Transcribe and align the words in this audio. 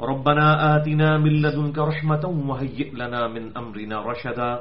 ربنا 0.00 0.76
آتنا 0.76 1.18
من 1.18 1.42
لدنك 1.42 1.78
رحمة 1.78 2.22
وهيئ 2.22 2.94
لنا 2.94 3.26
من 3.28 3.50
أمرنا 3.56 3.98
رشدا. 4.06 4.60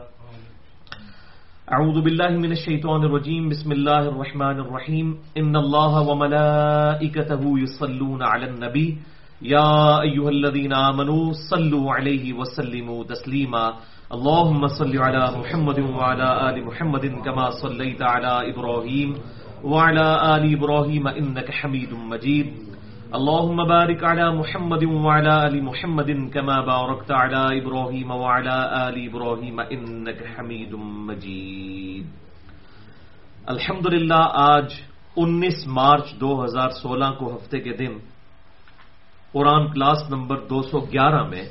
أعوذ 1.74 2.02
بالله 2.02 2.30
من 2.30 2.52
الشيطان 2.52 3.04
الرجيم. 3.04 3.50
بسم 3.50 3.72
الله 3.72 4.00
الرحمن 4.00 4.60
الرحيم. 4.66 5.18
إن 5.38 5.56
الله 5.56 6.10
وملائكته 6.10 7.60
يصلون 7.60 8.24
على 8.24 8.46
النبي. 8.50 8.98
يا 9.42 10.02
أيها 10.02 10.30
الذين 10.30 10.74
آمنوا 10.74 11.34
صلوا 11.54 11.94
عليه 11.94 12.34
وسلموا 12.34 13.04
تسليما. 13.04 13.74
اللهم 14.14 14.68
صل 14.68 14.98
على 14.98 15.24
محمد 15.38 15.80
وعلى 15.80 16.50
آل 16.50 16.66
محمد 16.66 17.06
كما 17.26 17.50
صليت 17.62 18.02
على 18.02 18.50
إبراهيم 18.54 19.16
وعلى 19.64 20.08
آل 20.36 20.54
إبراهيم 20.58 21.08
إنك 21.08 21.52
حميد 21.52 21.94
مجيد. 21.94 22.67
اللهم 23.08 23.68
بارك 23.68 24.04
على 24.04 24.38
محمد 24.38 24.84
وعلى 24.84 25.46
آل 25.48 25.62
محمد 25.62 26.10
كما 26.34 26.56
باركت 26.62 27.12
على 27.12 27.60
إبراهيم 27.60 28.12
وعلى 28.12 28.58
آل 28.72 28.98
إبراهيم 29.10 29.60
إنك 29.60 30.20
حميد 30.36 30.74
مجيد. 31.08 32.06
الحمدللہ، 33.46 34.28
آج 34.34 34.74
انیس 35.16 35.68
مارچ 35.68 36.14
دو 36.14 36.46
ہزار 36.46 36.70
سولہ 36.70 37.06
کو 37.20 37.36
ہفتے 37.36 37.60
کے 37.60 37.74
دن، 37.74 37.98
قرآن 39.32 39.72
کلاس 39.72 40.10
نمبر 40.10 40.36
دو 40.36 40.62
سو 40.62 40.80
گیارہ 40.80 41.24
میں 41.24 41.46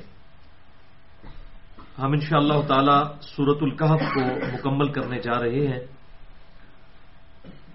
ہم 1.98 2.12
انشاءاللہ 2.12 2.66
تعالی 2.68 3.02
سورت 3.20 3.58
القحف 3.62 4.00
کو 4.00 4.20
مکمل 4.52 4.92
کرنے 4.92 5.18
جا 5.18 5.40
رہے 5.40 5.66
ہیں۔ 5.66 5.95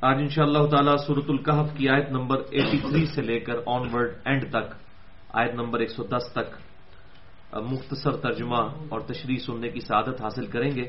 آج 0.02 0.18
انشاءاللہ 0.20 0.58
اللہ 0.58 0.70
تعالی 0.70 0.92
سورت 0.98 1.30
القحف 1.30 1.68
کی 1.78 1.90
آیت 1.90 2.10
نمبر 2.12 2.38
ایٹی 2.52 2.78
تھری 2.78 3.06
سے 3.06 3.22
لے 3.22 3.40
کر 3.40 3.56
آن 3.66 3.84
ورڈ 3.94 4.12
اینڈ 4.26 4.44
تک، 4.50 4.74
آیت 5.34 5.54
نمبر 5.56 5.80
ایک 5.80 5.92
سو 5.92 6.04
دس 6.04 6.26
تک 6.34 6.56
مختصر 7.72 8.16
ترجمہ 8.18 8.62
اور 8.90 9.00
تشریح 9.00 9.38
سننے 9.46 9.70
کی 9.70 9.80
سعادت 9.80 10.22
حاصل 10.22 10.46
کریں 10.46 10.70
گے۔ 10.76 10.86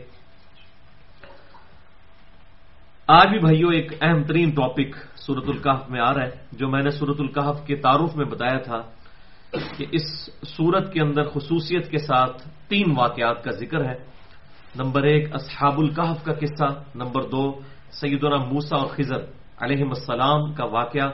آج 3.08 3.26
بھی 3.28 3.38
بھائیوں 3.38 3.72
ایک 3.72 3.92
اہم 4.00 4.22
ترین 4.22 4.50
ٹاپک 4.50 4.96
سورت 5.16 5.48
القحف 5.48 5.90
میں 5.90 6.00
آ 6.00 6.14
رہا 6.14 6.24
ہے، 6.24 6.30
جو 6.52 6.68
میں 6.68 6.82
نے 6.82 6.90
سورت 6.90 7.20
القحف 7.20 7.66
کے 7.66 7.76
تعارف 7.76 8.16
میں 8.16 8.26
بتایا 8.26 8.58
تھا 8.64 8.80
کہ 9.76 9.86
اس 9.92 10.08
سورت 10.56 10.92
کے 10.92 11.00
اندر 11.00 11.28
خصوصیت 11.28 11.90
کے 11.90 11.98
ساتھ 11.98 12.48
تین 12.68 12.96
واقعات 12.96 13.44
کا 13.44 13.50
ذکر 13.60 13.84
ہے۔ 13.84 13.98
نمبر 14.80 15.02
ایک 15.02 15.34
اصحاب 15.34 15.78
القحف 15.78 16.24
کا 16.24 16.32
قصہ، 16.32 16.68
نمبر 16.94 17.28
دو 17.28 17.44
سیدنا 18.00 18.36
موسا 18.50 18.76
اور 18.76 18.88
خزر 18.96 19.22
علیہ 19.62 19.82
السلام 19.86 20.52
کا 20.54 20.64
واقعہ 20.72 21.08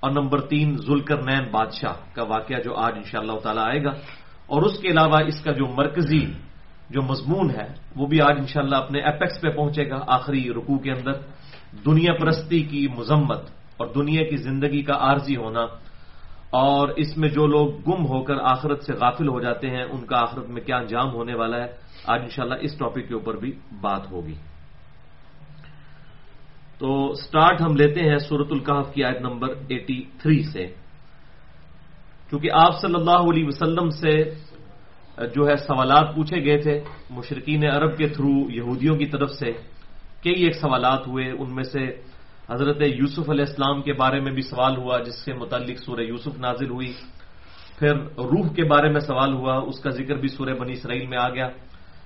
اور 0.00 0.10
نمبر 0.10 0.40
تین 0.48 0.76
ذلکر 0.86 1.22
نین 1.22 1.44
بادشاہ 1.50 1.96
کا 2.14 2.22
واقعہ 2.28 2.60
جو 2.64 2.72
آج 2.76 2.94
ان 2.96 3.16
اللہ 3.16 3.38
تعالی 3.42 3.60
آئے 3.60 3.80
گا 3.84 3.92
اور 4.52 4.62
اس 4.62 4.78
کے 4.80 4.88
علاوہ 4.90 5.18
اس 5.28 5.38
کا 5.44 5.52
جو 5.52 5.66
مرکزی 5.72 6.24
جو 6.90 7.02
مضمون 7.02 7.50
ہے 7.50 7.68
وہ 7.96 8.06
بھی 8.06 8.20
آج 8.20 8.36
انشاءاللہ 8.38 8.76
اپنے 8.76 9.00
اپیکس 9.02 9.40
پہ 9.40 9.50
پہنچے 9.56 9.88
گا 9.90 9.98
آخری 10.16 10.42
رکوع 10.52 10.78
کے 10.84 10.90
اندر 10.92 11.14
دنیا 11.86 12.12
پرستی 12.20 12.60
کی 12.70 12.86
مذمت 12.98 13.42
اور 13.78 13.86
دنیا 13.94 14.24
کی 14.30 14.36
زندگی 14.36 14.82
کا 14.82 14.96
عارضی 15.06 15.36
ہونا 15.36 15.64
اور 16.52 16.88
اس 17.00 17.16
میں 17.16 17.28
جو 17.28 17.46
لوگ 17.46 17.68
گم 17.86 18.02
ہو 18.06 18.22
کر 18.24 18.36
آخرت 18.44 18.80
سے 18.84 18.92
غافل 19.00 19.28
ہو 19.28 19.40
جاتے 19.40 19.66
ہیں 19.70 19.84
ان 19.84 20.04
کا 20.04 20.16
آخرت 20.20 20.48
میں 20.52 20.62
کیا 20.62 20.76
انجام 20.76 21.08
ہونے 21.14 21.34
والا 21.34 21.58
ہے، 21.62 21.68
آج 22.12 22.20
انشاءاللہ 22.22 22.58
اس 22.60 22.76
ٹاپک 22.78 23.08
کے 23.08 23.14
اوپر 23.14 23.34
بھی 23.36 23.52
بات 23.80 24.10
ہوگی۔ 24.12 24.34
تو 26.82 27.14
سٹارٹ 27.14 27.60
ہم 27.60 27.76
لیتے 27.76 28.00
ہیں 28.00 28.18
سورت 28.18 28.46
القحف 28.50 28.94
کی 28.94 29.04
آیت 29.04 29.20
نمبر 29.20 29.48
ایٹی 29.68 30.02
تھری 30.02 30.42
سے۔ 30.42 30.66
کیونکہ 32.28 32.50
آپ 32.54 32.80
صلی 32.80 32.94
اللہ 32.94 33.20
علیہ 33.30 33.44
وسلم 33.46 33.90
سے 33.90 34.22
جو 35.34 35.48
ہے 35.48 35.56
سوالات 35.56 36.14
پوچھے 36.14 36.44
گئے 36.44 36.58
تھے 36.58 36.80
مشرقین 37.10 37.70
عرب 37.70 37.96
کے 37.96 38.08
تھرو 38.08 38.50
یہودیوں 38.50 38.96
کی 38.96 39.06
طرف 39.06 39.30
سے 39.30 39.52
کئی 40.24 40.42
ایک 40.42 40.54
سوالات 40.54 41.06
ہوئے، 41.06 41.30
ان 41.30 41.54
میں 41.54 41.64
سے 41.64 41.84
حضرت 42.50 42.82
یوسف 42.82 43.30
علیہ 43.30 43.44
السلام 43.48 43.82
کے 43.82 43.92
بارے 43.92 44.20
میں 44.20 44.32
بھی 44.32 44.42
سوال 44.42 44.76
ہوا، 44.76 44.98
جس 44.98 45.24
سے 45.24 45.34
متعلق 45.34 45.78
سورہ 45.78 46.00
یوسف 46.00 46.38
نازل 46.38 46.70
ہوئی۔ 46.70 46.92
پھر 47.78 47.94
روح 48.18 48.54
کے 48.54 48.64
بارے 48.64 48.88
میں 48.88 49.00
سوال 49.00 49.32
ہوا، 49.32 49.56
اس 49.56 49.80
کا 49.80 49.90
ذکر 49.90 50.14
بھی 50.14 50.28
سورہ 50.28 50.54
بنی 50.54 50.72
اسرائیل 50.72 51.06
میں 51.06 51.18
آ 51.18 51.28
گیا۔ 51.28 51.48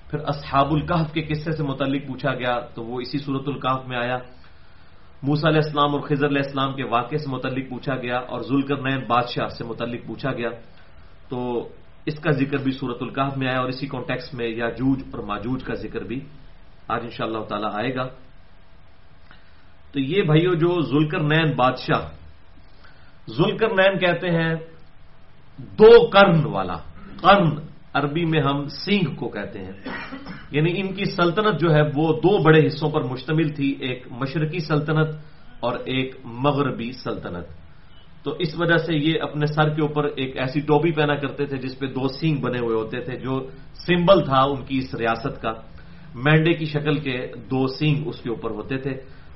پھر 0.09 0.19
اصحاب 0.19 0.71
القحف 0.71 1.13
کے 1.13 1.21
قصے 1.21 1.51
سے 1.51 1.63
متعلق 1.63 2.07
پوچھا 2.07 2.33
گیا، 2.33 2.59
تو 2.59 2.83
وہ 2.83 3.01
اسی 3.01 3.17
صورت 3.17 3.47
القحف 3.47 3.87
میں 3.87 3.97
آیا۔ 3.97 4.17
موسا 5.23 5.49
علیہ 5.49 5.61
السلام 5.63 5.91
اور 5.91 5.99
خضر 5.99 6.27
علیہ 6.27 6.41
السلام 6.45 6.75
کے 6.75 6.83
واقعے 6.83 7.17
سے 7.17 7.29
متعلق 7.29 7.69
پوچھا 7.69 7.95
گیا 7.95 8.17
اور 8.17 8.41
ذوالکر 8.41 8.77
نین 8.81 8.99
بادشاہ 9.07 9.47
سے 9.47 9.63
متعلق 9.63 10.07
پوچھا 10.07 10.31
گیا۔ 10.31 10.49
تو 11.29 11.69
اس 12.05 12.19
کا 12.19 12.31
ذکر 12.31 12.57
بھی 12.57 12.71
صورت 12.71 12.97
القحف 13.01 13.37
میں 13.37 13.47
آیا 13.47 13.59
اور 13.59 13.69
اسی 13.69 13.87
کانٹیکس 13.87 14.33
میں 14.33 14.47
یاجوج 14.47 15.03
اور 15.13 15.23
ماجوج 15.23 15.63
کا 15.63 15.73
ذکر 15.73 16.01
بھی 16.01 16.19
آج 16.87 17.01
ان 17.03 17.09
شاء 17.09 17.25
اللہ 17.25 17.43
تعالی 17.49 17.65
آئے 17.73 17.95
گا۔ 17.95 18.07
تو 19.91 19.99
یہ 19.99 20.21
بھائیو 20.21 20.53
جو 20.53 20.81
ذلکر 20.81 21.19
نین 21.19 21.55
بادشاہ 21.55 22.01
ذلکر 23.29 23.67
نین 23.67 23.99
کہتے 23.99 24.29
ہیں 24.29 24.55
دو 25.57 26.07
کرن 26.07 26.45
والا 26.45 26.77
کرن 27.21 27.66
عربی 27.97 28.25
میں 28.25 28.41
ہم 28.41 28.67
سینگ 28.67 29.15
کو 29.15 29.29
کہتے 29.29 29.59
ہیں۔ 29.59 29.71
یعنی 30.51 30.81
ان 30.81 30.93
کی 30.93 31.05
سلطنت 31.05 31.59
جو 31.59 31.73
ہے 31.73 31.81
وہ 31.81 32.13
دو 32.13 32.43
بڑے 32.43 32.67
حصوں 32.67 32.89
پر 32.89 33.01
مشتمل 33.01 33.49
تھی، 33.49 33.75
ایک 33.79 34.07
مشرقی 34.11 34.59
سلطنت 34.59 35.07
اور 35.59 35.79
ایک 35.85 36.15
مغربی 36.23 36.91
سلطنت۔ 36.91 37.45
تو 38.23 38.35
اس 38.39 38.55
وجہ 38.59 38.77
سے 38.77 38.95
یہ 38.95 39.13
اپنے 39.21 39.45
سر 39.45 39.69
کے 39.69 39.81
اوپر 39.81 40.03
ایک 40.03 40.37
ایسی 40.37 40.59
ٹوپی 40.59 40.91
پہنا 40.91 41.15
کرتے 41.15 41.45
تھے 41.45 41.57
جس 41.57 41.79
پہ 41.79 41.85
دو 41.85 42.07
سینگ 42.07 42.37
بنے 42.37 42.59
ہوئے 42.59 42.75
ہوتے 42.75 42.99
تھے، 42.99 43.15
جو 43.15 43.47
سمبل 43.73 44.25
تھا 44.25 44.43
ان 44.43 44.65
کی 44.65 44.77
اس 44.77 44.95
ریاست 44.95 45.41
کا۔ 45.41 45.51
مینڈے 46.15 46.53
کی 46.53 46.65
شکل 46.65 46.99
کے 46.99 47.27
دو 47.35 47.67
سینگ 47.67 48.07
اس 48.07 48.21
کے 48.21 48.29
اوپر 48.29 48.51
ہوتے 48.51 48.77
تھے۔ 48.77 48.91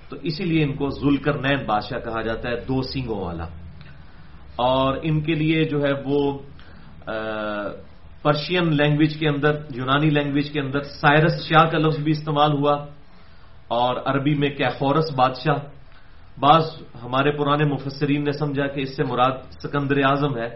تو 0.09 0.15
اسی 0.23 0.43
لیے 0.43 0.63
ان 0.63 0.73
کو 0.73 0.89
ذلکر 0.89 1.33
نین 1.33 1.65
بادشاہ 1.65 1.99
کہا 1.99 2.21
جاتا 2.21 2.49
ہے، 2.49 2.55
دو 2.55 2.81
سینگوں 2.81 3.25
والا۔ 3.25 3.45
اور 4.55 4.97
ان 5.03 5.21
کے 5.21 5.33
لیے 5.33 5.63
جو 5.63 5.83
ہے 5.83 5.91
وہ 6.05 6.39
پرشین 8.23 8.75
لینگویج 8.75 9.17
کے 9.17 9.27
اندر، 9.27 9.51
یونانی 9.75 10.09
لینگویج 10.09 10.51
کے 10.51 10.59
اندر 10.59 10.81
سائرس 10.81 11.47
شاہ 11.49 11.65
کا 11.65 11.77
لفظ 11.77 11.99
بھی 11.99 12.11
استعمال 12.11 12.51
ہوا 12.51 12.85
اور 13.67 13.95
عربی 14.05 14.35
میں 14.35 14.49
کیخورس 14.49 15.13
بادشاہ۔ 15.15 15.55
بعض 16.39 16.63
ہمارے 17.03 17.31
پرانے 17.31 17.65
مفسرین 17.65 18.23
نے 18.23 18.31
سمجھا 18.31 18.67
کہ 18.67 18.81
اس 18.81 18.95
سے 18.95 19.03
مراد 19.03 19.31
سکندر 19.51 19.97
اعظم 19.97 20.37
ہے۔ 20.37 20.47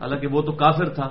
حالانکہ 0.00 0.26
وہ 0.26 0.42
تو 0.42 0.52
کافر 0.52 0.88
تھا، 0.88 1.08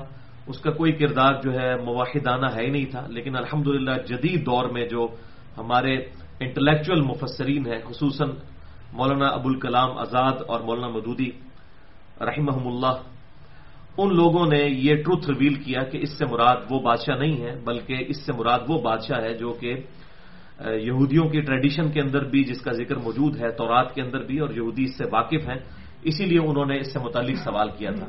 اس 0.48 0.60
کا 0.60 0.72
کوئی 0.72 0.92
کردار 0.92 1.34
جو 1.44 1.54
ہے 1.54 1.76
مواحدانہ 1.76 2.46
ہے 2.56 2.62
ہی 2.62 2.70
نہیں 2.70 2.86
تھا۔ 2.86 3.08
لیکن 3.08 3.36
الحمد 3.36 3.66
جدید 4.08 4.46
دور 4.46 4.70
میں 4.70 4.88
جو 4.88 5.08
ہمارے 5.58 5.96
انٹلیکچل 6.40 7.02
مفسرین 7.02 7.66
ہیں، 7.66 7.80
خصوصاً 7.88 8.30
مولانا 8.94 9.28
ابوالکلام 9.28 9.98
آزاد 9.98 10.34
اور 10.48 10.60
مولانا 10.60 10.88
مدودی 10.88 11.32
رحمہ 12.22 12.52
اللہ 12.52 13.19
ان 13.98 14.16
لوگوں 14.16 14.46
نے 14.46 14.64
یہ 14.64 14.96
ٹروتھ 14.96 15.30
ریویل 15.30 15.54
کیا 15.54 15.84
کہ 15.84 15.98
اس 15.98 16.18
سے 16.18 16.26
مراد 16.26 16.56
وہ 16.70 16.80
بادشاہ 16.80 17.18
نہیں 17.18 17.42
ہے، 17.42 17.56
بلکہ 17.66 18.06
اس 18.08 18.26
سے 18.26 18.34
مراد 18.34 18.60
وہ 18.68 18.82
بادشاہ 18.82 19.22
ہے 19.22 19.34
جو 19.34 19.54
کہ 19.54 19.76
یہودیوں 20.66 21.30
کی 21.30 21.42
ٹریڈیشن 21.42 21.92
کے 21.92 22.02
اندر 22.02 22.24
بھی 22.24 22.44
جس 22.44 22.62
کا 22.62 22.72
ذکر 22.72 22.96
موجود 22.96 23.38
ہے، 23.42 23.52
تورات 23.52 23.96
کے 23.96 24.02
اندر 24.02 24.24
بھی 24.24 24.40
اور 24.40 24.50
یہودی 24.50 24.84
اس 24.84 24.98
سے 24.98 25.04
واقف 25.12 25.50
ہیں، 25.50 25.60
اسی 26.04 26.26
لیے 26.26 26.40
انہوں 26.40 26.66
نے 26.66 26.78
اس 26.78 26.94
سے 26.94 27.00
متعلق 27.00 27.36
سوال 27.36 27.70
کیا 27.78 27.92
تھا۔ 27.92 28.08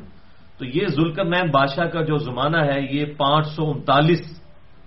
تو 0.59 0.65
یہ 0.65 0.87
ذلکر 0.87 1.25
نین 1.25 1.50
بادشاہ 1.50 1.87
کا 1.87 2.03
جو 2.03 2.17
زمانہ 2.17 2.56
ہے، 2.56 2.81
یہ 2.91 3.05
پانچ 3.17 3.47
سو 3.47 3.71
انتالیس 3.71 4.41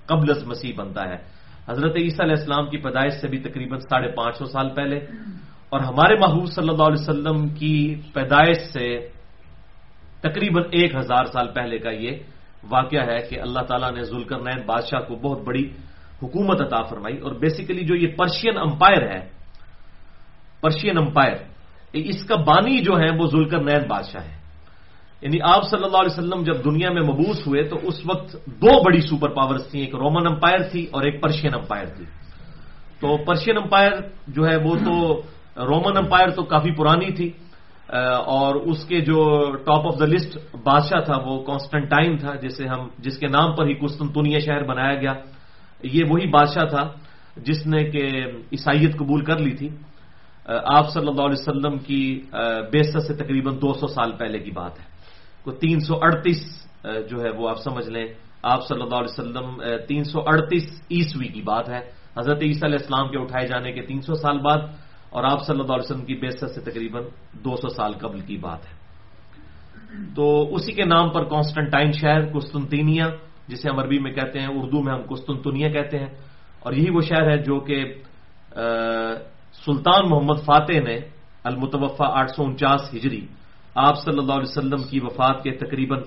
قبل 0.05 0.29
از 0.29 0.47
مسیح 0.47 0.71
بنتا 0.77 1.09
ہے۔ 1.09 1.17
حضرت 1.67 1.95
عیسیٰ 1.95 2.25
علیہ 2.25 2.35
السلام 2.39 2.69
کی 2.69 2.77
پیدائش 2.77 3.13
سے 3.13 3.27
بھی 3.27 3.39
تقریباً 3.39 3.79
ساڑھے 3.79 4.11
پانچ 4.11 4.37
سو 4.37 4.45
سال 4.45 4.69
پہلے۔ 4.69 4.97
اور 5.69 5.79
ہمارے 5.79 6.15
محبوب 6.15 6.45
صلی 6.45 6.69
اللہ 6.69 6.83
علیہ 6.83 7.01
وسلم 7.01 7.49
کی 7.49 7.95
پیدائش 8.13 8.57
سے 8.73 9.07
تقریباً 10.23 10.63
ایک 10.71 10.95
ہزار 10.95 11.25
سال 11.25 11.47
پہلے 11.47 11.77
کا 11.79 11.91
یہ 11.91 12.11
واقعہ 12.69 13.03
ہے 13.05 13.19
کہ 13.29 13.35
اللہ 13.41 13.59
تعالیٰ 13.59 13.91
نے 13.91 14.01
ذوالکر 14.01 14.39
نین 14.39 14.59
بادشاہ 14.65 14.99
کو 15.07 15.15
بہت 15.15 15.39
بڑی 15.43 15.65
حکومت 16.23 16.61
عطا 16.61 16.81
فرمائی 16.81 17.17
اور 17.19 17.31
بیسیکلی 17.31 17.83
جو 17.85 17.95
یہ 17.95 18.15
پرشین 18.15 18.57
امپائر 18.57 19.03
ہے 19.11 19.21
پرشین 20.61 20.97
امپائر 20.97 21.35
اس 21.93 22.23
کا 22.25 22.35
بانی 22.35 22.79
جو 22.79 22.93
ہے 22.97 23.09
وہ 23.19 23.25
ذوالکر 23.27 23.59
نین 23.59 23.83
بادشاہ 23.87 24.23
ہے 24.23 24.37
یعنی 25.21 25.37
آپ 25.43 25.63
صلی 25.69 25.83
اللہ 25.83 25.97
علیہ 25.97 26.15
وسلم 26.17 26.41
جب 26.43 26.65
دنیا 26.65 26.89
میں 26.91 27.01
مبوس 27.01 27.47
ہوئے 27.47 27.63
تو 27.63 27.75
اس 27.83 28.01
وقت 28.05 28.33
دو 28.47 28.83
بڑی 28.83 29.01
سپر 29.01 29.29
پاورز 29.29 29.67
تھیں، 29.71 29.81
ایک 29.81 29.95
رومن 29.95 30.27
امپائر 30.27 30.59
تھی 30.71 30.87
اور 30.91 31.03
ایک 31.03 31.21
پرشین 31.21 31.53
امپائر 31.53 31.85
تھی۔ 31.85 32.05
تو 32.99 33.17
پرشین 33.17 33.57
امپائر 33.57 33.91
جو 34.27 34.47
ہے 34.47 34.55
وہ 34.55 34.75
تو 34.75 35.21
رومن 35.63 35.97
امپائر 35.97 36.29
تو 36.29 36.43
کافی 36.43 36.71
پرانی 36.71 37.11
تھی۔ 37.11 37.31
اور 38.25 38.55
اس 38.55 38.85
کے 38.85 38.99
جو 39.01 39.19
ٹاپ 39.55 39.85
آف 39.85 39.99
دا 39.99 40.05
لسٹ 40.05 40.37
بادشاہ 40.63 41.01
تھا، 41.01 41.17
وہ 41.25 41.43
کانسٹنٹائن 41.43 42.17
تھا، 42.17 42.35
جسے 42.35 42.67
ہم 42.67 42.87
جس 42.97 43.17
کے 43.17 43.27
نام 43.27 43.55
پر 43.55 43.65
ہی 43.65 43.73
قسطنطنیہ 43.73 44.39
شہر 44.39 44.63
بنایا 44.63 44.95
گیا۔ 44.95 45.13
یہ 45.83 46.03
وہی 46.09 46.27
بادشاہ 46.27 46.65
تھا 46.65 46.83
جس 47.37 47.67
نے 47.67 47.83
کہ 47.83 48.03
عیسائیت 48.51 48.97
قبول 48.97 49.23
کر 49.23 49.37
لی 49.37 49.51
تھی۔ 49.51 49.69
آپ 50.65 50.89
صلی 50.89 51.07
اللہ 51.07 51.21
علیہ 51.21 51.41
وسلم 51.41 51.77
کی 51.77 52.03
بیست 52.71 52.97
سے 53.07 53.13
تقریباً 53.13 53.55
دو 53.55 53.73
سو 53.73 53.87
سال 53.87 54.11
پہلے 54.11 54.39
کی 54.39 54.51
بات 54.51 54.79
ہے۔ 54.79 54.85
کو 55.43 55.51
تین 55.51 55.79
سو 55.79 55.93
اڑتیس 56.01 56.41
جو 57.09 57.17
ہے 57.23 57.29
وہ 57.29 57.49
آپ 57.49 57.59
سمجھ 57.63 57.89
لیں۔ 57.89 58.07
آپ 58.43 58.67
صلی 58.67 58.81
اللہ 58.81 58.95
علیہ 58.95 59.13
وسلم 59.13 59.47
تین 59.87 60.03
سو 60.03 60.19
اڑتیس 60.19 60.65
عیسوی 60.91 61.27
کی 61.27 61.41
بات 61.41 61.69
ہے۔ 61.69 61.81
حضرت 62.17 62.39
عیسیٰ 62.41 62.63
علیہ 62.63 62.81
السلام 62.81 63.07
کے 63.11 63.17
اٹھائے 63.19 63.47
جانے 63.47 63.71
کے 63.71 63.81
تین 63.81 64.01
سو 64.01 64.13
سال 64.13 64.37
بعد 64.37 64.61
اور 65.13 65.23
آپ 65.23 65.45
صلی 65.47 65.59
اللہ 65.59 65.73
علیہ 65.73 65.91
وسلم 65.91 66.05
کی 66.05 66.15
بیست 66.15 66.49
سے 66.49 66.61
تقریباً 66.61 67.03
دو 67.33 67.55
سو 67.55 67.69
سال 67.69 67.93
قبل 67.93 68.19
کی 68.19 68.37
بات 68.37 68.59
ہے۔ 68.65 68.83
تو 70.15 70.55
اسی 70.55 70.71
کے 70.71 70.83
نام 70.83 71.09
پر 71.09 71.23
کانسٹنٹائن 71.23 71.91
شہر، 71.91 72.39
قسطنطینیہ، 72.39 73.03
جسے 73.47 73.69
ہم 73.69 73.79
عربی 73.79 73.99
میں 73.99 74.11
کہتے 74.11 74.39
ہیں، 74.39 74.47
اردو 74.47 74.81
میں 74.83 74.93
ہم 74.93 75.01
قسطنطنیہ 75.09 75.69
کہتے 75.69 75.99
ہیں۔ 75.99 76.07
اور 76.59 76.73
یہی 76.73 76.89
وہ 76.89 77.01
شہر 77.01 77.29
ہے 77.31 77.37
جو 77.37 77.59
کہ 77.59 77.93
سلطان 79.65 80.09
محمد 80.09 80.45
فاتح 80.45 80.79
نے 80.83 80.99
المتوفا 81.43 82.05
آٹھ 82.19 82.31
سو 82.31 82.43
انچاس 82.43 82.93
ہجری، 82.93 83.27
آپ 83.75 83.97
صلی 83.97 84.17
اللہ 84.17 84.33
علیہ 84.33 84.57
وسلم 84.57 84.83
کی 84.89 84.99
وفات 85.03 85.43
کے 85.43 85.51
تقریباً 85.51 85.99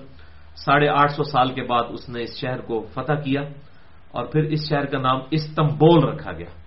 ساڑھے 0.55 0.87
آٹھ 0.87 1.11
سو 1.11 1.23
سال 1.23 1.53
کے 1.53 1.63
بعد 1.63 1.83
اس 1.89 2.09
نے 2.09 2.23
اس 2.23 2.39
شہر 2.41 2.61
کو 2.61 2.85
فتح 2.93 3.13
کیا۔ 3.13 3.41
اور 4.11 4.25
پھر 4.25 4.43
اس 4.43 4.69
شہر 4.69 4.85
کا 4.85 4.99
نام 4.99 5.19
استمبول 5.31 6.03
رکھا 6.03 6.31
گیا۔ 6.31 6.66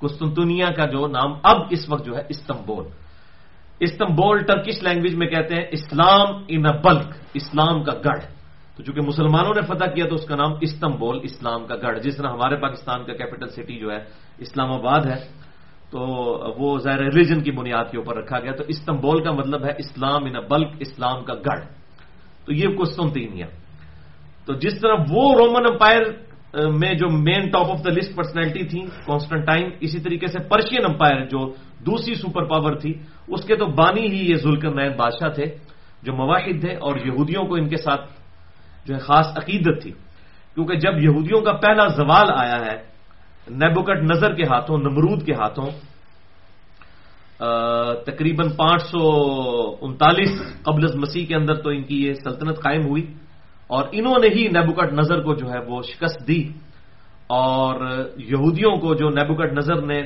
قسطنطنیہ 0.00 0.66
کا 0.76 0.84
جو 0.84 1.06
نام 1.06 1.32
اب 1.42 1.56
اس 1.70 1.90
وقت 1.90 2.04
جو 2.04 2.16
ہے 2.16 2.22
استمبول 2.28 2.84
استمبول 3.80 4.38
ٹرکش 4.38 4.82
لینگویج 4.82 5.14
میں 5.14 5.26
کہتے 5.26 5.54
ہیں 5.54 5.64
اسلام 5.70 6.44
ان 6.48 6.66
ا 6.66 6.70
بلک، 6.70 7.06
اسلام 7.34 7.84
کا 7.84 7.92
گڑھ۔ 7.92 8.24
تو 8.76 8.82
چونکہ 8.82 9.00
مسلمانوں 9.00 9.52
نے 9.54 9.60
فتح 9.60 9.84
کیا 9.84 10.04
تو 10.08 10.14
اس 10.14 10.26
کا 10.26 10.36
نام 10.36 10.52
استمبول 10.60 11.18
اسلام 11.22 11.66
کا 11.66 11.76
گڑھ۔ 11.76 11.98
جس 11.98 12.16
طرح 12.16 12.28
ہمارے 12.28 12.56
پاکستان 12.56 13.04
کا 13.04 13.12
کیپٹل 13.12 13.48
سٹی 13.48 13.78
جو 13.78 13.90
ہے 13.90 14.04
اسلام 14.38 14.72
آباد 14.72 15.06
ہے، 15.06 15.28
تو 15.90 15.98
وہ 16.58 16.78
ظاہر 16.78 16.98
ریلیجن 16.98 17.42
کی 17.42 17.50
بنیاد 17.50 17.84
کے 17.90 17.98
اوپر 17.98 18.16
رکھا 18.16 18.40
گیا۔ 18.40 18.52
تو 18.52 18.64
استنبول 18.68 19.24
کا 19.24 19.32
مطلب 19.32 19.64
ہے 19.64 19.70
اسلام 19.78 20.24
ان 20.24 20.36
بلک، 20.50 20.68
اسلام 20.80 21.24
کا 21.24 21.34
گڑھ۔ 21.34 21.64
تو 22.44 22.52
یہ 22.52 22.76
قسطنطینیہ 22.78 23.44
تو 24.46 24.52
جس 24.52 24.80
طرح 24.80 24.94
وہ 25.10 25.34
رومن 25.34 25.66
امپائر 25.70 26.25
میں 26.56 26.92
جو 26.94 27.08
main 27.10 27.50
top 27.52 27.70
of 27.70 27.84
the 27.84 27.90
list 27.90 28.16
personality 28.16 28.64
تھی 28.64 28.80
کانسٹنٹائن 29.06 29.70
اسی 29.80 29.98
طریقے 30.00 30.26
سے 30.26 30.38
پرشین 30.48 30.84
امپائر 30.84 31.24
جو 31.28 31.52
دوسری 31.84 32.14
سپر 32.14 32.44
پاور 32.48 32.80
تھی، 32.80 32.92
اس 33.28 33.44
کے 33.44 33.56
تو 33.56 33.66
بانی 33.76 34.06
ہی 34.08 34.20
یہ 34.30 34.36
ذلکر 34.36 34.70
نین 34.74 34.92
بادشاہ 34.96 35.28
تھے، 35.36 35.46
جو 36.02 36.12
مواحد 36.12 36.60
تھے 36.60 36.72
اور 36.80 36.96
یہودیوں 36.96 37.44
کو 37.44 37.54
ان 37.54 37.68
کے 37.68 37.76
ساتھ 37.76 38.04
جو 38.86 38.94
ہے 38.94 39.00
خاص 39.00 39.26
عقیدت 39.36 39.82
تھی۔ 39.82 39.92
کیونکہ 40.54 40.74
جب 40.80 40.94
یہودیوں 41.02 41.40
کا 41.44 41.52
پہلا 41.52 41.86
زوال 41.88 42.28
آیا 42.32 42.58
ہے 42.64 42.76
نیبوکٹ 43.50 43.98
نظر 44.02 44.34
کے 44.34 44.42
ہاتھوں، 44.42 44.78
نمرود 44.78 45.26
کے 45.26 45.32
ہاتھوں 45.32 45.68
تقریباً 48.06 48.48
پانچ 48.56 48.82
سو 48.82 49.00
انتالیس 49.84 50.34
قبل 50.64 50.82
مسیح 50.96 51.26
کے 51.26 51.34
اندر 51.36 51.54
تو 51.60 51.68
ان 51.68 51.82
کی 51.82 51.96
یہ 52.06 52.12
سلطنت 52.24 52.56
قائم 52.62 52.86
ہوئی۔ 52.86 53.04
اور 53.66 53.84
انہوں 53.92 54.18
نے 54.22 54.28
ہی 54.28 54.42
نیبوکٹ 54.48 54.92
نظر 54.92 55.20
کو 55.22 55.34
جو 55.34 55.46
ہے 55.50 55.58
وہ 55.66 55.82
شکست 55.82 56.26
دی 56.28 56.42
اور 57.26 57.74
یہودیوں 58.16 58.74
کو 58.82 58.94
جو 58.94 59.08
نیبوکٹ 59.10 59.52
نظر 59.52 59.82
نے 59.82 60.00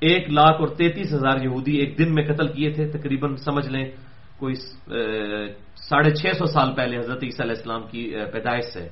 ایک 0.00 0.30
لاکھ 0.30 0.60
اور 0.60 0.68
تینتیس 0.78 1.12
ہزار 1.14 1.42
یہودی 1.42 1.74
ایک 1.78 1.98
دن 1.98 2.14
میں 2.14 2.24
قتل 2.26 2.48
کیے 2.48 2.70
تھے، 2.72 2.84
تقریباً 2.98 3.36
سمجھ 3.36 3.68
لیں 3.68 3.86
کوئی 4.38 4.54
ساڑھے 5.88 6.10
چھ 6.14 6.26
سو 6.38 6.46
سال 6.46 6.74
پہلے 6.74 6.98
حضرت 6.98 7.22
عیسیٰ 7.22 7.44
علیہ 7.46 7.58
السلام 7.58 7.82
کی 7.90 8.02
پیدائش 8.32 8.64
سے۔ 8.74 8.88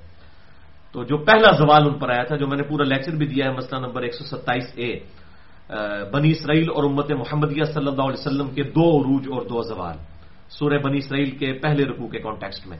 تو 0.95 1.05
جو 1.05 1.17
پہلا 1.27 1.51
زوال 1.59 1.83
ان 1.87 1.99
پر 1.99 2.09
آیا 2.11 2.23
تھا، 2.23 2.37
جو 2.37 2.47
میں 2.47 2.57
نے 2.57 2.63
پورا 2.63 2.85
لیکچر 2.85 3.15
بھی 3.15 3.27
دیا 3.27 3.45
ہے، 3.47 3.53
مسئلہ 3.55 3.79
نمبر 3.87 4.03
ایک 4.03 4.15
سو 4.15 4.25
ستائیس 4.25 4.69
اے 4.77 4.91
بنی 6.15 6.31
اسرائیل 6.31 6.71
اور 6.71 6.85
امت 6.85 7.11
محمدیہ 7.13 7.65
صلی 7.75 7.89
اللہ 7.91 8.07
علیہ 8.11 8.23
وسلم 8.23 8.49
کے 8.55 8.63
دو 8.71 8.87
عروج 8.99 9.25
اور 9.31 9.43
دو 9.51 9.63
زوال، 9.63 9.99
سورہ 10.49 10.79
بنی 10.79 10.99
اسرائیل 10.99 11.31
کے 11.39 11.53
پہلے 11.63 11.83
رکوع 11.85 12.09
کے 12.09 12.19
کانٹیکسٹ 12.19 12.67
میں۔ 12.67 12.79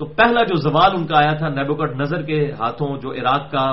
تو 0.00 0.04
پہلا 0.12 0.42
جو 0.44 0.56
زوال 0.60 0.92
ان 0.96 1.06
کا 1.06 1.16
آیا 1.18 1.34
تھا 1.34 1.48
نیبوکٹ 1.50 1.96
نظر 1.96 2.22
کے 2.22 2.38
ہاتھوں 2.52 2.90
جو 3.02 3.12
عراق 3.12 3.50
کا 3.50 3.66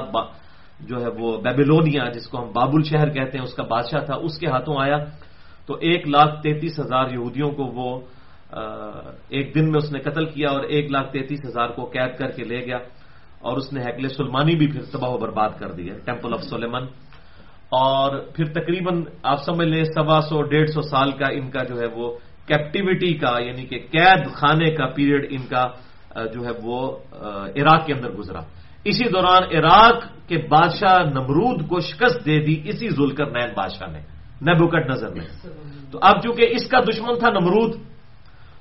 جو 0.81 1.01
ہے 1.01 1.09
وہ 1.17 1.29
بیبیلونیا 1.41 2.05
جس 2.15 2.27
کو 2.27 2.37
ہم 2.37 2.47
بابل 2.51 2.83
شہر 2.83 3.09
کہتے 3.09 3.37
ہیں، 3.37 3.45
اس 3.45 3.53
کا 3.53 3.63
بادشاہ 3.65 4.01
تھا، 4.05 4.15
اس 4.17 4.37
کے 4.39 4.47
ہاتھوں 4.47 4.77
آیا 4.79 4.97
تو 5.67 5.73
ایک 5.81 6.07
لاکھ 6.07 6.41
تینتیس 6.43 6.79
ہزار 6.79 7.11
یہودیوں 7.11 7.51
کو 7.51 7.63
وہ 7.75 7.89
ایک 9.29 9.53
دن 9.55 9.71
میں 9.71 9.79
اس 9.79 9.91
نے 9.91 9.99
قتل 9.99 10.25
کیا 10.25 10.49
اور 10.49 10.63
ایک 10.65 10.91
لاکھ 10.91 11.11
تینتیس 11.11 11.45
ہزار 11.45 11.69
کو 11.75 11.85
قید 11.85 12.17
کر 12.19 12.29
کے 12.31 12.43
لے 12.43 12.59
گیا 12.65 12.79
اور 13.41 13.57
اس 13.57 13.71
نے 13.73 13.79
ہیکل 13.81 14.07
سلمانی 14.09 14.55
بھی 14.55 14.67
پھر 14.71 14.83
تباہ 14.91 15.09
و 15.09 15.17
برباد 15.17 15.51
کر 15.59 15.71
دی 15.71 15.89
ہے 15.89 15.97
ٹیمپل 16.05 16.33
آف 16.33 16.43
سلیمن 16.49 16.83
اور 17.75 18.17
پھر 18.35 18.45
تقریباً 18.53 19.03
آپ 19.23 19.39
سمجھ 19.45 19.67
لیں، 19.67 19.83
سوا 19.95 20.19
سو، 20.29 20.41
ڈیڑھ 20.43 20.69
سو 20.69 20.81
سال 20.81 21.11
کا 21.19 21.27
ان 21.33 21.49
کا 21.49 21.63
جو 21.63 21.75
ہے 21.79 21.87
وہ 21.95 22.07
کیپٹیوٹی 22.47 23.13
کا 23.17 23.33
یعنی 23.39 23.65
کہ 23.65 23.77
قید 23.91 24.21
خانے 24.33 24.69
کا 24.75 24.85
پیریڈ 24.95 25.25
ان 25.29 25.45
کا 25.47 25.65
جو 26.15 26.45
ہے 26.45 26.51
وہ 26.63 26.97
عراق 27.55 27.85
کے 27.85 27.93
اندر 27.93 28.09
گزرا۔ 28.09 28.39
اسی 28.83 29.09
دوران 29.09 29.43
عراق 29.43 30.27
کے 30.27 30.37
بادشاہ 30.49 31.09
نمرود 31.09 31.67
کو 31.67 31.79
شکست 31.79 32.25
دے 32.25 32.45
دی 32.45 32.61
اسی 32.65 32.89
ذلکر 32.89 33.25
نین 33.25 33.49
بادشاہ 33.55 33.91
نے 33.91 33.99
نیبوکٹ 34.41 34.89
نظر 34.89 35.09
میں۔ 35.09 35.27
تو 35.91 35.99
اب 36.01 36.21
چونکہ 36.23 36.47
اس 36.51 36.67
کا 36.67 36.79
دشمن 36.79 37.19
تھا 37.19 37.29
نمرود، 37.29 37.71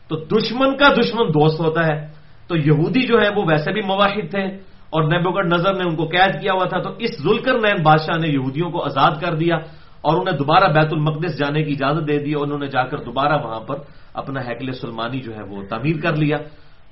تو 0.09 0.17
دشمن 0.17 0.77
کا 0.77 0.89
دشمن 1.01 1.29
دوست 1.29 1.61
ہوتا 1.61 1.87
ہے۔ 1.87 2.07
تو 2.49 2.57
یہودی 2.57 3.07
جو 3.07 3.21
ہے 3.21 3.29
وہ 3.37 3.45
ویسے 3.49 3.73
بھی 3.73 3.83
مواحد 3.83 4.31
تھے 4.31 4.45
اور 4.91 5.03
نیبوکٹ 5.03 5.47
نظر 5.47 5.75
نے 5.75 5.85
ان 5.85 5.97
کو 5.97 6.05
قید 6.07 6.41
کیا 6.41 6.53
ہوا 6.53 6.65
تھا۔ 6.65 6.79
تو 6.83 6.91
اس 6.99 7.11
ذلکر 7.23 7.55
نین 7.55 7.83
بادشاہ 7.83 8.19
نے 8.19 8.29
یہودیوں 8.29 8.71
کو 8.71 8.85
آزاد 8.85 9.11
کر 9.21 9.35
دیا 9.35 9.57
اور 10.01 10.21
انہیں 10.21 10.37
دوبارہ 10.37 10.73
بیت 10.73 10.93
المقدس 10.93 11.39
جانے 11.39 11.63
کی 11.63 11.73
اجازت 11.73 12.09
دے 12.09 12.19
دی 12.19 12.33
اور 12.33 12.45
انہوں 12.45 12.59
نے 12.59 12.67
جا 12.67 12.83
کر 12.83 12.99
دوبارہ 12.99 13.43
وہاں 13.45 13.61
پر 13.61 13.77
اپنا 14.15 14.41
ہیکل 14.41 14.73
سلمانی 14.73 15.21
جو 15.21 15.33
ہے 15.35 15.43
وہ 15.43 15.63
تعمیر 15.69 15.97
کر 16.03 16.17
لیا۔ 16.17 16.37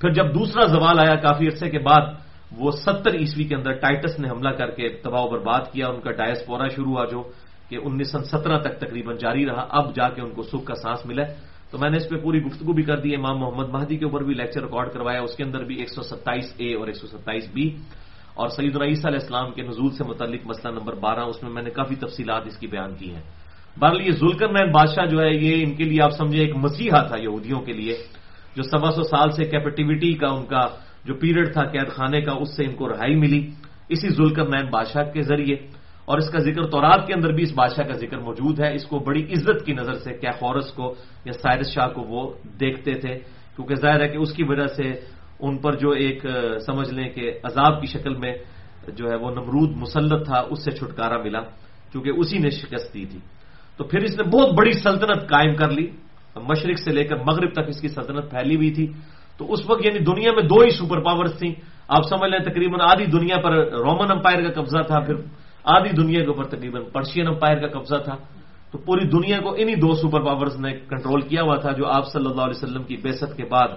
پھر 0.00 0.11
جب 0.11 0.35
دوسرا 0.35 0.66
زوال 0.66 0.99
آیا 0.99 1.14
کافی 1.14 1.47
عرصے 1.47 1.71
کے 1.71 1.78
بعد، 1.78 2.04
وہ 2.59 2.71
ستر 2.71 3.14
عیسوی 3.14 3.45
کے 3.45 3.54
اندر 3.54 3.73
ٹائٹس 3.73 4.19
نے 4.19 4.30
حملہ 4.30 4.49
کر 4.49 4.71
کے 4.71 4.88
تباہ 4.88 5.23
و 5.23 5.28
برباد 5.28 5.73
کیا، 5.73 5.87
ان 5.87 6.00
کا 6.00 6.11
ڈائس 6.11 6.47
پورا 6.47 6.69
شروع 6.69 6.92
ہوا 6.92 7.04
جو 7.11 7.23
کہ 7.69 7.78
انیس 7.85 8.12
سو 8.12 8.19
سترہ 8.19 8.59
تک 8.59 8.78
تقریباً 8.80 9.16
جاری 9.16 9.47
رہا، 9.47 9.66
اب 9.71 9.95
جا 9.95 10.09
کے 10.09 10.23
ان 10.23 10.30
کو 10.30 10.42
سکھ 10.42 10.64
کا 10.64 10.75
سانس 10.75 11.07
ملا 11.07 11.23
تو 11.71 11.78
میں 11.78 11.90
نے 11.90 11.97
اس 11.97 12.09
پہ 12.09 12.16
پوری 12.16 12.42
گفتگو 12.42 12.73
بھی 12.73 12.83
کر 12.83 12.97
دی، 12.97 13.14
امام 13.14 13.38
محمد 13.38 13.69
مہدی 13.69 13.97
کے 13.97 14.04
اوپر 14.04 14.23
بھی 14.23 14.35
لیکچر 14.35 14.62
ریکارڈ 14.62 14.92
کروایا، 14.92 15.21
اس 15.21 15.37
کے 15.37 15.45
اندر 15.45 15.64
بھی 15.64 15.76
ایک 15.76 15.90
سو 15.90 16.02
ستائیس 16.02 16.54
اے 16.57 16.75
اور 16.75 16.87
ایک 16.87 16.97
سو 16.97 17.07
ستائیس 17.07 17.49
بی۔ 17.54 17.76
اور 18.35 18.49
سعید 18.49 18.76
العیسیٰ 18.76 19.07
علیہ 19.07 19.21
السلام 19.23 19.52
کے 19.52 19.62
نزول 19.62 19.90
سے 19.90 20.04
متعلق 20.04 20.47
مسئلہ 20.47 20.73
نمبر 20.73 20.95
بارہ، 20.95 21.21
اس 21.21 21.42
میں 21.42 21.50
میں 21.50 21.62
نے 21.62 21.71
کافی 21.71 21.95
تفصیلات 21.95 22.42
اس 22.47 22.57
کی 22.57 22.66
بیان 22.66 22.95
کی 22.95 23.14
ہیں۔ 23.14 23.23
بہرحال 23.80 24.00
یہ 24.00 24.12
ذلکر 24.12 24.49
نین 24.49 24.71
بادشاہ 24.71 25.07
جو 25.07 25.21
ہے، 25.21 25.30
یہ 25.30 25.64
ان 25.66 25.75
کے 25.75 25.85
لیے 25.85 26.02
آپ 26.02 26.11
سمجھے 26.11 26.40
ایک 26.40 26.57
مسیحا 26.57 27.02
تھا 27.02 27.16
یہودیوں 27.19 27.61
کے 27.61 27.73
لیے۔ 27.73 27.97
جو 28.57 28.62
سوا 28.62 28.90
سو 28.90 29.02
سال 29.02 29.30
سے 29.30 29.45
کیپٹیوٹی 29.45 30.12
کا 30.12 30.26
ان 30.26 30.47
کا 30.47 30.66
جو 31.04 31.14
پیریڈ 31.14 31.52
تھا 31.52 31.64
قید 31.64 31.88
خانے 31.88 32.21
کا، 32.21 32.33
اس 32.33 32.57
سے 32.57 32.64
ان 32.64 32.75
کو 32.75 32.88
رہائی 32.88 33.14
ملی۔ 33.14 33.50
اسی 33.88 34.09
ذلکر 34.09 34.49
نین 34.49 34.71
بادشاہ 34.71 35.04
کے 35.04 35.23
ذریعے۔ 35.23 35.57
اور 36.04 36.19
اس 36.19 36.30
کا 36.30 36.38
ذکر 36.38 36.66
تورات 36.66 37.07
کے 37.07 37.14
اندر 37.14 37.33
بھی 37.33 37.42
اس 37.42 37.52
بادشاہ 37.52 37.85
کا 37.85 37.92
ذکر 37.92 38.19
موجود 38.19 38.61
ہے۔ 38.61 38.75
اس 38.75 38.85
کو 38.85 38.99
بڑی 38.99 39.23
عزت 39.33 39.66
کی 39.66 39.73
نظر 39.73 39.92
سے 39.92 40.14
کیا 40.14 40.30
خورس 40.30 40.73
کو 40.73 40.95
یا 41.25 41.33
سائرس 41.33 41.75
شاہ 41.75 41.88
کو 41.88 42.00
وہ 42.00 42.35
دیکھتے 42.61 42.95
تھے۔ 42.95 43.19
کیونکہ 43.57 43.75
ظاہر 43.75 44.00
ہے 44.00 44.09
کہ 44.09 44.16
اس 44.16 44.33
کی 44.33 44.45
وجہ 44.45 44.66
سے 44.66 44.92
ان 45.40 45.59
پر 45.59 45.73
جو 45.73 45.90
ایک 45.90 46.26
سمجھ 46.66 46.95
لیں 46.95 47.09
کہ 47.09 47.33
عذاب 47.45 47.80
کی 47.80 47.87
شکل 47.87 48.14
میں 48.14 48.35
جو 48.88 49.11
ہے 49.11 49.16
وہ 49.16 49.30
نمرود 49.30 49.76
مسلط 49.76 50.26
تھا، 50.26 50.42
اس 50.50 50.64
سے 50.64 50.71
چھٹکارا 50.71 51.23
ملا۔ 51.23 51.40
کیونکہ 51.92 52.11
اسی 52.11 52.38
نے 52.38 52.50
شکست 52.50 52.95
دی 52.95 53.04
تھی۔ 53.04 53.19
تو 53.76 53.85
پھر 53.85 53.99
اس 53.99 54.19
نے 54.19 54.23
بہت 54.23 54.54
بڑی 54.59 54.73
سلطنت 54.73 55.28
قائم 55.28 55.54
کر 55.54 55.71
لی۔ 55.71 55.90
مشرق 56.37 56.78
سے 56.78 56.90
لے 56.90 57.04
کر 57.04 57.16
مغرب 57.16 57.52
تک 57.52 57.68
اس 57.68 57.80
کی 57.80 57.88
سلطنت 57.88 58.30
پھیلی 58.30 58.56
ہوئی 58.56 58.70
تھی۔ 58.70 58.87
تو 59.38 59.52
اس 59.52 59.70
وقت 59.70 59.87
یعنی 59.87 59.99
دنیا 59.99 60.32
میں 60.32 60.42
دو 60.42 60.60
ہی 60.60 60.70
سپر 60.70 61.00
پاورز 61.00 61.38
تھیں۔ 61.38 61.54
آپ 61.88 62.02
سمجھ 62.08 62.30
لیں 62.30 62.38
تقریباً 62.38 62.80
آدھی 62.80 63.04
دنیا 63.04 63.37
پر 63.40 63.52
رومن 63.72 64.10
امپائر 64.10 64.42
کا 64.42 64.60
قبضہ 64.60 64.82
تھا، 64.87 65.00
پھر 65.00 65.14
آدھی 65.64 65.90
دنیا 65.90 66.20
کے 66.20 66.26
اوپر 66.26 66.44
تقریباً 66.44 66.82
پرشین 66.92 67.26
امپائر 67.26 67.56
کا 67.56 67.78
قبضہ 67.78 67.96
تھا۔ 68.04 68.16
تو 68.70 68.78
پوری 68.78 69.08
دنیا 69.08 69.40
کو 69.40 69.54
انہی 69.58 69.75
دو 69.75 69.94
سپر 69.94 70.20
پاورز 70.20 70.56
نے 70.60 70.72
کنٹرول 70.72 71.20
کیا 71.20 71.42
ہوا 71.42 71.56
تھا 71.56 71.72
جو 71.72 71.87
آپ 71.87 72.06
صلی 72.12 72.26
اللہ 72.26 72.42
علیہ 72.42 72.64
وسلم 72.64 72.82
کی 72.82 72.96
بےست 72.96 73.37
کے 73.37 73.44
بعد 73.44 73.68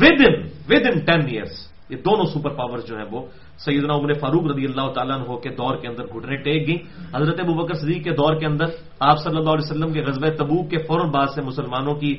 with 0.00 0.20
in 0.28 0.34
with 0.42 0.86
in 0.86 0.98
ten 1.04 1.20
years 1.28 1.72
یہ 1.90 1.96
دونوں 1.96 2.24
سپر 2.24 2.50
پاور 2.50 2.78
جو 2.78 2.96
ہیں 2.96 3.04
وہ 3.10 3.26
سیدنا 3.64 3.94
عمر 3.94 4.12
فاروق 4.12 4.44
رضی 4.44 4.64
اللہ 4.64 4.92
تعالیٰ 4.92 5.16
عنہ 5.16 5.36
کے 5.36 5.48
دور 5.48 5.76
کے 5.76 5.88
اندر 5.88 6.04
گھٹنے 6.04 6.36
ٹیک 6.36 6.68
گئی 6.68 6.76
حضرت 7.14 7.40
ابو 7.40 7.54
بکر 7.54 7.74
صدیق 7.74 8.04
کے 8.04 8.10
دور 8.10 8.34
کے 8.34 8.46
اندر 8.46 8.64
آپ 9.00 9.18
صلی 9.18 9.36
اللہ 9.36 9.50
علیہ 9.50 9.70
وسلم 9.70 9.92
کے 9.92 10.00
غزب 10.00 10.28
تبوک 10.38 10.70
کے 10.70 10.76
فوراً 10.78 11.10
بعد 11.10 11.26
سے 11.34 11.42
مسلمانوں 11.42 11.94
کی 11.94 12.12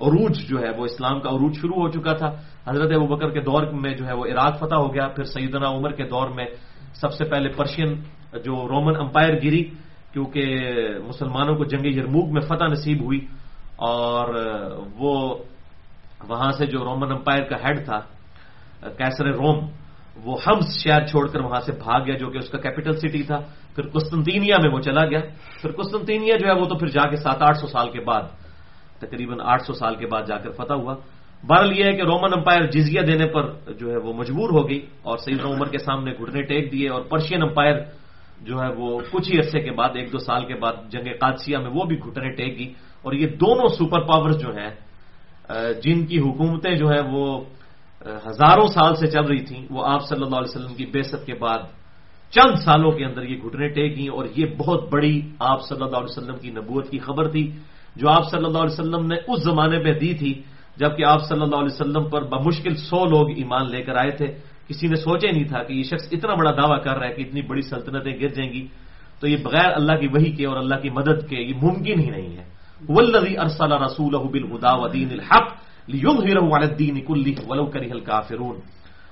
عروج 0.00 0.48
جو 0.48 0.58
ہے 0.58 0.70
وہ 0.70 0.84
اسلام 0.84 1.20
کا 1.20 1.28
عروج 1.28 1.54
شروع 1.56 1.82
ہو 1.82 1.88
چکا 1.88 2.12
تھا۔ 2.12 2.30
حضرت 2.68 2.90
ابو 2.94 3.06
بکر 3.06 3.30
کے 3.30 3.40
دور 3.40 3.62
میں 3.62 3.96
جو 3.96 4.06
ہے 4.06 4.12
وہ 4.12 4.24
عراق 4.24 4.58
فتح 4.58 4.74
ہو 4.74 4.94
گیا۔ 4.94 5.08
پھر 5.08 5.24
سیدنا 5.24 5.68
عمر 5.68 5.90
کے 5.90 6.04
دور 6.04 6.28
میں 6.28 6.46
سب 6.94 7.12
سے 7.12 7.24
پہلے 7.24 7.48
پرشین 7.48 7.94
جو 8.44 8.68
رومن 8.68 8.96
امپائر 8.96 9.34
گری، 9.44 9.64
کیونکہ 10.12 10.60
مسلمانوں 11.08 11.54
کو 11.56 11.64
جنگ 11.64 11.86
یرموک 11.86 12.32
میں 12.32 12.40
فتح 12.40 12.64
نصیب 12.64 13.02
ہوئی۔ 13.04 13.18
اور 13.76 14.34
وہ 14.98 15.34
وہاں 16.28 16.50
سے 16.52 16.66
جو 16.66 16.78
رومن 16.78 17.12
امپائر 17.12 17.42
کا 17.42 17.56
ہیڈ 17.56 17.84
تھا 17.84 18.00
کیسر 18.82 19.26
روم 19.26 19.66
وہ 20.16 20.36
ہمس 20.46 20.84
شہر 20.84 21.06
چھوڑ 21.06 21.28
کر 21.28 21.40
وہاں 21.40 21.60
سے 21.60 21.72
بھاگ 21.72 22.00
گیا 22.06 22.16
جو 22.16 22.30
کہ 22.30 22.38
اس 22.38 22.48
کا 22.48 22.58
کیپٹل 22.58 22.92
سٹی 22.92 23.22
تھا، 23.22 23.38
پھر 23.74 23.88
قسطنطینیہ 23.88 24.54
میں 24.62 24.70
وہ 24.70 24.80
چلا 24.80 25.04
گیا۔ 25.06 25.20
پھر 25.60 25.70
قسطنطینیہ 25.72 26.34
جو 26.36 26.46
ہے 26.46 26.52
وہ 26.52 26.64
تو 26.64 26.74
پھر 26.74 26.86
جا 26.86 27.04
کے 27.10 27.16
سات 27.16 27.42
آٹھ 27.42 27.58
سو 27.58 27.66
سال 27.66 27.90
کے 27.90 28.00
بعد، 28.00 28.22
تقریباً 29.00 29.40
آٹھ 29.40 29.62
سو 29.62 29.72
سال 29.72 29.94
کے 29.94 30.06
بعد 30.06 30.22
جا 30.26 30.36
کر 30.36 30.50
فتح 30.50 30.72
ہوا۔ 30.72 30.94
بہرحال 31.46 31.78
یہ 31.78 31.84
ہے 31.84 31.92
کہ 31.92 32.02
رومن 32.02 32.32
امپائر 32.36 32.66
جزیہ 32.66 33.00
دینے 33.00 33.26
پر 33.26 33.44
جو 33.78 33.90
ہے 33.90 33.96
وہ 33.96 34.12
مجبور 34.12 34.50
ہو 34.50 34.68
گئی 34.68 34.80
اور 35.02 35.18
سیدنا 35.18 35.48
عمر 35.48 35.68
کے 35.68 35.78
سامنے 35.78 36.12
گھٹنے 36.12 36.42
ٹیک 36.42 36.72
دیے 36.72 36.88
اور 36.88 37.02
پرشین 37.02 37.42
امپائر 37.42 37.76
جو 38.40 38.62
ہے 38.62 38.68
وہ 38.76 39.00
کچھ 39.10 39.32
ہی 39.32 39.38
عرصے 39.38 39.60
کے 39.60 39.70
بعد، 39.70 39.88
ایک 39.94 40.12
دو 40.12 40.18
سال 40.18 40.44
کے 40.46 40.54
بعد 40.54 40.72
جنگ 40.90 41.06
قادسیہ 41.20 41.58
میں 41.58 41.70
وہ 41.70 41.84
بھی 41.84 41.96
گھٹنے 41.98 42.30
ٹیک 42.30 42.58
گئی۔ 42.58 42.72
اور 43.02 43.12
یہ 43.12 43.26
دونوں 43.26 43.68
سپر 43.68 44.00
پاور 44.00 44.30
جو 44.30 44.50
ہیں 44.54 44.70
جن 45.82 46.06
کی 46.06 46.18
حکومتیں 46.18 46.74
جو 46.74 46.86
ہے 46.90 47.00
وہ 47.10 47.44
ہزاروں 48.06 48.66
سال 48.66 48.94
سے 48.94 49.06
چل 49.06 49.24
رہی 49.24 49.44
تھیں، 49.44 49.66
وہ 49.70 49.86
آپ 49.86 50.08
صلی 50.08 50.22
اللہ 50.22 50.36
علیہ 50.36 50.56
وسلم 50.56 50.74
کی 50.74 50.86
بےست 50.86 51.26
کے 51.26 51.34
بعد 51.34 51.58
چند 52.30 52.54
سالوں 52.64 52.90
کے 52.90 53.04
اندر 53.04 53.22
یہ 53.22 53.36
گھٹنے 53.42 53.68
ٹیک 53.68 53.96
گئی 53.96 54.08
اور 54.08 54.26
یہ 54.36 54.46
بہت 54.58 54.92
بڑی 54.92 55.20
آپ 55.38 55.62
صلی 55.68 55.82
اللہ 55.82 55.96
علیہ 55.96 56.18
وسلم 56.18 56.36
کی 56.36 56.50
نبوت 56.50 56.90
کی 56.90 56.98
خبر 56.98 57.28
تھی 57.28 57.50
جو 57.96 58.08
آپ 58.08 58.30
صلی 58.30 58.44
اللہ 58.44 58.58
علیہ 58.58 58.80
وسلم 58.80 59.06
نے 59.06 59.14
اس 59.14 59.42
زمانے 59.42 59.78
میں 59.78 59.92
دی 59.92 60.14
تھی 60.14 60.42
جبکہ 60.76 61.04
آپ 61.04 61.28
صلی 61.28 61.42
اللہ 61.42 61.56
علیہ 61.56 61.74
وسلم 61.74 62.08
پر 62.08 62.22
بمشکل 62.22 62.74
سو 62.74 63.04
لوگ 63.04 63.30
ایمان 63.36 63.70
لے 63.70 63.82
کر 63.82 63.96
آئے 63.96 64.10
تھے۔ 64.10 64.26
کسی 64.68 64.86
نے 64.86 64.94
سوچا 64.94 65.28
نہیں 65.32 65.44
تھا 65.44 65.62
کہ 65.62 65.72
یہ 65.72 65.82
شخص 65.82 66.08
اتنا 66.12 66.34
بڑا 66.34 66.50
دعویٰ 66.50 66.84
کر 66.84 66.98
رہا 66.98 67.06
ہے 67.06 67.12
کہ 67.12 67.24
اتنی 67.28 67.42
بڑی 67.42 67.62
سلطنتیں 67.62 68.20
گر 68.20 68.28
جائیں 68.28 68.52
گی۔ 68.52 68.66
تو 69.20 69.28
یہ 69.28 69.36
بغیر 69.42 69.72
اللہ 69.74 70.00
کی 70.00 70.06
وہی 70.06 70.32
کے 70.32 70.46
اور 70.46 70.56
اللہ 70.56 70.74
کی 70.74 70.90
مدد 70.90 71.28
کے 71.28 71.36
یہ 71.36 71.54
ممکن 71.62 72.00
ہی 72.00 72.10
نہیں 72.10 72.36
ہے۔ 72.36 72.44
ولدی 72.88 73.38
ارسل 73.38 73.72
رسول 73.72 74.14
بالہدا 74.14 74.74
ودین 74.74 75.08
الحق۔ 75.10 75.71
الدین 75.88 77.00
کلی 77.00 77.34
ولو 77.48 77.66
کری 77.66 77.90
الکافرون 77.90 78.56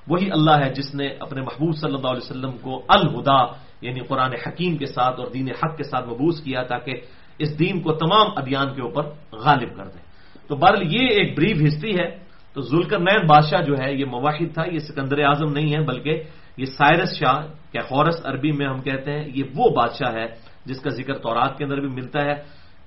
وہی 0.08 0.30
اللہ 0.30 0.64
ہے 0.64 0.72
جس 0.72 0.94
نے 0.94 1.06
اپنے 1.06 1.40
محبوب 1.40 1.76
صلی 1.76 1.94
اللہ 1.94 2.08
علیہ 2.08 2.30
وسلم 2.30 2.52
کو 2.62 2.82
الہدا 2.88 3.44
یعنی 3.80 4.00
قرآن 4.00 4.32
حکیم 4.46 4.76
کے 4.76 4.86
ساتھ 4.86 5.20
اور 5.20 5.26
دین 5.26 5.48
حق 5.48 5.76
کے 5.76 5.82
ساتھ 5.82 6.08
مبوس 6.08 6.40
کیا 6.40 6.62
تاکہ 6.62 6.92
اس 7.38 7.58
دین 7.58 7.80
کو 7.80 7.92
تمام 7.92 8.26
ادیان 8.36 8.74
کے 8.74 8.82
اوپر 8.82 9.02
غالب 9.32 9.76
کر 9.76 9.84
دیں 9.84 10.02
تو 10.48 10.56
بہرحال 10.56 10.94
یہ 10.94 11.08
ایک 11.08 11.38
بریف 11.38 11.56
ہسٹری 11.68 11.98
ہے۔ 11.98 12.30
تو 12.54 12.60
ذوالکر 12.60 12.98
نین 12.98 13.26
بادشاہ 13.26 13.62
جو 13.62 13.74
ہے، 13.78 13.94
یہ 13.94 14.04
مواحد 14.04 14.54
تھا، 14.54 14.64
یہ 14.72 14.78
سکندر 14.78 15.18
اعظم 15.18 15.52
نہیں 15.52 15.72
ہے، 15.74 15.80
بلکہ 15.80 16.22
یہ 16.56 16.64
سائرس 16.64 17.18
شاہ 17.18 17.42
کیا 17.72 17.82
خورس 17.82 18.26
عربی 18.26 18.52
میں 18.52 18.66
ہم 18.66 18.80
کہتے 18.80 19.12
ہیں، 19.12 19.28
یہ 19.34 19.42
وہ 19.54 19.70
بادشاہ 19.70 20.12
ہے 20.14 20.26
جس 20.64 20.80
کا 20.80 20.90
ذکر 20.90 21.14
تورات 21.18 21.58
کے 21.58 21.64
اندر 21.64 21.80
بھی 21.80 21.88
ملتا 21.88 22.24
ہے۔ 22.24 22.34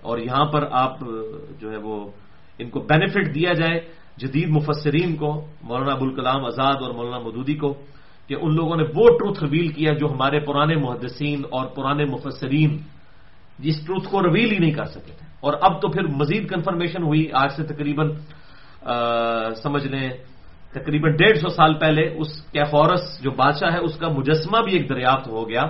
اور 0.02 0.18
یہاں 0.18 0.46
پر 0.46 0.68
آپ 0.72 1.00
جو 1.60 1.72
ہے 1.72 1.78
وہ 1.78 2.12
ان 2.64 2.70
کو 2.70 2.80
بینیفٹ 2.80 3.36
دیا 3.36 3.54
جائے 3.54 3.80
جدید 4.18 4.50
مفسرین 4.50 5.16
کو، 5.16 5.46
مولانا 5.62 5.92
ابوالکلام 5.92 6.46
آزاد 6.46 6.76
اور 6.82 6.94
مولانا 6.94 7.20
مدودی 7.20 7.54
کو، 7.54 7.74
کہ 8.28 8.36
ان 8.42 8.56
لوگوں 8.56 8.76
نے 8.76 8.84
وہ 8.84 9.10
ٹروتھ 9.10 9.44
ریویل 9.44 9.68
کیا 9.68 9.94
جو 9.94 10.08
ہمارے 10.08 10.40
پرانے 10.40 10.76
محدثین 10.76 11.42
اور 11.52 11.66
پرانے 11.66 12.06
مفسرین 12.06 12.78
جس 13.60 13.86
ٹروتھ 13.86 14.08
کو 14.10 14.22
ریویل 14.22 14.52
ہی 14.52 14.58
نہیں 14.58 14.72
کر 14.72 14.86
سکے 14.86 15.12
تھے۔ 15.18 15.26
اور 15.40 15.54
اب 15.62 15.82
تو 15.82 15.88
پھر 15.88 16.04
مزید 16.04 16.50
کنفرمیشن 16.50 17.04
ہوئی۔ 17.04 17.30
آج 17.34 17.52
سے 17.56 17.64
تقریباً 17.64 18.12
سمجھ 19.64 19.88
لیں، 19.88 20.10
تقریباً 20.72 21.16
ڈیڑھ 21.16 21.38
سو 21.38 21.50
سال 21.50 21.74
پہلے 21.74 22.08
اس 22.08 22.42
کیفورس 22.52 23.22
جو 23.22 23.32
بادشاہ 23.32 23.74
ہے، 23.74 23.78
اس 23.78 23.96
کا 23.96 24.08
مجسمہ 24.08 24.60
بھی 24.62 24.74
ایک 24.74 24.90
دریافت 24.90 25.28
ہو 25.28 25.50
گیا۔ 25.50 25.64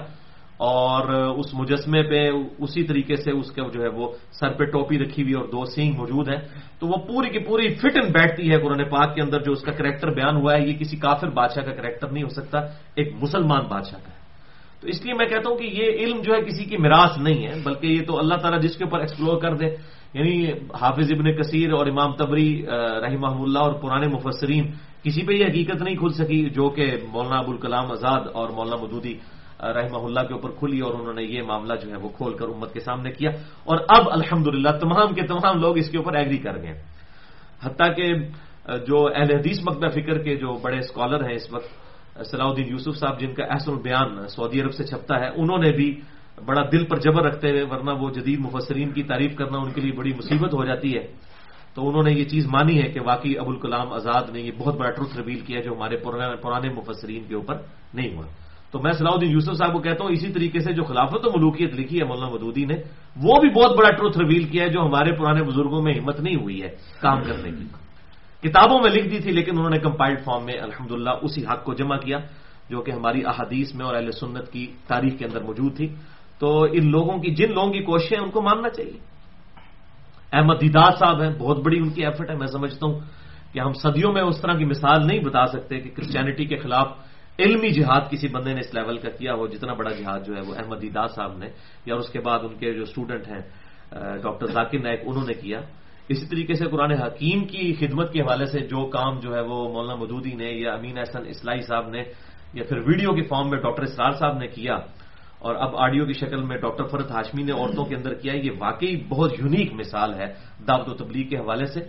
اور 0.63 1.13
اس 1.13 1.53
مجسمے 1.53 2.03
پہ 2.03 2.29
اسی 2.59 2.83
طریقے 2.83 3.15
سے 3.15 3.31
اس 3.31 3.51
کا 3.51 3.63
جو 3.73 3.81
ہے 3.81 3.87
وہ 3.87 4.11
سر 4.31 4.51
پہ 4.53 4.63
ٹوپی 4.63 4.99
رکھی 4.99 5.23
ہوئی 5.23 5.33
اور 5.33 5.45
دو 5.45 5.65
سینگ 5.65 5.93
موجود 5.95 6.29
ہیں۔ 6.29 6.41
تو 6.79 6.87
وہ 6.87 6.97
پوری 7.07 7.29
کی 7.29 7.39
پوری 7.39 7.67
فٹ 7.69 7.95
اینڈ 7.95 8.13
بیٹھتی 8.13 8.51
ہے 8.51 8.57
قرآن 8.57 8.89
پاک 8.89 9.15
کے 9.15 9.21
اندر 9.21 9.39
جو 9.39 9.51
اس 9.51 9.61
کا 9.61 9.71
کریکٹر 9.71 10.09
بیان 10.09 10.35
ہوا 10.35 10.53
ہے۔ 10.53 10.67
یہ 10.67 10.73
کسی 10.73 10.97
کافر 10.97 11.29
بادشاہ 11.29 11.63
کا 11.63 11.71
کریکٹر 11.71 12.07
نہیں 12.07 12.23
ہو 12.23 12.29
سکتا، 12.29 12.59
ایک 12.95 13.13
مسلمان 13.21 13.61
بادشاہ 13.69 13.99
کا 13.99 14.07
ہے۔ 14.07 14.23
تو 14.81 14.87
اس 14.87 15.05
لیے 15.05 15.13
میں 15.13 15.25
کہتا 15.25 15.49
ہوں 15.49 15.57
کہ 15.57 15.63
یہ 15.63 15.89
علم 15.89 16.21
جو 16.21 16.33
ہے 16.33 16.41
کسی 16.41 16.65
کی 16.65 16.77
میراث 16.77 17.17
نہیں 17.17 17.47
ہے، 17.47 17.53
بلکہ 17.63 17.87
یہ 17.87 18.01
تو 18.07 18.19
اللہ 18.19 18.35
تعالیٰ 18.35 18.61
جس 18.61 18.77
کے 18.77 18.83
اوپر 18.83 18.99
ایکسپلور 18.99 19.41
کر 19.41 19.55
دے۔ 19.55 19.65
یعنی 20.13 20.51
حافظ 20.81 21.11
ابن 21.11 21.35
کثیر 21.35 21.73
اور 21.73 21.87
امام 21.87 22.11
تبری 22.11 22.65
رحمہ 23.01 23.27
اللہ 23.27 23.59
اور 23.59 23.73
پرانے 23.73 24.07
مفسرین، 24.07 24.71
کسی 25.03 25.25
پہ 25.25 25.33
یہ 25.33 25.45
حقیقت 25.45 25.81
نہیں 25.81 25.95
کھل 25.95 26.09
سکی 26.09 26.49
جو 26.49 26.69
کہ 26.69 26.91
مولانا 27.09 27.35
ابوالکلام 27.35 27.91
آزاد 27.91 28.21
اور 28.33 28.49
مولانا 28.49 28.83
مدودی 28.83 29.13
رحمہ 29.71 29.97
اللہ 30.03 30.19
کے 30.19 30.33
اوپر 30.33 30.49
کھلی 30.59 30.79
اور 30.79 30.93
انہوں 30.93 31.13
نے 31.13 31.23
یہ 31.23 31.41
معاملہ 31.41 31.73
جو 31.73 31.91
ہے 31.91 31.95
وہ 31.95 32.09
کھول 32.09 32.33
کر 32.33 32.45
امت 32.45 32.73
کے 32.73 32.79
سامنے 32.79 33.11
کیا 33.11 33.29
اور 33.63 33.77
اب 33.87 34.09
الحمد 34.11 34.47
تمام 34.81 35.13
کے 35.13 35.21
تمام 35.21 35.59
لوگ 35.59 35.77
اس 35.77 35.89
کے 35.89 35.97
اوپر 35.97 36.13
ایگری 36.15 36.37
کر 36.37 36.61
گئے 36.61 36.81
حتیٰ 37.63 37.95
کہ 37.95 38.13
جو 38.87 39.07
اہل 39.15 39.31
حدیث 39.35 39.59
مقدہ 39.63 39.87
فکر 39.87 40.17
کے 40.17 40.35
جو 40.35 40.53
بڑے 40.53 40.77
اسکالر 40.77 41.27
ہیں 41.27 41.35
اس 41.35 41.53
وقت 41.53 41.71
صلاح 42.25 42.47
الدین 42.47 42.67
یوسف 42.67 42.95
صاحب 42.95 43.19
جن 43.19 43.33
کا 43.33 43.43
احسن 43.43 43.71
البیان 43.71 44.27
سعودی 44.27 44.61
عرب 44.61 44.73
سے 44.73 44.83
چھپتا 44.83 45.19
ہے، 45.19 45.29
انہوں 45.35 45.57
نے 45.57 45.71
بھی 45.71 46.01
بڑا 46.45 46.61
دل 46.71 46.85
پر 46.85 46.97
جبر 46.99 47.23
رکھتے 47.23 47.49
ہوئے، 47.49 47.63
ورنہ 47.63 47.91
وہ 47.91 48.09
جدید 48.09 48.39
مفسرین 48.39 48.89
کی 48.91 49.03
تعریف 49.03 49.35
کرنا 49.35 49.57
ان 49.57 49.71
کے 49.71 49.81
لیے 49.81 49.91
بڑی 49.91 50.13
مصیبت 50.13 50.53
ہو 50.53 50.65
جاتی 50.65 50.97
ہے۔ 50.97 51.07
تو 51.75 51.89
انہوں 51.89 52.03
نے 52.03 52.11
یہ 52.11 52.25
چیز 52.25 52.45
مانی 52.45 52.77
ہے 52.77 52.87
کہ 52.91 52.99
واقعی 53.01 53.37
ابوالکلام 53.37 53.93
آزاد 53.93 54.29
نے 54.29 54.41
یہ 54.41 54.51
بہت 54.57 54.75
بڑا 54.77 54.91
ٹروتھ 54.91 55.17
ریویل 55.17 55.39
کیا 55.39 55.59
جو 55.61 55.73
ہمارے 55.73 55.97
پرانے 56.41 56.69
مفسرین 56.69 57.23
کے 57.27 57.35
اوپر 57.35 57.55
نہیں 57.93 58.15
ہوا۔ 58.15 58.25
تو 58.73 58.81
میں 58.81 58.91
صلاح 58.91 59.11
الدین 59.13 59.31
یوسف 59.31 59.53
صاحب 59.53 59.73
کو 59.73 59.79
کہتا 59.79 60.03
ہوں، 60.03 60.11
اسی 60.11 60.29
طریقے 60.29 60.59
سے 60.59 60.73
جو 60.73 60.83
خلافت 60.83 61.27
و 61.27 61.29
ملوکیت 61.35 61.73
لکھی 61.73 61.99
ہے 61.99 62.03
مولانا 62.03 62.29
مدودی 62.29 62.65
نے، 62.65 62.73
وہ 63.23 63.39
بھی 63.41 63.49
بہت 63.49 63.77
بڑا 63.77 63.91
ٹروتھ 63.91 64.17
ریویل 64.17 64.43
کیا 64.43 64.63
ہے 64.63 64.69
جو 64.69 64.81
ہمارے 64.81 65.11
پرانے 65.11 65.43
بزرگوں 65.43 65.81
میں 65.81 65.93
ہمت 65.93 66.19
نہیں 66.19 66.35
ہوئی 66.35 66.63
ہے 66.63 66.69
کام 66.99 67.21
کرنے 67.23 67.51
کی۔ 67.51 67.65
کتابوں 68.49 68.79
میں 68.79 68.91
لکھ 68.91 69.07
دی 69.07 69.19
تھی، 69.19 69.31
لیکن 69.31 69.51
انہوں 69.57 69.69
نے 69.69 69.79
کمپائلڈ 69.79 70.23
فارم 70.23 70.45
میں 70.45 70.53
الحمد 70.53 70.91
اسی 71.21 71.45
حق 71.45 71.63
کو 71.63 71.73
جمع 71.73 71.97
کیا، 71.97 72.17
جو 72.69 72.81
کہ 72.81 72.91
ہماری 72.91 73.25
احادیث 73.25 73.75
میں 73.75 73.85
اور 73.85 73.95
اہل 73.95 74.11
سنت 74.11 74.51
کی 74.51 74.67
تاریخ 74.87 75.13
کے 75.19 75.25
اندر 75.25 75.43
موجود 75.43 75.77
تھی۔ 75.77 75.95
تو 76.39 76.63
ان 76.63 76.91
لوگوں 76.91 77.17
کی، 77.17 77.31
جن 77.31 77.53
لوگوں 77.53 77.73
کی 77.73 77.79
کوششیں 77.79 78.17
ان 78.17 78.29
کو 78.29 78.41
ماننا 78.41 78.69
چاہیے۔ 78.69 78.97
احمد 80.33 80.61
دیدار 80.61 80.91
صاحب 80.99 81.21
ہیں، 81.21 81.31
بہت 81.39 81.59
بڑی 81.59 81.77
ان 81.77 81.89
کی 81.89 82.05
ایفرٹ 82.05 82.29
ہے۔ 82.29 82.35
میں 82.35 82.47
سمجھتا 82.47 82.87
ہوں 82.87 82.99
کہ 83.53 83.59
ہم 83.59 83.73
صدیوں 83.73 84.13
میں 84.13 84.21
اس 84.21 84.41
طرح 84.41 84.53
کی 84.53 84.65
مثال 84.65 85.07
نہیں 85.07 85.19
بتا 85.19 85.45
سکتے 85.45 85.79
کہ 85.79 85.89
کرسچینٹی 85.89 86.45
کے 86.45 86.57
خلاف 86.57 86.87
علمی 87.39 87.69
جہاد 87.69 88.01
کسی 88.11 88.27
بندے 88.27 88.53
نے 88.53 88.59
اس 88.59 88.73
لیول 88.73 88.97
کا 88.97 89.09
کیا 89.09 89.33
ہو 89.33 89.47
جتنا 89.47 89.73
بڑا 89.73 89.91
جہاد 89.91 90.19
جو 90.25 90.35
ہے 90.35 90.41
وہ 90.47 90.55
احمد 90.55 90.81
دیدار 90.81 91.07
صاحب 91.07 91.37
نے، 91.37 91.47
یا 91.85 91.95
اس 91.95 92.09
کے 92.09 92.19
بعد 92.19 92.39
ان 92.43 92.57
کے 92.57 92.73
جو 92.73 92.81
اسٹوڈنٹ 92.81 93.27
ہیں 93.27 93.41
ڈاکٹر 94.23 94.45
ذاکر 94.45 94.79
نائک، 94.79 95.01
انہوں 95.05 95.23
نے 95.27 95.33
کیا۔ 95.33 95.59
اسی 96.09 96.25
طریقے 96.25 96.53
سے 96.53 96.65
قرآن 96.65 96.91
حکیم 96.91 97.45
کی 97.45 97.73
خدمت 97.73 98.13
کے 98.13 98.21
حوالے 98.21 98.45
سے 98.45 98.59
جو 98.59 98.85
کام 98.85 99.19
جو 99.19 99.35
ہے 99.35 99.41
وہ 99.41 99.73
مولانا 99.73 99.95
مدودی 99.95 100.33
نے 100.33 100.51
یا 100.51 100.73
امین 100.73 100.97
احسن 100.97 101.25
اسلائی 101.25 101.61
صاحب 101.61 101.89
نے، 101.89 102.03
یا 102.53 102.63
پھر 102.69 102.77
ویڈیو 102.77 103.13
کی 103.13 103.21
فارم 103.21 103.49
میں 103.49 103.59
ڈاکٹر 103.59 103.83
اسرار 103.83 104.11
صاحب 104.11 104.37
نے 104.37 104.47
کیا۔ 104.47 104.75
اور 105.39 105.55
اب 105.55 105.75
آڈیو 105.77 106.05
کی 106.05 106.13
شکل 106.13 106.43
میں 106.43 106.57
ڈاکٹر 106.57 106.83
فرد 106.83 107.11
ہاشمی 107.11 107.43
نے 107.43 107.51
عورتوں 107.51 107.85
کے 107.85 107.95
اندر 107.95 108.13
کیا۔ 108.13 108.33
یہ 108.33 108.51
واقعی 108.59 109.03
بہت 109.09 109.31
یونیک 109.39 109.73
مثال 109.73 110.13
ہے 110.13 110.25
دعوت 110.67 110.89
و 110.89 110.93
تبلیغ 110.93 111.27
کے 111.27 111.37
حوالے 111.37 111.65
سے۔ 111.65 111.79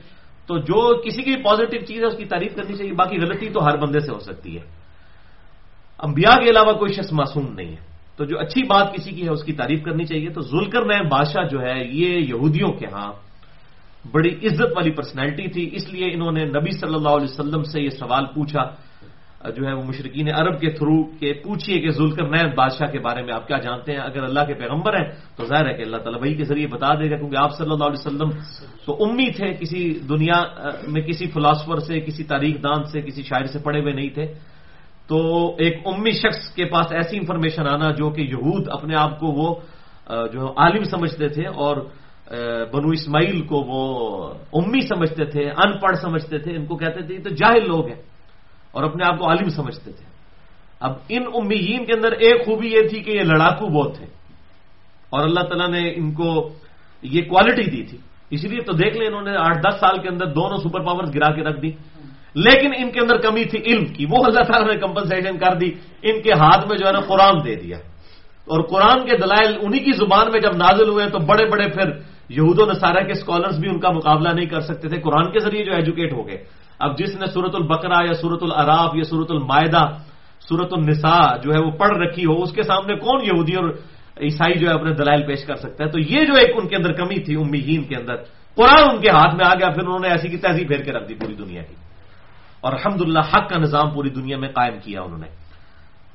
تو 0.46 0.58
جو 0.58 1.02
کسی 1.02 1.22
کی 1.22 1.36
پازیٹو 1.36 1.86
چیز 1.86 2.00
ہے، 2.00 2.06
اس 2.06 2.16
کی 2.16 2.24
تعریف 2.24 2.56
کرنی 2.56 2.76
چاہیے، 2.76 2.92
باقی 2.92 3.16
غلطی 3.16 3.48
تو 3.48 3.64
ہر 3.64 3.76
بندے 3.76 4.00
سے 4.00 4.12
ہو 4.12 4.18
سکتی 4.18 4.58
ہے۔ 4.58 4.84
انبیاء 6.02 6.36
کے 6.36 6.50
علاوہ 6.50 6.72
کوئی 6.72 6.92
شخص 6.92 7.12
معصوم 7.12 7.52
نہیں 7.52 7.70
ہے۔ 7.70 7.94
تو 8.16 8.24
جو 8.24 8.38
اچھی 8.38 8.62
بات 8.62 8.94
کسی 8.94 9.10
کی 9.10 9.24
ہے، 9.24 9.30
اس 9.30 9.44
کی 9.44 9.52
تعریف 9.52 9.82
کرنی 9.82 10.04
چاہیے۔ 10.04 10.28
تو 10.28 10.40
ذوالکر 10.40 10.84
نئے 10.84 11.02
بادشاہ 11.02 11.44
جو 11.44 11.62
ہے، 11.62 11.84
یہ 11.84 12.18
یہودیوں 12.18 12.68
کے 12.68 12.86
ہاں 12.92 13.12
بڑی 14.12 14.30
عزت 14.30 14.72
والی 14.76 14.90
پرسنالٹی 14.90 15.48
تھی۔ 15.48 15.70
اس 15.72 15.92
لیے 15.92 16.12
انہوں 16.12 16.32
نے 16.32 16.44
نبی 16.44 16.70
صلی 16.70 16.94
اللہ 16.94 17.08
علیہ 17.08 17.26
وسلم 17.30 17.62
سے 17.62 17.80
یہ 17.80 17.88
سوال 17.88 18.26
پوچھا۔ 18.26 18.70
جو 19.56 19.66
ہے، 19.66 19.72
وہ 19.72 19.82
مشرقین 19.82 20.28
عرب 20.34 20.60
کے 20.60 20.70
تھرو 20.70 21.04
کہ 21.20 21.32
پوچھیے 21.32 21.80
کہ 21.80 21.90
ذوالکر 21.90 22.28
نئے 22.28 22.54
بادشاہ 22.54 22.90
کے 22.90 22.98
بارے 22.98 23.22
میں 23.22 23.34
آپ 23.34 23.46
کیا 23.46 23.58
جانتے 23.58 23.92
ہیں؟ 23.92 23.98
اگر 23.98 24.22
اللہ 24.22 24.40
کے 24.40 24.54
پیغمبر 24.54 24.96
ہیں، 24.96 25.12
تو 25.36 25.44
ظاہر 25.44 25.68
ہے 25.68 25.74
کہ 25.74 25.82
اللہ 25.82 25.96
تعالیٰ 25.96 26.20
وہی 26.20 26.34
کے 26.34 26.44
ذریعے 26.44 26.66
بتا 26.66 26.94
دے 26.94 27.10
گا۔ 27.10 27.16
کیونکہ 27.16 27.36
آپ 27.36 27.56
صلی 27.56 27.70
اللہ 27.70 27.84
علیہ 27.84 28.06
وسلم 28.06 28.30
تو 28.86 29.04
امی 29.04 29.32
تھے، 29.32 29.52
کسی 29.54 29.98
دنیا 30.08 30.42
میں 30.88 31.02
کسی 31.02 31.26
فلاسفر 31.26 31.78
سے، 31.78 32.00
کسی 32.00 32.24
تاریخ 32.24 32.56
دان 32.62 32.84
سے، 32.84 33.00
کسی 33.00 33.22
شاعر 33.22 33.44
سے 33.44 33.58
پڑھے 33.58 33.80
ہوئے 33.80 33.92
نہیں 33.92 34.08
تھے۔ 34.08 34.34
تو 35.08 35.54
ایک 35.58 35.82
امی 35.87 36.11
شخص 36.11 36.54
کے 36.54 36.64
پاس 36.64 36.92
ایسی 36.92 37.16
انفارمیشن 37.16 37.66
آنا 37.66 37.90
جو 37.90 38.11
کہ 38.11 38.20
یہود 38.20 38.68
اپنے 38.68 38.94
آپ 38.96 39.20
کو 39.20 39.26
وہ 39.26 39.54
جو 40.32 40.52
عالم 40.56 40.84
سمجھتے 40.84 41.28
تھے 41.28 41.46
اور 41.46 41.76
بنو 42.73 42.90
اسماعیل 42.90 43.40
کو 43.46 43.56
وہ 43.68 43.82
امی 44.52 44.80
سمجھتے 44.80 45.25
تھے، 45.25 45.44
ان 45.50 45.78
پڑھ 45.78 45.96
سمجھتے 45.96 46.38
تھے، 46.38 46.56
ان 46.56 46.64
کو 46.66 46.76
کہتے 46.76 47.00
تھے 47.06 47.18
تو 47.18 47.30
جاہل 47.30 47.68
لوگ 47.68 47.87
ہیں 47.87 48.00
اور 48.73 48.82
اپنے 48.82 49.04
آپ 49.04 49.18
کو 49.18 49.28
عالم 49.28 49.49
سمجھتے 49.49 49.92
تھے۔ 49.92 50.06
اب 50.80 50.92
ان 51.08 51.23
امیین 51.34 51.84
کے 51.84 51.92
اندر 51.92 52.12
ایک 52.12 52.46
خوبی 52.46 52.68
یہ 52.68 52.88
تھی 52.88 53.00
کہ 53.00 53.11
یہ 53.11 53.25
لڑاکو 53.25 53.66
بہت 53.68 53.96
تھے 53.96 54.06
اور 55.12 55.20
اللہ 55.20 55.40
تعالیٰ 55.40 55.68
نے 55.68 55.92
ان 55.96 56.12
کو 56.12 56.49
یہ 57.02 57.23
کوالٹی 57.28 57.70
دی 57.70 57.82
تھی۔ 57.82 57.99
اسی 58.30 58.49
لیے 58.49 58.64
تو 58.64 58.73
دیکھ 58.73 58.96
لیں 58.96 59.06
انہوں 59.06 59.23
نے 59.23 59.37
آٹھ 59.37 59.58
دس 59.58 59.76
سال 59.80 60.00
کے 60.02 60.08
اندر 60.08 60.26
دونوں 60.32 60.58
سپر 60.64 60.80
پاور 60.80 61.04
گرا 61.14 61.30
کے 61.34 61.42
رکھ 61.44 61.61
دی۔ 61.61 61.70
لیکن 62.35 62.71
ان 62.76 62.91
کے 62.91 63.00
اندر 63.00 63.17
کمی 63.17 63.45
تھی 63.45 63.59
علم 63.67 63.87
کی۔ 63.87 64.07
وہ 64.11 64.25
اللہ 64.25 64.41
تعالیٰ 64.41 64.75
نے 64.75 64.81
کمپنسیشن 64.81 65.38
کر 65.38 65.55
دی۔ 65.55 65.71
ان 66.03 66.23
کے 66.23 66.33
ہاتھ 66.33 66.69
میں 66.69 66.76
جو 66.79 66.87
ہے 66.87 66.93
نا 66.93 67.00
قرآن 67.00 67.45
دے 67.45 67.55
دیا۔ 67.55 67.76
اور 68.45 68.62
قرآن 68.62 69.07
کے 69.07 69.17
دلائل 69.17 69.57
انہی 69.61 69.79
کی 69.79 69.93
زبان 69.93 70.26
میں 70.33 70.41
جب 70.41 70.57
نازل 70.57 70.88
ہوئے 70.88 71.09
تو 71.09 71.19
بڑے 71.19 71.47
بڑے 71.47 71.69
پھر 71.69 71.91
یہود 72.29 72.59
و 72.59 72.71
نصارہ 72.71 73.05
کے 73.05 73.12
اسکالرس 73.12 73.59
بھی 73.59 73.69
ان 73.69 73.81
کا 73.81 73.91
مقابلہ 73.91 74.29
نہیں 74.29 74.47
کر 74.47 74.61
سکتے 74.61 74.88
تھے۔ 74.88 75.00
قرآن 75.00 75.33
کے 75.33 75.38
ذریعے 75.38 75.64
جو 75.64 75.73
ایجوکیٹ 75.73 76.12
ہو 76.12 76.29
گئے۔ 76.29 76.45
اب 76.79 76.99
جس 76.99 77.17
نے 77.17 77.26
سورت 77.26 77.55
البقرا 77.55 78.05
یا 78.07 78.14
سورت 78.14 78.43
العراف 78.43 78.91
یا 78.95 79.05
سورت 79.05 79.31
المائدہ 79.31 79.87
سورت 80.41 80.73
النساء 80.73 81.37
جو 81.37 81.53
ہے 81.53 81.59
وہ 81.64 81.71
پڑھ 81.71 81.99
رکھی 81.99 82.25
ہو، 82.25 82.43
اس 82.43 82.53
کے 82.53 82.62
سامنے 82.62 82.95
کون 82.95 83.25
یہودی 83.25 83.55
اور 83.55 83.69
عیسائی 84.21 84.59
جو 84.59 84.69
ہے 84.69 84.75
اپنے 84.75 84.95
دلائل 84.95 85.23
پیش 85.26 85.45
کر 85.45 85.55
سکتا 85.55 85.85
ہے؟ 85.85 85.91
تو 85.91 85.99
یہ 85.99 86.25
جو 86.25 86.35
ایک 86.35 86.50
ان 86.55 86.69
کے 86.69 86.76
اندر 86.76 86.93
کمی 86.93 87.21
تھی، 87.21 87.35
امیین 87.35 87.85
کے 87.85 87.97
اندر۔ 87.97 88.17
قرآن 88.55 88.91
ان 88.91 89.00
کے 89.00 89.11
ہاتھ 89.11 89.35
میں 89.35 89.45
آ 89.45 89.55
گیا، 89.55 89.71
پھر 89.71 89.83
انہوں 89.83 89.99
نے 89.99 90.09
ایسی 90.09 90.29
کی 90.29 90.37
تہذیب 90.37 90.69
پھیر 90.69 90.83
کے 90.83 90.93
رکھ 90.93 91.09
دی 91.09 91.14
پوری 91.14 91.35
دنیا 91.35 91.62
کی۔ 91.62 91.75
اور 92.64 92.73
الحمد 92.73 93.16
حق 93.16 93.50
کا 93.50 93.59
نظام 93.59 93.90
پوری 93.94 94.11
دنیا 94.11 94.38
میں 94.38 94.49
قائم 94.49 94.75
کیا 94.85 95.02
انہوں 95.02 95.18
نے۔ 95.18 95.26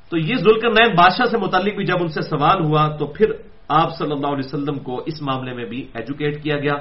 تو 0.09 0.17
یہ 0.17 0.35
ذلکر 0.35 0.69
نئے 0.69 0.93
بادشاہ 0.93 1.25
سے 1.25 1.37
متعلق 1.37 1.75
بھی 1.75 1.85
جب 1.85 1.95
ان 2.01 2.07
سے 2.07 2.21
سوال 2.21 2.65
ہوا 2.65 2.97
تو 2.97 3.05
پھر 3.05 3.25
آپ 3.67 3.97
صلی 3.97 4.11
اللہ 4.11 4.27
علیہ 4.27 4.45
وسلم 4.45 4.79
کو 4.79 5.03
اس 5.05 5.21
معاملے 5.21 5.53
میں 5.53 5.65
بھی 5.65 5.87
ایجوکیٹ 5.93 6.43
کیا 6.43 6.57
گیا۔ 6.57 6.73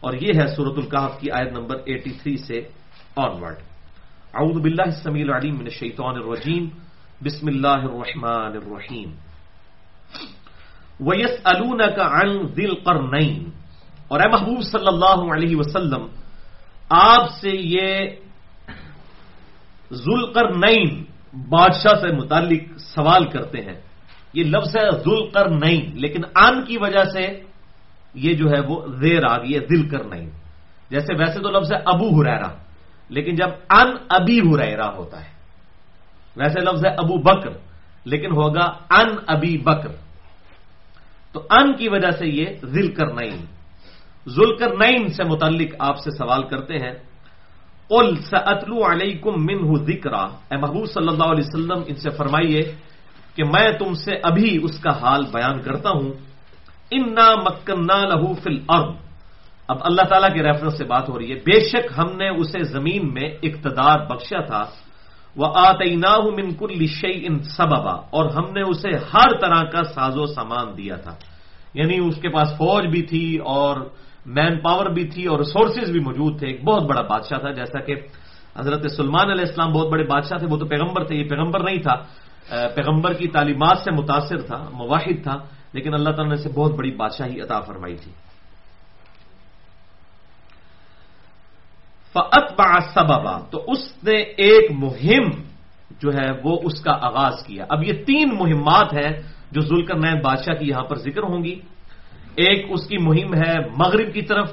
اور 0.00 0.12
یہ 0.12 0.40
ہے 0.40 0.46
سورت 0.46 0.78
القاف 0.78 1.20
کی 1.20 1.30
آیت 1.30 1.52
نمبر 1.52 1.76
83 1.76 2.36
سے 2.36 2.60
onward 3.20 3.60
اعوذ 4.34 4.62
باللہ 4.62 4.82
السمیع 4.82 5.24
العلیم 5.24 5.54
من 5.54 5.64
الشیطان 5.64 6.14
الرجیم۔ 6.14 6.68
بسم 7.22 7.46
اللہ 7.46 7.68
الرحمن 7.68 8.52
الرحیم۔ 8.56 9.10
وَيَسْأَلُونَكَ 11.00 12.00
عَنْ 12.00 12.54
ذِي 12.54 12.64
الْقَرْنَيْنِ 12.64 13.48
اور 14.08 14.20
اے 14.20 14.28
محبوب 14.28 14.62
صلی 14.62 14.86
اللہ 14.86 15.34
علیہ 15.34 15.56
وسلم، 15.56 16.06
آپ 16.90 17.30
سے 17.30 17.50
یہ 17.50 18.06
ذوالقرنین 19.92 21.04
بادشاہ 21.48 22.00
سے 22.00 22.16
متعلق 22.16 22.78
سوال 22.78 23.24
کرتے 23.28 23.60
ہیں۔ 23.60 23.80
یہ 24.32 24.44
لفظ 24.44 24.76
ہے 24.76 24.90
ذوالقرنین، 24.90 25.90
لیکن 25.94 26.20
آن 26.34 26.64
کی 26.64 26.78
وجہ 26.78 27.04
سے 27.12 27.42
یہ 28.14 28.34
جو 28.34 28.50
ہے 28.50 28.60
وہ 28.60 28.86
زیر 28.86 29.24
آ 29.30 29.38
گئی 29.38 29.54
ہے 29.54 29.58
دل 29.58 29.88
کر 29.88 30.04
نہیں 30.04 30.30
جیسے 30.90 31.14
ویسے 31.18 31.40
تو 31.40 31.50
لفظ 31.50 31.72
ہے 31.72 31.78
ابو 31.86 32.22
ہریرا 32.22 32.48
لیکن 33.08 33.34
جب 33.34 33.48
ان 33.70 33.96
ابی 34.08 34.40
ہریرا 34.40 34.94
ہوتا 34.96 35.24
ہے، 35.24 35.30
ویسے 36.36 36.60
لفظ 36.60 36.86
ہے 36.86 36.90
ابو 36.90 37.16
بکر، 37.16 37.50
لیکن 38.04 38.30
ہوگا 38.30 38.64
ان 38.90 39.08
ابی 39.26 39.58
بکر۔ 39.58 39.88
تو 41.32 41.46
ان 41.50 41.76
کی 41.76 41.88
وجہ 41.88 42.10
سے 42.10 42.26
یہ 42.26 42.46
ذل 42.64 42.94
کر 42.94 43.06
نئی 43.06 43.30
ذل 44.28 44.56
کر 44.56 44.68
سے 45.08 45.24
متعلق 45.24 45.74
آپ 45.78 45.98
سے 45.98 46.10
سوال 46.10 46.42
کرتے 46.42 46.74
ہیں۔ 46.74 46.94
قل 47.88 48.16
سأتلو 48.16 48.92
علیکم 48.92 49.44
منہ 49.44 49.84
ذکرہ 49.84 50.26
اے 50.50 50.56
محبوب 50.56 50.86
صلی 50.86 51.08
اللہ 51.08 51.24
علیہ 51.24 51.44
وسلم، 51.46 51.82
ان 51.86 51.94
سے 51.94 52.10
فرمائیے 52.10 52.60
کہ 53.34 53.44
میں 53.44 53.72
تم 53.72 53.94
سے 53.94 54.10
ابھی 54.22 54.60
اس 54.62 54.78
کا 54.78 55.00
حال 55.00 55.24
بیان 55.32 55.62
کرتا 55.62 55.90
ہوں۔ 55.90 56.12
انا 56.90 57.34
مکنا 57.34 58.04
لہو 58.04 58.34
فل 58.34 58.58
ارب 58.68 58.94
اب 59.68 59.76
اللہ 59.80 60.02
تعالیٰ 60.02 60.34
کے 60.34 60.42
ریفرنس 60.42 60.78
سے 60.78 60.84
بات 60.84 61.08
ہو 61.08 61.18
رہی 61.18 61.30
ہے۔ 61.30 61.34
بے 61.34 61.60
شک 61.60 61.98
ہم 61.98 62.16
نے 62.16 62.28
اسے 62.28 62.62
زمین 62.62 63.14
میں 63.14 63.30
اقتدار 63.42 63.98
بخشا 64.06 64.40
تھا۔ 64.40 64.64
وہ 65.36 65.46
آتی 65.54 65.94
نا 65.94 66.16
من 66.18 66.54
کل 66.54 66.86
ان 67.02 67.42
سببا۔ 67.42 67.92
اور 67.92 68.30
ہم 68.30 68.52
نے 68.52 68.62
اسے 68.62 68.88
ہر 68.88 69.38
طرح 69.40 69.62
کا 69.62 69.84
ساز 69.84 70.16
و 70.16 70.26
سامان 70.26 70.76
دیا 70.76 70.96
تھا۔ 70.96 71.14
یعنی 71.74 71.98
اس 71.98 72.16
کے 72.16 72.28
پاس 72.28 72.48
فوج 72.48 72.86
بھی 72.86 73.02
تھی 73.02 73.38
اور 73.38 73.76
مین 74.26 74.60
پاور 74.60 74.86
بھی 74.86 75.08
تھی 75.08 75.26
اور 75.26 75.38
ریسورسز 75.38 75.90
بھی 75.90 76.00
موجود 76.00 76.38
تھے۔ 76.38 76.46
ایک 76.46 76.64
بہت 76.64 76.82
بڑا 76.82 77.00
بادشاہ 77.00 77.38
تھا، 77.38 77.50
جیسا 77.50 77.80
کہ 77.80 77.94
حضرت 78.56 78.90
سلمان 78.90 79.30
علیہ 79.30 79.44
السلام 79.48 79.72
بہت 79.72 79.88
بڑے 79.88 80.04
بادشاہ 80.04 80.38
تھے، 80.38 80.46
وہ 80.50 80.56
تو 80.56 80.66
پیغمبر 80.66 81.04
تھے، 81.04 81.16
یہ 81.16 81.28
پیغمبر 81.28 81.60
نہیں 81.60 81.82
تھا۔ 81.82 81.94
پیغمبر 82.74 83.12
کی 83.12 83.28
تعلیمات 83.28 83.78
سے 83.78 83.90
متاثر 83.90 84.40
تھا، 84.40 84.68
مواحد 84.72 85.22
تھا، 85.22 85.36
لیکن 85.72 85.94
اللہ 85.94 86.10
تعالیٰ 86.10 86.26
نے 86.26 86.34
اسے 86.34 86.48
بہت 86.48 86.72
بڑی 86.72 86.90
بادشاہی 86.90 87.40
عطا 87.40 87.60
فرمائی 87.60 87.96
تھی۔ 87.96 88.12
فعتبا 92.12 92.80
سببا، 92.80 93.38
تو 93.50 93.64
اس 93.68 94.04
نے 94.04 94.20
ایک 94.20 94.70
مہم 94.70 95.30
جو 96.00 96.10
ہے، 96.14 96.30
وہ 96.44 96.58
اس 96.62 96.80
کا 96.80 96.92
آغاز 96.92 97.46
کیا۔ 97.46 97.66
اب 97.68 97.84
یہ 97.84 97.92
تین 98.04 98.28
مہمات 98.34 98.94
ہیں 98.94 99.22
جو 99.50 99.60
ذلکر 99.60 99.94
نین 99.94 100.20
بادشاہ 100.22 100.54
کی 100.54 100.68
یہاں 100.68 100.84
پر 100.84 100.96
ذکر 100.96 101.22
ہوں 101.22 101.44
گی۔ 101.44 101.60
ایک 102.36 102.66
اس 102.70 102.86
کی 102.86 102.98
مہم 102.98 103.34
ہے 103.34 103.54
مغرب 103.78 104.14
کی 104.14 104.22
طرف، 104.22 104.50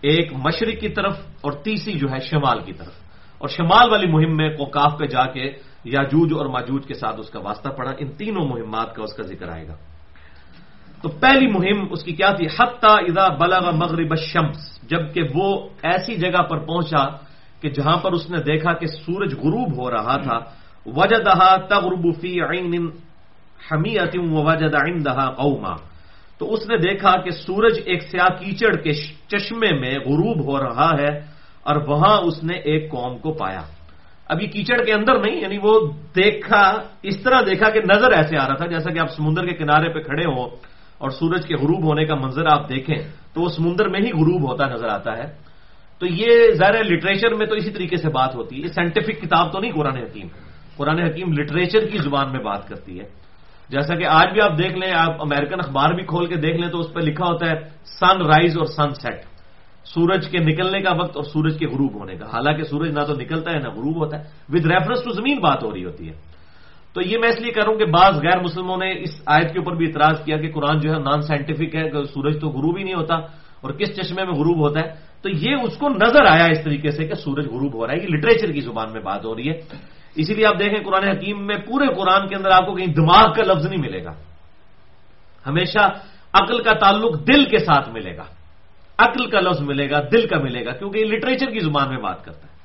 ایک 0.00 0.32
مشرق 0.32 0.80
کی 0.80 0.88
طرف، 0.88 1.18
اور 1.40 1.52
تیسری 1.52 1.92
جو 1.92 2.08
ہے 2.10 2.20
شمال 2.20 2.60
کی 2.64 2.72
طرف۔ 2.72 2.92
اور 3.38 3.48
شمال 3.48 3.90
والی 3.90 4.06
مہم 4.06 4.36
میں 4.36 4.56
کوکاف 4.56 4.98
پہ 4.98 5.04
جا 5.04 5.26
کے 5.26 5.52
یاجوج 5.84 6.32
اور 6.32 6.46
ماجوج 6.46 6.86
کے 6.86 6.94
ساتھ 6.94 7.16
اس 7.18 7.30
کا 7.30 7.40
واسطہ 7.40 7.68
پڑا 7.68 7.90
ان 7.98 8.12
تینوں 8.12 8.48
مہمات 8.48 8.94
کا 8.94 9.02
اس 9.02 9.12
کا 9.16 9.22
ذکر 9.22 9.48
آئے 9.48 9.68
گا۔ 9.68 9.74
تو 11.02 11.08
پہلی 11.08 11.46
مہم 11.46 11.86
اس 11.90 12.04
کی 12.04 12.12
کیا 12.12 12.30
تھی؟ 12.30 12.46
حتہ 12.46 12.86
ادا 12.86 13.28
بلغ 13.28 13.76
مغرب 13.76 14.16
شمس 14.16 14.82
جبکہ 14.82 15.22
وہ 15.34 15.68
ایسی 15.82 16.14
جگہ 16.14 16.42
پر 16.42 16.58
پہنچا 16.58 17.04
کہ 17.60 17.70
جہاں 17.70 17.96
پر 17.96 18.12
اس 18.12 18.30
نے 18.30 18.38
دیکھا 18.38 18.72
کہ 18.72 18.86
سورج 18.86 19.34
غروب 19.34 19.82
ہو 19.82 19.90
رہا 19.90 20.16
تھا۔ 20.16 20.38
وجہ 20.86 21.16
دہا 21.16 21.56
تغرب 21.56 22.20
فی 22.20 22.40
عین 22.40 22.90
حمیت 23.72 24.16
وجد 24.16 24.74
عندها 24.74 25.30
قوما۔ 25.30 25.95
تو 26.38 26.52
اس 26.52 26.66
نے 26.68 26.76
دیکھا 26.76 27.20
کہ 27.20 27.30
سورج 27.30 27.80
ایک 27.84 28.02
سیاہ 28.02 28.44
کیچڑ 28.44 28.76
کے 28.76 28.92
چشمے 29.28 29.72
میں 29.72 29.94
غروب 29.94 30.44
ہو 30.44 30.58
رہا 30.58 30.90
ہے 31.00 31.18
اور 31.62 31.76
وہاں 31.86 32.18
اس 32.18 32.44
نے 32.44 32.54
ایک 32.54 32.90
قوم 32.90 33.18
کو 33.18 33.32
پایا۔ 33.32 33.62
اب 34.26 34.42
یہ 34.42 34.46
کیچڑ 34.46 34.84
کے 34.84 34.92
اندر 34.92 35.18
نہیں 35.18 35.40
یعنی 35.40 35.58
وہ 35.62 35.92
دیکھا، 36.16 36.82
اس 37.02 37.22
طرح 37.22 37.40
دیکھا 37.40 37.70
کہ 37.70 37.80
نظر 37.90 38.12
ایسے 38.12 38.36
آ 38.36 38.48
رہا 38.48 38.54
تھا 38.54 38.66
جیسا 38.66 38.92
کہ 38.92 38.98
آپ 38.98 39.10
سمندر 39.10 39.46
کے 39.46 39.56
کنارے 39.56 39.88
پہ 39.88 40.00
کھڑے 40.00 40.24
ہو 40.24 40.44
اور 40.98 41.10
سورج 41.10 41.46
کے 41.46 41.54
غروب 41.56 41.84
ہونے 41.84 42.04
کا 42.04 42.14
منظر 42.14 42.46
آپ 42.46 42.68
دیکھیں 42.68 42.96
تو 43.34 43.40
وہ 43.40 43.48
سمندر 43.48 43.88
میں 43.88 44.00
ہی 44.00 44.10
غروب 44.10 44.50
ہوتا 44.50 44.66
نظر 44.66 44.88
آتا 44.88 45.18
ہے۔ 45.18 45.46
تو 45.98 46.06
یہ 46.06 46.52
ظاہر 46.52 46.84
لٹریچر 46.84 47.34
میں 47.34 47.46
تو 47.46 47.54
اسی 47.54 47.70
طریقے 47.70 47.96
سے 47.96 48.08
بات 48.08 48.34
ہوتی 48.34 48.56
ہے۔ 48.56 48.60
یہ 48.60 48.66
سائنٹیفک 48.66 49.22
کتاب 49.22 49.52
تو 49.52 49.60
نہیں 49.60 49.72
قرآن 49.72 49.96
حکیم۔ 49.96 50.26
قرآن 50.76 50.98
حکیم 50.98 51.32
لٹریچر 51.32 51.86
کی 51.86 51.98
زبان 51.98 52.32
میں 52.32 52.40
بات 52.40 52.68
کرتی 52.68 53.00
ہے۔ 53.00 53.25
جیسا 53.68 53.94
کہ 53.94 54.04
آج 54.06 54.32
بھی 54.32 54.40
آپ 54.40 54.58
دیکھ 54.58 54.72
لیں، 54.72 54.92
آپ 54.94 55.22
امریکن 55.22 55.54
اخبار 55.58 55.94
بھی 55.94 56.02
کھول 56.04 56.26
کے 56.26 56.34
دیکھ 56.34 56.56
لیں 56.56 56.70
تو 56.70 56.78
اس 56.78 56.92
پہ 56.92 57.00
لکھا 57.00 57.26
ہوتا 57.26 57.50
ہے 57.50 57.54
سن 57.84 58.26
رائز 58.26 58.58
اور 58.58 58.66
سن 58.66 58.94
سیٹ 58.94 59.20
سورج 59.84 60.28
کے 60.28 60.38
نکلنے 60.38 60.82
کا 60.82 60.90
وقت 60.92 61.16
اور 61.16 61.24
سورج 61.24 61.58
کے 61.58 61.66
غروب 61.66 61.94
ہونے 61.94 62.14
کا۔ 62.14 62.26
حالانکہ 62.26 62.62
سورج 62.62 62.90
نہ 62.90 63.04
تو 63.04 63.12
نکلتا 63.12 63.50
ہے، 63.50 63.58
نہ 63.58 63.68
غروب 63.68 63.96
ہوتا 63.96 64.18
ہے۔ 64.18 64.24
ود 64.48 64.66
ریفرنس 64.66 65.02
ٹو 65.04 65.10
زمین 65.10 65.38
بات 65.38 65.64
ہو 65.64 65.74
رہی 65.74 65.84
ہوتی 65.84 66.08
ہے۔ 66.08 66.14
تو 66.94 67.02
یہ 67.02 67.18
میں 67.18 67.28
اس 67.28 67.40
لیے 67.40 67.52
کروں 67.52 67.76
کہ 67.76 67.84
بعض 67.84 68.14
غیر 68.14 68.40
مسلموں 68.40 68.76
نے 68.76 69.02
اس 69.02 69.22
آیت 69.26 69.52
کے 69.52 69.58
اوپر 69.58 69.72
بھی 69.72 69.86
اعتراض 69.86 70.24
کیا 70.24 70.36
کہ 70.36 70.52
قرآن 70.52 70.80
جو 70.80 70.92
ہے 70.92 70.98
نان 70.98 71.22
سائنٹیفک 71.22 71.74
ہے، 71.74 71.90
کہ 71.90 72.04
سورج 72.04 72.40
تو 72.40 72.48
غروب 72.48 72.78
ہی 72.78 72.82
نہیں 72.82 72.94
ہوتا۔ 72.94 73.14
اور 73.56 73.70
کس 73.70 73.96
چشمے 73.96 74.24
میں 74.24 74.32
غروب 74.32 74.58
ہوتا 74.58 74.80
ہے؟ 74.80 74.94
تو 75.22 75.28
یہ 75.28 75.56
اس 75.62 75.76
کو 75.76 75.88
نظر 75.88 76.24
آیا 76.24 76.44
اس 76.44 76.64
طریقے 76.64 76.90
سے 76.90 77.06
کہ 77.06 77.14
سورج 77.14 77.46
غروب 77.46 77.74
ہو 77.74 77.86
رہا 77.86 77.94
ہے۔ 77.94 78.02
یہ 78.02 78.08
لٹریچر 78.08 78.52
کی 78.52 78.60
زبان 78.60 78.92
میں 78.92 79.00
بات 79.00 79.24
ہو 79.24 79.36
رہی 79.36 79.48
ہے۔ 79.50 79.60
اسی 80.16 80.34
لیے 80.34 80.46
آپ 80.46 80.58
دیکھیں 80.58 80.84
قرآن 80.84 81.08
حکیم 81.08 81.46
میں 81.46 81.56
پورے 81.56 81.86
قرآن 81.94 82.28
کے 82.28 82.34
اندر 82.34 82.50
آپ 82.50 82.66
کو 82.66 82.74
کہیں 82.74 82.86
دماغ 82.86 83.32
کا 83.32 83.42
لفظ 83.42 83.66
نہیں 83.66 83.80
ملے 83.80 84.04
گا۔ 84.04 84.14
ہمیشہ 85.46 85.92
عقل 86.32 86.62
کا 86.62 86.72
تعلق 86.72 87.26
دل 87.26 87.44
کے 87.44 87.58
ساتھ 87.58 87.88
ملے 87.88 88.16
گا۔ 88.16 88.24
عقل 88.98 89.30
کا 89.30 89.40
لفظ 89.40 89.60
ملے 89.60 89.90
گا، 89.90 90.00
دل 90.12 90.26
کا 90.26 90.38
ملے 90.38 90.64
گا، 90.64 90.70
کیونکہ 90.70 90.98
یہ 90.98 91.04
لٹریچر 91.04 91.50
کی 91.50 91.58
زبان 91.58 91.88
میں 91.88 91.98
بات 91.98 92.24
کرتا 92.24 92.46
ہے۔ 92.46 92.56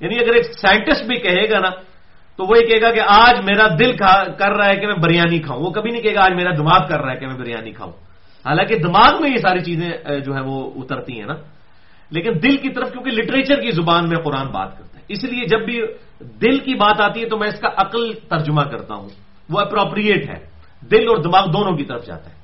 یعنی 0.00 0.16
اگر 0.18 0.34
ایک 0.34 0.44
سائنٹسٹ 0.58 1.04
بھی 1.04 1.16
کہے 1.16 1.50
گا 1.50 1.58
نا، 1.58 1.68
تو 2.36 2.44
وہ 2.44 2.58
یہ 2.60 2.66
کہے 2.66 2.82
گا 2.82 2.90
کہ 2.90 3.00
آج 3.06 3.44
میرا 3.44 3.66
دل 3.78 3.96
کر 4.38 4.52
رہا 4.52 4.66
ہے 4.66 4.76
کہ 4.76 4.86
میں 4.86 4.94
بریانی 4.94 5.38
کھاؤں۔ 5.38 5.60
وہ 5.60 5.70
کبھی 5.70 5.90
نہیں 5.90 6.02
کہے 6.02 6.14
گا 6.14 6.24
آج 6.24 6.32
میرا 6.32 6.50
دماغ 6.58 6.88
کر 6.88 7.00
رہا 7.00 7.12
ہے 7.12 7.16
کہ 7.16 7.26
میں 7.26 7.36
بریانی 7.36 7.72
کھاؤں۔ 7.72 7.92
حالانکہ 8.46 8.76
دماغ 8.76 9.22
میں 9.22 9.30
یہ 9.30 9.36
ساری 9.36 9.60
چیزیں 9.60 10.20
جو 10.20 10.34
ہے 10.34 10.40
وہ 10.40 10.70
اترتی 10.76 11.18
ہیں 11.18 11.26
نا۔ 11.26 11.34
لیکن 12.10 12.30
دل 12.42 12.56
کی 12.56 12.68
طرف، 12.68 12.92
کیونکہ 12.92 13.10
لٹریچر 13.10 13.60
کی 13.60 13.70
زبان 13.70 14.08
میں 14.08 14.16
قرآن 14.16 14.46
بات 14.46 14.78
کرتا 14.78 14.93
ہے۔ 14.93 14.93
اس 15.08 15.24
لیے 15.24 15.44
جب 15.44 15.64
بھی 15.64 15.80
دل 16.20 16.58
کی 16.58 16.74
بات 16.74 17.00
آتی 17.00 17.22
ہے 17.22 17.28
تو 17.28 17.38
میں 17.38 17.48
اس 17.48 17.60
کا 17.60 17.68
عقل 17.76 18.12
ترجمہ 18.28 18.62
کرتا 18.62 18.94
ہوں۔ 18.94 19.08
وہ 19.50 19.60
اپروپریٹ 19.60 20.28
ہے۔ 20.28 20.46
دل 20.90 21.08
اور 21.08 21.16
دماغ 21.16 21.50
دونوں 21.52 21.76
کی 21.76 21.84
طرف 21.84 22.06
جاتا 22.06 22.30
ہے۔ 22.30 22.34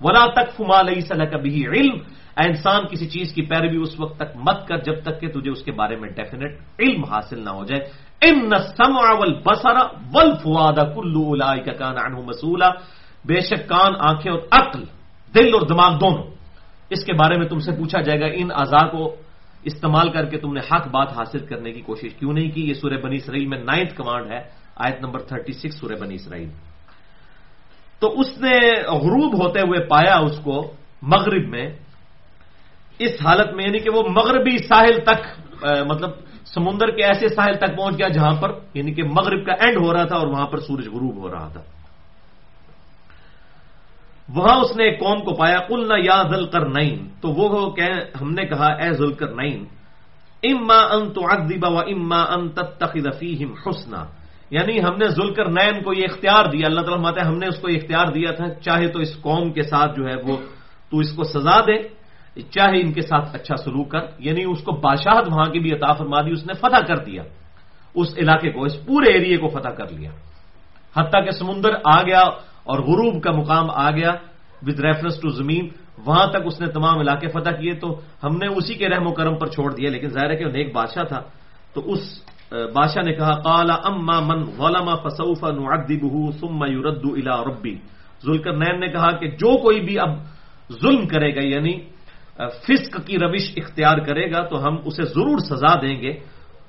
ولا 0.00 0.26
تک 0.26 0.56
فما 0.56 0.82
لئی 0.82 1.00
صلاح 1.00 1.26
کبھی 1.26 1.66
علم۔ 1.66 1.98
انسان، 2.36 2.86
کسی 2.86 3.08
چیز 3.08 3.32
کی 3.32 3.42
پیروی 3.42 3.76
اس 3.76 4.00
وقت 4.00 4.16
تک 4.16 4.36
مت 4.36 4.68
کر 4.68 4.76
جب 4.76 5.02
تک 5.02 5.20
کہ 5.20 5.28
تجھے 5.28 5.50
اس 5.50 5.62
کے 5.62 5.72
بارے 5.72 5.96
میں 5.96 6.08
ڈیفینیٹ 6.08 6.58
علم 6.78 7.04
حاصل 7.04 7.44
نہ 7.44 7.50
ہو 7.50 7.64
جائے۔ 7.64 7.90
ان 8.20 8.50
سمع 8.76 9.12
والبصر 9.12 9.76
والفؤاد 10.12 10.72
كل 10.72 11.14
اولئک 11.16 11.78
كان 11.78 11.94
بے 13.24 13.40
شک 13.40 13.68
کان، 13.68 13.92
آنکھیں 13.98 14.32
اور 14.32 14.40
عقل، 14.50 14.84
دل 15.34 15.54
اور 15.54 15.60
دماغ 15.60 15.98
دونوں۔ 15.98 16.24
اس 16.90 17.04
کے 17.04 17.12
بارے 17.12 17.38
میں 17.38 17.48
تم 17.48 17.58
سے 17.58 17.72
پوچھا 17.72 18.00
جائے 18.00 18.20
گا، 18.20 18.26
ان 18.26 18.48
اعضاء 18.56 18.86
کو 18.86 19.16
استعمال 19.66 20.10
کر 20.10 20.24
کے 20.24 20.38
تم 20.38 20.52
نے 20.52 20.60
حق 20.60 20.86
بات 20.86 21.12
حاصل 21.12 21.46
کرنے 21.46 21.72
کی 21.72 21.80
کوشش 21.80 22.14
کیوں 22.14 22.32
نہیں 22.32 22.50
کی؟ 22.50 22.68
یہ 22.68 22.74
سورہ 22.74 22.98
بنی 23.02 23.16
اسرائیل 23.16 23.46
میں 23.46 23.58
نائنتھ 23.58 23.94
کمانڈ 23.94 24.32
ہے، 24.32 24.40
آیت 24.76 24.98
نمبر 25.00 25.18
36 25.18 25.72
سورہ 25.80 25.96
بنی 26.00 26.14
اسرائیل۔ 26.14 26.50
تو 28.00 28.20
اس 28.20 28.30
نے 28.40 28.56
غروب 28.88 29.32
ہوتے 29.42 29.60
ہوئے 29.60 29.80
پایا 29.80 30.16
اس 30.16 30.38
کو 30.44 30.72
مغرب 31.02 31.48
میں۔ 31.48 31.66
اس 32.98 33.14
حالت 33.24 33.54
میں 33.54 33.64
یعنی 33.66 33.78
کہ 33.78 33.90
وہ 33.90 34.02
مغربی 34.08 34.58
ساحل 34.58 34.96
تک 35.04 35.20
مطلب 35.90 36.10
سمندر 36.54 36.90
کے 36.90 37.04
ایسے 37.04 37.28
ساحل 37.28 37.54
تک 37.54 37.76
پہنچ 37.76 37.98
گیا 37.98 38.08
جہاں 38.08 38.34
پر 38.40 38.50
یعنی 38.74 38.92
کہ 38.94 39.02
مغرب 39.02 39.46
کا 39.46 39.52
اینڈ 39.52 39.76
ہو 39.76 39.92
رہا 39.92 40.04
تھا 40.04 40.16
اور 40.16 40.26
وہاں 40.26 40.46
پر 40.46 40.58
سورج 40.58 40.86
غروب 40.88 41.16
ہو 41.16 41.30
رہا 41.30 41.48
تھا۔ 41.48 41.62
وہاں 44.34 44.60
اس 44.60 44.76
نے 44.76 44.84
ایک 44.84 45.00
قوم 45.00 45.18
کو 45.18 45.34
پایا 45.34 45.58
کل 45.68 45.88
نہ 45.88 45.94
یا 46.04 46.22
ذل 46.22 46.46
کر 46.46 46.68
تو 47.20 47.28
وہ 47.28 47.70
کہ 47.70 47.88
ہم 48.20 48.30
نے 48.30 48.44
کہا، 48.44 48.66
اے 48.66 48.92
ذل 48.92 49.12
کر 49.12 49.26
اما 50.42 50.78
ان 50.78 51.12
تو 51.12 51.20
و 51.72 51.78
اما 51.78 52.22
ان 52.22 52.48
تخیم 52.48 53.54
حسنا۔ 53.66 54.04
یعنی 54.50 54.82
ہم 54.82 54.96
نے 54.96 55.08
ذل 55.08 55.34
کر 55.34 55.48
نین 55.48 55.82
کو 55.82 55.92
یہ 55.92 56.04
اختیار 56.10 56.44
دیا، 56.44 56.66
اللہ 56.66 56.80
تعالیٰ 56.80 57.02
ماتے 57.02 57.20
ہم 57.20 57.38
نے 57.38 57.46
اس 57.46 57.58
کو 57.58 57.70
یہ 57.70 57.76
اختیار 57.76 58.06
دیا 58.06 58.30
تھا، 58.30 58.54
چاہے 58.54 58.88
تو 58.88 58.98
اس 58.98 59.20
قوم 59.20 59.52
کے 59.52 59.62
ساتھ 59.62 59.96
جو 59.96 60.06
ہے 60.08 60.14
وہ 60.14 60.36
تو 60.90 60.98
اس 60.98 61.12
کو 61.12 61.24
سزا 61.24 61.60
دے، 61.60 61.88
چاہے 62.40 62.80
ان 62.80 62.92
کے 62.92 63.00
ساتھ 63.00 63.34
اچھا 63.34 63.56
سلوک 63.56 63.90
کر۔ 63.90 64.00
یعنی 64.18 64.44
اس 64.44 64.62
کو 64.62 64.72
بادشاہت 64.72 65.24
وہاں 65.28 65.44
کی 65.44 65.58
بھی 65.58 65.72
عطا 65.72 65.92
فرما 65.92 66.20
دی، 66.20 66.30
اس 66.30 66.46
نے 66.46 66.52
فتح 66.52 66.84
کر 66.86 66.96
دیا۔ 66.96 67.22
اس 67.94 68.14
علاقے 68.18 68.50
کو، 68.50 68.64
اس 68.64 68.86
پورے 68.86 69.12
ایریے 69.12 69.36
کو 69.36 69.48
فتح 69.48 69.68
کر 69.68 69.88
لیا۔ 69.92 70.10
حتیٰ 70.96 71.24
کہ 71.24 71.30
سمندر 71.30 71.70
آ 71.84 72.02
گیا 72.02 72.22
اور 72.66 72.78
غروب 72.78 73.22
کا 73.22 73.30
مقام 73.30 73.66
آ 73.70 73.90
گیا 73.90 74.12
ود 74.66 74.78
ریفرنس 74.80 75.16
ٹو 75.22 75.28
زمین، 75.38 75.64
وہاں 76.06 76.26
تک 76.32 76.42
اس 76.44 76.56
نے 76.60 76.66
تمام 76.66 76.98
علاقے 76.98 77.28
فتح 77.28 77.54
کیے 77.60 77.74
تو 77.82 77.88
ہم 78.24 78.32
نے 78.42 78.46
اسی 78.46 78.74
کے 78.74 78.86
رحم 78.88 79.06
و 79.06 79.12
کرم 79.12 79.34
پر 79.38 79.46
چھوڑ 79.54 79.68
دیا، 79.74 79.88
لیکن 79.90 80.08
ظاہر 80.08 80.30
ہے 80.30 80.36
کہ 80.36 80.44
وہ 80.44 80.52
نیک 80.52 80.68
بادشاہ 80.74 81.04
تھا۔ 81.04 81.20
تو 81.74 81.78
اس 81.92 82.02
بادشاہ 82.50 83.02
نے 83.02 83.12
کہا 83.12 83.34
کالا 83.42 83.76
اما 83.84 84.18
من 84.20 84.38
غلام 84.58 84.88
فسوفا 85.02 85.50
نعدبه 85.50 86.16
ثم 86.40 86.60
يرد 86.64 87.04
الى 87.04 87.34
ربی۔ 87.46 87.74
ذوالکر 88.24 88.54
نین 88.56 88.80
نے 88.80 88.88
کہا 88.88 89.10
کہ 89.18 89.26
جو 89.40 89.50
کوئی 89.62 89.80
بھی 89.80 89.98
اب 89.98 90.10
ظلم 90.82 91.06
کرے 91.06 91.30
گا 91.36 91.42
یعنی 91.42 91.74
فسق 92.36 92.94
کی 93.06 93.16
روش 93.18 93.44
اختیار 93.56 93.98
کرے 94.06 94.26
گا، 94.32 94.40
تو 94.46 94.54
ہم 94.64 94.74
اسے 94.84 95.04
ضرور 95.14 95.38
سزا 95.38 95.74
دیں 95.82 95.96
گے۔ 96.02 96.12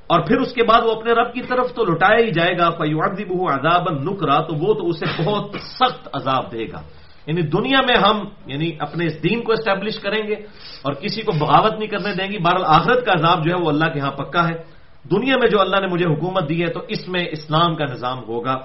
اور 0.08 0.20
پھر 0.20 0.38
اس 0.38 0.54
کے 0.54 0.64
بعد 0.64 0.82
وہ 0.86 0.92
اپنے 0.92 1.12
رب 1.12 1.34
کی 1.34 1.42
طرف 1.42 1.74
تو 1.74 1.86
لٹایا 1.86 2.26
ہی 2.26 2.32
جائے 2.32 2.58
گا 2.58 2.70
فیوادی 2.70 3.24
عذاب 3.24 3.90
نکرا 3.90 4.42
تو 4.42 4.56
وہ 4.56 4.74
تو 4.74 4.88
اسے 4.88 5.06
بہت 5.26 5.56
سخت 5.62 6.10
عذاب 6.14 6.52
دے 6.52 6.66
گا۔ 6.72 6.82
یعنی 7.28 7.42
دنیا 7.42 7.82
میں 7.82 7.96
ہم 7.96 8.30
یعنی 8.46 8.72
اپنے 8.80 9.06
اس 9.06 9.24
دین 9.24 9.42
کو 9.42 9.52
اسٹیبلش 9.52 10.00
کریں 10.00 10.28
گے 10.28 10.34
اور 10.82 10.94
کسی 10.94 11.22
کو 11.22 11.32
بغاوت 11.32 11.74
نہیں 11.74 11.88
کرنے 11.88 12.14
دیں 12.14 12.32
گی 12.32 12.38
بہرحال 12.38 12.64
آخرت 12.66 13.06
کا 13.06 13.12
عذاب 13.12 13.46
جو 13.46 13.56
ہے 13.56 13.62
وہ 13.62 13.70
اللہ 13.70 13.86
کے 13.86 14.00
ہاں 14.00 14.12
پکا 14.12 14.48
ہے۔ 14.48 14.78
دنیا 15.12 15.38
میں 15.38 15.50
جو 15.50 15.62
اللہ 15.62 15.76
نے 15.80 15.88
مجھے 15.88 16.06
حکومت 16.06 16.50
دی 16.50 16.62
ہے، 16.62 16.68
تو 16.68 16.80
اس 16.88 17.08
میں 17.08 17.26
اسلام 17.32 17.76
کا 17.76 17.86
نظام 17.86 18.20
ہوگا۔ 18.28 18.56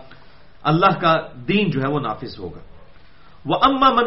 اللہ 0.62 0.98
کا 1.00 1.14
دین 1.48 1.70
جو 1.70 1.80
ہے 1.80 1.88
وہ 1.88 2.00
نافذ 2.00 2.38
ہوگا۔ 2.38 2.58
وہ 3.46 3.54
اما 3.62 3.90
من 3.90 4.04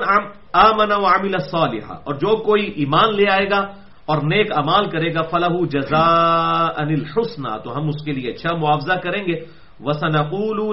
آمن 0.54 0.92
و 0.92 1.06
عامل 1.06 1.38
صالحہ 1.52 1.92
اور 2.04 2.14
جو 2.14 2.36
کوئی 2.36 2.66
ایمان 2.66 3.16
لے 3.16 3.32
آئے 3.32 3.50
گا 3.50 3.85
اور 4.06 4.18
نیک 4.18 4.52
امال 4.58 4.90
کرے 4.90 5.14
گا 5.14 5.22
فلاح 5.22 5.56
جزا 5.72 6.66
انل 6.78 7.04
حسنا 7.06 7.58
تو 7.58 7.78
ہم 7.78 7.88
اس 7.88 8.04
کے 8.06 8.12
لیے 8.12 8.32
اچھا 8.32 8.56
معاوضہ 8.56 8.94
کریں 8.94 9.28
گے۔ 9.28 9.40
وسن 9.80 10.12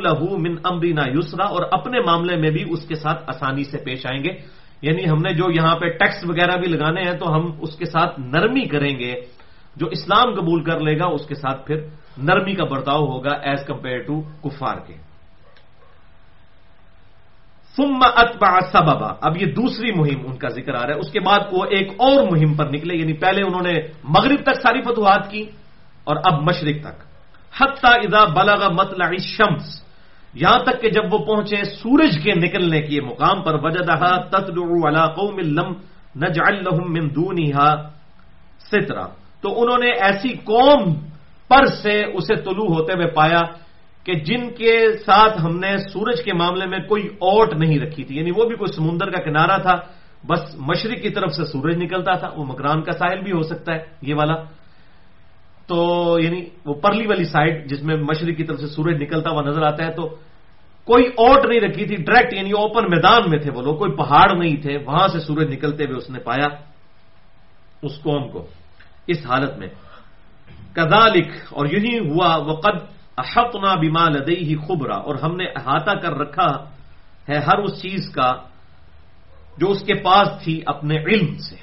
لہو 0.02 0.38
من 0.38 0.54
امرینا 0.64 1.02
یسرا 1.06 1.44
اور 1.44 1.62
اپنے 1.70 2.00
معاملے 2.00 2.36
میں 2.36 2.50
بھی 2.50 2.64
اس 2.70 2.84
کے 2.88 2.94
ساتھ 2.94 3.24
آسانی 3.26 3.64
سے 3.64 3.78
پیش 3.78 4.06
آئیں 4.06 4.24
گے۔ 4.24 4.30
یعنی 4.82 5.10
ہم 5.10 5.18
نے 5.18 5.34
جو 5.34 5.50
یہاں 5.50 5.76
پہ 5.76 5.88
ٹیکس 5.88 6.24
وغیرہ 6.28 6.56
بھی 6.56 6.68
لگانے 6.68 7.02
ہیں، 7.02 7.18
تو 7.18 7.34
ہم 7.34 7.50
اس 7.60 7.76
کے 7.76 7.84
ساتھ 7.84 8.20
نرمی 8.20 8.64
کریں 8.64 8.98
گے۔ 8.98 9.14
جو 9.76 9.86
اسلام 9.86 10.34
قبول 10.34 10.64
کر 10.64 10.80
لے 10.80 10.98
گا، 10.98 11.04
اس 11.04 11.26
کے 11.26 11.34
ساتھ 11.34 11.66
پھر 11.66 11.76
نرمی 12.18 12.54
کا 12.54 12.64
برتاؤ 12.64 13.00
ہوگا 13.00 13.30
ایز 13.30 13.60
کمپیئر 13.66 13.98
ٹو 13.98 14.20
کفار 14.20 14.76
کے۔ 14.86 15.11
ثم 17.76 18.00
اتبع 18.02 18.60
سببا۔ 18.72 19.10
اب 19.20 19.32
یہ 19.42 19.46
دوسری 19.46 19.92
مہم 19.92 20.20
ان 20.26 20.36
کا 20.36 20.48
ذکر 20.48 20.74
آ 20.74 20.86
رہا 20.86 20.94
ہے۔ 20.94 21.00
اس 21.00 21.10
کے 21.12 21.20
بعد 21.20 21.40
وہ 21.52 21.64
ایک 21.64 21.88
اور 21.96 22.24
مہم 22.30 22.54
پر 22.54 22.66
نکلے 22.66 22.94
یعنی 22.94 23.12
پہلے 23.12 23.42
انہوں 23.42 23.62
نے 23.62 23.74
مغرب 24.04 24.40
تک 24.42 24.56
ساری 24.62 24.82
فتوحات 24.82 25.30
کی 25.30 25.42
اور 26.04 26.16
اب 26.24 26.42
مشرق 26.42 26.76
تک۔ 26.84 26.96
حتہ 27.62 27.86
اذا 27.86 28.24
بلغ 28.24 28.60
مطلع 28.72 29.06
الشمس، 29.06 29.84
یہاں 30.34 30.58
تک 30.58 30.80
کہ 30.82 30.88
جب 30.90 31.14
وہ 31.14 31.18
پہنچے 31.18 31.64
سورج 31.64 32.12
کے 32.22 32.32
نکلنے 32.34 32.80
کے 32.80 33.00
مقام 33.00 33.42
پر، 33.42 33.54
وجدہا 33.62 34.16
تطلع 34.16 34.88
على 34.88 35.04
قوم 35.16 35.38
لم 35.38 35.68
نجعل 36.16 36.56
لهم 36.64 36.92
من 36.92 37.04
دونها 37.14 37.88
سترا 38.68 39.06
تو 39.40 39.48
انہوں 39.62 39.78
نے 39.78 39.90
ایسی 39.90 40.28
قوم 40.44 40.94
پر 41.48 41.66
سے 41.66 42.04
اسے 42.14 42.34
طلوع 42.34 42.68
ہوتے 42.74 42.92
ہوئے 42.92 43.06
پایا 43.06 43.40
کہ 44.04 44.14
جن 44.14 44.50
کے 44.50 44.92
ساتھ 45.06 45.42
ہم 45.44 45.58
نے 45.58 45.76
سورج 45.76 46.22
کے 46.24 46.32
معاملے 46.32 46.66
میں 46.66 46.78
کوئی 46.78 47.06
اوٹ 47.06 47.54
نہیں 47.54 47.78
رکھی 47.78 48.04
تھی 48.04 48.16
یعنی 48.16 48.30
وہ 48.36 48.44
بھی 48.44 48.56
کوئی 48.56 48.72
سمندر 48.72 49.10
کا 49.10 49.22
کنارہ 49.22 49.62
تھا، 49.62 49.74
بس 50.26 50.54
مشرق 50.54 51.02
کی 51.02 51.10
طرف 51.10 51.32
سے 51.32 51.44
سورج 51.44 51.76
نکلتا 51.76 52.14
تھا، 52.14 52.28
وہ 52.36 52.44
مکران 52.44 52.82
کا 52.82 52.92
ساحل 52.92 53.20
بھی 53.20 53.32
ہو 53.32 53.42
سکتا 53.42 53.74
ہے، 53.74 53.78
یہ 54.02 54.14
والا۔ 54.14 54.34
تو 55.66 56.18
یعنی 56.20 56.44
وہ 56.64 56.74
پرلی 56.74 57.06
والی 57.06 57.24
سائڈ 57.24 57.70
جس 57.70 57.82
میں 57.82 57.96
مشرق 57.96 58.36
کی 58.36 58.44
طرف 58.44 58.60
سے 58.60 58.66
سورج 58.66 59.02
نکلتا 59.02 59.30
ہوا 59.30 59.42
نظر 59.42 59.62
آتا 59.62 59.84
ہے، 59.84 59.92
تو 59.92 60.08
کوئی 60.84 61.06
اوٹ 61.06 61.46
نہیں 61.46 61.60
رکھی 61.60 61.86
تھی 61.86 61.96
ڈائریکٹ 61.96 62.34
یعنی 62.34 62.50
اوپن 62.50 62.84
میدان 62.90 63.30
میں 63.30 63.38
تھے 63.38 63.50
وہ 63.54 63.62
لوگ، 63.62 63.76
کوئی 63.76 63.92
پہاڑ 63.92 64.36
نہیں 64.36 64.56
تھے، 64.56 64.78
وہاں 64.86 65.08
سے 65.08 65.20
سورج 65.20 65.52
نکلتے 65.52 65.84
ہوئے 65.84 65.96
اس 65.96 66.10
نے 66.10 66.18
پایا 66.18 66.46
اس 67.82 68.02
قوم 68.02 68.28
کو۔ 68.28 68.46
اس 69.06 69.26
حالت 69.26 69.58
میں۔ 69.58 69.68
کدالک 70.72 71.26
اور 71.50 71.66
یہی 71.66 71.98
ہوا 71.98 72.36
وہ 72.36 72.56
قد 73.22 73.38
احقنا 73.38 73.74
بما 73.74 74.08
لدیہ 74.08 74.56
خبرا 74.68 74.96
اور 74.96 75.14
ہم 75.14 75.36
نے 75.36 75.44
احاطہ 75.44 75.90
کر 75.90 76.12
رکھا 76.12 76.64
ہے 77.28 77.38
ہر 77.38 77.58
اس 77.58 77.82
چیز 77.82 78.14
کا 78.14 78.32
جو 79.58 79.70
اس 79.70 79.82
کے 79.82 79.94
پاس 79.94 80.28
تھی 80.44 80.60
اپنے 80.66 80.96
علم 80.96 81.38
سے۔ 81.38 81.56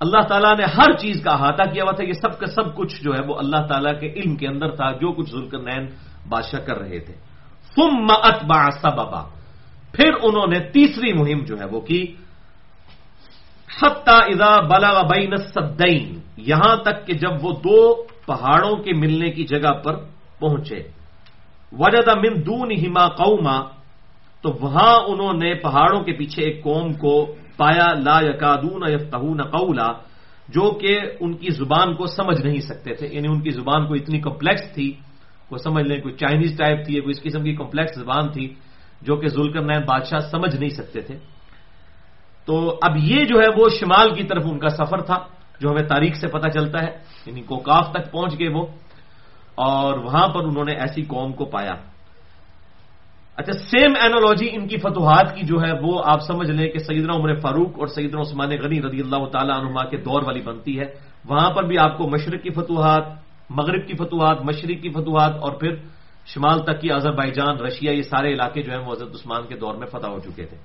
اللہ 0.00 0.26
تعالیٰ 0.28 0.56
نے 0.56 0.64
ہر 0.64 0.96
چیز 0.96 1.24
کا 1.24 1.30
احاطہ 1.30 1.62
کیا 1.62 1.84
ہوا 1.84 1.92
تھا، 1.92 2.04
یہ 2.04 2.12
سب 2.12 2.38
کا 2.38 2.46
سب 2.46 2.74
کچھ 2.74 3.02
جو 3.02 3.14
ہے 3.14 3.20
وہ 3.26 3.38
اللہ 3.38 3.66
تعالیٰ 3.66 4.00
کے 4.00 4.12
علم 4.12 4.36
کے 4.36 4.46
اندر 4.46 4.70
تھا، 4.70 4.90
جو 4.90 5.12
کچھ 5.12 5.30
ذلکر 5.30 5.58
نین 5.58 5.86
بادشاہ 6.28 6.60
کر 6.60 6.78
رہے 6.78 6.98
تھے۔ 6.98 7.14
ثم 7.74 8.06
اتبع 8.22 8.70
سببا 8.70 9.22
پھر 9.92 10.10
انہوں 10.22 10.46
نے 10.46 10.58
تیسری 10.58 11.12
مہم 11.12 11.44
جو 11.44 11.60
ہے 11.60 11.64
وہ 11.64 11.80
کی۔ 11.80 12.02
حتی 13.82 14.32
اذا 14.32 14.60
بلغ 14.60 15.06
بین 15.06 15.32
السدین، 15.32 16.20
یہاں 16.36 16.76
تک 16.76 17.06
کہ 17.06 17.12
جب 17.12 17.30
وہ 17.42 17.52
دو 17.52 18.02
پہاڑوں 18.26 18.76
کے 18.76 18.92
ملنے 18.92 19.30
کی 19.30 19.44
جگہ 19.44 19.72
پر 19.72 19.96
پہنچے۔ 20.38 20.95
وجد 21.72 22.08
من 22.08 22.46
دونہما 22.46 23.08
قوما، 23.08 23.60
تو 24.42 24.52
وہاں 24.60 24.94
انہوں 25.08 25.32
نے 25.32 25.54
پہاڑوں 25.54 26.00
کے 26.00 26.12
پیچھے 26.12 26.42
ایک 26.42 26.64
قوم 26.64 26.92
کو 26.92 27.34
پایا، 27.56 27.92
لا 27.94 28.20
یکادون 28.22 28.82
یفتہون 28.92 29.42
قولا، 29.42 29.92
جو 30.48 30.70
کہ 30.70 31.00
ان 31.20 31.34
کی 31.34 31.50
زبان 31.50 31.94
کو 31.94 32.06
سمجھ 32.06 32.46
نہیں 32.46 32.60
سکتے 32.60 32.94
تھے۔ 32.94 33.08
یعنی 33.12 33.28
ان 33.28 33.40
کی 33.40 33.50
زبان 33.50 33.86
کو 33.86 33.94
اتنی 33.94 34.20
کمپلیکس 34.20 34.74
تھی 34.74 34.92
وہ 35.50 35.58
سمجھ 35.58 35.86
لیں، 35.86 36.00
کوئی 36.00 36.14
چائنیز 36.14 36.56
ٹائپ 36.58 36.86
تھی 36.86 37.00
کوئی 37.00 37.10
اس 37.10 37.22
قسم 37.22 37.44
کی 37.44 37.54
کمپلیکس 37.54 37.94
زبان 37.94 38.28
تھی، 38.28 38.54
جو 39.02 39.16
کہ 39.16 39.28
ذلکر 39.28 39.60
نین 39.60 39.80
بادشاہ 39.86 40.18
سمجھ 40.18 40.56
نہیں 40.56 40.70
سکتے 40.70 41.00
تھے۔ 41.00 41.18
تو 42.46 42.78
اب 42.82 42.96
یہ 42.96 43.24
جو 43.24 43.40
ہے 43.40 43.46
وہ 43.56 43.68
شمال 43.80 44.14
کی 44.14 44.22
طرف 44.22 44.42
ان 44.50 44.58
کا 44.58 44.68
سفر 44.68 45.00
تھا، 45.00 45.18
جو 45.60 45.70
ہمیں 45.70 45.88
تاریخ 45.88 46.14
سے 46.14 46.28
پتہ 46.28 46.48
چلتا 46.48 46.82
ہے 46.82 46.90
یعنی 47.26 47.42
کوکاف 47.42 47.90
تک 47.90 48.12
پہنچ 48.12 48.38
گئے 48.38 48.48
وہ۔ 48.48 48.66
اور 49.56 49.98
وہاں 49.98 50.28
پر 50.28 50.44
انہوں 50.44 50.64
نے 50.64 50.72
ایسی 50.72 51.02
قوم 51.02 51.32
کو 51.32 51.44
پایا۔ 51.44 51.74
اچھا 53.36 53.52
سیم 53.52 53.92
اینالوجی 54.02 54.48
ان 54.52 54.68
کی 54.68 54.76
فتوحات 54.76 55.34
کی 55.34 55.46
جو 55.46 55.56
ہے، 55.62 55.72
وہ 55.82 56.02
آپ 56.04 56.20
سمجھ 56.20 56.50
لیں 56.50 56.70
کہ 56.70 56.78
سیدنا 56.78 57.12
عمر 57.14 57.34
فاروق 57.34 57.78
اور 57.78 57.86
سیدنا 57.86 58.20
عثمان 58.20 58.50
غنی 58.50 58.82
رضی 58.82 59.00
اللہ 59.00 59.26
تعالیٰ 59.26 59.56
عنما 59.56 59.84
کے 59.84 59.96
دور 59.96 60.22
والی 60.22 60.42
بنتی 60.42 60.80
ہے۔ 60.80 60.84
وہاں 61.24 61.50
پر 61.50 61.62
بھی 61.62 61.78
آپ 61.78 61.98
کو 61.98 62.08
مشرق 62.08 62.42
کی 62.42 62.50
فتوحات، 62.50 63.02
مغرب 63.50 63.86
کی 63.86 63.94
فتوحات، 63.94 64.42
مشرق 64.42 64.82
کی 64.82 64.90
فتوحات 64.90 65.34
اور 65.34 65.52
پھر 65.52 65.74
شمال 66.26 66.58
تک 66.58 66.80
کی 66.80 66.92
اظہر 66.92 67.12
بائی 67.12 67.30
جان 67.30 67.56
رشیا، 67.56 67.92
یہ 67.92 68.02
سارے 68.02 68.32
علاقے 68.32 68.62
جو 68.62 68.72
ہیں، 68.72 68.86
وہ 68.86 68.92
حضرت 68.92 69.08
عثمان 69.08 69.42
کے 69.48 69.56
دور 69.56 69.74
میں 69.74 69.86
فتح 69.86 70.06
ہو 70.06 70.18
چکے 70.18 70.44
تھے۔ 70.44 70.56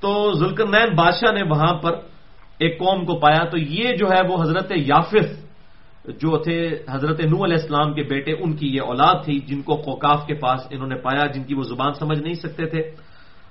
تو 0.00 0.32
ذلکر 0.32 0.64
نین 0.64 0.96
بادشاہ 0.96 1.32
نے 1.34 1.42
وہاں 1.42 1.74
پر 1.74 1.92
ایک 2.58 2.78
قوم 2.78 3.04
کو 3.04 3.18
پایا۔ 3.18 3.44
تو 3.44 3.58
یہ 3.58 3.96
جو 3.96 4.06
ہے، 4.10 4.20
وہ 4.28 4.42
حضرت 4.42 4.72
یافف 4.76 5.49
جو 6.04 6.38
تھے 6.38 6.78
حضرت 6.90 7.20
نو 7.20 7.44
علیہ 7.44 7.56
السلام 7.56 7.94
کے 7.94 8.02
بیٹے، 8.02 8.32
ان 8.32 8.56
کی 8.56 8.68
یہ 8.68 8.80
اولاد 8.80 9.24
تھی، 9.24 9.38
جن 9.38 9.62
کو 9.62 9.76
کوکاف 9.76 10.26
کے 10.26 10.34
پاس 10.34 10.60
انہوں 10.70 10.88
نے 10.88 10.94
پایا، 10.94 11.26
جن 11.26 11.44
کی 11.44 11.54
وہ 11.54 11.62
زبان 11.62 11.92
سمجھ 11.94 12.18
نہیں 12.18 12.34
سکتے 12.34 12.66
تھے۔ 12.66 12.82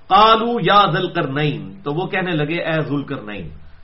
قالو 0.06 0.52
یا 0.60 0.86
دل 0.86 1.12
کر 1.12 1.32
تو 1.84 1.92
وہ 1.92 2.06
کہنے 2.06 2.30
لگے، 2.30 2.62
اے 2.62 2.80
ذل 2.88 3.02
کر 3.02 3.16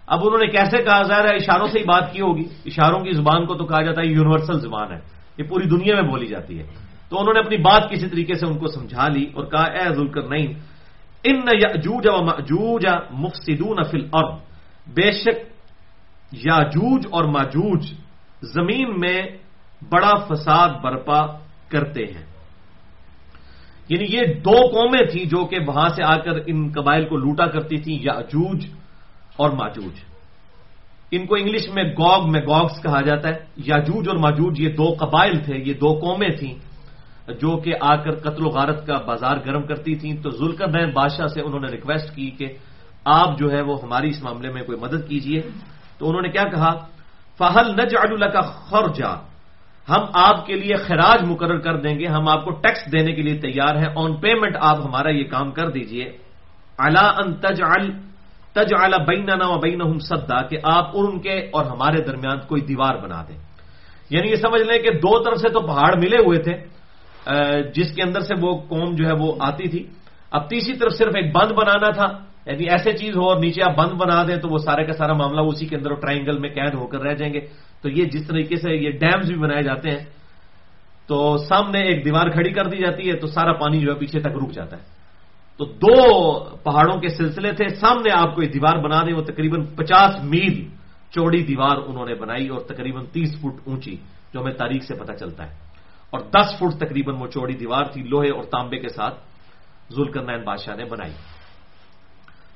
اب 0.06 0.20
انہوں 0.22 0.38
نے 0.38 0.46
کیسے 0.46 0.82
کہا؟ 0.82 1.02
ظاہر 1.02 1.24
ہے 1.24 1.36
اشاروں 1.36 1.66
سے 1.66 1.78
ہی 1.78 1.84
بات 1.84 2.12
کی 2.12 2.20
ہوگی۔ 2.20 2.44
اشاروں 2.66 3.00
کی 3.00 3.12
زبان 3.12 3.46
کو 3.46 3.54
تو 3.54 3.64
کہا 3.64 3.82
جاتا 3.82 4.00
ہے 4.00 4.06
یونیورسل 4.06 4.60
زبان 4.60 4.92
ہے۔ 4.92 4.98
یہ 5.38 5.44
پوری 5.44 5.68
دنیا 5.68 5.94
میں 5.94 6.10
بولی 6.10 6.26
جاتی 6.26 6.58
ہے۔ 6.58 6.66
تو 7.08 7.20
انہوں 7.20 7.34
نے 7.34 7.40
اپنی 7.40 7.56
بات 7.56 7.90
کسی 7.90 8.08
طریقے 8.08 8.34
سے 8.34 8.46
ان 8.46 8.58
کو 8.58 8.66
سمجھا 8.66 9.08
لی 9.08 9.26
اور 9.34 9.44
کہا، 9.44 9.62
اے 9.62 9.94
ذل 9.94 10.08
کر 10.08 10.22
ان 11.24 11.40
یاجوج 11.52 12.06
و 12.06 12.24
ماجوج 12.24 12.86
مفسدون 13.10 13.82
فی 13.82 13.98
الارض۔ 13.98 14.34
بے 14.94 15.12
شک 15.12 15.38
یاجوج 16.32 17.06
اور 17.10 17.24
ماجوج 17.24 17.94
زمین 18.42 19.00
میں 19.00 19.22
بڑا 19.90 20.14
فساد 20.14 20.68
برپا 20.82 21.26
کرتے 21.68 22.04
ہیں۔ 22.04 22.26
یعنی 23.88 24.16
یہ 24.16 24.34
دو 24.34 24.50
قومیں 24.50 25.06
تھیں 25.06 25.24
جو 25.24 25.46
کہ 25.46 25.58
وہاں 25.66 25.88
سے 25.88 26.02
آ 26.02 26.16
کر 26.16 26.30
ان 26.46 26.72
قبائل 26.72 27.04
کو 27.04 27.16
لوٹا 27.16 27.46
کرتی 27.46 27.76
تھیں، 27.76 27.98
یاجوج 28.02 28.66
اور 29.36 29.50
ماجوج۔ 29.50 30.00
ان 31.10 31.26
کو 31.26 31.34
انگلش 31.34 31.68
میں 31.74 31.84
گوگ 31.84 32.30
میں 32.30 32.40
گوگس 32.40 32.82
کہا 32.82 33.00
جاتا 33.00 33.28
ہے۔ 33.28 33.34
یاجوج 33.56 34.08
اور 34.08 34.16
ماجوج 34.16 34.60
یہ 34.60 34.68
دو 34.68 34.94
قبائل 34.98 35.38
تھے، 35.44 35.56
یہ 35.56 35.72
دو 35.74 35.92
قومیں 35.92 36.28
تھیں 36.28 36.54
جو 37.32 37.56
کہ 37.56 37.72
آ 37.80 37.96
کر 37.96 38.14
قتل 38.14 38.46
و 38.46 38.48
غارت 38.48 38.86
کا 38.86 38.98
بازار 39.06 39.36
گرم 39.46 39.62
کرتی 39.62 39.94
تھیں۔ 39.94 40.16
تو 40.16 40.30
ذلکر 40.30 40.68
نین 40.68 40.90
بادشاہ 40.90 41.26
سے 41.26 41.40
انہوں 41.40 41.60
نے 41.60 41.66
ریکویسٹ 41.66 42.14
کی 42.14 42.30
کہ 42.30 42.46
آپ 43.04 43.38
جو 43.38 43.50
ہے 43.50 43.60
وہ 43.60 43.78
ہماری 43.82 44.08
اس 44.08 44.22
معاملے 44.22 44.52
میں 44.52 44.62
کوئی 44.62 44.78
مدد 44.78 45.08
کیجیے۔ 45.08 45.40
تو 45.98 46.08
انہوں 46.08 46.22
نے 46.22 46.28
کیا 46.28 46.42
کہا؟ 46.42 46.95
فہل 47.38 47.72
نج 47.72 47.94
اللہ 48.02 48.24
کا 48.24 48.40
خرجا؟ 48.40 49.14
ہم 49.88 50.04
آپ 50.12 50.46
کے 50.46 50.54
لیے 50.54 50.76
خراج 50.76 51.22
مقرر 51.28 51.58
کر 51.58 51.76
دیں 51.76 51.98
گے، 51.98 52.06
ہم 52.06 52.28
آپ 52.28 52.44
کو 52.44 52.50
ٹیکس 52.50 52.92
دینے 52.92 53.12
کے 53.12 53.22
لیے 53.22 53.38
تیار 53.38 53.76
ہیں، 53.76 53.88
آن 53.96 54.16
پیمنٹ 54.16 54.56
آپ 54.60 54.76
ہمارا 54.76 55.10
یہ 55.10 55.24
کام 55.24 55.50
کر 55.50 55.70
دیجیے۔ 55.70 56.04
اللہ 56.78 57.12
ان 57.18 57.34
تج 57.34 57.62
تج 58.52 58.74
اعلی 58.80 59.04
بین 59.06 59.26
بین 59.62 59.98
سدا، 59.98 60.42
کہ 60.42 60.58
آپ 60.62 60.90
ان 60.92 61.20
کے 61.20 61.38
اور 61.52 61.64
ہمارے 61.64 62.02
درمیان 62.02 62.38
کوئی 62.48 62.60
دیوار 62.60 62.94
بنا 62.94 63.24
دیں۔ 63.28 63.38
یعنی 64.10 64.30
یہ 64.30 64.36
سمجھ 64.36 64.62
لیں 64.62 64.78
کہ 64.82 64.90
دو 64.90 65.22
طرف 65.22 65.38
سے 65.38 65.48
تو 65.48 65.60
پہاڑ 65.60 65.96
ملے 65.96 66.16
ہوئے 66.16 66.38
تھے 66.38 66.52
جس 67.74 67.94
کے 67.94 68.02
اندر 68.02 68.20
سے 68.20 68.34
وہ 68.40 68.60
قوم 68.68 68.94
جو 68.94 69.06
ہے 69.06 69.12
وہ 69.18 69.34
آتی 69.40 69.68
تھی۔ 69.68 69.86
اب 70.30 70.48
تیسری 70.48 70.76
طرف 70.76 70.92
صرف 70.92 71.12
ایک 71.14 71.36
بند 71.36 71.52
بنانا 71.52 71.90
تھا۔ 71.90 72.06
یعنی 72.46 72.70
ایسے 72.70 72.92
چیز 72.92 73.16
ہو 73.16 73.28
اور 73.28 73.40
نیچے 73.40 73.62
آپ 73.62 73.76
بند 73.76 73.92
بنا 73.92 74.22
دیں 74.22 74.36
تو 74.36 74.48
وہ 74.48 74.58
سارے 74.58 74.84
کا 74.84 74.92
سارا 74.92 75.12
معاملہ 75.12 75.40
اسی 75.40 75.66
کے 75.66 75.76
اندر 75.76 75.94
ٹرائنگل 75.94 76.38
میں 76.38 76.50
قید 76.50 76.74
ہو 76.74 76.86
کر 76.86 77.00
رہ 77.00 77.14
جائیں 77.14 77.34
گے۔ 77.34 77.40
تو 77.82 77.88
یہ 77.88 78.04
جس 78.04 78.26
طریقے 78.26 78.56
سے 78.56 78.74
یہ 78.76 78.90
ڈیمز 78.90 79.26
بھی 79.26 79.36
بنائے 79.36 79.62
جاتے 79.62 79.90
ہیں، 79.90 80.04
تو 81.06 81.36
سامنے 81.36 81.80
ایک 81.80 82.04
دیوار 82.04 82.28
کھڑی 82.28 82.52
کر 82.52 82.64
دی 82.64 82.76
جاتی 82.76 83.10
ہے 83.10 83.16
تو 83.16 83.26
سارا 83.26 83.52
پانی 83.52 83.80
جو 83.80 83.92
ہے 83.92 83.98
پیچھے 83.98 84.20
تک 84.20 84.26
رک 84.26 84.52
جاتا 84.52 84.76
ہے۔ 84.76 84.82
تو 85.58 85.64
دو 85.64 86.44
پہاڑوں 86.44 87.00
کے 87.00 87.08
سلسلے 87.08 87.52
تھے، 87.52 87.68
سامنے 87.68 88.10
آپ 88.14 88.34
کو 88.34 88.42
ایک 88.42 88.54
دیوار 88.54 88.76
بنا 88.76 89.02
دیں، 89.02 89.14
وہ 89.14 89.22
تقریباً 89.22 89.66
پچاس 89.66 90.24
میل 90.24 90.68
چوڑی 91.10 91.42
دیوار 91.42 91.76
انہوں 91.86 92.06
نے 92.06 92.14
بنائی 92.14 92.48
اور 92.48 92.60
تقریباً 92.60 93.04
تیس 93.12 93.36
فٹ 93.40 93.60
اونچی، 93.64 93.96
جو 94.34 94.40
ہمیں 94.40 94.52
تاریخ 94.52 94.82
سے 94.82 94.94
پتہ 94.94 95.12
چلتا 95.12 95.46
ہے۔ 95.46 95.54
اور 96.10 96.20
دس 96.20 96.58
فٹ 96.58 96.80
تقریباً 96.80 97.16
وہ 97.16 97.26
چوڑی 97.26 97.54
دیوار 97.54 97.84
تھی، 97.84 98.02
لوہے 98.02 98.30
اور 98.30 98.42
تانبے 98.42 98.78
کے 98.78 98.88
ساتھ 98.88 99.14
ذوالکر 99.92 100.44
بادشاہ 100.44 100.76
نے 100.76 100.84
بنائی۔ 100.84 101.12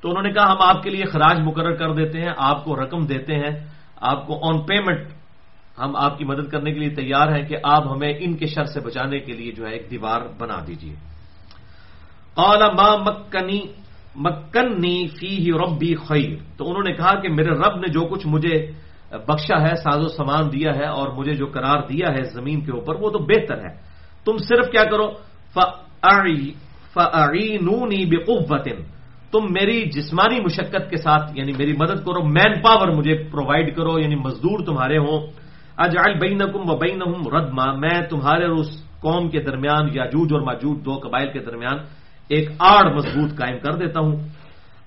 تو 0.00 0.08
انہوں 0.08 0.22
نے 0.22 0.32
کہا 0.32 0.52
ہم 0.52 0.60
آپ 0.60 0.82
کے 0.82 0.90
لیے 0.90 1.04
خراج 1.04 1.40
مقرر 1.40 1.74
کر 1.76 1.90
دیتے 1.94 2.20
ہیں، 2.20 2.32
آپ 2.36 2.64
کو 2.64 2.76
رقم 2.76 3.06
دیتے 3.06 3.34
ہیں، 3.34 3.52
آپ 4.00 4.26
کو 4.26 4.32
آن 4.48 4.56
پیمنٹ 4.66 5.08
ہم 5.78 5.96
آپ 5.96 6.18
کی 6.18 6.24
مدد 6.24 6.48
کرنے 6.48 6.72
کے 6.72 6.78
لیے 6.78 6.94
تیار 6.94 7.28
ہیں 7.32 7.44
کہ 7.48 7.56
آپ 7.64 7.82
ہمیں 7.86 8.12
ان 8.20 8.36
کے 8.36 8.46
شر 8.46 8.64
سے 8.64 8.80
بچانے 8.80 9.18
کے 9.20 9.32
لیے 9.32 9.52
جو 9.52 9.66
ہے 9.66 9.72
ایک 9.72 9.90
دیوار 9.90 10.20
بنا 10.38 10.58
دیجیے 10.66 10.94
مکنی 12.36 13.60
مکنی 14.16 15.06
فی 15.08 15.50
ربی 15.52 15.94
خیر 15.94 16.30
تو 16.56 16.68
انہوں 16.68 16.82
نے 16.82 16.92
کہا 16.92 17.14
کہ 17.20 17.28
میرے 17.28 17.50
رب 17.50 17.74
نے 17.76 17.88
جو 17.88 18.02
کچھ 18.04 18.26
مجھے 18.26 18.56
بخشا 19.26 19.58
ہے، 19.62 19.74
ساز 19.74 20.00
و 20.04 20.08
سامان 20.08 20.52
دیا 20.52 20.70
ہے 20.76 20.86
اور 20.86 21.08
مجھے 21.08 21.34
جو 21.34 21.46
قرار 21.46 21.80
دیا 21.88 22.08
ہے 22.08 22.22
زمین 22.30 22.60
کے 22.60 22.72
اوپر، 22.72 22.94
وہ 22.94 23.10
تو 23.10 23.18
بہتر 23.18 23.58
ہے۔ 23.64 23.72
تم 24.24 24.36
صرف 24.38 24.70
کیا 24.70 24.84
کرو؟ 24.84 25.08
فعینونی 26.94 28.02
بقوت 28.06 28.66
تم 29.32 29.52
میری 29.52 29.90
جسمانی 29.90 30.40
مشقت 30.40 30.90
کے 30.90 30.96
ساتھ 30.96 31.38
یعنی 31.38 31.52
میری 31.52 31.72
مدد 31.72 32.04
کرو 32.06 32.22
مین 32.22 32.60
پاور 32.62 32.88
مجھے 32.88 33.14
پرووائڈ 33.30 33.76
کرو 33.76 33.98
یعنی 33.98 34.16
مزدور 34.16 34.64
تمہارے 34.66 34.98
ہوں۔ 34.98 35.26
اجعل 35.76 36.18
بینکم 36.18 36.70
و 36.70 36.76
بینہم 36.76 37.36
ردما، 37.36 37.72
میں 37.72 38.00
تمہارے 38.10 38.44
اور 38.44 38.56
اس 38.56 38.84
قوم 39.00 39.28
کے 39.28 39.40
درمیان، 39.40 39.88
یاجوج 39.94 40.32
اور 40.32 40.40
ماجوج، 40.40 40.84
دو 40.84 41.00
قبائل 41.02 41.30
کے 41.32 41.38
درمیان 41.38 41.78
ایک 42.28 42.50
آڑ 42.58 42.94
مضبوط 42.94 43.38
قائم 43.38 43.58
کر 43.58 43.72
دیتا 43.72 44.00
ہوں۔ 44.00 44.16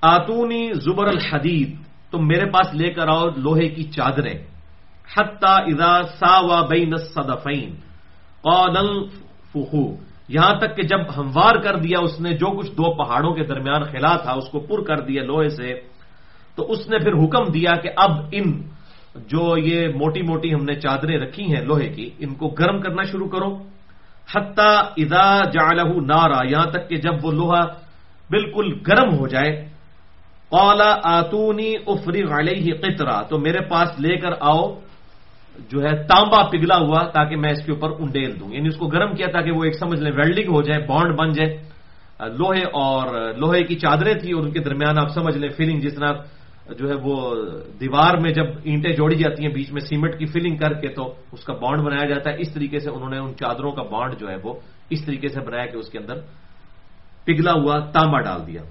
آتونی 0.01 0.73
زبر 0.73 1.07
الحدید، 1.07 1.75
تم 2.11 2.27
میرے 2.27 2.45
پاس 2.45 2.73
لے 2.73 2.93
کر 2.93 3.07
آؤ 3.07 3.27
لوہے 3.37 3.69
کی 3.69 3.83
چادریں۔ 3.83 4.39
حتہ 5.17 5.45
اذا 5.45 6.01
سا 6.03 6.61
بین 6.61 6.95
صدفین 6.97 7.75
قانل 8.41 9.07
فخو 9.51 10.12
یہاں 10.29 10.53
تک 10.59 10.75
کہ 10.75 10.83
جب 10.83 10.99
ہموار 11.17 11.55
کر 11.55 11.75
دیا 11.75 11.99
اس 11.99 12.19
نے 12.19 12.31
جو 12.37 12.47
کچھ 12.47 12.71
دو 12.71 12.93
پہاڑوں 12.95 13.33
کے 13.33 13.43
درمیان 13.43 13.83
خلا 13.83 14.15
تھا، 14.15 14.31
اس 14.31 14.47
کو 14.49 14.59
پر 14.59 14.83
کر 14.83 14.99
دیا 15.03 15.23
لوہے 15.23 15.49
سے، 15.49 15.73
تو 16.55 16.71
اس 16.71 16.89
نے 16.89 16.97
پھر 16.99 17.13
حکم 17.13 17.51
دیا 17.51 17.73
کہ 17.75 17.89
اب 17.95 18.11
ان 18.31 18.61
جو 19.27 19.57
یہ 19.57 19.87
موٹی 19.95 20.21
موٹی 20.21 20.53
ہم 20.53 20.63
نے 20.63 20.75
چادریں 20.75 21.17
رکھی 21.19 21.43
ہیں 21.43 21.65
لوہے 21.65 21.89
کی، 21.89 22.09
ان 22.19 22.33
کو 22.33 22.47
گرم 22.47 22.79
کرنا 22.81 23.03
شروع 23.03 23.27
کرو۔ 23.27 23.51
حتہ 24.35 24.69
ادا 24.97 25.49
جالہ 25.49 25.87
نارا، 26.01 26.39
یہاں 26.47 26.69
تک 26.71 26.89
کہ 26.89 26.95
جب 26.95 27.25
وہ 27.25 27.31
لوہا 27.31 27.61
بالکل 28.29 28.67
گرم 28.87 29.09
ہو 29.19 29.27
جائے 29.27 29.51
اولا 30.49 30.91
آتونی 31.03 31.73
افری 31.87 32.21
علیہ 32.23 32.73
قطرا 32.81 33.21
تو 33.29 33.37
میرے 33.37 33.59
پاس 33.69 33.99
لے 33.99 34.15
کر 34.17 34.33
آؤ۔ 34.39 34.63
جو 35.59 35.83
ہے 35.83 36.03
تانبا 36.03 36.43
پگھلا 36.43 36.77
ہوا 36.77 37.03
تاکہ 37.03 37.35
میں 37.35 37.51
اس 37.51 37.65
کے 37.65 37.71
اوپر 37.71 37.89
انڈیل 37.99 38.39
دوں۔ 38.39 38.53
یعنی 38.53 38.67
اس 38.67 38.75
کو 38.75 38.87
گرم 38.87 39.15
کیا 39.15 39.27
تاکہ 39.33 39.51
وہ 39.51 39.63
ایک 39.63 39.75
سمجھ 39.75 39.99
لیں 39.99 40.11
ویلڈنگ 40.11 40.53
ہو 40.53 40.61
جائے، 40.61 40.85
بانڈ 40.87 41.15
بن 41.15 41.29
جائے۔ 41.29 41.57
لوہے 42.19 42.61
اور 42.61 43.33
لوہے 43.33 43.63
کی 43.63 43.75
چادریں 43.75 44.13
تھیں 44.13 44.33
اور 44.33 44.43
ان 44.43 44.51
کے 44.51 44.59
درمیان 44.59 44.97
آپ 44.97 45.09
سمجھ 45.09 45.37
لیں 45.37 45.49
فیلنگ 45.49 45.79
جس 45.79 45.95
طرح 45.95 46.13
جو 46.79 46.89
ہے 46.89 46.93
وہ 47.01 47.35
دیوار 47.79 48.17
میں 48.17 48.33
جب 48.33 48.45
اینٹیں 48.63 48.95
جوڑی 48.95 49.15
جاتی 49.15 49.45
ہیں 49.45 49.53
بیچ 49.53 49.71
میں 49.71 49.81
سیمنٹ 49.81 50.19
کی 50.19 50.25
فلنگ 50.25 50.57
کر 50.57 50.73
کے 50.73 50.87
تو 50.87 51.13
اس 51.31 51.43
کا 51.43 51.53
بانڈ 51.53 51.81
بنایا 51.81 52.09
جاتا 52.09 52.29
ہے۔ 52.29 52.35
اس 52.39 52.53
طریقے 52.53 52.79
سے 52.79 52.89
انہوں 52.89 53.09
نے 53.09 53.17
ان 53.17 53.35
چادروں 53.39 53.71
کا 53.71 53.83
بانڈ 53.83 54.19
جو 54.19 54.29
ہے 54.29 54.35
وہ 54.43 54.53
اس 54.89 55.05
طریقے 55.05 55.27
سے 55.27 55.39
بنایا 55.39 55.65
کہ 55.65 55.77
اس 55.77 55.89
کے 55.89 55.97
اندر 55.97 56.15
پگھلا 57.25 57.53
ہوا 57.53 57.79
تانبا 57.79 58.21
ڈال 58.21 58.47
دیا۔ 58.47 58.61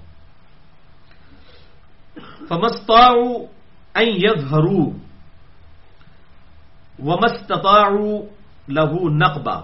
لہو 8.67 9.09
نقبہ 9.09 9.61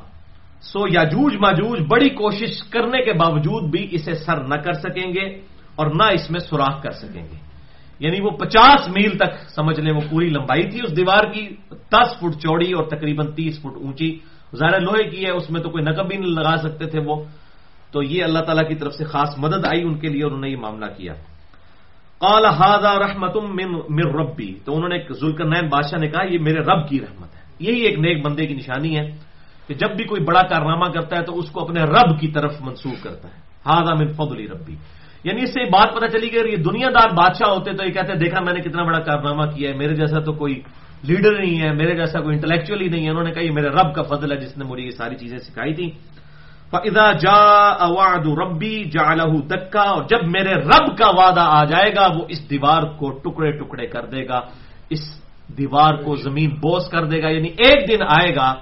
سو 0.62 0.88
یاجوج 0.88 1.36
ماجوج 1.36 1.82
بڑی 1.88 2.10
کوشش 2.10 2.63
کرنے 2.69 3.04
کے 3.04 3.13
باوجود 3.13 3.71
بھی 3.71 3.88
اسے 3.91 4.13
سر 4.13 4.43
نہ 4.43 4.56
کر 4.56 4.73
سکیں 4.73 5.13
گے 5.13 5.41
اور 5.75 5.88
نہ 5.88 6.04
اس 6.13 6.32
میں 6.32 6.39
سوراخ 6.39 6.84
کر 6.84 6.91
سکیں 6.91 7.23
گے۔ 7.23 7.49
یعنی 7.99 8.21
وہ 8.21 8.30
پچاس 8.30 8.88
میل 8.88 9.17
تک، 9.17 9.49
سمجھ 9.56 9.80
لیں 9.80 9.93
وہ 9.93 10.02
پوری 10.10 10.30
لمبائی 10.30 10.63
تھی، 10.63 10.80
اس 10.84 10.97
دیوار 10.97 11.32
کی 11.32 11.47
دس 11.69 12.19
فٹ 12.19 12.41
چوڑی 12.41 12.71
اور 12.71 12.84
تقریباً 12.84 13.32
تیس 13.32 13.60
فٹ 13.60 13.75
اونچی۔ 13.75 14.19
ظاہر 14.56 14.82
لوہے 14.82 15.10
کی 15.10 15.25
ہے، 15.25 15.32
اس 15.32 15.49
میں 15.49 15.62
تو 15.62 15.69
کوئی 15.69 15.84
نقب 15.84 16.08
بھی 16.08 16.17
نہیں 16.17 16.32
لگا 16.32 16.56
سکتے 16.58 16.86
تھے 16.86 16.99
وہ۔ 17.06 17.23
تو 17.91 18.04
یہ 18.04 18.23
اللہ 18.23 18.39
تعالیٰ 18.39 18.67
کی 18.67 18.75
طرف 18.75 18.93
سے 18.93 19.04
خاص 19.04 19.30
مدد 19.38 19.65
آئی 19.65 19.82
ان 19.84 19.99
کے 19.99 20.08
لیے 20.08 20.23
اور 20.23 20.32
انہوں 20.32 20.45
نے 20.45 20.49
یہ 20.49 20.58
معاملہ 20.58 20.86
کیا۔ 20.86 21.13
قال 22.19 22.45
ہاضا 22.45 22.99
رحمتم 22.99 23.55
مر 23.89 24.13
ربی۔ 24.13 24.53
تو 24.65 24.75
انہوں 24.75 24.89
نے 24.89 24.97
ذوالکر 25.13 25.45
نین 25.45 25.69
بادشاہ 25.69 25.99
نے 25.99 26.08
کہا، 26.08 26.23
یہ 26.23 26.39
میرے 26.39 26.60
رب 26.60 26.89
کی 26.89 26.99
رحمت 26.99 27.36
ہے۔ 27.36 27.41
یہی 27.60 27.79
ایک 27.79 27.99
نیک 27.99 28.25
بندے 28.25 28.45
کی 28.45 28.53
نشانی 28.53 28.99
ہے 28.99 29.12
کہ 29.67 29.73
جب 29.73 29.95
بھی 29.95 30.03
کوئی 30.03 30.23
بڑا 30.23 30.41
کارنامہ 30.41 30.86
کرتا 30.86 31.17
ہے 31.17 31.23
تو 31.23 31.39
اس 31.39 31.51
کو 31.51 31.63
اپنے 31.63 31.82
رب 31.82 32.19
کی 32.19 32.27
طرف 32.27 32.53
منسوخ 32.62 33.03
کرتا 33.03 33.27
ہے۔ 33.27 33.39
ہاضا 33.65 33.93
من 33.93 34.08
فضلی 34.08 34.47
ربی۔ 34.47 34.75
یعنی 35.23 35.43
اس 35.43 35.49
سے 35.49 35.65
بات 35.65 35.95
پتہ 35.95 36.05
چلی 36.05 36.29
کہ 36.29 36.39
یہ 36.51 36.55
دنیا 36.55 36.88
دار 36.89 37.10
بادشاہ 37.10 37.53
ہوتے 37.53 37.71
تو 37.73 37.86
یہ 37.86 37.91
کہتے 37.91 38.12
ہیں 38.12 38.19
دیکھا 38.19 38.41
میں 38.41 38.53
نے 38.53 38.62
کتنا 38.62 38.84
بڑا 38.84 38.99
کارنامہ 38.99 39.43
کیا 39.43 39.69
ہے، 39.69 39.75
میرے 39.75 39.95
جیسا 39.95 40.19
تو 40.19 40.34
کوئی 40.34 40.62
لیڈر 41.03 41.39
نہیں 41.39 41.62
ہے، 41.62 41.73
میرے 41.73 41.95
جیسا 41.95 42.19
کوئی 42.19 42.36
انٹلیکچولی 42.36 42.88
نہیں 42.88 43.05
ہے۔ 43.05 43.10
انہوں 43.10 43.23
نے 43.23 43.32
کہا، 43.32 43.41
یہ 43.41 43.51
میرے 43.51 43.67
رب 43.67 43.95
کا 43.95 44.01
فضل 44.01 44.32
ہے، 44.32 44.38
جس 44.38 44.58
نے 44.58 44.65
مجھے 44.65 44.84
یہ 44.84 44.89
ساری 44.89 45.15
چیزیں 45.15 45.38
سکھائی 45.38 45.73
تھی 45.73 45.91
فضا 46.71 47.12
جا 47.12 47.39
اواد 47.67 48.25
ربی 48.38 48.84
جا 48.84 49.15
دکا 49.49 49.82
اور 49.82 50.03
جب 50.03 50.23
میرے 50.23 50.53
رب 50.53 50.97
کا 50.97 51.10
وعدہ 51.10 51.41
آ 51.41 51.63
جائے 51.65 51.95
گا، 51.95 52.08
وہ 52.15 52.25
اس 52.27 52.49
دیوار 52.49 52.84
کو 52.84 53.12
ٹکڑے 53.12 53.51
ٹکڑے 53.51 53.88
کر 53.88 54.05
دے 54.05 54.27
گا، 54.27 54.41
اس 54.89 54.99
دیوار 55.58 55.93
کو 55.93 56.15
زمین 56.15 56.49
بوس 56.49 56.89
کر 56.89 57.05
دے 57.05 57.23
گا 57.23 57.29
یعنی 57.29 57.47
ایک 57.47 57.89
دن 57.89 58.03
آئے 58.03 58.36
گا، 58.36 58.53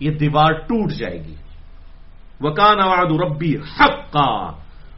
یہ 0.00 0.10
دیوار 0.10 0.52
ٹوٹ 0.52 0.92
جائے 0.92 1.18
گی۔ 1.18 1.34
وکان 2.40 2.80
اواد 2.80 3.10
ربی 3.20 3.56
حق 3.56 4.12
کا 4.12 4.50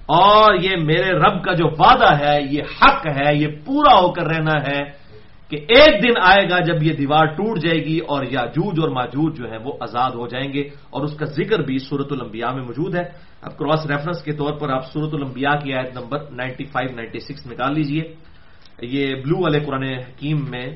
اور 0.07 0.55
یہ 0.55 0.77
میرے 0.77 1.13
رب 1.13 1.45
کا 1.45 1.53
جو 1.53 1.69
وعدہ 1.69 2.19
ہے، 2.19 2.43
یہ 2.51 2.63
حق 2.63 3.07
ہے، 3.07 3.35
یہ 3.35 3.49
پورا 3.67 3.95
ہو 4.01 4.13
کر 4.13 4.27
رہنا 4.27 4.61
ہے۔ 4.69 5.04
کہ 5.49 5.57
ایک 5.57 6.03
دن 6.03 6.15
آئے 6.23 6.51
گا 6.51 6.59
جب 6.59 6.83
یہ 6.83 6.93
دیوار 6.93 7.27
ٹوٹ 7.27 7.59
جائے 7.59 7.85
گی 7.85 7.99
اور 7.99 8.25
یاجوج 8.31 8.81
اور 8.81 8.89
ماجوج 8.89 9.37
جو 9.39 9.51
ہے 9.51 9.59
وہ 9.59 9.73
آزاد 9.81 10.11
ہو 10.11 10.27
جائیں 10.27 10.53
گے 10.53 10.61
اور 10.91 11.05
اس 11.05 11.17
کا 11.17 11.25
ذکر 11.25 11.59
بھی 11.63 11.79
صورت 11.79 12.13
الانبیاء 12.13 12.53
میں 12.53 12.63
موجود 12.63 12.95
ہے۔ 12.95 13.05
اب 13.43 13.59
کراس 13.59 13.87
ریفرنس 13.87 14.23
کے 14.23 14.33
طور 14.33 14.53
پر 14.59 14.69
آپ 14.71 14.93
صورت 14.93 15.15
الانبیاء 15.15 15.57
کی 15.63 15.75
آیت 15.75 15.93
نمبر 15.99 16.19
95 16.31 16.93
96 16.95 17.47
نکال 17.47 17.75
لیجیے۔ 17.75 18.03
یہ 18.83 19.15
بلو 19.15 19.43
والے 19.43 19.61
قرآن 19.61 19.83
حکیم 19.83 20.39
میں 20.51 20.67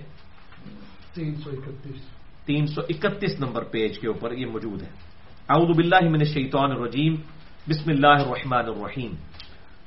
تین 1.14 2.66
سو 2.66 2.81
اکتیس۔ 2.88 3.40
نمبر 3.40 3.62
پیج 3.64 3.98
کے 3.98 4.07
اوپر 4.09 4.33
یہ 4.33 4.46
موجود 4.46 4.83
ہے۔ 4.83 4.90
اعوذ 5.48 5.76
باللہ 5.76 6.02
من 6.02 6.20
الشیطان 6.20 6.70
الرجیم۔ 6.70 7.14
بسم 7.68 7.90
اللہ 7.90 8.16
الرحمن 8.24 8.66
الرحیم۔ 8.68 9.12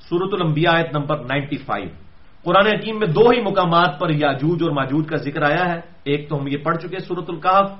سورت 0.10 0.34
الانبیاء 0.34 0.72
آیت 0.72 0.96
نمبر 0.96 1.17
95 1.17 2.01
قرآن 2.43 2.67
حکیم 2.67 2.99
میں 2.99 3.08
دو 3.08 3.30
ہی 3.30 3.41
مقامات 3.41 3.99
پر 3.99 4.10
یاجوج 4.10 4.63
اور 4.63 4.71
ماجوج 4.71 5.08
کا 5.08 5.17
ذکر 5.17 5.41
آیا 5.41 5.73
ہے۔ 5.73 5.80
ایک 6.04 6.30
تو 6.30 6.39
ہم 6.39 6.47
یہ 6.47 6.58
پڑھ 6.58 6.77
چکے 6.77 6.99
سورت 6.99 7.25
القاف 7.27 7.71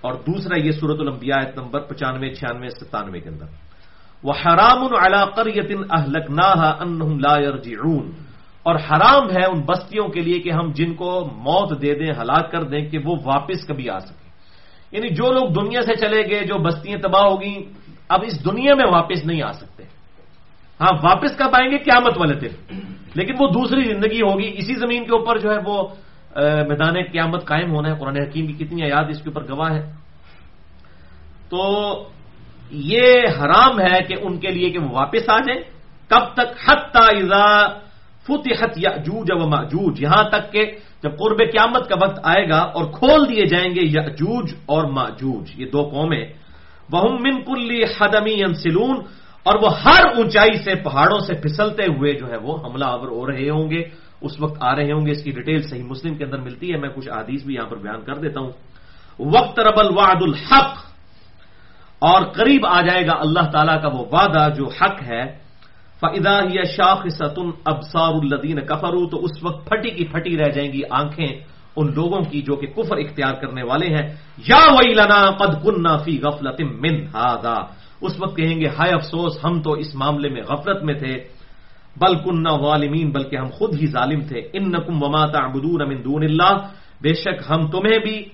اور 0.00 0.14
دوسرا 0.14 0.58
یہ 0.58 0.70
سورت 0.70 1.00
الانبیاء 1.00 1.38
آیت 1.38 1.58
نمبر 1.58 1.80
پچانوے، 1.80 2.34
چھیانوے، 2.34 2.68
ستانوے 2.68 3.20
کے 3.20 3.28
اندر۔ 3.28 3.46
وہ 4.22 4.32
حرام 4.46 4.86
قریت 5.36 5.78
اہلکناہا 5.90 6.76
انہم 6.80 7.18
لا 7.18 7.38
يرجعون 7.38 8.10
اور 8.62 8.74
حرام 8.74 9.30
ہے 9.30 9.44
ان 9.44 9.60
بستیوں 9.60 10.08
کے 10.08 10.20
لیے 10.20 10.40
کہ 10.40 10.50
ہم 10.50 10.72
جن 10.72 10.94
کو 10.94 11.30
موت 11.32 11.82
دے 11.82 11.94
دیں، 11.94 12.12
ہلاک 12.20 12.52
کر 12.52 12.62
دیں 12.62 12.88
کہ 12.88 12.98
وہ 13.04 13.16
واپس 13.24 13.66
کبھی 13.66 13.90
آ 13.90 13.98
سکیں۔ 13.98 14.30
یعنی 14.92 15.08
جو 15.08 15.32
لوگ 15.32 15.64
دنیا 15.64 15.82
سے 15.82 15.94
چلے 15.94 16.30
گئے، 16.30 16.44
جو 16.44 16.58
بستیاں 16.58 16.98
تباہ 16.98 17.22
ہوگی 17.22 17.64
اب 18.08 18.20
اس 18.26 18.44
دنیا 18.44 18.74
میں 18.74 18.86
واپس 18.92 19.24
نہیں 19.24 19.42
آ 19.42 19.52
سکتے۔ 19.52 19.99
ہاں 20.80 20.92
واپس 21.02 21.36
کب 21.36 21.50
آئیں 21.52 21.70
گے؟ 21.70 21.78
قیامت 21.78 22.18
والے 22.18 22.34
دن۔ 22.34 22.76
لیکن 23.14 23.32
وہ 23.40 23.48
دوسری 23.48 23.82
زندگی 23.84 24.22
ہوگی۔ 24.22 24.50
اسی 24.54 24.74
زمین 24.74 25.04
کے 25.04 25.12
اوپر 25.12 25.38
جو 25.38 25.50
ہے 25.50 25.58
وہ 25.64 25.88
میدان 26.68 26.94
قیامت 27.12 27.44
قائم 27.44 27.70
ہونا 27.70 27.88
ہے۔ 27.90 27.98
قرآن 28.00 28.16
حکیم 28.16 28.46
کی 28.46 28.64
کتنی 28.64 28.88
یاد 28.88 29.04
اس 29.08 29.22
کے 29.22 29.30
اوپر 29.30 29.42
گواہ 29.48 29.72
ہے 29.72 29.92
تو 31.50 31.60
یہ 32.70 33.22
حرام 33.38 33.80
ہے 33.80 33.98
کہ 34.08 34.14
ان 34.22 34.38
کے 34.38 34.48
لیے 34.48 34.70
کہ 34.70 34.78
وہ 34.78 34.88
واپس 34.92 35.28
آ 35.28 35.38
جائیں۔ 35.38 35.62
کب 36.08 36.34
تک؟ 36.34 36.48
حتی 36.68 37.16
اذا 37.16 37.66
فتحت 38.26 38.72
یاجوج 38.76 39.28
و 39.30 39.48
ماجوج 39.48 40.02
یہاں 40.02 40.22
تک 40.22 40.52
کہ 40.52 40.62
جب 41.02 41.10
قرب 41.18 41.38
قیامت 41.38 41.88
کا 41.88 41.96
وقت 42.02 42.18
آئے 42.22 42.48
گا 42.48 42.58
اور 42.58 42.84
کھول 42.84 43.28
دیے 43.28 43.44
جائیں 43.46 43.74
گے 43.74 43.80
یاجوج 43.82 44.54
اور 44.66 44.84
ماجوج 44.84 45.60
یہ 45.60 45.66
دو 45.66 45.82
قومیں۔ 45.82 46.24
وہ 46.92 47.18
من 47.20 47.42
کلی 47.44 47.82
حدمی 47.84 48.44
انسلون 48.44 48.96
اور 49.42 49.54
وہ 49.62 49.80
ہر 49.80 50.06
اونچائی 50.16 50.58
سے 50.62 50.74
پہاڑوں 50.74 51.18
سے 51.18 51.34
پھسلتے 51.34 51.82
ہوئے 51.82 52.12
جو 52.12 52.26
ہے 52.26 52.36
وہ 52.36 52.58
حملہ 52.64 52.84
آور 52.84 53.08
ہو 53.08 53.26
رہے 53.26 53.50
ہوں 53.50 53.70
گے۔ 53.70 53.82
اس 54.20 54.40
وقت 54.40 54.56
آ 54.60 54.76
رہے 54.76 54.92
ہوں 54.92 55.06
گے۔ 55.06 55.12
اس 55.12 55.22
کی 55.22 55.30
ڈیٹیل 55.30 55.62
صحیح 55.62 55.84
مسلم 55.84 56.14
کے 56.14 56.24
اندر 56.24 56.38
ملتی 56.38 56.72
ہے۔ 56.72 56.76
میں 56.76 56.88
کچھ 56.88 57.08
حدیث 57.08 57.44
بھی 57.44 57.54
یہاں 57.54 57.66
پر 57.66 57.76
بیان 57.76 58.00
کر 58.00 58.14
دیتا 58.14 58.40
ہوں۔ 58.40 58.52
وقت 59.18 59.60
رب 59.60 59.78
الوعد 59.78 60.22
الحق، 60.22 60.78
اور 61.98 62.22
قریب 62.22 62.66
آ 62.66 62.80
جائے 62.80 63.06
گا 63.06 63.12
اللہ 63.12 63.50
تعالیٰ 63.52 63.82
کا 63.82 63.88
وہ 63.88 64.04
وعدہ 64.12 64.48
جو 64.56 64.68
حق 64.68 65.02
ہے۔ 65.02 65.50
فدا 66.00 66.38
یا 66.52 66.62
شاخ 66.76 67.06
ستن 67.08 67.50
ابسار 67.64 68.12
الدین 68.12 68.60
کفرو 68.60 69.08
تو 69.08 69.24
اس 69.24 69.42
وقت 69.42 69.68
پھٹی 69.68 69.90
کی 69.90 70.04
پھٹی 70.04 70.38
رہ 70.38 70.48
جائیں 70.48 70.72
گی 70.72 70.80
آنکھیں 70.90 71.40
ان 71.76 71.94
لوگوں 71.94 72.20
کی 72.20 72.42
جو 72.42 72.56
کہ 72.56 72.66
کفر 72.66 72.96
اختیار 72.96 73.34
کرنے 73.34 73.62
والے 73.62 73.86
ہیں۔ 73.86 74.08
یا 74.48 74.72
وئی 74.72 74.94
لنا 74.94 75.30
قد 75.30 75.64
کنہ 75.64 75.96
فی 76.04 76.20
غفلت 76.20 76.60
من 76.60 77.06
اس 78.00 78.20
وقت 78.20 78.36
کہیں 78.36 78.60
گے، 78.60 78.66
ہائے 78.66 78.92
افسوس، 78.92 79.44
ہم 79.44 79.62
تو 79.62 79.72
اس 79.72 79.94
معاملے 79.94 80.28
میں 80.28 80.42
غفلت 80.42 80.84
میں 80.84 80.94
تھے۔ 80.94 81.28
بل 81.96 82.14
کنہ 82.18 82.48
غالمین 82.48 83.10
بلکہ 83.10 83.36
ہم 83.36 83.46
خود 83.52 83.74
ہی 83.80 83.86
ظالم 83.86 84.20
تھے۔ 84.20 84.42
ان 84.52 84.70
نقم 84.70 85.02
وما 85.02 85.26
تعبدون 85.26 85.88
من 85.88 86.04
دون 86.04 86.24
اللہ۔ 86.24 86.68
بے 87.00 87.14
شک 87.14 87.50
ہم 87.50 87.70
تمہیں 87.70 87.98
بھی، 87.98 88.24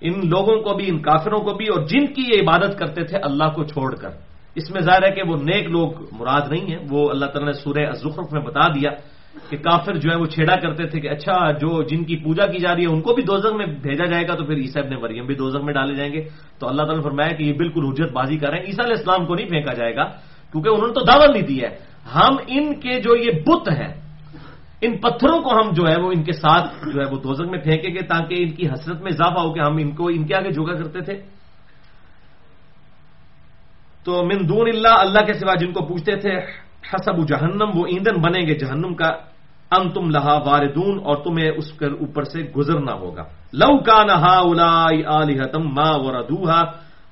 ان 0.00 0.28
لوگوں 0.28 0.62
کو 0.62 0.74
بھی، 0.74 0.88
ان 0.88 0.98
کافروں 0.98 1.40
کو 1.40 1.54
بھی 1.54 1.66
اور 1.66 1.86
جن 1.86 2.06
کی 2.06 2.22
یہ 2.22 2.42
عبادت 2.42 2.78
کرتے 2.78 3.04
تھے، 3.04 3.18
اللہ 3.18 3.44
کو 3.54 3.64
چھوڑ 3.64 3.94
کر۔ 3.94 4.10
اس 4.54 4.70
میں 4.70 4.80
ظاہر 4.80 5.02
ہے 5.02 5.10
کہ 5.10 5.22
وہ 5.22 5.36
نیک 5.36 5.66
لوگ 5.66 5.92
مراد 6.12 6.52
نہیں 6.52 6.70
ہیں۔ 6.70 6.86
وہ 6.90 7.10
اللہ 7.10 7.26
تعالیٰ 7.26 7.46
نے 7.46 7.52
سورہ 7.52 7.86
الزخرف 7.86 8.32
میں 8.32 8.42
بتا 8.42 8.68
دیا۔ 8.68 8.90
کہ 9.50 9.56
کافر 9.56 9.94
جو 9.96 10.10
ہے 10.10 10.16
وہ 10.16 10.26
چھیڑا 10.26 10.54
کرتے 10.54 10.86
تھے 10.86 11.00
کہ 11.00 11.08
اچھا 11.08 11.52
جو 11.52 11.82
جن 11.82 12.04
کی 12.04 12.16
پوجا 12.16 12.46
کی 12.46 12.58
جا 12.58 12.74
رہی 12.74 12.82
ہے 12.82 12.92
ان 12.92 13.00
کو 13.00 13.14
بھی 13.14 13.22
دوزخ 13.22 13.52
میں 13.54 13.66
بھیجا 13.66 14.04
جائے 14.04 14.28
گا 14.28 14.34
تو 14.34 14.44
پھر 14.44 14.56
عیسیٰ 14.56 14.84
ابن 14.84 14.94
مریم 15.00 15.26
بھی 15.26 15.34
دوزخ 15.34 15.62
میں 15.64 15.74
ڈالے 15.74 15.94
جائیں 15.94 16.12
گے۔ 16.12 16.22
تو 16.58 16.68
اللہ 16.68 16.82
تعالیٰ 16.82 16.96
نے 16.96 17.02
فرمایا 17.02 17.28
کہ 17.28 17.42
یہ 17.42 17.52
بالکل 17.52 17.84
حجت 17.86 18.12
بازی 18.12 18.36
کر 18.38 18.48
رہے 18.50 18.58
ہیں، 18.58 18.66
عیسیٰ 18.66 18.84
علیہ 18.84 18.98
السلام 18.98 19.26
کو 19.26 19.34
نہیں 19.34 19.48
پھینکا 19.48 19.72
جائے 19.72 19.96
گا، 19.96 20.04
کیونکہ 20.52 20.68
انہوں 20.68 20.86
نے 20.86 20.92
تو 20.92 21.00
دعوت 21.00 21.30
نہیں 21.30 21.46
دی 21.46 21.62
ہے۔ 21.62 21.70
ہم 22.14 22.36
ان 22.46 22.80
کے 22.80 23.00
جو 23.00 23.16
یہ 23.16 23.30
بت 23.46 23.68
ہیں، 23.68 23.92
ان 24.80 24.98
پتھروں 24.98 25.42
کو 25.42 25.50
ہم 25.56 25.72
جو 25.72 25.82
ہے 25.88 25.96
وہ 26.00 26.12
ان 26.12 26.22
کے 26.22 26.32
ساتھ 26.32 26.66
جو 26.94 27.00
ہے 27.00 27.06
وہ 27.10 27.18
دوزخ 27.18 27.50
میں 27.50 27.58
پھینکیں 27.58 27.94
گے 27.94 28.02
تاکہ 28.02 28.34
ان 28.38 28.50
کی 28.50 28.68
حسرت 28.68 29.02
میں 29.02 29.12
اضافہ 29.12 29.40
ہو 29.40 29.52
کہ 29.52 29.60
ہم 29.60 29.76
ان 29.76 29.90
کو، 29.90 30.08
ان 30.08 30.26
کے 30.26 30.34
آگے 30.34 30.50
جھوکا 30.50 30.74
کرتے 30.74 31.00
تھے۔ 31.00 31.16
تو 34.04 34.24
من 34.24 34.48
دون 34.48 34.68
اللہ 34.68 34.94
اللہ 34.98 35.22
کے 35.26 35.32
سوا 35.32 35.54
جن 35.54 35.72
کو 35.72 35.84
پوچھتے 35.86 36.16
تھے 36.16 36.34
حسب 36.94 37.28
جہنم، 37.28 37.70
وہ 37.74 37.86
ایندھن 37.86 38.20
بنیں 38.20 38.46
گے 38.46 38.54
جہنم 38.54 38.94
کا۔ 38.94 39.10
ان 39.70 39.90
تم 39.90 40.10
لہا 40.10 40.38
واردون، 40.46 40.98
اور 41.04 41.16
تمہیں 41.16 41.50
اس 41.50 41.72
کے 41.72 41.86
اوپر 41.86 42.22
سے 42.22 42.38
گزرنا 42.56 42.92
ہوگا۔ 42.92 43.22
لو 43.52 43.78
کا 43.78 44.04
نہا 44.04 44.38
الا 44.38 45.58
ماں 45.58 45.98
وردوہا۔ 45.98 46.62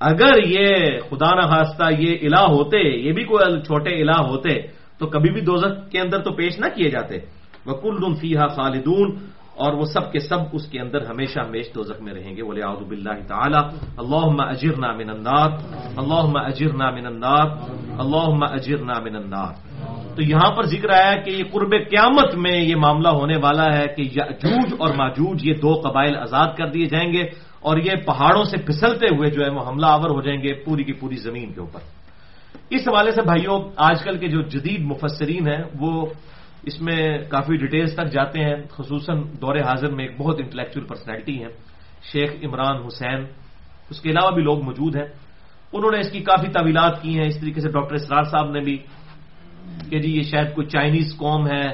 اگر 0.00 0.46
یہ 0.46 1.00
خدا 1.10 1.34
نہ 1.34 1.40
خاصہ 1.40 1.82
یہ 1.98 2.16
الہ 2.22 2.40
ہوتے، 2.40 2.78
یہ 2.78 3.12
بھی 3.12 3.24
کوئی 3.24 3.60
چھوٹے 3.60 4.00
الہ 4.00 4.20
ہوتے، 4.28 4.60
تو 4.98 5.06
کبھی 5.06 5.30
بھی 5.30 5.40
دوزخ 5.40 5.90
کے 5.90 6.00
اندر 6.00 6.18
تو 6.18 6.30
پیش 6.30 6.58
نہ 6.58 6.66
کیے 6.74 6.90
جاتے۔ 6.90 7.18
وہ 7.66 7.74
کل 7.74 8.14
فیحا 8.14 8.46
خالدون۔ 8.46 9.16
اور 9.56 9.72
وہ 9.72 9.84
سب 9.84 10.12
کے 10.12 10.18
سب 10.18 10.38
اس 10.52 10.66
کے 10.66 10.80
اندر 10.80 11.06
ہمیشہ 11.06 11.38
ہمیش 11.40 11.66
دوزخ 11.74 12.02
میں 12.02 12.14
رہیں 12.14 12.36
گے۔ 12.36 12.42
بولے 12.42 12.62
آدب 12.62 12.90
اللہ 12.90 13.26
تعالیٰ۔ 13.28 13.62
اللہ 13.96 14.42
اجر 14.42 14.76
نامن 14.78 15.10
اندار 15.10 15.50
اللہ 15.96 16.38
اجر 16.38 16.72
نامن 16.72 17.06
اندار 17.06 17.46
اللہ 17.98 18.44
اجر 18.52 18.78
نامن 18.78 19.16
اندار 19.16 19.66
تو 20.16 20.22
یہاں 20.22 20.54
پر 20.54 20.62
ذکر 20.62 20.90
آیا 20.90 21.14
کہ 21.14 21.30
یہ 21.30 21.44
قرب 21.52 21.70
قیامت 21.90 22.34
میں 22.34 22.60
یہ 22.60 22.76
معاملہ 22.76 23.08
ہونے 23.08 23.36
والا 23.36 23.78
ہے 23.78 23.86
کہ 23.96 24.00
یاجوج 24.00 24.74
اور 24.78 24.94
ماجوج 24.94 25.46
یہ 25.46 25.54
دو 25.54 25.80
قبائل 25.84 26.16
آزاد 26.16 26.46
کر 26.56 26.66
دیے 26.66 26.86
جائیں 26.86 27.12
گے 27.12 27.22
اور 27.60 27.76
یہ 27.76 27.90
پہاڑوں 28.06 28.44
سے 28.44 28.56
پھسلتے 28.56 29.06
ہوئے 29.06 29.30
جو 29.30 29.44
ہے 29.44 29.50
وہ 29.50 29.68
حملہ 29.68 29.86
آور 29.86 30.10
ہو 30.10 30.22
جائیں 30.22 30.42
گے 30.42 30.54
پوری 30.54 30.84
کی 30.84 30.92
پوری 30.92 31.16
زمین 31.16 31.52
کے 31.52 31.60
اوپر۔ 31.60 31.80
اس 32.70 32.88
حوالے 32.88 33.12
سے 33.12 33.22
بھائیوں 33.22 33.60
آج 33.76 34.02
کل 34.02 34.18
کے 34.18 34.28
جو 34.28 34.42
جدید 34.42 34.80
مفسرین 34.80 35.48
ہیں، 35.48 35.64
وہ 35.78 36.06
اس 36.66 36.80
میں 36.80 37.18
کافی 37.28 37.56
ڈیٹیلز 37.56 37.94
تک 37.94 38.12
جاتے 38.12 38.40
ہیں۔ 38.40 38.56
خصوصاً 38.70 39.22
دور 39.40 39.56
حاضر 39.56 39.90
میں 39.90 40.06
ایک 40.06 40.18
بہت 40.18 40.40
انٹلیکچل 40.40 40.84
پرسنالٹی 40.84 41.42
ہیں۔ 41.42 41.52
شیخ 42.12 42.30
عمران 42.42 42.76
حسین، 42.86 43.24
اس 43.90 44.00
کے 44.00 44.10
علاوہ 44.10 44.30
بھی 44.30 44.42
لوگ 44.42 44.62
موجود 44.62 44.96
ہیں۔ 44.96 45.08
انہوں 45.72 45.90
نے 45.90 45.98
اس 46.00 46.10
کی 46.10 46.20
کافی 46.20 46.48
طویلات 46.48 47.02
کی 47.02 47.18
ہیں۔ 47.18 47.26
اس 47.26 47.40
طریقے 47.40 47.60
سے 47.60 47.68
ڈاکٹر 47.68 47.94
اسرار 47.94 48.22
صاحب 48.22 48.50
نے 48.50 48.60
بھی 48.60 48.76
کہ 49.90 49.98
جی 49.98 50.16
یہ 50.16 50.22
شاید 50.22 50.54
کوئی 50.54 50.66
چائنیز 50.66 51.14
قوم 51.16 51.46
ہے 51.46 51.68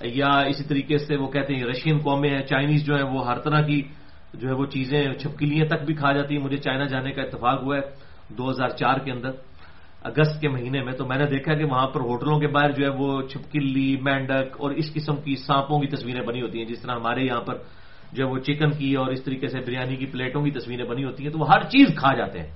یا 0.00 0.28
اسی 0.28 0.64
طریقے 0.64 0.98
سے 0.98 1.16
وہ 1.16 1.26
کہتے 1.26 1.54
ہیں 1.54 1.64
رشین 1.64 1.98
قومیں 1.98 2.30
ہیں۔ 2.30 2.42
چائنیز 2.42 2.84
جو 2.84 2.96
ہے 2.96 3.02
وہ 3.02 3.26
ہر 3.26 3.38
طرح 3.38 3.60
کی 3.62 3.82
جو 4.34 4.48
ہے 4.48 4.52
وہ 4.52 4.66
چیزیں 4.66 5.12
چھپکلیاں 5.12 5.66
تک 5.66 5.84
بھی 5.86 5.94
کھا 5.94 6.12
جاتی 6.12 6.36
ہیں۔ 6.36 6.44
مجھے 6.44 6.56
چائنا 6.56 6.84
جانے 6.84 7.12
کا 7.12 7.22
اتفاق 7.22 7.62
ہوا 7.62 7.76
ہے۔ 7.76 7.80
دو 8.34 8.50
ہزار 8.50 8.68
چار 8.68 8.98
کے 8.98 9.12
اندر 9.12 9.30
اگست 10.04 10.40
کے 10.40 10.48
مہینے 10.48 10.82
میں 10.82 10.92
تو 10.92 11.06
میں 11.06 11.18
نے 11.18 11.26
دیکھا 11.26 11.54
کہ 11.54 11.64
وہاں 11.64 11.86
پر 11.86 12.00
ہوٹلوں 12.00 12.40
کے 12.40 12.46
باہر 12.46 12.70
جو 12.70 12.84
ہے 12.84 12.90
وہ 12.98 13.22
چھپکلی، 13.22 13.96
مینڈک 13.96 14.60
اور 14.60 14.70
اس 14.70 14.92
قسم 14.94 15.16
کی 15.16 15.36
سانپوں 15.36 15.80
کی 15.80 15.86
تصویریں 15.86 16.26
بنی 16.26 16.42
ہوتی 16.42 16.58
ہیں، 16.58 16.66
جس 16.66 16.80
طرح 16.80 16.94
ہمارے 16.94 17.20
یہاں 17.22 17.40
پر 17.40 17.54
جو 18.12 18.26
ہے 18.26 18.30
وہ 18.30 18.38
چکن 18.38 18.70
کی 18.70 18.94
اور 18.94 19.06
اس 19.06 19.24
طریقے 19.24 19.46
سے 19.46 19.60
بریانی 19.60 19.96
کی 19.96 20.06
پلیٹوں 20.06 20.42
کی 20.42 20.50
تصویریں 20.50 20.84
بنی 20.84 21.04
ہوتی 21.04 21.24
ہیں، 21.24 21.30
تو 21.30 21.38
وہ 21.38 21.48
ہر 21.48 21.62
چیز 21.62 21.86
کھا 21.96 22.14
جاتے 22.14 22.38
ہیں۔ 22.38 22.50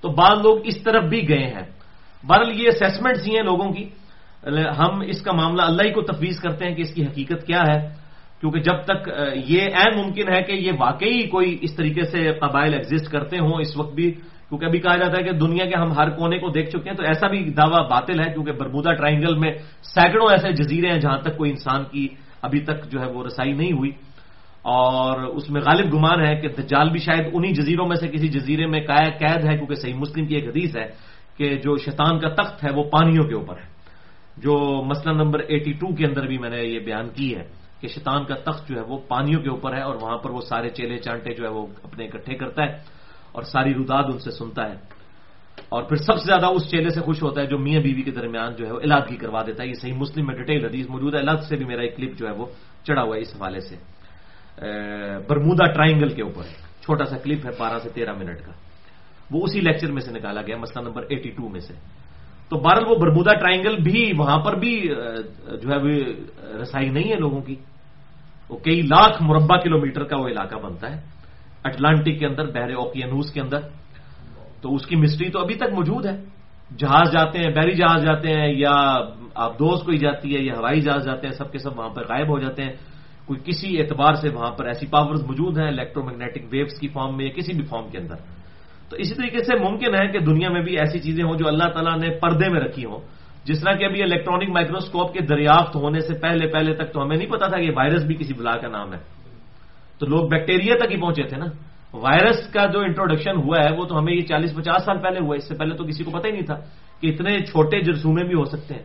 تو 0.00 0.08
بعض 0.08 0.38
لوگ 0.44 0.58
اس 0.64 0.82
طرف 0.82 1.04
بھی 1.04 1.28
گئے 1.28 1.46
ہیں۔ 1.46 1.70
بہرحال 2.26 2.60
یہ 2.60 2.68
اسیسمنٹس 2.68 3.26
ہی 3.26 3.36
ہیں 3.36 3.42
لوگوں 3.42 3.72
کی۔ 3.72 3.88
ہم 4.78 5.00
اس 5.00 5.22
کا 5.22 5.32
معاملہ 5.32 5.62
اللہ 5.62 5.82
ہی 5.82 5.92
کو 5.92 6.02
تفویض 6.02 6.38
کرتے 6.38 6.64
ہیں 6.64 6.74
کہ 6.74 6.80
اس 6.80 6.94
کی 6.94 7.04
حقیقت 7.04 7.46
کیا 7.46 7.62
ہے۔ 7.68 7.88
کیونکہ 8.40 8.60
جب 8.60 8.84
تک، 8.84 9.08
یہ 9.46 9.62
عین 9.62 9.98
ممکن 9.98 10.32
ہے 10.32 10.42
کہ 10.42 10.52
یہ 10.52 10.72
واقعی 10.80 11.22
کوئی 11.22 11.58
اس 11.60 11.76
طریقے 11.76 12.02
سے 12.02 12.32
قبائل 12.32 12.74
ایگزٹ 12.74 13.12
کرتے 13.12 13.36
ہوں، 13.38 13.60
اس 13.60 13.76
وقت 13.76 13.94
بھی 13.94 14.14
کیونکہ 14.48 14.64
ابھی 14.64 14.78
کہا 14.78 14.96
جاتا 14.96 15.18
ہے 15.18 15.22
کہ 15.22 15.32
دنیا 15.32 15.64
کے 15.64 15.74
ہم 15.76 15.92
ہر 15.92 16.10
کونے 16.10 16.38
کو 16.38 16.48
دیکھ 16.48 16.70
چکے 16.70 16.90
ہیں، 16.90 16.96
تو 16.96 17.02
ایسا 17.02 17.26
بھی 17.26 17.44
دعویٰ 17.44 17.88
باطل 17.90 18.20
ہے 18.20 18.32
کیونکہ 18.32 18.52
برمودا 18.52 18.92
ٹرائنگل 18.92 19.36
میں 19.36 19.52
سینکڑوں 19.82 20.30
ایسے 20.30 20.52
جزیرے 20.52 20.88
ہیں 20.88 21.00
جہاں 21.00 21.18
تک 21.18 21.36
کوئی 21.36 21.50
انسان 21.50 21.84
کی 21.90 22.08
ابھی 22.42 22.60
تک 22.60 22.90
جو 22.90 23.00
ہے 23.00 23.06
وہ 23.06 23.24
رسائی 23.24 23.52
نہیں 23.52 23.72
ہوئی۔ 23.72 23.90
اور 24.62 25.20
اس 25.20 25.50
میں 25.50 25.60
غالب 25.60 25.94
گمان 25.94 26.26
ہے 26.26 26.36
کہ 26.36 26.48
دجال 26.48 26.90
بھی 26.90 26.98
شاید 26.98 27.30
انہی 27.32 27.52
جزیروں 27.52 27.86
میں 27.86 27.96
سے 27.96 28.08
کسی 28.08 28.28
جزیرے 28.28 28.66
میں 28.66 28.80
قید 28.80 29.44
ہے، 29.44 29.56
کیونکہ 29.56 29.74
صحیح 29.74 29.94
مسلم 29.94 30.26
کی 30.26 30.34
ایک 30.34 30.48
حدیث 30.48 30.76
ہے 30.76 30.86
کہ 31.36 31.56
جو 31.56 31.76
شیطان 31.76 32.18
کا 32.18 32.28
تخت 32.28 32.64
ہے 32.64 32.70
وہ 32.74 32.84
پانیوں 32.84 33.24
کے 33.24 33.34
اوپر 33.34 33.54
ہے۔ 33.56 33.76
جو 34.36 34.82
مسئلہ 34.84 35.14
نمبر 35.14 35.38
ایٹی 35.38 35.72
ٹو 35.72 35.94
کے 35.94 36.04
اندر 36.04 36.26
بھی 36.26 36.38
میں 36.38 36.50
نے 36.50 36.62
یہ 36.62 36.78
بیان 36.78 37.08
کی 37.08 37.36
ہے 37.36 37.42
کہ 37.80 37.88
شیطان 37.88 38.24
کا 38.24 38.34
تخت 38.34 38.68
جو 38.68 38.76
ہے 38.76 38.80
وہ 38.80 38.98
پانیوں 39.08 39.42
کے 39.42 39.48
اوپر 39.48 39.76
ہے 39.76 39.80
اور 39.80 39.94
وہاں 40.02 40.18
پر 40.18 40.30
وہ 40.30 40.40
سارے 40.40 40.70
چیلے 40.70 40.98
چانٹے 40.98 41.34
جو 41.34 41.44
ہے 41.44 41.48
وہ 41.48 41.66
اپنے 41.82 42.04
اکٹھے 42.04 42.34
کرتا 42.34 42.62
ہے۔ 42.62 42.95
اور 43.36 43.44
ساری 43.44 43.74
روداد 43.74 44.04
ان 44.04 44.18
سے 44.18 44.30
سنتا 44.30 44.70
ہے۔ 44.70 44.96
اور 45.68 45.82
پھر 45.82 45.96
سب 45.96 46.14
سے 46.14 46.26
زیادہ 46.26 46.46
اس 46.46 46.70
چیلے 46.70 46.88
سے 46.88 47.00
خوش 47.00 47.22
ہوتا 47.22 47.40
ہے 47.40 47.46
جو 47.46 47.58
میاں 47.58 47.80
بیوی 47.80 48.02
کے 48.02 48.10
درمیان 48.10 48.54
جو 48.54 48.66
ہے 48.66 48.72
وہ 48.72 48.80
علاقی 48.80 49.16
کروا 49.16 49.42
دیتا 49.46 49.62
ہے۔ 49.62 49.68
یہ 49.68 49.74
صحیح 49.74 49.92
مسلم 49.92 50.26
میں 50.26 50.34
ڈیٹیل 50.34 50.64
حدیث 50.64 50.88
موجود 50.88 51.14
ہے۔ 51.14 51.18
الگ 51.18 51.40
سے 51.48 51.56
بھی 51.56 51.64
میرا 51.64 51.82
ایک 51.82 51.96
کلپ 51.96 52.18
جو 52.18 52.26
ہے 52.26 52.32
وہ 52.32 52.46
چڑھا 52.86 53.02
ہوا 53.02 53.16
ہے 53.16 53.20
اس 53.20 53.34
حوالے 53.36 53.60
سے۔ 53.60 53.76
برمودا 55.28 55.72
ٹرائنگل 55.72 56.08
کے 56.08 56.22
اوپر۔ 56.22 56.42
چھوٹا 56.80 57.04
سا 57.04 57.18
کلپ 57.18 57.46
ہے 57.46 57.50
بارہ 57.58 57.78
سے 57.78 57.88
تیرہ 57.88 58.12
منٹ 58.12 58.40
کا۔ 58.46 58.52
وہ 59.30 59.44
اسی 59.44 59.60
لیکچر 59.60 59.92
میں 59.92 60.02
سے 60.02 60.10
نکالا 60.12 60.42
گیا، 60.42 60.56
مسئلہ 60.56 60.84
نمبر 60.84 61.02
ایٹی 61.08 61.30
ٹو 61.30 61.48
میں 61.48 61.60
سے۔ 61.60 61.74
تو 62.48 62.56
بہرحال 62.56 62.84
وہ 62.88 62.96
برمودا 62.96 63.34
ٹرائنگل 63.34 63.76
بھی 63.76 64.12
وہاں 64.18 64.38
پر 64.38 64.54
بھی 64.54 64.88
جو 65.62 65.70
ہے 65.70 66.02
رسائی 66.62 66.88
نہیں 66.88 67.10
ہے 67.10 67.16
لوگوں 67.16 67.40
کی۔ 67.40 67.54
وہ 68.48 68.56
کئی 68.56 68.82
لاکھ 68.82 69.22
مربع 69.22 69.56
کلو 69.56 69.80
میٹر 69.80 70.04
کا 70.04 70.16
وہ 70.16 70.28
علاقہ 70.28 70.56
بنتا 70.56 70.96
ہے۔ 70.96 71.15
اٹلانٹک 71.66 72.18
کے 72.18 72.26
اندر، 72.26 72.44
بحر 72.46 72.72
اوکیانوس 72.72 73.32
کے 73.32 73.40
اندر۔ 73.40 73.58
تو 74.62 74.74
اس 74.74 74.86
کی 74.86 74.96
مسٹری 74.96 75.30
تو 75.30 75.40
ابھی 75.40 75.54
تک 75.54 75.72
موجود 75.72 76.06
ہے۔ 76.06 76.24
جہاز 76.78 77.12
جاتے 77.12 77.38
ہیں، 77.38 77.54
بحری 77.54 77.74
جہاز 77.74 78.02
جاتے 78.02 78.28
ہیں، 78.28 78.54
یا 78.54 78.98
آپ 79.34 79.54
دوست 79.54 79.84
کوئی 79.84 79.98
جاتی 79.98 80.36
ہے، 80.36 80.42
یا 80.42 80.54
ہوائی 80.58 80.80
جہاز 80.80 81.04
جاتے 81.04 81.26
ہیں، 81.26 81.34
سب 81.34 81.52
کے 81.52 81.58
سب 81.58 81.78
وہاں 81.78 81.88
پر 81.88 82.02
غائب 82.08 82.28
ہو 82.28 82.38
جاتے 82.38 82.62
ہیں۔ 82.62 82.72
کوئی 83.24 83.40
کسی 83.44 83.80
اعتبار 83.80 84.14
سے 84.14 84.28
وہاں 84.28 84.50
پر 84.50 84.66
ایسی 84.66 84.86
پاورز 84.86 85.24
موجود 85.24 85.58
ہیں 85.58 85.68
الیکٹرو 85.68 86.04
میگنیٹک 86.04 86.44
ویوز 86.50 86.80
کی 86.80 86.88
فارم 86.88 87.16
میں 87.16 87.24
یا 87.24 87.32
کسی 87.32 87.52
بھی 87.52 87.62
فارم 87.62 87.90
کے 87.90 87.98
اندر۔ 87.98 88.14
تو 88.90 88.96
اسی 88.96 89.14
طریقے 89.14 89.38
سے 89.38 89.58
ممکن 89.58 89.94
ہے 89.94 90.08
کہ 90.08 90.18
دنیا 90.18 90.48
میں 90.48 90.62
بھی 90.62 90.78
ایسی 90.78 90.98
چیزیں 90.98 91.24
ہوں 91.24 91.36
جو 91.36 91.48
اللہ 91.48 91.64
تعالیٰ 91.64 91.98
نے 91.98 92.10
پردے 92.22 92.48
میں 92.48 92.60
رکھی 92.60 92.84
ہوں۔ 92.84 92.98
جس 93.44 93.60
طرح 93.60 93.72
کہ 93.72 93.84
ابھی 93.84 94.02
الیکٹرانک 94.02 94.48
مائکروسکوپ 94.48 95.12
کے 95.12 95.20
دریافت 95.20 95.76
ہونے 95.76 96.00
سے 96.00 96.14
پہلے 96.14 96.46
پہلے 96.48 96.74
تک 96.74 96.92
تو 96.92 97.02
ہمیں 97.02 97.16
نہیں 97.16 97.30
پتا 97.30 97.46
تھا 97.46 97.58
کہ 97.58 97.70
وائرس 97.76 98.02
بھی 98.02 98.14
کسی 98.14 98.34
بلا 98.34 98.52
کا 98.52 98.68
نام 98.68 98.92
ہے۔ 98.92 99.15
تو 99.98 100.06
لوگ 100.06 100.28
بیکٹیریا 100.28 100.74
تک 100.86 100.92
ہی 100.92 101.00
پہنچے 101.00 101.22
تھے 101.22 101.36
نا۔ 101.36 101.46
وائرس 101.92 102.46
کا 102.52 102.66
جو 102.66 102.80
انٹروڈکشن 102.80 103.36
ہوا 103.36 103.56
ہے، 103.64 103.76
وہ 103.76 103.84
تو 103.84 103.98
ہمیں 103.98 104.12
یہ 104.12 104.20
چالیس 104.20 104.54
پچاس 104.54 104.84
سال 104.84 104.98
پہلے 104.98 105.20
ہوا 105.20 105.36
اس 105.36 105.48
سے 105.48 105.54
پہلے 105.54 105.76
تو 105.76 105.84
کسی 105.84 106.04
کو 106.04 106.10
پتہ 106.10 106.26
ہی 106.26 106.32
نہیں 106.32 106.46
تھا 106.46 106.54
کہ 107.00 107.06
اتنے 107.06 107.38
چھوٹے 107.38 107.80
جرسومے 107.80 108.24
بھی 108.24 108.34
ہو 108.34 108.44
سکتے 108.44 108.74
ہیں۔ 108.74 108.82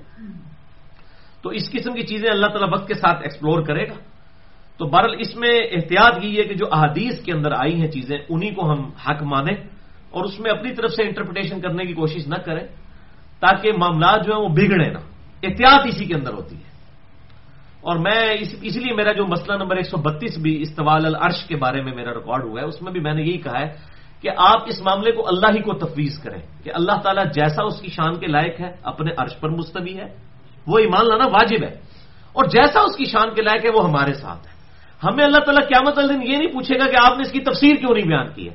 تو 1.43 1.49
اس 1.49 1.71
قسم 1.71 1.93
کی 1.93 2.01
چیزیں 2.01 2.29
اللہ 2.29 2.47
تعالیٰ 2.47 2.67
وقت 2.73 2.87
کے 2.87 2.93
ساتھ 2.93 3.19
ایکسپلور 3.21 3.61
کرے 3.61 3.83
گا۔ 3.83 3.93
تو 4.77 4.85
بہرحال 4.85 5.15
اس 5.19 5.35
میں 5.35 5.59
احتیاط 5.71 6.21
کی 6.21 6.37
ہے 6.37 6.43
کہ 6.43 6.53
جو 6.53 6.65
احادیث 6.71 7.23
کے 7.23 7.31
اندر 7.31 7.51
آئی 7.51 7.81
ہیں 7.81 7.87
چیزیں، 7.87 8.17
انہی 8.29 8.53
کو 8.53 8.71
ہم 8.71 8.89
حق 9.09 9.23
مانیں 9.23 9.63
اور 10.09 10.25
اس 10.25 10.39
میں 10.39 10.51
اپنی 10.51 10.75
طرف 10.75 10.91
سے 10.91 11.03
انٹرپریٹیشن 11.03 11.61
کرنے 11.61 11.85
کی 11.85 11.93
کوشش 11.93 12.27
نہ 12.27 12.35
کریں 12.35 12.67
تاکہ 13.39 13.71
معاملات 13.77 14.25
جو 14.25 14.33
ہیں 14.33 14.41
وہ 14.41 14.49
بگڑے 14.49 14.91
نا 14.91 14.99
احتیاط 15.43 15.87
اسی 15.87 16.05
کے 16.05 16.15
اندر 16.15 16.33
ہوتی 16.33 16.55
ہے۔ 16.55 16.70
اور 17.81 17.95
میں 17.97 18.33
اس 18.61 18.75
لیے 18.75 18.93
میرا 18.93 19.11
جو 19.11 19.27
مسئلہ 19.27 19.57
نمبر 19.57 19.75
ایک 19.75 19.85
سو 19.85 19.97
بتیس 19.97 20.37
بھی 20.37 20.61
استوال 20.61 21.05
العرش 21.05 21.43
کے 21.47 21.55
بارے 21.55 21.81
میں 21.81 21.93
میرا 21.95 22.13
ریکارڈ 22.13 22.43
ہوا 22.43 22.61
ہے، 22.61 22.65
اس 22.65 22.81
میں 22.81 22.91
بھی 22.91 22.99
میں 22.99 23.13
نے 23.13 23.21
یہی 23.21 23.37
کہا 23.37 23.59
ہے 23.59 23.73
کہ 24.21 24.29
آپ 24.37 24.61
اس 24.65 24.81
معاملے 24.81 25.11
کو 25.11 25.27
اللہ 25.27 25.47
ہی 25.47 25.61
کو 25.61 25.73
تفویض 25.73 26.19
کریں 26.19 26.63
کہ 26.63 26.71
اللہ 26.73 26.99
تعالیٰ 27.03 27.23
جیسا 27.25 27.63
اس 27.63 27.81
کی 27.81 27.87
شان 27.87 28.15
کے 28.15 28.27
لائق 28.27 28.61
ہے، 28.61 28.71
اپنے 28.83 29.11
عرش 29.17 29.39
پر 29.39 29.49
مستوی 29.49 29.97
ہے، 29.97 30.07
وہ 30.67 30.79
ایمان 30.79 31.07
لانا 31.07 31.25
واجب 31.27 31.63
ہے۔ 31.63 31.79
اور 32.33 32.45
جیسا 32.45 32.79
اس 32.79 32.95
کی 32.95 33.05
شان 33.05 33.33
کے 33.35 33.41
لائق 33.41 33.65
ہے، 33.65 33.69
وہ 33.69 33.89
ہمارے 33.89 34.13
ساتھ 34.13 34.47
ہے۔ 34.47 34.51
ہمیں 35.03 35.25
اللہ 35.25 35.37
تعالیٰ 35.37 35.67
قیامت 35.67 35.97
والے 35.97 36.13
دن 36.13 36.31
یہ 36.31 36.37
نہیں 36.37 36.53
پوچھے 36.53 36.79
گا 36.79 36.91
کہ 36.91 36.95
آپ 37.05 37.17
نے 37.17 37.21
اس 37.25 37.31
کی 37.31 37.39
تفسیر 37.39 37.75
کیوں 37.75 37.95
نہیں 37.95 38.07
بیان 38.07 38.27
کی 38.35 38.49
ہے؟ 38.49 38.53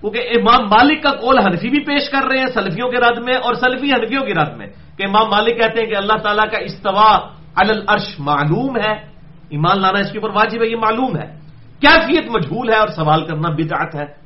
کیونکہ 0.00 0.18
امام 0.18 0.64
مالک 0.64 1.02
کا 1.02 1.10
کول 1.10 1.38
حنفی 1.38 1.68
بھی 1.68 1.80
پیش 1.80 2.10
کر 2.10 2.24
رہے 2.24 2.38
ہیں، 2.38 2.46
سلفیوں 2.46 2.88
کے 2.90 2.96
رد 2.96 3.18
میں 3.24 3.34
اور 3.34 3.54
سلفی 3.54 3.92
حنفیوں 3.92 4.22
کے 4.22 4.34
رد 4.34 4.56
میں 4.56 4.66
کہ 4.98 5.06
امام 5.08 5.30
مالک 5.30 5.56
کہتے 5.56 5.80
ہیں 5.80 5.86
کہ 5.86 5.96
اللہ 5.96 6.16
تعالیٰ 6.22 6.50
کا 6.50 6.58
استوا 6.58 7.18
الرش 7.56 8.14
معلوم 8.18 8.76
ہے، 8.76 8.92
ایمان 9.48 9.80
لانا 9.80 9.98
اس 9.98 10.12
کے 10.12 10.18
اوپر 10.18 10.34
واجب 10.34 10.62
ہے، 10.62 10.66
یہ 10.66 10.76
معلوم 10.76 11.16
ہے۔ 11.16 11.38
کیفیت 11.80 12.30
مجھول 12.36 12.70
ہے 12.70 12.76
اور 12.76 12.88
سوال 12.88 13.26
کرنا 13.26 13.48
بدعت 13.48 13.94
ہے۔ 13.94 14.24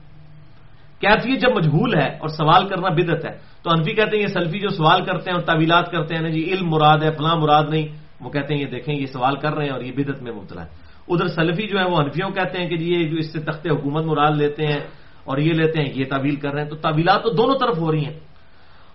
کیفیت 1.01 1.41
جب 1.41 1.57
مجھول 1.57 1.95
ہے 1.95 2.09
اور 2.19 2.29
سوال 2.29 2.69
کرنا 2.69 2.89
بدت 2.89 3.25
ہے، 3.25 3.37
تو 3.63 3.71
انفی 3.71 3.93
کہتے 3.93 4.17
ہیں 4.17 4.23
یہ 4.23 4.27
سلفی 4.27 4.59
جو 4.59 4.69
سوال 4.69 5.05
کرتے 5.05 5.31
ہیں 5.31 5.39
اور 5.39 5.47
تعویلات 5.47 5.91
کرتے 5.91 6.15
ہیں 6.15 6.31
جی 6.31 6.45
علم 6.45 6.69
مراد 6.69 6.99
ہے، 7.03 7.11
فلاں 7.11 7.37
مراد 7.37 7.65
نہیں۔ 7.71 7.89
وہ 8.21 8.31
کہتے 8.31 8.55
ہیں 8.55 8.61
یہ 8.61 8.67
دیکھیں، 8.67 8.95
یہ 8.95 9.07
سوال 9.07 9.37
کر 9.37 9.55
رہے 9.55 9.65
ہیں 9.65 9.73
اور 9.73 9.81
یہ 9.81 9.93
بدت 9.93 10.23
میں 10.23 10.33
مبتلا 10.33 10.63
ہے۔ 10.63 10.69
ادھر 11.09 11.29
سلفی 11.29 11.69
جو 11.69 11.79
ہے 11.79 11.85
وہ 11.85 11.97
انفیوں 11.97 12.31
کہتے 12.31 12.59
ہیں 12.59 12.69
کہ 12.69 12.77
جی 12.77 12.95
یہ 12.95 13.09
جو 13.09 13.17
اس 13.17 13.33
سے 13.33 13.41
تخت 13.41 13.67
حکومت 13.67 14.05
مراد 14.05 14.33
لیتے 14.37 14.67
ہیں 14.67 14.81
اور 15.25 15.39
یہ 15.39 15.53
لیتے 15.53 15.83
ہیں، 15.83 15.93
یہ 15.95 16.05
تعویل 16.05 16.37
کر 16.37 16.53
رہے 16.53 16.63
ہیں۔ 16.63 16.69
تو 16.69 16.77
تعویلات 16.77 17.23
تو 17.23 17.31
دونوں 17.31 17.59
طرف 17.59 17.79
ہو 17.79 17.93
رہی 17.93 18.05
ہیں۔ 18.05 18.21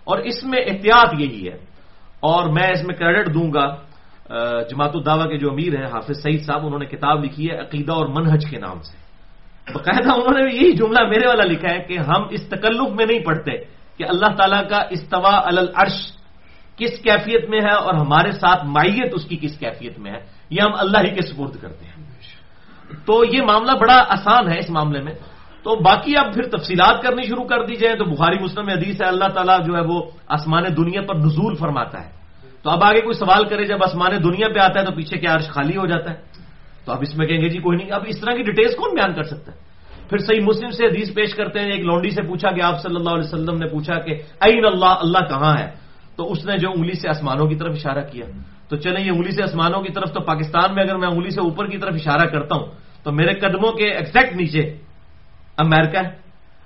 اور 0.04 0.18
اس 0.18 0.44
میں 0.44 0.58
احتیاط 0.58 1.14
یہی 1.18 1.48
ہے۔ 1.48 1.56
اور 2.20 2.48
میں 2.48 2.70
اس 2.70 2.84
میں 2.84 2.94
کریڈٹ 2.94 3.34
دوں 3.34 3.52
گا۔ 3.54 3.76
جماعت 4.70 4.90
الدعوہ 4.94 5.24
کے 5.24 5.38
جو 5.38 5.50
امیر 5.50 5.76
ہیں، 5.76 5.86
حافظ 5.86 6.22
سعید 6.22 6.46
صاحب، 6.46 6.66
انہوں 6.66 6.78
نے 6.78 6.86
کتاب 6.86 7.24
لکھی 7.24 7.50
ہے 7.50 7.56
عقیدہ 7.60 7.92
اور 7.92 8.06
منہج 8.06 8.50
کے 8.50 8.58
نام 8.58 8.82
سے۔ 8.82 8.96
باقاعدہ 9.74 10.12
انہوں 10.12 10.44
نے 10.44 10.54
یہی 10.54 10.72
جملہ 10.72 10.98
میرے 11.08 11.26
والا 11.26 11.44
لکھا 11.44 11.74
ہے 11.74 11.78
کہ 11.78 11.98
ہم 11.98 12.22
اس 12.30 12.42
تکلف 12.48 12.94
میں 12.94 13.06
نہیں 13.06 13.20
پڑھتے 13.20 13.50
کہ 13.98 14.04
اللہ 14.08 14.34
تعالیٰ 14.36 14.68
کا 14.68 14.76
استوا 14.76 15.40
العرش 15.44 16.12
کس 16.76 16.98
کیفیت 16.98 17.48
میں 17.48 17.60
ہے 17.60 17.74
اور 17.74 17.94
ہمارے 17.94 18.32
ساتھ 18.32 18.64
مائیت 18.64 19.12
اس 19.12 19.24
کی 19.24 19.36
کس 19.36 19.58
کیفیت 19.58 19.98
میں 19.98 20.12
ہے، 20.12 20.18
یہ 20.50 20.60
ہم 20.62 20.70
اللہ 20.78 20.98
ہی 20.98 21.14
کے 21.14 21.22
سپرد 21.22 21.56
کرتے 21.60 21.84
ہیں۔ 21.84 22.04
تو 23.06 23.24
یہ 23.24 23.42
معاملہ 23.42 23.72
بڑا 23.72 24.04
آسان 24.08 24.52
ہے 24.52 24.58
اس 24.58 24.70
معاملے 24.70 25.00
میں۔ 25.00 25.12
تو 25.62 25.76
باقی 25.76 26.12
اب 26.16 26.34
پھر 26.34 26.42
تفصیلات 26.42 27.02
کرنی 27.02 27.22
شروع 27.22 27.44
کر 27.44 27.66
دی 27.66 27.74
جائیں 27.74 27.98
تو 27.98 28.04
بخاری 28.04 28.44
مسلم 28.44 28.68
حدیث 28.68 29.02
ہے، 29.02 29.06
اللہ 29.06 29.28
تعالیٰ 29.34 29.66
جو 29.66 29.74
ہے 29.76 29.80
وہ 29.80 30.02
آسمان 30.28 30.64
دنیا 30.76 31.00
پر 31.02 31.14
نزول 31.14 31.54
فرماتا 31.54 32.04
ہے۔ 32.04 32.23
تو 32.64 32.70
اب 32.70 32.84
آگے 32.84 33.00
کوئی 33.00 33.14
سوال 33.14 33.44
کرے، 33.44 33.64
جب 33.64 33.84
آسمان 33.84 34.10
دنیا 34.24 34.48
پہ 34.48 34.58
آتا 34.58 34.80
ہے 34.80 34.84
تو 34.84 34.92
پیچھے 34.92 35.18
کیا 35.18 35.34
عرش 35.34 35.48
خالی 35.48 35.76
ہو 35.76 35.86
جاتا 35.86 36.10
ہے؟ 36.10 36.16
تو 36.84 36.92
اب 36.92 36.98
اس 37.02 37.16
میں 37.16 37.26
کہیں 37.26 37.40
گے 37.40 37.48
جی 37.48 37.58
کوئی 37.58 37.78
نہیں، 37.78 37.90
اب 37.90 38.02
اس 38.06 38.20
طرح 38.20 38.32
کی 38.34 38.42
ڈیٹیلس 38.42 38.76
کون 38.76 38.94
بیان 38.94 39.14
کر 39.14 39.22
سکتا 39.22 39.52
ہے؟ 39.52 39.56
پھر 40.08 40.18
صحیح 40.18 40.40
مسلم 40.40 40.70
سے 40.70 40.86
حدیث 40.86 41.14
پیش 41.14 41.34
کرتے 41.34 41.60
ہیں، 41.60 41.70
ایک 41.70 41.84
لونڈی 41.84 42.10
سے 42.10 42.22
پوچھا 42.22 42.50
کہ 42.50 42.60
آپ 42.60 42.82
صلی 42.82 42.96
اللہ 42.96 43.10
علیہ 43.10 43.24
وسلم 43.24 43.56
نے 43.56 43.66
پوچھا 43.66 43.98
کہ 43.98 44.10
این 44.40 44.64
اللہ 44.64 44.84
اللہ 44.84 45.18
کہاں 45.18 45.54
ہے؟ 45.58 45.70
تو 46.16 46.32
اس 46.32 46.46
نے 46.46 46.56
جو 46.56 46.70
انگلی 46.70 46.92
سے 46.92 47.08
آسمانوں 47.08 47.46
کی 47.46 47.54
طرف 47.54 47.72
اشارہ 47.74 48.04
کیا۔ 48.12 48.26
تو 48.68 48.76
چلیں، 48.76 49.04
یہ 49.04 49.10
انگلی 49.10 49.30
سے 49.30 49.42
آسمانوں 49.42 49.82
کی 49.82 49.92
طرف، 49.92 50.12
تو 50.12 50.20
پاکستان 50.20 50.74
میں 50.74 50.82
اگر 50.82 50.96
میں 50.96 51.08
انگلی 51.08 51.30
سے 51.30 51.40
اوپر 51.40 51.66
کی 51.66 51.78
طرف 51.78 51.94
اشارہ 51.94 52.26
کرتا 52.26 52.54
ہوں، 52.54 52.66
تو 53.04 53.12
میرے 53.12 53.34
قدموں 53.34 53.72
کے 53.72 53.84
ایگزیکٹ 53.84 54.36
نیچے 54.36 54.76
امیرکا 55.58 56.00
ہے۔ 56.00 56.10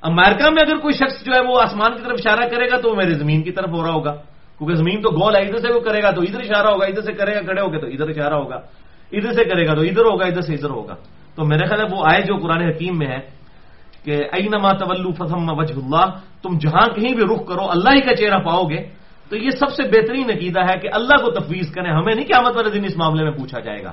امیرکا 0.03 0.51
میں 0.51 0.63
اگر 0.63 0.77
کوئی 0.77 0.95
شخص 0.95 1.25
جو 1.25 1.33
ہے 1.33 1.41
وہ 1.41 1.61
آسمان 1.61 1.93
کی 1.97 2.03
طرف 2.03 2.21
اشارہ 2.27 2.49
کرے 2.49 2.71
گا، 2.71 2.81
تو 2.81 2.91
وہ 2.91 2.97
میرے 2.97 3.11
زمین 3.11 3.43
کی 3.43 3.53
طرف 3.53 3.69
ہو 3.69 3.83
رہا 3.83 3.93
ہوگا۔ 3.93 4.15
کیونکہ 4.59 4.75
زمین 4.75 5.03
تو 5.03 5.11
گول 5.11 5.37
ہے، 5.37 5.41
ادھر 5.41 5.59
سے 5.59 5.73
وہ 5.73 5.81
کرے 5.81 6.03
گا 6.03 6.11
تو 6.11 6.23
ادھر 6.23 6.41
اشارہ 6.41 6.67
ہوگا، 6.67 6.87
ادھر 6.87 7.03
سے 7.03 7.13
کرے 7.13 7.35
گا، 7.35 7.41
کھڑے 7.41 7.61
ہو 7.61 7.73
گئے 7.73 7.81
تو 7.81 7.87
ادھر 7.87 8.09
اشارہ 8.09 8.35
ہوگا، 8.35 8.57
ادھر 9.13 9.33
سے 9.33 9.45
کرے 9.45 9.67
گا 9.67 9.75
تو 9.75 9.81
ادھر 9.81 10.05
ہوگا، 10.05 10.25
ادھر 10.25 10.41
سے 10.41 10.55
ادھر 10.55 10.71
ہوگا۔ 10.71 10.95
تو 11.35 11.45
میرے 11.45 11.67
خیال 11.67 11.81
ہے 11.81 11.97
وہ 11.97 12.05
آئے 12.13 12.23
جو 12.23 12.37
قرآن 12.37 12.61
حکیم 12.61 12.99
میں 12.99 13.07
ہے 13.07 13.19
کہ 14.05 14.11
اینما 14.11 14.73
طلو 14.73 15.13
فسم 15.13 15.59
وجہ 15.59 15.75
اللہ، 15.75 16.19
تم 16.43 16.59
جہاں 16.59 16.87
کہیں 16.95 17.15
بھی 17.15 17.25
رخ 17.25 17.49
کرو، 17.49 17.71
اللہ 17.71 17.91
ہی 17.95 18.01
کا 18.01 18.17
چہرہ 18.17 18.39
پاؤ 18.39 18.63
گے۔ 18.63 18.99
تو 19.29 19.37
یہ 19.37 19.51
سب 19.51 19.71
سے 19.71 19.83
بہترین 19.83 20.31
عقیدہ 20.31 20.61
ہے 20.61 20.79
کہ 20.79 20.89
اللہ 20.93 21.25
کو 21.25 21.31
تفویض 21.31 21.73
کریں، 21.73 21.91
ہمیں 21.91 22.15
نہیں 22.15 22.27
قیامت 22.27 22.57
والے 22.57 22.71
دن 22.71 22.85
اس 22.85 22.97
معاملے 22.97 23.25
میں 23.25 23.33
پوچھا 23.33 23.61
جائے 23.61 23.85
گا۔ 23.85 23.93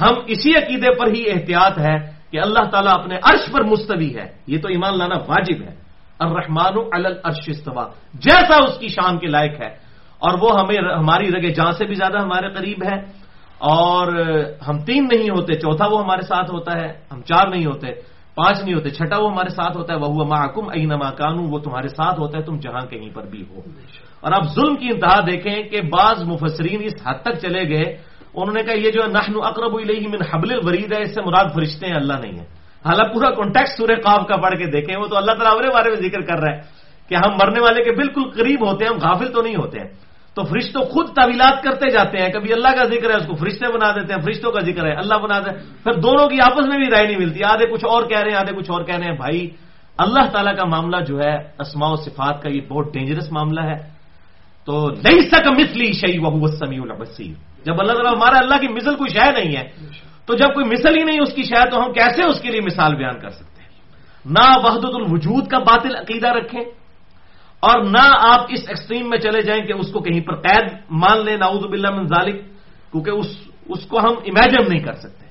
ہم 0.00 0.14
اسی 0.26 0.54
عقیدے 0.54 0.94
پر 0.98 1.06
ہی 1.14 1.30
احتیاط 1.30 1.78
ہے 1.78 1.96
کہ 2.30 2.40
اللہ 2.40 2.70
تعالیٰ 2.70 2.92
اپنے 2.92 3.16
عرش 3.22 3.52
پر 3.52 3.62
مستوی 3.62 4.16
ہے۔ 4.16 4.26
یہ 4.46 4.58
تو 4.58 4.68
ایمان 4.68 4.98
لانا 4.98 5.14
واجب 5.14 5.62
ہے۔ 5.62 5.74
الرحمن 6.18 6.78
الرش 6.92 7.44
استوا 7.46 7.84
جیسا 8.14 8.56
اس 8.56 8.78
کی 8.78 8.88
شان 8.88 9.18
کے 9.18 9.26
لائق 9.26 9.62
ہے۔ 9.62 9.87
اور 10.18 10.38
وہ 10.42 10.60
ہمیں 10.60 10.92
ہماری 10.98 11.30
رگے 11.30 11.48
جہاں 11.48 11.72
سے 11.72 11.86
بھی 11.86 11.94
زیادہ 11.94 12.18
ہمارے 12.18 12.48
قریب 12.52 12.78
ہے 12.92 13.00
اور 13.58 14.12
ہم 14.68 14.78
تین 14.78 15.08
نہیں 15.12 15.30
ہوتے، 15.30 15.54
چوتھا 15.54 15.86
وہ 15.86 16.02
ہمارے 16.04 16.22
ساتھ 16.22 16.50
ہوتا 16.50 16.72
ہے، 16.80 16.88
ہم 17.12 17.22
چار 17.22 17.48
نہیں 17.48 17.66
ہوتے، 17.66 17.86
پانچ 18.34 18.62
نہیں 18.64 18.74
ہوتے، 18.74 18.90
چھٹا 18.90 19.18
وہ 19.18 19.30
ہمارے 19.32 19.48
ساتھ 19.48 19.76
ہوتا 19.76 19.94
ہے 19.94 19.98
وہ 19.98 20.24
محکم 20.24 20.68
این 20.68 20.88
کانو، 21.16 21.42
وہ 21.42 21.58
تمہارے 21.58 21.88
ساتھ 21.88 22.20
ہوتا 22.20 22.38
ہے، 22.38 22.42
تم 22.42 22.56
جہاں 22.56 22.86
کہیں 22.90 23.10
پر 23.14 23.26
بھی 23.26 23.44
ہو۔ 23.50 23.60
اور 24.20 24.32
اب 24.32 24.44
ظلم 24.54 24.76
کی 24.76 24.88
انتہا 24.88 25.20
دیکھیں 25.20 25.62
کہ 25.62 25.80
بعض 25.80 26.22
مفسرین 26.22 26.82
اس 26.84 27.06
حد 27.06 27.14
تک 27.22 27.34
چلے 27.42 27.68
گئے، 27.68 27.96
انہوں 28.34 28.54
نے 28.54 28.62
کہا 28.62 28.74
یہ 28.74 28.90
جو 28.90 29.06
نحن 29.06 29.32
اقرب 29.42 29.74
الیہ 29.74 30.08
من 30.08 30.22
حبل 30.32 30.52
الورید 30.52 30.92
ہے، 30.92 31.02
اس 31.02 31.14
سے 31.14 31.22
مراد 31.22 31.44
فرشتے 31.54 31.86
ہیں، 31.86 31.94
اللہ 31.94 32.12
نہیں 32.12 32.38
ہے۔ 32.38 32.44
حالانکہ 32.86 33.12
پورا 33.12 33.30
کانٹیکٹ 33.30 33.68
سورہ 33.68 34.00
قاف 34.04 34.26
کا 34.26 34.36
پڑھ 34.36 34.58
کے 34.58 34.64
دیکھیں، 34.64 34.96
وہ 34.96 35.06
تو 35.06 35.16
اللہ 35.16 35.32
تعالیٰ 35.32 35.72
بارے 35.72 35.90
میں 35.90 36.08
ذکر 36.08 36.20
کر 36.20 36.38
رہا 36.38 36.56
ہے 36.56 36.60
کہ 37.08 37.14
ہم 37.14 37.30
مرنے 37.32 37.60
والے 37.60 37.84
کے 37.84 37.92
بالکل 37.92 38.30
قریب 38.30 38.66
ہوتے 38.68 38.84
ہیں، 38.84 38.92
ہم 38.92 38.98
غافل 38.98 39.32
تو 39.32 39.42
نہیں 39.42 39.56
ہوتے 39.56 39.80
ہیں۔ 39.80 40.07
تو 40.38 40.44
فرشتوں 40.44 40.82
خود 40.82 41.06
تعویلات 41.08 41.62
کرتے 41.62 41.90
جاتے 41.90 42.18
ہیں۔ 42.18 42.28
کبھی 42.28 42.52
اللہ 42.52 42.68
کا 42.68 42.84
ذکر 42.84 43.10
ہے، 43.10 43.16
اس 43.16 43.26
کو 43.26 43.34
فرشتے 43.36 43.72
بنا 43.72 43.92
دیتے 43.92 44.14
ہیں، 44.14 44.22
فرشتوں 44.22 44.52
کا 44.52 44.60
ذکر 44.60 44.86
ہے، 44.86 44.92
اللہ 44.92 45.14
بنا 45.14 45.38
دیتے 45.38 45.50
ہیں 45.50 45.84
پھر 45.84 45.92
دونوں 45.92 46.26
کی 46.26 46.40
آپس 46.40 46.66
میں 46.66 46.78
بھی 46.78 46.86
رائے 46.86 47.06
نہیں 47.06 47.16
ملتی۔ 47.16 47.44
آدھے 47.44 47.66
کچھ 47.66 47.84
اور 47.84 48.02
کہہ 48.02 48.18
رہے 48.18 48.30
ہیں، 48.30 48.38
آدھے 48.38 48.56
کچھ 48.56 48.70
اور 48.70 48.84
کہہ 48.84 48.94
رہے 48.94 49.04
ہیں۔ 49.04 49.16
بھائی، 49.16 49.50
اللہ 49.98 50.30
تعالیٰ 50.32 50.56
کا 50.56 50.64
معاملہ 50.64 50.96
جو 51.04 51.18
ہے، 51.18 51.36
اسماء 51.58 51.88
و 51.88 51.96
صفات 51.96 52.42
کا 52.42 52.48
یہ 52.48 52.60
بہت 52.60 52.92
ڈینجرس 52.92 53.32
معاملہ 53.32 53.60
ہے۔ 53.60 53.98
تو 54.66 54.90
نہیں 54.90 55.20
سک 55.20 55.46
مسلی 55.46 55.92
شعی 55.92 56.18
وہ 56.18 56.46
سمیع 56.46 56.82
البصیر 56.82 57.34
جب 57.64 57.80
اللہ 57.80 57.92
تعالیٰ 57.92 58.14
ہمارا 58.16 58.38
اللہ 58.38 58.54
کی 58.60 58.68
مثل 58.68 58.94
کوئی 58.94 59.10
شہ 59.10 59.40
نہیں 59.40 59.56
ہے، 59.56 59.68
تو 60.26 60.34
جب 60.34 60.54
کوئی 60.54 60.66
مثل 60.66 60.98
ہی 60.98 61.04
نہیں 61.04 61.20
اس 61.20 61.32
کی 61.32 61.42
شہ 61.42 61.70
تو 61.70 61.84
ہم 61.84 61.92
کیسے 61.92 62.24
اس 62.24 62.40
کے 62.40 62.48
لیے 62.48 62.60
مثال 62.60 62.94
بیان 62.94 63.18
کر 63.18 63.28
سکتے 63.28 63.62
ہیں؟ 63.62 63.68
نہ 64.24 64.66
وحدت 64.66 64.94
الوجود 64.94 65.46
کا 65.46 65.58
باطل 65.58 65.96
عقیدہ 65.96 66.28
رکھیں۔ 66.28 66.60
اور 67.60 67.84
نہ 67.84 68.12
آپ 68.20 68.40
اس 68.48 68.64
ایکسٹریم 68.68 69.08
میں 69.10 69.18
چلے 69.18 69.42
جائیں 69.42 69.66
کہ 69.66 69.72
اس 69.72 69.92
کو 69.92 70.00
کہیں 70.00 70.20
پر 70.20 70.34
قید 70.34 70.72
مان 70.90 71.24
لیں 71.24 71.36
ناؤد 71.36 71.70
باللہ 71.70 71.90
من 71.90 72.06
ذالک، 72.06 72.44
کیونکہ 72.92 73.10
اس 73.10 73.26
اس 73.68 73.86
کو 73.86 73.98
ہم 73.98 74.12
امیجن 74.26 74.68
نہیں 74.68 74.82
کر 74.82 74.92
سکتے۔ 74.92 75.26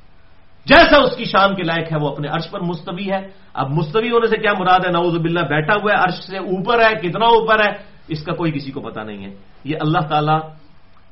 جیسا 0.65 0.97
اس 0.97 1.15
کی 1.17 1.25
شان 1.25 1.55
کے 1.55 1.63
لائق 1.63 1.91
ہے، 1.91 1.97
وہ 2.01 2.09
اپنے 2.09 2.27
عرش 2.27 2.51
پر 2.51 2.59
مستوی 2.59 3.11
ہے۔ 3.11 3.27
اب 3.53 3.69
مستوی 3.69 4.11
ہونے 4.11 4.27
سے 4.27 4.37
کیا 4.37 4.51
مراد 4.59 4.79
ہے؟ 4.85 4.91
ناؤد 4.91 5.21
باللہ 5.21 5.39
بیٹھا 5.39 5.73
ہوا 5.73 5.91
ہے، 5.91 5.97
عرش 5.97 6.13
سے 6.13 6.37
اوپر 6.37 6.79
ہے، 6.79 6.93
کتنا 6.95 7.25
اوپر 7.25 7.59
ہے؟ 7.59 7.73
اس 8.07 8.23
کا 8.23 8.33
کوئی 8.33 8.51
کسی 8.51 8.71
کو 8.71 8.81
پتا 8.81 9.03
نہیں 9.03 9.25
ہے۔ 9.25 9.35
یہ 9.63 9.75
اللہ 9.81 9.99
تعالی 9.99 10.39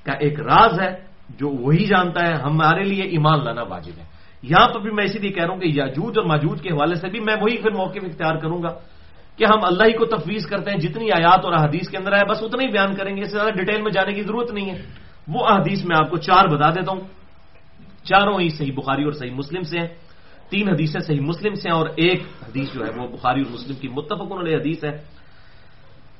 کا 0.03 0.11
ایک 0.11 0.39
راز 0.39 0.80
ہے، 0.80 0.95
جو 1.30 1.49
وہی 1.49 1.86
جانتا 1.86 2.28
ہے، 2.28 2.34
ہمارے 2.34 2.84
لیے 2.84 3.03
ایمان 3.03 3.45
لانا 3.45 3.61
واجب 3.61 3.97
ہے۔ 3.97 4.03
یہاں 4.43 4.68
پر 4.68 4.80
بھی 4.80 4.91
میں 4.91 5.03
اسی 5.03 5.20
لیے 5.20 5.32
کہہ 5.32 5.43
رہا 5.43 5.53
ہوں 5.53 5.61
کہ 5.61 5.68
یاجوج 5.68 6.18
اور 6.18 6.26
ماجوج 6.26 6.61
کے 6.61 6.70
حوالے 6.70 6.95
سے 6.95 7.09
بھی 7.09 7.20
میں 7.20 7.36
وہی 7.41 7.57
پھر 7.57 7.72
موقع 7.72 7.99
اختیار 8.03 8.36
کروں 8.36 8.63
گا۔ 8.63 8.70
کہ 9.38 9.45
ہم 9.49 9.59
اللہ 9.63 9.83
ہی 9.83 9.93
کو 9.93 10.05
تفویض 10.05 10.45
کرتے 10.45 10.71
ہیں، 10.71 10.77
جتنی 10.77 11.11
آیات 11.11 11.45
اور 11.45 11.53
احادیث 11.53 11.89
کے 11.89 11.97
اندر 11.97 12.17
ہے 12.17 12.25
بس 12.29 12.43
اتنا 12.43 12.63
ہی 12.63 12.67
بیان 12.67 12.95
کریں 12.95 13.17
گے، 13.17 13.21
اس 13.21 13.27
سے 13.27 13.36
زیادہ 13.36 13.49
ڈیٹیل 13.49 13.81
میں 13.81 13.91
جانے 13.91 14.13
کی 14.13 14.21
ضرورت 14.21 14.51
نہیں 14.51 14.69
ہے۔ 14.69 14.81
وہ 15.27 15.47
احادیث 15.47 15.86
میں 15.86 15.97
آپ 15.97 16.09
کو 16.09 16.17
چار 16.17 16.45
بتا 16.45 16.69
دیتا 16.69 16.91
ہوں۔ 16.91 17.01
چاروں 18.03 18.39
ہی 18.39 18.49
صحیح 18.49 18.71
بخاری 18.75 19.03
اور 19.03 19.11
صحیح 19.11 19.31
مسلم 19.31 19.61
سے 19.61 19.79
ہیں۔ 19.79 19.88
تین 20.49 20.69
حدیثیں 20.69 20.99
صحیح 20.99 21.21
مسلم 21.21 21.53
سے 21.53 21.69
ہیں 21.69 21.75
اور 21.75 21.88
ایک 21.95 22.21
حدیث 22.21 22.73
جو 22.73 22.86
ہے 22.86 23.01
وہ 23.01 23.07
بخاری 23.07 23.41
اور 23.41 23.51
مسلم 23.53 23.75
کی 23.75 23.88
متفق 23.88 24.31
علیہ 24.39 24.57
حدیث 24.57 24.83
ہے۔ 24.83 24.97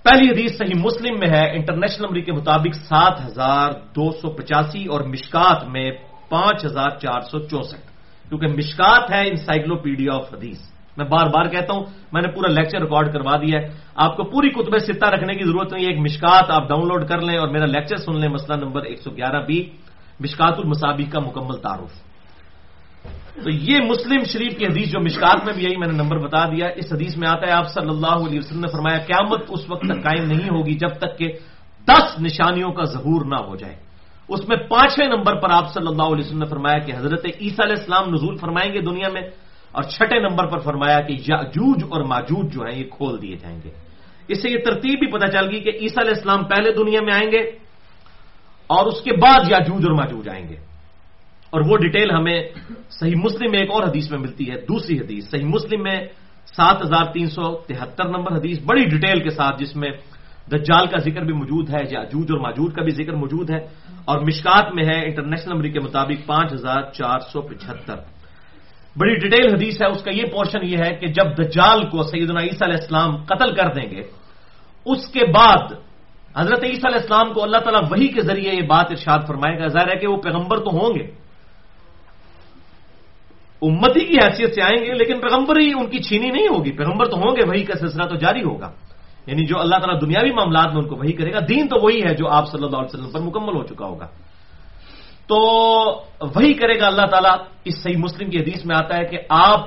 پہلی 0.04 0.30
حدیث 0.30 0.58
صحیح 0.58 0.82
مسلم 0.86 1.20
میں 1.20 1.28
ہے 1.28 1.52
انٹرنیشنل 1.56 2.06
نمبر 2.06 2.20
کے 2.20 2.32
مطابق 2.32 2.76
سات 2.76 3.26
ہزار 3.26 3.72
دو 3.72 4.12
سو 4.12 4.30
پچاسی 4.30 4.86
اور 4.86 5.02
مشکات 5.02 5.64
میں 5.68 5.92
پانچ 6.30 6.66
ہزار 6.66 6.90
چار 6.90 7.20
سو 7.20 7.40
چونسٹھ۔ 7.40 7.92
کیونکہ 8.30 8.48
مشکات 8.48 9.12
ہے 9.12 9.30
انسائکلوپیڈیا 9.30 10.16
آف 10.16 10.34
حدیث۔ 10.34 10.75
میں 10.98 11.06
بار 11.06 11.28
بار 11.28 11.46
کہتا 11.46 11.74
ہوں، 11.74 11.86
میں 12.14 12.22
نے 12.22 12.28
پورا 12.28 12.52
لیکچر 12.52 12.82
ریکارڈ 12.82 13.14
کروا 13.14 13.38
دیا 13.38 13.60
ہے۔ 13.60 13.68
آپ 13.96 14.18
کو 14.18 14.24
پوری 14.24 14.50
کتب 14.50 14.78
ستہ 14.78 15.06
رکھنے 15.06 15.36
کی 15.36 15.44
ضرورت 15.44 15.74
نہیں 15.74 15.86
ہے 15.86 15.90
ایک 15.90 16.00
مشکات 16.00 16.52
آپ 16.52 16.68
ڈاؤن 16.70 16.88
لوڈ 16.88 17.08
کر 17.08 17.22
لیں 17.22 17.38
اور 17.38 17.48
میرا 17.48 17.66
لیکچر 17.66 17.96
سن 17.96 18.20
لیں، 18.20 18.30
مسئلہ 18.30 18.66
نمبر 18.66 18.82
ایک 18.82 19.02
سو 19.02 19.12
گیارہ 19.12 19.46
بی 19.46 19.70
مشکات 20.20 20.54
المسابی 20.58 21.04
کا 21.04 21.20
مکمل 21.20 21.58
تعارف۔ 21.58 22.16
تو 23.44 23.50
یہ 23.50 23.78
مسلم 23.82 24.24
شریف 24.24 24.58
کی 24.58 24.66
حدیث 24.66 24.92
جو 24.92 25.00
مشکات 25.00 25.46
میں 25.46 25.54
بھی 25.54 25.64
یہی 25.64 25.78
میں 25.78 25.88
نے 25.88 25.94
نمبر 25.94 26.18
بتا 26.18 26.46
دیا۔ 26.46 26.68
اس 26.76 26.94
حدیث 26.94 27.18
میں 27.18 27.28
آتا 27.28 27.48
ہے، 27.48 27.52
آپ 27.52 27.68
صلی 27.68 27.90
اللہ 27.90 28.16
علیہ 28.28 28.40
وسلم 28.40 28.60
نے 28.60 28.68
فرمایا، 28.68 28.98
قیامت 28.98 29.42
اس 29.50 29.70
وقت 29.70 29.82
تک 29.82 30.04
قائم 30.04 30.26
نہیں 30.26 30.50
ہوگی 30.50 30.74
جب 30.74 30.90
تک 30.90 31.18
کہ 31.18 31.32
دس 31.88 32.20
نشانیوں 32.20 32.72
کا 32.72 32.84
ظہور 32.84 33.26
نہ 33.26 33.36
ہو 33.36 33.56
جائے۔ 33.56 33.76
اس 34.30 34.48
میں 34.48 34.58
پانچویں 34.58 35.08
نمبر 35.08 35.40
پر 35.40 35.50
آپ 35.52 35.74
صلی 35.74 35.88
اللہ 35.88 36.04
علیہ 36.04 36.26
وسلم 36.26 36.40
نے 36.40 36.46
فرمایا 36.46 36.78
کہ 36.78 36.92
حضرت 36.92 37.26
عیسیٰ 37.26 37.66
علیہ 37.66 37.76
السلام 37.78 38.10
نزول 38.10 38.36
فرمائیں 38.38 38.74
گے 38.74 38.82
دنیا 38.82 39.10
میں 39.14 39.22
اور 39.76 39.84
چھٹے 39.84 40.20
نمبر 40.20 40.46
پر 40.48 40.60
فرمایا 40.60 41.02
کہ 41.02 41.14
یاجوج 41.14 41.84
اور 41.90 42.02
ماجوج 42.02 42.54
جو 42.54 42.62
ہیں 42.62 42.80
یہ 42.80 42.84
کھول 42.90 43.22
دیے 43.22 43.36
جائیں 43.36 43.60
گے۔ 43.64 43.70
اس 44.28 44.42
سے 44.42 44.50
یہ 44.50 44.58
ترتیب 44.66 45.00
بھی 45.00 45.12
پتہ 45.12 45.26
چل 45.26 45.50
گئی 45.52 45.60
کہ 45.60 45.70
عیسیٰ 45.70 46.04
علیہ 46.04 46.14
السلام 46.16 46.44
پہلے 46.44 46.72
دنیا 46.72 47.00
میں 47.04 47.14
آئیں 47.14 47.32
گے 47.32 47.40
اور 48.68 48.86
اس 48.86 49.02
کے 49.02 49.12
بعد 49.12 49.40
یاجوج 49.50 49.86
اور 49.86 49.92
ماجوج 49.92 50.30
آئیں 50.30 50.50
گے۔ 50.50 50.56
اور 51.50 51.62
وہ 51.70 51.78
ڈیٹیل 51.78 52.12
ہمیں 52.12 52.44
صحیح 52.90 53.16
مسلم 53.16 53.52
میں 53.52 53.60
ایک 53.60 53.72
اور 53.72 53.84
حدیث 53.84 54.12
میں 54.12 54.20
ملتی 54.20 54.52
ہے، 54.52 54.56
دوسری 54.62 55.00
حدیث۔ 55.00 55.30
صحیح 55.30 55.46
مسلم 55.46 55.84
میں 55.84 56.06
سات 56.56 56.82
ہزار 56.82 57.06
تین 57.14 57.26
سو 57.26 57.58
تہتر 57.58 58.06
نمبر 58.06 58.38
حدیث، 58.38 58.60
بڑی 58.66 58.86
ڈیٹیل 58.86 59.24
کے 59.24 59.30
ساتھ 59.30 59.64
جس 59.64 59.76
میں 59.76 59.90
دجال 60.52 60.88
کا 60.88 60.98
ذکر 60.98 61.22
بھی 61.22 61.34
موجود 61.34 61.70
ہے، 61.70 61.80
یاجوج 61.92 62.26
اور 62.30 62.40
ماجوج 62.40 62.74
کا 62.76 62.82
بھی 62.82 62.92
ذکر 62.92 63.14
موجود 63.14 63.50
ہے۔ 63.50 63.58
اور 64.06 64.20
مشکات 64.20 64.74
میں 64.74 64.86
ہے، 64.86 65.06
انٹرنیشنل 65.06 65.54
نمبر 65.54 65.68
کے 65.68 65.80
مطابق 65.80 66.28
پانچ 66.28 66.54
ہزار 66.54 66.82
چار 66.94 67.20
سو 67.20 67.42
پچہتر۔ 67.42 67.96
بڑی 68.98 69.16
ڈیٹیل 69.16 69.54
حدیث 69.54 69.82
ہے، 69.82 69.88
اس 69.88 70.04
کا 70.04 70.12
یہ 70.12 70.24
پورشن 70.24 70.60
یہ 70.64 70.78
ہے 70.78 70.96
کہ 70.96 71.08
جب 71.08 71.38
دجال 71.38 71.90
کو 71.90 72.04
سیدنا 72.04 72.42
عیسیٰ 72.42 72.68
علیہ 72.68 72.78
السلام 72.82 73.24
قتل 73.24 73.56
کر 73.56 73.74
دیں 73.74 73.92
گے، 73.92 74.04
اس 74.86 75.08
کے 75.08 75.26
بعد 75.26 75.74
حضرت 76.38 76.64
عیسیٰ 76.64 76.86
علیہ 76.86 77.02
السلام 77.02 77.34
کو 77.34 77.44
اللہ 77.44 77.58
تعالیٰ 77.58 77.82
وہی 77.92 78.08
کے 78.08 78.22
ذریعے 78.22 78.56
یہ 78.56 78.62
بات 78.62 78.86
ارشاد 78.90 79.20
فرمائے 79.28 79.60
گا۔ 79.60 79.68
ظاہر 79.68 79.88
ہے 79.88 79.96
کہ 79.96 80.08
وہ 80.08 80.18
پیغمبر 80.18 80.58
تو 80.58 80.70
ہوں 80.72 81.00
گے۔ 81.00 81.04
امتی 83.62 84.06
کی 84.06 84.16
حیثیت 84.16 84.56
سے 84.56 84.62
آئیں 84.62 84.86
گے، 84.86 84.94
لیکن 84.94 85.20
پیغمبر 85.20 85.60
ہی 85.60 85.72
ان 85.80 85.86
کی 85.86 86.00
چھینی 86.00 86.28
نہیں 86.28 86.48
ہوگی۔ 86.48 86.72
پیغمبر 86.72 87.06
تو 87.06 87.18
ہوں 87.18 87.36
گے 87.36 87.48
وہی 87.48 87.64
کا 87.64 87.80
سلسلہ 87.80 88.04
تو 88.04 88.16
جاری 88.16 88.44
ہوگا۔ 88.44 88.72
یعنی 89.28 89.46
جو 89.46 89.60
اللہ 89.60 89.76
تعالیٰ 89.76 90.02
دنیاوی 90.02 90.32
معاملات 90.32 90.68
میں 90.68 90.84
ان 90.84 90.88
کو 90.88 90.96
وہی 90.96 91.12
کرے 91.12 91.34
گا، 91.34 91.40
دین 91.50 91.68
تو 91.68 91.76
وہی 91.84 92.04
ہے 92.04 92.14
جو 92.16 92.28
آپ 92.28 92.52
صلی 92.52 92.64
اللہ 92.64 92.78
علیہ 92.78 93.00
وسلم 93.00 93.12
پر 93.12 93.20
مکمل 93.20 93.56
ہو 93.56 93.64
چکا 93.64 93.86
ہوگا۔ 93.86 94.08
تو 95.28 95.38
وہی 96.22 96.54
کرے 96.54 96.80
گا 96.80 96.88
اللہ 96.88 97.06
تعالیٰ۔ 97.12 97.38
اس 97.66 97.84
صحیح 97.84 97.98
مسلم 97.98 98.30
کی 98.30 98.38
حدیث 98.38 98.66
میں 98.66 98.76
آتا 98.76 98.98
ہے 98.98 99.06
کہ 99.06 99.18
آپ 99.30 99.60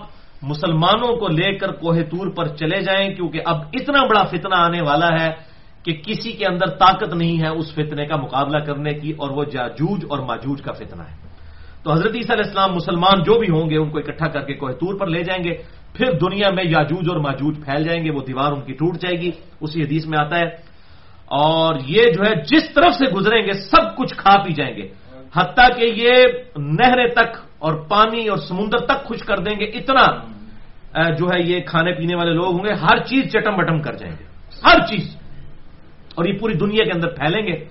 مسلمانوں 0.43 1.17
کو 1.17 1.29
لے 1.29 1.55
کر 1.55 1.73
کوہ 1.73 1.97
تور 2.11 2.31
پر 2.37 2.47
چلے 2.47 2.81
جائیں، 2.81 3.15
کیونکہ 3.15 3.41
اب 3.45 3.57
اتنا 3.73 4.05
بڑا 4.05 4.25
فتنہ 4.25 4.55
آنے 4.55 4.81
والا 4.81 5.09
ہے 5.21 5.31
کہ 5.83 5.93
کسی 6.07 6.33
کے 6.33 6.45
اندر 6.47 6.67
طاقت 6.67 7.15
نہیں 7.15 7.43
ہے 7.43 7.49
اس 7.49 7.73
فتنے 7.73 8.07
کا 8.07 8.17
مقابلہ 8.17 8.59
کرنے 8.59 8.93
کی، 8.93 9.11
اور 9.11 9.31
وہ 9.31 9.45
جاجوج 9.45 10.05
اور 10.09 10.19
ماجوج 10.19 10.63
کا 10.63 10.73
فتنہ 10.73 11.03
ہے۔ 11.03 11.29
تو 11.83 11.93
حضرت 11.93 12.15
عیسیٰ 12.15 12.37
علیہ 12.37 12.47
السلام 12.47 12.75
مسلمان 12.75 13.23
جو 13.23 13.39
بھی 13.39 13.49
ہوں 13.49 13.71
گے، 13.71 13.77
ان 13.77 13.91
کو 13.91 13.99
اکٹھا 13.99 14.29
کر 14.29 14.41
کے 14.41 14.55
کوہ 14.55 14.71
تور 14.71 14.99
پر 14.99 15.07
لے 15.07 15.23
جائیں 15.23 15.45
گے۔ 15.45 15.55
پھر 15.95 16.07
دنیا 16.13 16.51
میں 16.51 16.65
یاجوج 16.67 17.09
اور 17.09 17.17
ماجوج 17.17 17.57
پھیل 17.65 17.85
جائیں 17.85 18.05
گے، 18.05 18.11
وہ 18.11 18.21
دیوار 18.21 18.53
ان 18.53 18.61
کی 18.61 18.73
ٹوٹ 18.73 18.95
جائے 18.95 19.21
گی۔ 19.21 19.31
اسی 19.61 19.83
حدیث 19.83 20.07
میں 20.07 20.19
آتا 20.19 20.39
ہے۔ 20.39 20.45
اور 21.27 21.75
یہ 21.87 22.03
جو 22.03 22.25
ہے، 22.25 22.35
جس 22.35 22.75
طرف 22.75 22.95
سے 22.95 23.05
گزریں 23.05 23.43
گے، 23.43 23.53
سب 23.53 23.97
کچھ 23.97 24.15
کھا 24.17 24.37
پی 24.37 24.53
جائیں 24.53 24.77
گے۔ 24.77 25.08
حتیٰ 25.37 25.69
کہ 25.77 25.85
یہ 25.85 26.13
نہریں 26.57 27.09
تک 27.09 27.37
اور 27.59 27.73
پانی 27.75 28.29
اور 28.29 28.39
سمندر 28.39 28.79
تک 28.79 29.05
خوش 29.05 29.19
کر 29.19 29.37
دیں 29.37 29.61
گے، 29.61 29.65
اتنا 29.65 30.05
جو 31.11 31.27
ہے 31.27 31.43
یہ 31.43 31.61
کھانے 31.67 31.93
پینے 31.93 32.15
والے 32.15 32.33
لوگ 32.33 32.53
ہوں 32.53 32.65
گے، 32.65 32.73
ہر 32.73 32.99
چیز 32.99 33.33
چٹم 33.33 33.57
بٹم 33.57 33.83
کر 33.83 33.93
جائیں 33.93 34.17
گے۔ 34.21 34.25
ہر 34.67 34.79
چیز۔ 34.81 35.17
اور 36.15 36.25
یہ 36.25 36.39
پوری 36.39 36.55
دنیا 36.55 36.85
کے 36.85 36.91
اندر 36.95 37.09
پھیلیں 37.09 37.47
گے۔ 37.47 37.65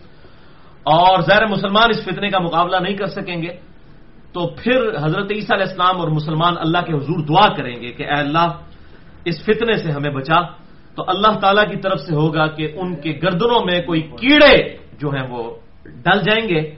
اور 0.84 1.22
زہر 1.22 1.46
مسلمان 1.46 1.90
اس 1.90 2.04
فتنے 2.04 2.30
کا 2.30 2.40
مقابلہ 2.40 2.78
نہیں 2.78 2.98
کر 2.98 3.06
سکیں 3.06 3.42
گے۔ 3.42 3.48
تو 4.34 4.48
پھر 4.48 4.78
حضرت 5.04 5.32
عیسیٰ 5.32 5.60
علیہ 5.60 5.70
السلام 5.70 5.98
اور 5.98 6.08
مسلمان 6.08 6.54
اللہ 6.60 6.78
کے 6.78 6.94
حضور 6.94 7.26
دعا 7.26 7.54
کریں 7.54 7.82
گے 7.82 7.92
کہ 7.92 8.04
اے 8.04 8.20
اللہ، 8.20 8.48
اس 9.26 9.44
فتنے 9.44 9.78
سے 9.78 9.92
ہمیں 9.92 10.12
بچا۔ 10.12 10.42
تو 10.96 11.04
اللہ 11.08 11.40
تعالی 11.40 11.62
کی 11.70 11.82
طرف 11.82 12.00
سے 12.00 12.16
ہوگا 12.16 12.48
کہ 12.48 12.72
ان 12.76 12.96
کے 12.96 13.20
گردنوں 13.24 13.66
میں 13.66 13.82
کوئی 13.82 14.02
کیڑے 14.02 14.78
جو 15.00 15.10
ہیں 15.10 15.28
وہ 15.30 15.56
ڈل 15.84 16.20
جائیں 16.20 16.50
گے۔ 16.50 16.76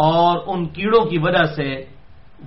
اور 0.00 0.38
ان 0.46 0.66
کیڑوں 0.66 1.04
کی 1.04 1.18
وجہ 1.18 1.44
سے 1.44 1.84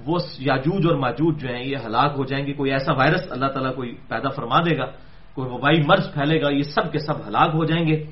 وہ 0.06 0.18
یاجوج 0.40 0.84
اور 0.90 0.96
ماجوج 0.96 1.42
جو 1.42 1.48
ہیں، 1.50 1.64
یہ 1.64 1.78
ہلاک 1.86 2.12
ہو 2.18 2.24
جائیں 2.26 2.48
گے، 2.48 2.54
کوئی 2.54 2.72
ایسا 2.72 2.94
وائرس 2.94 3.24
اللہ 3.30 3.46
تعالیٰ 3.46 3.76
کوئی 3.76 3.90
پیدا 4.10 4.30
فرما 4.30 4.60
دے 4.60 4.78
گا، 4.78 4.86
کوئی 5.36 5.50
وبائی 5.52 5.82
مرض 5.88 6.14
پھیلے 6.14 6.42
گا، 6.42 6.50
یہ 6.50 6.64
سب 6.64 6.92
کے 6.92 7.00
سب 7.00 7.18
ہلاک 7.28 7.50
ہو 7.54 7.66
جائیں 7.66 7.88
گے۔ 7.88 8.04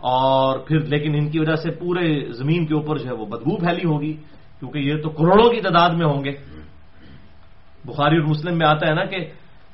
اور 0.00 0.58
پھر 0.58 0.78
لیکن 0.80 1.14
ان 1.14 1.30
کی 1.30 1.38
وجہ 1.38 1.56
سے 1.56 1.70
پورے 1.70 2.32
زمین 2.32 2.66
کے 2.66 2.74
اوپر 2.74 2.98
جو 2.98 3.06
ہے 3.06 3.12
وہ 3.12 3.26
بدبو 3.26 3.56
پھیلی 3.56 3.84
ہوگی، 3.84 4.12
کیونکہ 4.60 4.78
یہ 4.78 4.94
تو 5.02 5.10
کروڑوں 5.10 5.50
کی 5.50 5.60
تعداد 5.60 5.90
میں 5.90 6.06
ہوں 6.06 6.24
گے۔ 6.24 6.32
بخاری 7.84 8.16
اور 8.16 8.26
مسلم 8.26 8.58
میں 8.58 8.66
آتا 8.66 8.88
ہے 8.88 8.94
نا 8.94 9.04
کہ 9.04 9.18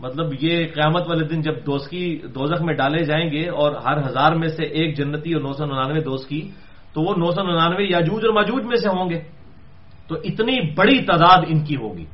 مطلب 0.01 0.27
یہ 0.41 0.67
قیامت 0.75 1.09
والے 1.09 1.25
دن 1.25 1.41
جب 1.41 1.57
دوستی 1.67 2.19
دوزخ 2.35 2.63
میں 2.63 2.75
ڈالے 2.75 3.05
جائیں 3.05 3.31
گے 3.31 3.49
اور 3.49 3.73
ہر 3.73 3.99
ہزار 4.07 4.33
میں 4.33 4.49
سے 4.49 4.65
ایک 4.65 4.97
جنتی 4.97 5.33
اور 5.33 5.43
نو 5.43 5.53
سو 5.53 5.65
ننانوے 5.65 6.01
دوست 6.01 6.29
کی 6.29 6.51
تو 6.97 7.03
وہ 7.03 7.15
نو 7.17 7.31
سو 7.31 7.43
ننانوے 7.43 7.85
یاجوج 7.85 8.25
اور 8.25 8.35
ماجوج 8.35 8.65
میں 8.65 8.77
سے 8.77 8.89
ہوں 8.89 9.11
گے۔ 9.11 9.21
تو 10.09 10.15
اتنی 10.15 10.75
بڑی 10.75 11.03
تعداد 11.03 11.43
ان 11.49 11.65
کی 11.65 11.77
ہوگی۔ 11.77 12.05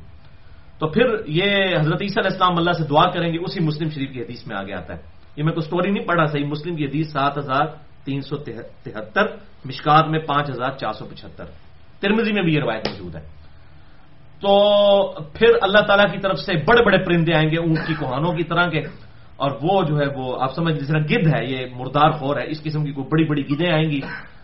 تو 0.79 0.87
پھر 0.87 1.05
یہ 1.27 1.43
حضرت 1.79 2.01
عیسیٰ 2.01 2.23
علیہ 2.23 2.31
السلام 2.31 2.57
اللہ 2.57 2.71
سے 2.71 2.83
دعا 2.83 3.09
کریں 3.09 3.33
گے، 3.33 3.37
اسی 3.37 3.59
مسلم 3.59 3.89
شریف 3.89 4.11
کی 4.11 4.21
حدیث 4.21 4.47
میں 4.47 4.57
آگے 4.57 4.73
آتا 4.73 4.93
ہے۔ 4.93 5.01
یہ 5.37 5.43
میں 5.43 5.53
کوئی 5.53 5.67
سٹوری 5.67 5.91
نہیں 5.91 6.07
پڑھا، 6.07 6.25
صحیح 6.25 6.45
مسلم 6.45 6.75
کی 6.75 6.85
حدیث 6.85 7.11
سات 7.11 7.37
ہزار 7.37 7.65
تین 8.03 8.21
سو 8.21 8.37
تہتر، 8.37 9.23
مشکات 9.65 10.07
میں 10.07 10.19
پانچ 10.19 10.49
ہزار 10.49 10.71
چار 10.71 10.93
سو 10.93 11.05
پچہتر۔ 11.05 11.45
ترمزی 11.99 12.33
میں 12.33 12.43
بھی 12.43 12.53
یہ 12.55 12.59
روایت 12.59 12.87
موجود 12.87 13.15
ہے۔ 13.15 13.21
تو 14.41 15.11
پھر 15.33 15.47
اللہ 15.61 15.79
تعالیٰ 15.79 16.11
کی 16.11 16.19
طرف 16.19 16.39
سے 16.39 16.53
بڑے 16.67 16.85
بڑے 16.85 16.97
پرندے 16.97 17.33
آئیں 17.33 17.49
گے، 17.49 17.57
اونٹ 17.57 17.87
کی 17.87 17.93
کوہانوں 17.99 18.33
کی 18.33 18.43
طرح 18.43 18.69
کے۔ 18.69 18.81
اور 19.35 19.51
وہ 19.61 19.83
جو 19.83 19.97
ہے 19.97 20.07
وہ، 20.15 20.41
آپ 20.41 20.53
سمجھ 20.55 20.79
جس 20.79 20.87
طرح 20.87 20.99
گدھ 20.99 21.27
ہے، 21.35 21.45
یہ 21.45 21.65
مردار 21.75 22.11
خور 22.11 22.37
ہے، 22.37 22.43
اس 22.47 22.63
قسم 22.63 22.85
کی 22.85 22.91
کوئی 22.91 23.07
بڑی 23.07 23.23
بڑی 23.23 23.41
گدیں 23.47 23.71
آئیں 23.71 23.91
گی۔ 23.91 24.01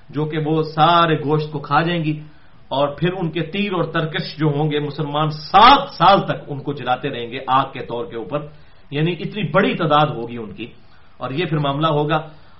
جو 0.09 0.25
کہ 0.25 0.37
وہ 0.45 0.63
سارے 0.63 1.15
گوشت 1.15 1.51
کو 1.51 1.59
کھا 1.59 1.81
جائیں 1.81 2.03
گی 2.03 2.19
اور 2.67 2.87
پھر 2.87 3.09
ان 3.13 3.31
کے 3.31 3.41
تیر 3.41 3.73
اور 3.73 3.83
ترکش 3.83 4.37
جو 4.37 4.47
ہوں 4.47 4.71
گے 4.71 4.79
مسلمان 4.79 5.29
سات 5.29 5.89
سال 5.89 6.25
تک 6.25 6.43
ان 6.47 6.59
کو 6.59 6.73
جلاتے 6.73 7.09
رہیں 7.09 7.31
گے 7.31 7.39
آگ 7.47 7.65
کے 7.73 7.79
طور 7.79 8.05
کے 8.05 8.15
اوپر 8.15 8.39
یعنی 8.91 9.11
اتنی 9.11 9.51
بڑی 9.51 9.75
تعداد 9.75 10.07
ہوگی 10.07 10.37
ان 10.37 10.53
کی۔ 10.53 10.67
اور 11.17 11.31
یہ 11.31 11.45
پھر 11.45 11.57
معاملہ 11.57 11.87
ہوگا۔ 11.87 12.15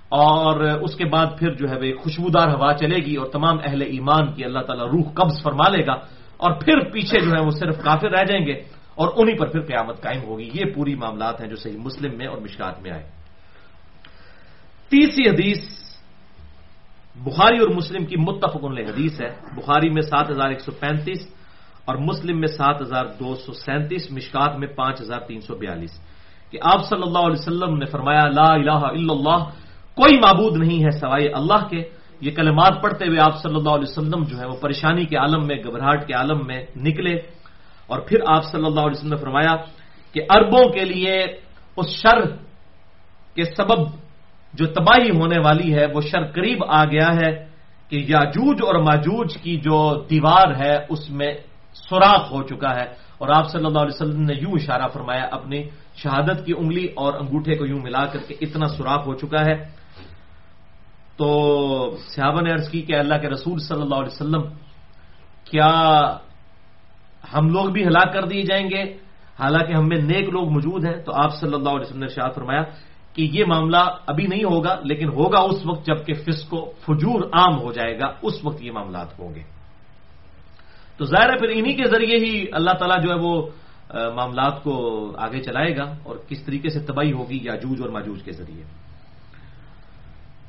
اور 0.08 0.60
اس 0.60 0.94
کے 0.94 1.04
بعد 1.04 1.26
پھر 1.38 1.54
جو 1.54 1.70
ہے 1.70 1.76
وہ 1.76 2.02
خوشبودار 2.02 2.48
ہوا 2.48 2.74
چلے 2.74 2.96
گی 2.96 3.16
اور 3.16 3.26
تمام 3.26 3.56
اہل 3.64 3.82
ایمان 3.82 4.32
کی 4.32 4.44
اللہ 4.44 4.58
تعالیٰ 4.58 4.86
روح 4.86 5.12
قبض 5.14 5.42
فرما 5.42 5.68
لے 5.68 5.86
گا۔ 5.86 5.92
اور 6.36 6.50
پھر 6.52 6.80
پیچھے 6.80 7.20
جو 7.20 7.30
ہے 7.30 7.40
وہ 7.40 7.50
صرف 7.50 7.82
کافر 7.84 8.10
رہ 8.10 8.24
جائیں 8.24 8.46
گے 8.46 8.52
اور 8.94 9.08
انہی 9.16 9.38
پر 9.38 9.46
پھر 9.46 9.60
قیامت 9.60 10.02
قائم 10.02 10.22
ہوگی۔ 10.22 10.50
یہ 10.54 10.64
پوری 10.74 10.94
معاملات 10.94 11.40
ہیں 11.40 11.48
جو 11.48 11.56
صحیح 11.56 11.78
مسلم 11.78 12.18
میں 12.18 12.26
اور 12.26 12.38
مشکات 12.38 12.82
میں 12.82 12.90
آئے۔ 12.90 13.02
تیسری 14.88 15.28
حدیث 15.28 15.79
بخاری 17.24 17.58
اور 17.58 17.68
مسلم 17.68 18.04
کی 18.04 18.16
متفق 18.16 18.64
حدیث 18.64 19.20
ہے۔ 19.20 19.28
بخاری 19.56 19.90
میں 19.90 20.02
سات 20.02 20.30
ہزار 20.30 20.48
ایک 20.48 20.60
سو 20.60 20.72
پینتیس 20.72 21.26
اور 21.84 21.96
مسلم 21.96 22.40
میں 22.40 22.48
سات 22.48 22.80
ہزار 22.80 23.06
دو 23.06 23.34
سو 23.34 23.52
سینتیس، 23.52 24.10
مشکات 24.10 24.56
میں 24.58 24.68
پانچ 24.68 25.00
ہزار 25.00 25.20
تین 25.20 25.40
سو 25.40 25.54
بیالیس۔ 25.54 25.90
کہ 26.50 26.58
آپ 26.62 26.84
صلی 26.84 27.02
اللہ 27.02 27.18
علیہ 27.18 27.38
وسلم 27.38 27.76
نے 27.76 27.86
فرمایا، 27.86 28.28
لا 28.28 28.52
الہ 28.52 28.70
الا 28.70 29.12
اللہ، 29.12 29.44
کوئی 29.94 30.20
معبود 30.20 30.56
نہیں 30.56 30.84
ہے 30.84 30.90
سوائے 30.90 31.28
اللہ 31.28 31.68
کے۔ 31.68 31.82
یہ 32.20 32.30
کلمات 32.30 32.82
پڑھتے 32.82 33.06
ہوئے 33.06 33.18
آپ 33.20 33.42
صلی 33.42 33.54
اللہ 33.54 33.70
علیہ 33.70 33.88
وسلم 33.88 34.22
جو 34.22 34.38
ہے 34.38 34.46
وہ 34.46 34.56
پریشانی 34.60 35.04
کے 35.04 35.16
عالم 35.16 35.46
میں، 35.46 35.56
گھبراہٹ 35.56 36.06
کے 36.06 36.14
عالم 36.14 36.46
میں 36.46 36.66
نکلے۔ 36.76 37.14
اور 37.86 37.98
پھر 38.00 38.18
آپ 38.26 38.44
صلی 38.44 38.64
اللہ 38.64 38.80
علیہ 38.80 38.98
وسلم 38.98 39.10
نے 39.10 39.16
فرمایا 39.16 39.56
کہ 40.12 40.20
اربوں 40.30 40.72
کے 40.72 40.84
لیے 40.84 41.24
اس 41.76 41.88
شر 41.88 42.20
کے 43.34 43.44
سبب 43.44 44.09
جو 44.54 44.66
تباہی 44.66 45.10
ہونے 45.10 45.40
والی 45.40 45.74
ہے، 45.74 45.86
وہ 45.94 46.00
شر 46.00 46.26
قریب 46.26 46.58
آ 46.68 46.84
گیا 46.84 47.14
ہے 47.14 47.46
کہ 47.88 48.04
یاجوج 48.08 48.58
اور 48.66 48.74
ماجوج 48.74 49.36
کی 49.36 49.56
جو 49.56 50.04
دیوار 50.10 50.64
ہے، 50.64 50.86
اس 50.88 51.10
میں 51.10 51.34
سوراخ 51.74 52.32
ہو 52.32 52.42
چکا 52.42 52.74
ہے۔ 52.74 53.10
اور 53.18 53.28
آپ 53.34 53.50
صلی 53.50 53.64
اللہ 53.64 53.78
علیہ 53.78 54.02
وسلم 54.02 54.22
نے 54.22 54.34
یوں 54.34 54.52
اشارہ 54.52 54.88
فرمایا 54.92 55.24
اپنے 55.30 55.62
شہادت 55.96 56.46
کی 56.46 56.52
انگلی 56.58 56.88
اور 56.96 57.12
انگوٹھے 57.12 57.54
کو 57.54 57.66
یوں 57.66 57.78
ملا 57.78 58.06
کر 58.06 58.18
کے 58.28 58.34
اتنا 58.40 58.68
سوراخ 58.68 59.06
ہو 59.06 59.14
چکا 59.14 59.44
ہے۔ 59.44 59.68
تو 61.16 61.96
صحابہ 62.16 62.40
نے 62.40 62.52
عرض 62.52 62.68
کی 62.68 62.82
کہ 62.82 62.96
اللہ 62.96 63.14
کے 63.14 63.28
رسول 63.28 63.58
صلی 63.58 63.82
اللہ 63.82 63.94
علیہ 63.94 64.14
وسلم، 64.14 64.42
کیا 65.44 65.72
ہم 67.34 67.48
لوگ 67.48 67.64
بھی 67.64 67.84
ہلاک 67.86 68.12
کر 68.12 68.24
دیے 68.24 68.42
جائیں 68.42 68.70
گے؟ 68.70 68.82
حالانکہ 69.40 69.72
ہم 69.72 69.88
میں 69.88 69.96
نیک 69.96 70.28
لوگ 70.28 70.50
موجود 70.50 70.84
ہیں۔ 70.84 71.02
تو 71.02 71.12
آپ 71.14 71.34
صلی 71.34 71.54
اللہ 71.54 71.68
علیہ 71.68 71.80
وسلم 71.80 72.00
نے 72.00 72.08
شاہ 72.08 72.28
فرمایا 72.34 72.62
کہ 73.14 73.28
یہ 73.32 73.44
معاملہ 73.44 73.96
ابھی 74.06 74.26
نہیں 74.26 74.44
ہوگا، 74.44 74.80
لیکن 74.84 75.08
ہوگا 75.08 75.40
اس 75.40 75.66
وقت 75.66 75.86
جبکہ 75.86 76.14
فسق 76.14 76.54
و 76.54 76.70
فجور 76.70 77.20
عام 77.32 77.60
ہو 77.60 77.72
جائے 77.72 77.98
گا، 77.98 78.12
اس 78.22 78.44
وقت 78.44 78.62
یہ 78.62 78.72
معاملات 78.72 79.18
ہوں 79.18 79.34
گے۔ 79.34 79.42
تو 80.98 81.04
ظاہر 81.04 81.30
ہے 81.30 81.38
پھر 81.38 81.48
انہی 81.54 81.74
کے 81.74 81.84
ذریعے 81.84 82.16
ہی 82.16 82.44
اللہ 82.52 82.70
تعالیٰ 82.70 83.02
جو 83.02 83.10
ہے 83.10 83.18
وہ 83.20 83.46
معاملات 84.14 84.62
کو 84.62 85.12
آگے 85.18 85.40
چلائے 85.40 85.76
گا 85.76 85.94
اور 86.02 86.16
کس 86.28 86.44
طریقے 86.44 86.68
سے 86.68 86.80
تباہی 86.80 87.12
ہوگی 87.12 87.38
یاجوج 87.42 87.82
اور 87.82 87.90
ماجوج 87.90 88.22
کے 88.22 88.32
ذریعے۔ 88.32 88.64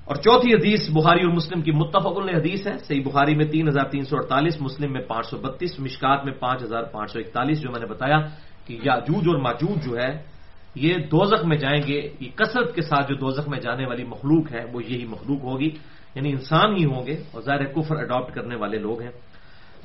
اور 0.05 0.16
چوتھی 0.16 0.53
حدیث 0.53 0.89
بخاری 0.89 1.24
اور 1.24 1.34
مسلم 1.34 1.62
کی 1.62 1.72
متفق 1.72 2.05
حدیث 2.05 2.68
ہے۔ 2.68 2.78
صحیح 2.78 3.01
بخاری 3.05 3.36
میں 3.36 3.45
تین 3.45 3.68
ہزار 3.68 3.86
تین 3.86 4.03
سو 4.03 4.18
اڑتالیس، 4.18 4.62
مسلم 4.62 4.93
میں 4.93 5.01
پانچ 5.01 5.28
سو 5.28 5.38
بتیس، 5.38 5.80
مشکات 5.80 6.26
میں 6.26 6.34
پانچ 6.34 6.64
ہزار 6.64 6.84
پانچ 6.84 7.12
سو 7.12 7.20
اکتالیس، 7.20 7.62
جو 7.62 7.72
میں 7.72 7.80
نے 7.80 7.86
بتایا 7.86 8.18
کہ 8.66 8.80
یاجوج 8.84 9.28
اور 9.28 9.36
ماجوج 9.36 9.86
جو 9.86 9.97
ہے 9.97 10.41
یہ 10.76 10.96
دوزخ 10.96 11.46
میں 11.46 11.58
جائیں 11.58 11.82
گے، 11.88 12.10
یہ 12.20 12.30
کثرت 12.36 12.76
کے 12.76 12.82
ساتھ 12.82 13.10
جو 13.10 13.16
دوزخ 13.16 13.50
میں 13.50 13.60
جانے 13.60 13.86
والی 13.86 14.04
مخلوق 14.04 14.52
ہے 14.52 14.66
وہ 14.74 14.84
یہی 14.84 15.06
مخلوق 15.06 15.42
ہوگی۔ 15.42 15.70
یعنی 16.16 16.30
انسان 16.30 16.76
ہی 16.76 16.86
ہوں 16.86 17.06
گے 17.06 17.24
اور 17.32 17.42
ظاہر 17.42 17.64
کفر 17.64 17.96
اڈاپٹ 17.96 18.36
کرنے 18.36 18.56
والے 18.56 18.78
لوگ 18.78 19.02
ہیں۔ 19.02 19.12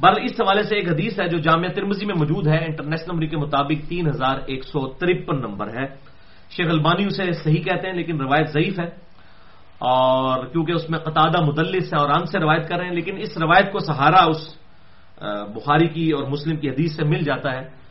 بہرحال 0.01 0.24
اس 0.24 0.41
حوالے 0.41 0.62
سے 0.62 0.76
ایک 0.76 0.89
حدیث 0.89 1.20
ہے 1.20 1.28
جو 1.28 1.39
جامعہ 1.39 1.68
ترمزی 1.68 2.07
میں 2.07 2.14
موجود 2.14 2.47
ہے، 2.47 2.64
انٹرنیشنل 2.64 3.12
نمبر 3.12 3.26
کے 3.26 3.37
مطابق 3.37 3.89
تین 3.89 4.09
ہزار 4.09 4.39
ایک 4.47 4.64
سو 4.64 4.89
ترپن 4.89 5.41
نمبر 5.41 5.68
ہے۔ 5.68 5.87
شیخ 6.51 6.66
البانی 6.70 7.05
اسے 7.05 7.32
صحیح 7.32 7.62
کہتے 7.62 7.87
ہیں 7.87 7.95
لیکن 7.95 8.20
روایت 8.20 8.49
ضعیف 8.49 8.78
ہے۔ 8.78 9.07
اور 9.78 10.47
کیونکہ 10.47 10.72
اس 10.72 10.91
میں 10.91 10.99
قطع 10.99 11.41
مدلس 11.41 11.95
ہے 11.95 11.99
اور 11.99 12.11
عام 12.11 12.24
سے 12.24 12.39
روایت 12.39 12.68
کر 12.68 12.76
رہے 12.76 12.84
ہیں، 12.84 12.93
لیکن 12.93 13.16
اس 13.16 13.39
روایت 13.39 13.72
کو 13.72 13.78
سہارا 13.78 14.24
اس 14.24 14.59
بخاری 15.55 15.89
کی 15.89 16.11
اور 16.11 16.24
مسلم 16.24 16.57
کی 16.57 16.70
حدیث 16.70 16.97
سے 16.97 17.05
مل 17.05 17.22
جاتا 17.22 17.53
ہے۔ 17.53 17.86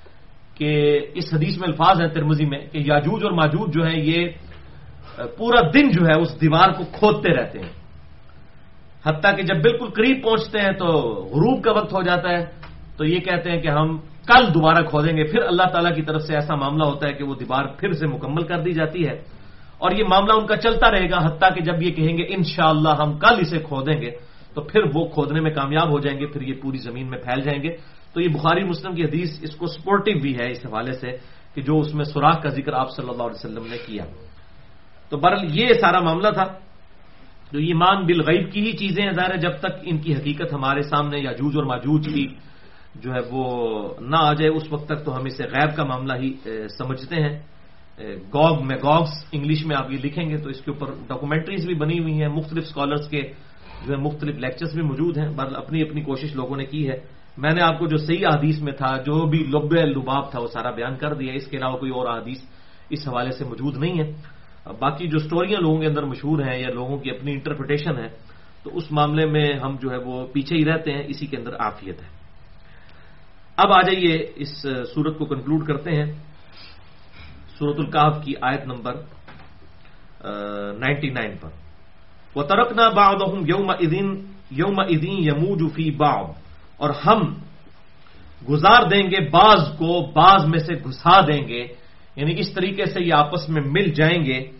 کہ 0.55 0.99
اس 1.13 1.33
حدیث 1.33 1.57
میں 1.57 1.67
الفاظ 1.67 2.01
ہیں 2.01 2.07
ترمزی 2.07 2.45
میں 2.45 2.59
کہ 2.71 2.77
یاجوج 2.85 3.23
اور 3.23 3.31
ماجوج 3.31 3.73
جو 3.73 3.85
ہیں 3.85 3.99
یہ 4.03 4.27
پورا 5.37 5.67
دن 5.73 5.91
جو 5.91 6.05
ہے 6.07 6.13
اس 6.13 6.41
دیوار 6.41 6.69
کو 6.69 6.83
کھودتے 6.91 7.29
رہتے 7.29 7.59
ہیں۔ 7.59 7.69
حتیٰ 9.05 9.35
کہ 9.35 9.43
جب 9.43 9.61
بالکل 9.61 9.85
قریب 9.85 10.23
پہنچتے 10.23 10.59
ہیں 10.59 10.71
تو 10.71 10.85
غروب 11.31 11.63
کا 11.63 11.71
وقت 11.71 11.93
ہو 11.93 12.01
جاتا 12.01 12.29
ہے۔ 12.29 12.45
تو 12.97 13.05
یہ 13.05 13.19
کہتے 13.19 13.51
ہیں 13.51 13.61
کہ 13.61 13.67
ہم 13.67 13.97
کل 14.27 14.53
دوبارہ 14.53 14.85
کھودیں 14.85 15.17
گے۔ 15.17 15.23
پھر 15.23 15.41
اللہ 15.41 15.63
تعالیٰ 15.63 15.95
کی 15.95 16.01
طرف 16.01 16.21
سے 16.21 16.35
ایسا 16.35 16.55
معاملہ 16.55 16.83
ہوتا 16.83 17.07
ہے 17.07 17.13
کہ 17.13 17.23
وہ 17.23 17.35
دیوار 17.35 17.65
پھر 17.65 17.91
سے 17.91 18.07
مکمل 18.07 18.43
کر 18.43 18.59
دی 18.59 18.71
جاتی 18.71 19.07
ہے۔ 19.07 19.21
اور 19.77 19.91
یہ 19.91 20.03
معاملہ 20.09 20.33
ان 20.33 20.45
کا 20.45 20.57
چلتا 20.57 20.91
رہے 20.91 21.09
گا۔ 21.09 21.17
حتیٰ 21.27 21.55
کہ 21.55 21.61
جب 21.61 21.83
یہ 21.83 21.91
کہیں 21.91 22.17
گے 22.17 22.23
انشاءاللہ 22.23 22.89
ہم 22.89 23.17
کل 23.17 23.39
اسے 23.39 23.59
کھودیں 23.59 24.01
گے 24.01 24.11
تو 24.53 24.61
پھر 24.61 24.81
وہ 24.95 25.05
کھودنے 25.05 25.41
میں 25.41 25.51
کامیاب 25.51 25.89
ہو 25.89 25.99
جائیں 25.99 26.19
گے۔ 26.19 26.25
پھر 26.25 26.41
یہ 26.41 26.53
پوری 26.61 26.77
زمین 26.77 27.09
میں 27.09 27.17
پھیل 27.17 27.41
جائیں 27.41 27.63
گے۔ 27.63 27.69
تو 28.15 28.21
یہ 28.21 28.27
بخاری 28.27 28.63
مسلم 28.63 28.95
کی 28.95 29.03
حدیث 29.03 29.39
اس 29.41 29.55
کو 29.55 29.67
سپورٹو 29.67 30.19
بھی 30.19 30.37
ہے 30.39 30.51
اس 30.51 30.65
حوالے 30.65 30.91
سے 30.93 31.07
کہ 31.53 31.61
جو 31.61 31.79
اس 31.79 31.95
میں 31.95 32.05
سوراخ 32.05 32.41
کا 32.41 32.49
ذکر 32.49 32.73
آپ 32.73 32.91
صلی 32.91 33.09
اللہ 33.09 33.23
علیہ 33.23 33.45
وسلم 33.45 33.67
نے 33.71 33.77
کیا۔ 33.85 34.05
تو 35.09 35.17
برل 35.17 35.59
یہ 35.59 35.67
سارا 35.81 35.99
معاملہ 35.99 36.29
تھا۔ 36.29 36.43
تو 37.51 37.57
ایمان 37.57 38.05
بالغیب 38.05 38.51
کی 38.51 38.61
ہی 38.61 38.71
چیزیں 38.71 39.03
ہیں، 39.03 39.11
ظاہر 39.11 39.31
ہے 39.31 39.37
جب 39.37 39.57
تک 39.57 39.71
ان 39.83 39.97
کی 39.97 40.13
حقیقت 40.15 40.53
ہمارے 40.53 40.81
سامنے 40.81 41.19
یا 41.19 41.31
جوج 41.31 41.55
اور 41.55 41.63
ماجوج 41.63 42.09
کی 42.13 42.27
جو 42.95 43.13
ہے 43.13 43.19
وہ 43.31 43.53
نہ 43.99 44.15
آ 44.19 44.33
جائے، 44.33 44.49
اس 44.49 44.63
وقت 44.69 44.85
تک 44.85 45.05
تو 45.05 45.17
ہم 45.17 45.25
اسے 45.25 45.43
غیب 45.43 45.75
کا 45.75 45.83
معاملہ 45.83 46.13
ہی 46.13 46.33
سمجھتے 46.67 47.15
ہیں۔ 47.15 47.39
گوگ 48.33 48.65
میں 48.65 48.75
گوگس 48.75 49.25
انگلش 49.31 49.65
میں 49.65 49.75
آپ 49.75 49.91
یہ 49.91 49.97
لکھیں 50.03 50.29
گے 50.29 50.37
تو 50.37 50.49
اس 50.49 50.61
کے 50.61 50.71
اوپر 50.71 50.93
ڈاکومنٹریز 51.07 51.65
بھی 51.65 51.75
بنی 51.75 51.99
ہوئی 51.99 52.21
ہیں۔ 52.21 52.27
مختلف 52.27 52.63
اسکالرس 52.67 53.07
کے 53.07 53.21
جو 53.85 53.91
ہے 53.91 53.97
مختلف 53.97 54.35
لیکچرز 54.35 54.73
بھی 54.73 54.81
موجود 54.81 55.17
ہیں۔ 55.17 55.29
بر 55.29 55.55
اپنی 55.55 55.81
اپنی 55.81 56.01
کوشش 56.01 56.35
لوگوں 56.35 56.57
نے 56.57 56.65
کی 56.65 56.89
ہے۔ 56.89 57.14
میں 57.37 57.51
نے 57.51 57.61
آپ 57.61 57.79
کو 57.79 57.87
جو 57.87 57.97
صحیح 57.97 58.27
حدیث 58.27 58.61
میں 58.61 58.73
تھا، 58.73 58.97
جو 58.97 59.25
بھی 59.25 59.39
لب 59.39 59.73
لباب 59.73 60.31
تھا، 60.31 60.39
وہ 60.39 60.47
سارا 60.47 60.71
بیان 60.71 60.95
کر 60.95 61.13
دیا 61.13 61.33
اس 61.33 61.47
کے 61.47 61.57
علاوہ 61.57 61.77
کوئی 61.77 61.91
اور 61.91 62.07
حدیث 62.17 62.39
اس 62.89 63.07
حوالے 63.07 63.31
سے 63.31 63.45
موجود 63.45 63.77
نہیں 63.77 63.99
ہے۔ 63.99 64.11
باقی 64.79 65.07
جو 65.07 65.19
سٹوریاں 65.19 65.61
لوگوں 65.61 65.79
کے 65.79 65.87
اندر 65.87 66.03
مشہور 66.03 66.39
ہیں 66.39 66.59
یا 66.59 66.69
لوگوں 66.73 66.97
کی 66.97 67.11
اپنی 67.11 67.31
انٹرپریٹیشن 67.31 67.97
ہے 67.97 68.07
تو 68.63 68.69
اس 68.73 68.91
معاملے 68.91 69.25
میں 69.25 69.53
ہم 69.63 69.75
جو 69.81 69.91
ہے 69.91 69.97
وہ 69.97 70.27
پیچھے 70.27 70.55
ہی 70.55 70.65
رہتے 70.65 70.91
ہیں، 70.91 71.03
اسی 71.07 71.27
کے 71.27 71.37
اندر 71.37 71.51
آفیت 71.59 72.01
ہے۔ 72.01 72.07
اب 73.57 73.71
آ 73.71 73.81
جائیے 73.81 74.31
اس 74.35 74.61
سورت 74.93 75.17
کو 75.17 75.25
کنکلوڈ 75.25 75.65
کرتے 75.65 75.91
ہیں۔ 75.91 76.13
سورت 77.59 77.79
القاف 77.79 78.25
کی 78.25 78.33
آیت 78.41 78.65
نمبر 78.65 78.93
نائنٹی 80.79 81.09
نائن 81.09 81.37
پر۔ 81.41 81.49
وہ 82.35 82.43
ترکنا 82.43 82.89
باؤ 82.89 83.35
یوم 83.47 83.69
ادین 83.69 84.25
یوم 84.51 84.79
ادین 84.79 85.17
یموجی 85.17 85.91
باؤ 85.91 86.31
اور 86.77 86.89
ہم 86.89 87.33
گزار 88.49 88.89
دیں 88.89 89.03
گے، 89.03 89.29
بعض 89.29 89.77
کو 89.77 90.11
بعض 90.15 90.45
میں 90.45 90.59
سے 90.59 90.73
گھسا 90.73 91.21
دیں 91.21 91.47
گے 91.47 91.67
یعنی 92.15 92.39
اس 92.39 92.53
طریقے 92.53 92.85
سے 92.85 93.03
یہ 93.03 93.13
آپس 93.13 93.49
میں 93.49 93.61
مل 93.65 93.89
جائیں 93.89 94.23
گے۔ 94.25 94.51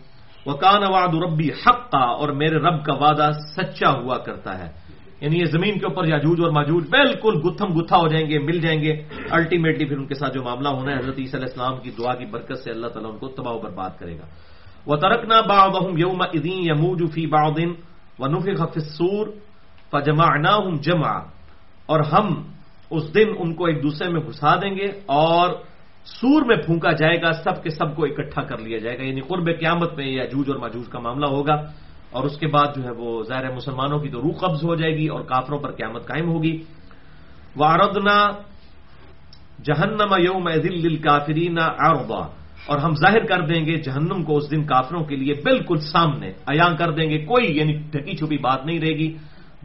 وہ 0.46 0.52
کان 0.52 0.82
واد 0.92 1.14
ربی 1.14 1.48
حق 1.48 1.94
اور 1.94 2.28
میرے 2.28 2.56
رب 2.56 2.84
کا 2.84 2.94
وعدہ 2.94 3.30
سچا 3.56 3.90
ہوا 3.90 4.18
کرتا 4.18 4.58
ہے۔ 4.58 4.72
یعنی 5.20 5.38
یہ 5.40 5.44
زمین 5.44 5.78
کے 5.78 5.86
اوپر 5.86 6.06
یاجوج 6.06 6.40
اور 6.40 6.50
ماجوج 6.50 6.88
بالکل 6.90 7.40
گتھم 7.44 7.80
گتھا 7.80 7.96
ہو 7.96 8.08
جائیں 8.08 8.30
گے، 8.30 8.38
مل 8.38 8.58
جائیں 8.58 8.80
گے۔ 8.80 9.02
الٹیمیٹلی 9.30 9.84
پھر 9.84 9.96
ان 9.96 10.06
کے 10.06 10.14
ساتھ 10.14 10.34
جو 10.34 10.42
معاملہ 10.42 10.68
ہونا 10.68 10.92
ہے، 10.92 10.98
حضرت 10.98 11.18
عیسی 11.18 11.36
علیہ 11.36 11.46
السلام 11.46 11.78
کی 11.80 11.90
دعا 11.90 12.14
کی 12.14 12.24
برکت 12.24 12.58
سے 12.58 12.70
اللہ 12.70 12.86
تعالیٰ 12.86 13.12
ان 13.12 13.18
کو 13.18 13.28
تباہ 13.28 13.52
و 13.52 13.58
برباد 13.58 13.90
کرے 13.98 14.18
گا۔ 14.18 14.26
وہ 14.86 14.96
ترکنا 14.96 15.40
با 15.40 15.66
بہم 15.66 15.98
یوم 15.98 16.20
ادین 16.20 16.70
یموج 16.70 17.12
فی 17.12 17.26
باؤدین 17.26 17.74
و 18.18 18.26
نفی 18.26 18.54
خفصور 18.54 19.26
فجما 19.90 20.72
جمع 20.74 21.18
اور 21.86 22.00
ہم 22.00 22.42
اس 22.90 23.14
دن 23.14 23.28
ان 23.38 23.54
کو 23.54 23.66
ایک 23.66 23.82
دوسرے 23.82 24.08
میں 24.08 24.20
گھسا 24.20 24.56
دیں 24.56 24.76
گے 24.76 24.86
اور 25.06 25.50
سور 26.04 26.42
میں 26.42 26.56
پھونکا 26.56 26.92
جائے 26.92 27.22
گا، 27.22 27.32
سب 27.32 27.62
کے 27.62 27.70
سب 27.70 27.96
کو 27.96 28.04
اکٹھا 28.04 28.42
کر 28.42 28.58
لیا 28.58 28.78
جائے 28.78 28.98
گا۔ 28.98 29.02
یعنی 29.02 29.20
قرب 29.20 29.60
قیامت 29.60 29.94
میں 29.96 30.06
یہ 30.06 30.22
جوج 30.22 30.50
اور 30.50 30.56
ماجوج 30.56 30.88
کا 30.88 30.98
معاملہ 30.98 31.26
ہوگا 31.26 31.54
اور 32.10 32.24
اس 32.24 32.38
کے 32.38 32.46
بعد 32.46 32.76
جو 32.76 32.84
ہے 32.84 32.90
وہ 32.90 33.22
ظاہر 33.22 33.52
مسلمانوں 33.52 33.98
کی 33.98 34.08
تو 34.08 34.22
روح 34.22 34.32
قبض 34.40 34.64
ہو 34.64 34.74
جائے 34.74 34.96
گی 34.96 35.06
اور 35.06 35.20
کافروں 35.20 35.58
پر 35.58 35.70
قیامت 35.70 36.06
قائم 36.06 36.28
ہوگی۔ 36.28 36.62
واردنا 37.56 38.30
جہنم 39.64 40.14
یوم 40.18 40.48
دل 40.50 40.96
کافرین 40.96 41.58
اربا 41.58 42.26
اور 42.66 42.78
ہم 42.78 42.94
ظاہر 42.94 43.24
کر 43.24 43.40
دیں 43.40 43.66
گے 43.66 43.76
جہنم 43.76 44.22
کو 44.22 44.36
اس 44.36 44.50
دن 44.50 44.64
کافروں 44.64 45.04
کے 45.04 45.16
لیے 45.16 45.34
بالکل 45.44 45.76
سامنے 45.76 46.26
ایاں 46.26 46.76
کر 46.76 46.90
دیں 46.90 47.10
گے، 47.10 47.18
کوئی 47.18 47.58
یعنی 47.58 47.72
ڈھکی 47.72 48.16
چھپی 48.16 48.38
بات 48.38 48.66
نہیں 48.66 48.80
رہے 48.80 48.92
گی۔ 48.92 49.16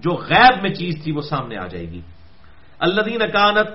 جو 0.02 0.12
غیب 0.12 0.62
میں 0.62 0.70
چیز 0.70 1.04
تھی 1.04 1.12
وہ 1.12 1.22
سامنے 1.22 1.58
آ 1.58 1.68
جائے 1.68 1.89
گی۔ 1.89 2.02
اللہ 2.80 3.02
دین 3.02 3.22
اکانت 3.22 3.68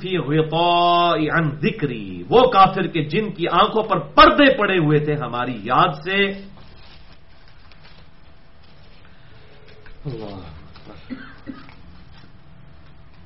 فی 0.00 1.28
عن 1.28 1.50
ذکری، 1.50 2.22
وہ 2.30 2.50
کافر 2.50 2.82
کے 2.82 3.04
جن 3.04 3.32
کی 3.32 3.44
آنکھوں 3.48 3.82
پر 3.82 3.98
پردے 3.98 4.58
پڑے 4.58 4.78
ہوئے 4.78 4.98
تھے 4.98 5.14
ہماری 5.14 5.60
یاد 5.62 5.88
سے۔ 6.04 6.50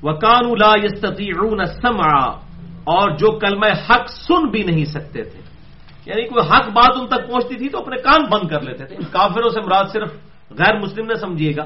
وکان 0.02 0.50
لا 0.58 0.72
یستطیعون 0.84 1.64
سمع 1.64 2.30
اور 2.84 3.10
جو 3.10 3.38
کلمہ 3.38 3.66
حق 3.66 4.08
سن 4.08 4.48
بھی 4.48 4.62
نہیں 4.62 4.84
سکتے 4.84 5.22
تھے۔ 5.22 5.40
یعنی 6.06 6.24
کوئی 6.24 6.48
حق 6.48 6.68
بات 6.68 6.96
ان 6.96 7.06
تک 7.06 7.30
پہنچتی 7.30 7.54
تھی 7.54 7.68
تو 7.68 7.78
اپنے 7.78 7.96
کان 7.96 8.22
بند 8.32 8.48
کر 8.48 8.60
لیتے 8.60 8.84
تھے۔ 8.84 8.96
کافروں 9.10 9.50
سے 9.50 9.60
مراد 9.60 9.84
صرف 9.92 10.12
غیر 10.58 10.78
مسلم 10.78 11.06
نے 11.06 11.14
سمجھیے 11.14 11.56
گا۔ 11.56 11.64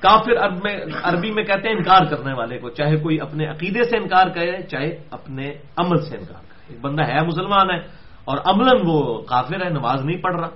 کافر 0.00 0.36
عرب 0.36 0.54
میں 0.64 0.76
عربی 1.02 1.30
میں 1.30 1.44
کہتے 1.44 1.68
ہیں 1.68 1.76
انکار 1.76 2.04
کرنے 2.04 2.32
والے 2.34 2.58
کو، 2.58 2.70
چاہے 2.70 2.96
کوئی 2.96 3.20
اپنے 3.20 3.46
عقیدے 3.46 3.84
سے 3.84 3.96
انکار 3.96 4.26
کرے، 4.26 4.62
چاہے 4.62 4.96
اپنے 5.10 5.54
عمل 5.76 6.00
سے 6.00 6.16
انکار 6.16 6.40
کرے۔ 6.40 6.54
ایک 6.68 6.80
بندہ 6.80 7.02
ہے، 7.02 7.26
مسلمان 7.26 7.70
ہے، 7.70 7.78
اور 8.24 8.38
عملاً 8.44 8.80
وہ 8.84 9.22
کافر 9.22 9.64
ہے، 9.64 9.70
نماز 9.70 10.04
نہیں 10.04 10.16
پڑھ 10.16 10.36
رہا۔ 10.36 10.48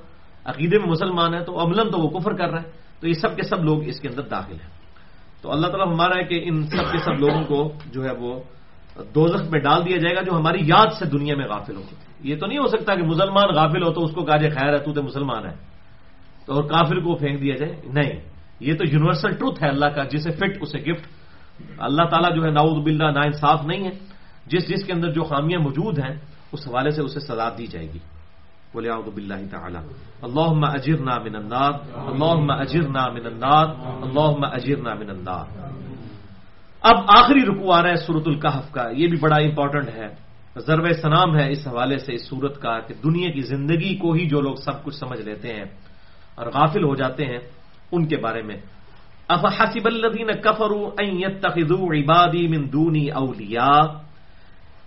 عقیدے 0.44 0.78
میں 0.78 0.86
مسلمان 0.86 1.34
ہے، 1.34 1.44
تو 1.44 1.62
عملاً 1.62 1.90
تو 1.90 1.98
وہ 1.98 2.08
کفر 2.08 2.32
کر 2.32 2.50
رہا 2.50 2.62
ہے۔ 2.62 2.70
تو 3.00 3.08
یہ 3.08 3.12
سب 3.12 3.36
کے 3.36 3.42
سب 3.42 3.64
لوگ 3.64 3.84
اس 3.84 4.00
کے 4.00 4.08
اندر 4.08 4.22
داخل 4.22 4.52
ہیں۔ 4.52 4.70
تو 5.42 5.52
اللہ 5.52 5.66
تعالیٰ 5.66 5.86
ہمارا 5.86 6.18
ہے 6.18 6.24
کہ 6.24 6.40
ان 6.44 6.66
سب 6.66 6.92
کے 6.92 6.98
سب 6.98 7.12
لوگوں 7.12 7.44
کو 7.44 7.72
جو 7.86 8.04
ہے 8.04 8.12
وہ 8.12 8.40
دوزخ 9.14 9.50
میں 9.50 9.60
ڈال 9.60 9.88
دیا 9.88 9.96
جائے 9.96 10.16
گا، 10.16 10.20
جو 10.20 10.32
ہماری 10.32 10.58
یاد 10.60 10.86
سے 10.98 11.04
دنیا 11.04 11.36
میں 11.36 11.46
غافل 11.46 11.76
ہو 11.76 11.82
یہ 12.20 12.36
تو 12.36 12.46
نہیں 12.46 12.58
ہو 12.58 12.66
سکتا 12.66 12.94
کہ 12.94 13.02
مسلمان 13.02 13.48
غافل 13.54 13.82
ہو 13.82 13.92
تو 13.92 14.04
اس 14.04 14.10
کو 14.10 14.24
کہا 14.24 14.36
جائے، 14.36 14.50
خیر 14.50 14.72
ہے، 14.72 14.92
تو 14.92 15.02
مسلمان 15.02 15.46
ہے۔ 15.46 15.77
تو 16.48 16.54
اور 16.56 16.64
کافر 16.64 16.98
کو 17.04 17.14
پھینک 17.20 17.40
دیا 17.40 17.56
جائے؟ 17.60 17.92
نہیں. 17.92 18.12
یہ 18.64 18.72
تو 18.74 18.84
یونیورسل 18.88 19.36
ٹروتھ 19.36 19.62
ہے 19.62 19.68
اللہ 19.68 19.88
کا، 19.92 20.02
جسے 20.08 20.30
فٹ 20.32 20.52
اسے 20.64 20.78
گفٹ 20.80 21.04
اللہ 21.76 22.04
تعالیٰ 22.08 22.30
جو 22.34 22.44
ہے 22.44 22.50
ناؤد 22.50 22.78
باللہ، 22.84 23.08
نا 23.12 23.22
انصاف 23.28 23.60
نہیں 23.68 23.82
ہے. 23.84 23.94
جس 24.48 24.64
جس 24.68 24.82
کے 24.86 24.92
اندر 24.96 25.12
جو 25.12 25.22
خامیاں 25.28 25.60
موجود 25.60 25.98
ہیں، 26.00 26.16
اس 26.56 26.62
حوالے 26.68 26.90
سے 26.96 27.00
اسے 27.04 27.20
سزا 27.20 27.48
دی 27.58 27.66
جائے 27.68 27.88
گی. 27.92 28.00
بولے 28.72 28.88
اعوذ 28.88 29.08
باللہ 29.12 29.40
تعالی. 29.50 29.80
اللہ 30.24 30.50
اجرنا 30.76 31.04
نام 31.04 31.24
النار. 31.28 31.72
اللہ 32.10 32.52
اجرنا 32.64 32.92
نام 33.00 33.14
النار. 33.20 33.66
اللہ 34.04 34.30
اجرنا 34.56 34.88
نام 34.88 35.00
النار. 35.04 35.44
اب 36.82 36.96
آخری 37.18 37.42
رکو 37.44 37.66
آ 37.72 37.82
رہا 37.82 37.90
ہے 37.90 38.00
سورت 38.06 38.26
القحف 38.26 38.66
کا. 38.72 38.84
یہ 38.96 39.06
بھی 39.08 39.18
بڑا 39.20 39.36
امپورٹنٹ 39.36 39.88
ہے. 39.92 40.08
ضرب 40.66 40.84
سنام 41.02 41.36
ہے 41.38 41.46
اس 41.52 41.66
حوالے 41.66 41.98
سے، 41.98 42.12
اس 42.14 42.24
سورت 42.28 42.56
کا، 42.62 42.74
کہ 42.86 42.94
دنیا 43.04 43.30
کی 43.30 43.42
زندگی 43.52 43.92
کو 44.02 44.12
ہی 44.12 44.24
جو 44.28 44.40
لوگ 44.40 44.54
سب 44.64 44.76
کچھ 44.84 44.96
سمجھ 44.96 45.20
لیتے 45.20 45.48
ہیں 45.54 45.66
اور 46.38 46.46
غافل 46.46 46.84
ہو 46.84 46.94
جاتے 46.94 47.24
ہیں 47.24 47.38
ان 47.92 48.06
کے 48.06 48.16
بارے 48.16 48.42
میں۔ 48.42 48.56
اف 49.28 49.44
حسب 49.44 49.84
الذین 49.84 50.30
کفروا 50.40 50.90
ان 50.98 51.22
يتخذوا 51.22 51.88
عبادی 51.94 52.48
من 52.48 52.72
دونی 52.72 53.10
اولیاء۔ 53.10 54.08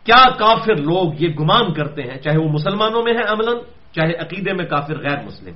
کیا 0.03 0.29
کافر 0.29 0.75
لوگ 0.75 1.13
یہ 1.19 1.27
گمان 1.39 1.73
کرتے 1.73 2.01
ہیں 2.01 2.17
چاہے 2.19 2.37
وہ 2.37 2.49
مسلمانوں 2.49 3.03
میں 3.03 3.13
ہے 3.13 3.23
عملاً، 3.29 3.55
چاہے 3.95 4.13
عقیدے 4.13 4.53
میں 4.53 4.65
کافر 4.65 4.97
غیر 4.97 5.25
مسلم، 5.25 5.53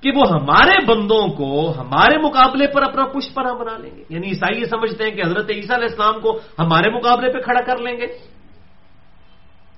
کہ 0.00 0.10
وہ 0.16 0.22
ہمارے 0.30 0.86
بندوں 0.86 1.28
کو 1.28 1.74
ہمارے 1.80 2.18
مقابلے 2.18 2.66
پر 2.66 2.82
اپنا 2.82 3.04
پشپرا 3.04 3.52
بنا 3.52 3.76
لیں 3.78 3.90
گے؟ 3.96 4.04
یعنی 4.10 4.26
عیسائی 4.26 4.60
یہ 4.60 4.64
سمجھتے 4.64 5.04
ہیں 5.04 5.10
کہ 5.10 5.22
حضرت 5.26 5.50
عیسیٰ 5.50 5.76
علیہ 5.76 5.88
السلام 5.90 6.20
کو 6.20 6.40
ہمارے 6.58 6.90
مقابلے 6.90 7.32
پہ 7.32 7.38
کھڑا 7.38 7.60
کر 7.66 7.78
لیں 7.78 7.96
گے۔ 7.96 8.06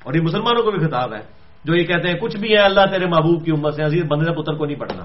اور 0.05 0.15
یہ 0.15 0.21
مسلمانوں 0.21 0.63
کو 0.63 0.71
بھی 0.71 0.87
خطاب 0.87 1.15
ہے، 1.15 1.21
جو 1.65 1.75
یہ 1.75 1.85
کہتے 1.85 2.09
ہیں، 2.09 2.15
کچھ 2.15 2.37
بھی 2.37 2.53
ہے، 2.53 2.63
اللہ 2.63 2.81
تیرے 2.91 3.07
محبوب 3.07 3.45
کی 3.45 3.51
امت 3.51 3.75
سے، 3.75 3.83
عزیز، 3.83 4.05
بندے 4.05 4.43
پتر 4.43 4.55
کو 4.55 4.65
نہیں 4.65 4.79
پڑھنا 4.79 5.05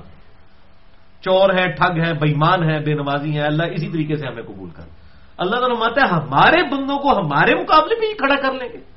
چور 1.23 1.49
ہے 1.49 1.71
ٹھگ 1.71 1.99
ہے 2.05 2.13
بےمان 2.13 2.69
ہے 2.69 2.79
بے 2.79 2.93
نمازی 2.93 3.35
ہے 3.35 3.41
اللہ 3.41 3.63
اسی 3.63 3.87
طریقے 3.89 4.15
سے 4.15 4.27
ہمیں 4.27 4.43
قبول 4.43 4.69
کر 4.69 4.83
اللہ 5.37 5.55
تعالیٰ 5.55 5.77
ماتا 5.79 6.01
ہے، 6.01 6.11
ہمارے 6.11 6.63
بندوں 6.63 6.97
کو 6.99 7.19
ہمارے 7.19 7.55
مقابلے 7.55 7.95
میں 7.99 8.07
ہی 8.07 8.13
کھڑا 8.13 8.35
کر 8.35 8.51
لیں 8.51 8.73
گے۔ 8.73 8.93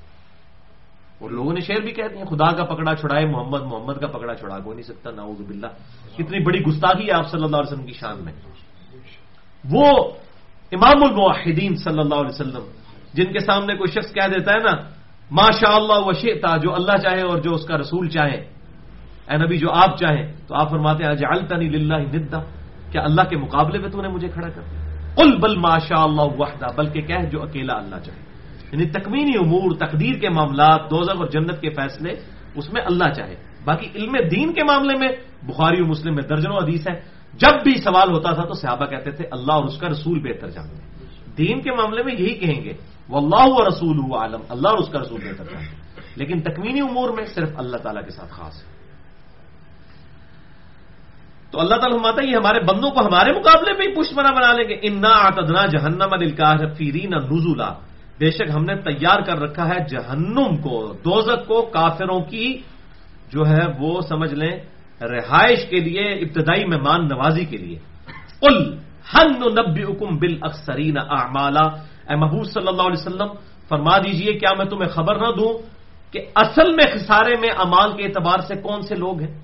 اور 1.19 1.31
لوگوں 1.31 1.53
نے 1.53 1.61
شعر 1.61 1.81
بھی 1.81 1.93
کہہ 1.93 2.05
دیا، 2.05 2.25
خدا 2.25 2.53
کا 2.53 2.65
پکڑا 2.65 2.97
چھڑائے، 2.97 3.27
محمد 3.27 3.63
محمد 3.63 3.95
کا 3.95 4.07
پکڑا 4.07 4.35
چھڑا 4.35 4.59
کو 4.59 4.73
نہیں 4.73 4.83
سکتا 4.83 5.11
ناؤز 5.11 5.41
باللہ۔ 5.41 5.67
کتنی 6.17 6.39
بڑی 6.39 6.61
گستاخی 6.61 7.07
ہے 7.07 7.13
آپ 7.13 7.31
صلی 7.31 7.45
اللہ 7.45 7.57
علیہ 7.57 7.73
وسلم 7.73 7.87
کی 7.87 7.93
شان 7.93 8.25
میں۔ 8.25 8.33
وہ 9.71 10.11
امام 10.73 11.05
الموحدین 11.05 11.77
صلی 11.77 11.99
اللہ 11.99 12.15
علیہ 12.15 12.35
وسلم، 12.35 12.65
جن 13.15 13.33
کے 13.33 13.39
سامنے 13.39 13.75
کوئی 13.75 13.93
شخص 13.93 14.13
کہہ 14.13 14.29
دیتا 14.29 14.53
ہے 14.53 14.59
نا 14.59 14.83
ماشاء 15.31 15.75
اللہ 15.75 16.07
وشیتا 16.07 16.57
جو 16.57 16.75
اللہ 16.75 16.97
چاہے 16.97 17.23
اور 17.23 17.39
جو 17.39 17.55
اس 17.55 17.67
کا 17.67 17.79
رسول 17.79 18.09
چاہے۔ 18.09 18.56
اے 19.31 19.37
نبی، 19.37 19.59
جو 19.59 19.71
آپ 19.71 19.99
چاہیں، 19.99 20.33
تو 20.47 20.55
آپ 20.55 20.71
فرماتے 20.71 21.05
ہیں 21.05 21.15
جعلتنی 21.15 21.69
للہ 21.69 21.95
ندا۔ 21.95 22.41
کیا 22.91 23.03
اللہ 23.03 23.23
کے 23.23 23.37
مقابلے 23.37 23.79
میں 23.79 23.89
تو 23.89 24.03
نے 24.03 24.09
مجھے 24.09 24.29
کھڑا 24.29 24.49
کر 24.49 24.63
دیا؟ 24.63 25.15
قل 25.15 25.37
بل 25.41 25.57
ماشاء 25.57 26.03
اللہ 26.03 26.23
وحدہ، 26.23 26.67
بلکہ 26.77 27.01
کہہ 27.01 27.29
جو 27.31 27.43
اکیلا 27.43 27.75
اللہ 27.75 27.97
چاہے۔ 28.05 28.19
یعنی 28.73 28.87
تکمینی 28.87 29.33
امور، 29.41 29.77
تقدیر 29.77 30.19
کے 30.19 30.29
معاملات، 30.29 30.91
دوزخ 30.91 31.17
اور 31.17 31.27
جنت 31.27 31.61
کے 31.61 31.71
فیصلے، 31.71 32.13
اس 32.55 32.73
میں 32.73 32.83
اللہ 32.83 33.13
چاہے۔ 33.13 33.35
باقی 33.65 33.87
علم 33.95 34.13
دین 34.31 34.53
کے 34.53 34.65
معاملے 34.65 34.99
میں، 34.99 35.09
بخاری 35.43 35.83
و 35.83 35.87
مسلم 35.87 36.15
میں 36.15 36.23
درجنوں 36.23 36.57
حدیث 36.57 36.89
ہے 36.89 37.01
جب 37.33 37.63
بھی 37.65 37.75
سوال 37.77 38.11
ہوتا 38.11 38.33
تھا 38.33 38.45
تو 38.45 38.55
صحابہ 38.55 38.87
کہتے 38.87 39.11
تھے، 39.11 39.25
اللہ 39.31 39.53
اور 39.53 39.65
اس 39.65 39.79
کا 39.79 39.89
رسول 39.89 40.19
بہتر 40.19 40.51
جانتے 40.51 40.97
دین 41.39 41.61
کے 41.61 41.71
معاملے 41.71 42.03
میں 42.03 42.15
یہی 42.19 42.35
کہیں 42.35 42.65
گے 42.65 42.73
وہ 43.09 43.19
اللہ 43.19 43.47
و 43.47 43.69
رسول 43.69 44.23
عالم 44.23 44.41
اللہ 44.49 44.69
اور 44.69 44.79
اس 44.79 44.89
کا 44.89 44.99
رسول 44.99 45.21
بہتر 45.21 45.45
جانتے 45.45 46.01
لیکن 46.17 46.41
تکمینی 46.41 46.81
امور 46.81 47.11
میں 47.11 47.25
صرف 47.27 47.49
اللہ 47.57 47.77
تعالیٰ 47.77 48.05
کے 48.05 48.11
ساتھ 48.11 48.31
خاص 48.31 48.65
ہے۔ 48.67 48.76
تو 51.57 51.63
اللہ 51.65 51.77
تعالیٰ 51.81 51.97
فرماتا 51.97 52.21
ہے، 52.21 52.29
یہ 52.29 52.37
ہمارے 52.37 52.61
بندوں 52.69 52.91
کو 52.93 53.01
ہمارے 53.01 53.33
مقابلے 53.33 53.73
میں 53.73 53.87
ہی 53.89 53.93
پشمنا 53.97 54.29
بنا 54.29 54.53
لیں 54.53 54.69
گے۔ 54.69 54.77
انا 54.77 55.09
آتدنا 55.09 55.63
جہنم 55.73 56.13
الکافرین 56.13 57.11
نزولا 57.17 57.71
بے 58.21 58.29
شک 58.31 58.49
ہم 58.53 58.65
نے 58.69 58.75
تیار 58.85 59.21
کر 59.25 59.37
رکھا 59.41 59.65
ہے 59.65 59.79
جہنم 59.89 60.51
کو 60.61 60.77
دوزک 61.01 61.41
کو، 61.49 61.59
کافروں 61.73 62.21
کی 62.29 62.49
جو 63.33 63.41
ہے 63.49 63.65
وہ 63.81 64.01
سمجھ 64.05 64.35
لیں، 64.37 64.55
رہائش 65.01 65.61
کے 65.73 65.79
لیے، 65.81 66.05
ابتدائی 66.29 66.65
مہمان 66.65 67.01
نوازی 67.09 67.45
کے 67.49 67.57
لیے۔ 67.57 67.79
قل 68.41 68.57
ہن 69.13 69.29
نبی 69.57 69.83
حکم 69.89 70.11
بل 70.21 70.35
اکثرین 70.43 70.97
اعمالا 70.99 71.67
اے 72.09 72.15
محبوب 72.21 72.45
صلی 72.53 72.69
اللہ 72.69 72.87
علیہ 72.91 73.01
وسلم، 73.01 73.31
فرما 73.69 73.97
دیجیے، 74.05 74.33
کیا 74.37 74.53
میں 74.61 74.69
تمہیں 74.69 74.93
خبر 74.93 75.15
نہ 75.25 75.31
دوں 75.33 75.53
کہ 76.13 76.21
اصل 76.37 76.69
میں 76.77 76.87
خسارے 76.93 77.35
میں 77.41 77.53
امال 77.65 77.97
کے 77.97 78.03
اعتبار 78.05 78.39
سے 78.45 78.55
کون 78.61 78.81
سے 78.85 78.95
لوگ 78.95 79.17
ہیں؟ 79.25 79.35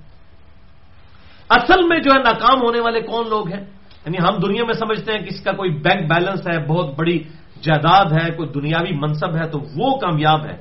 اصل 1.52 1.86
میں 1.88 1.98
جو 1.98 2.10
ہے 2.12 2.18
ناکام 2.18 2.62
ہونے 2.62 2.80
والے 2.80 3.00
کون 3.00 3.28
لوگ 3.28 3.48
ہیں؟ 3.48 3.64
یعنی 4.06 4.18
ہم 4.18 4.40
دنیا 4.40 4.64
میں 4.64 4.74
سمجھتے 4.74 5.12
ہیں 5.12 5.18
کہ 5.18 5.28
اس 5.28 5.40
کا 5.40 5.52
کوئی 5.52 5.70
بینک 5.70 6.10
بیلنس 6.10 6.46
ہے، 6.46 6.66
بہت 6.66 6.98
بڑی 6.98 7.18
جائیداد 7.62 8.04
ہے، 8.04 8.30
کوئی 8.30 8.48
دنیاوی 8.48 8.96
منصب 8.96 9.36
ہے، 9.36 9.48
تو 9.50 9.58
وہ 9.76 9.98
کامیاب 9.98 10.46
ہے۔ 10.46 10.56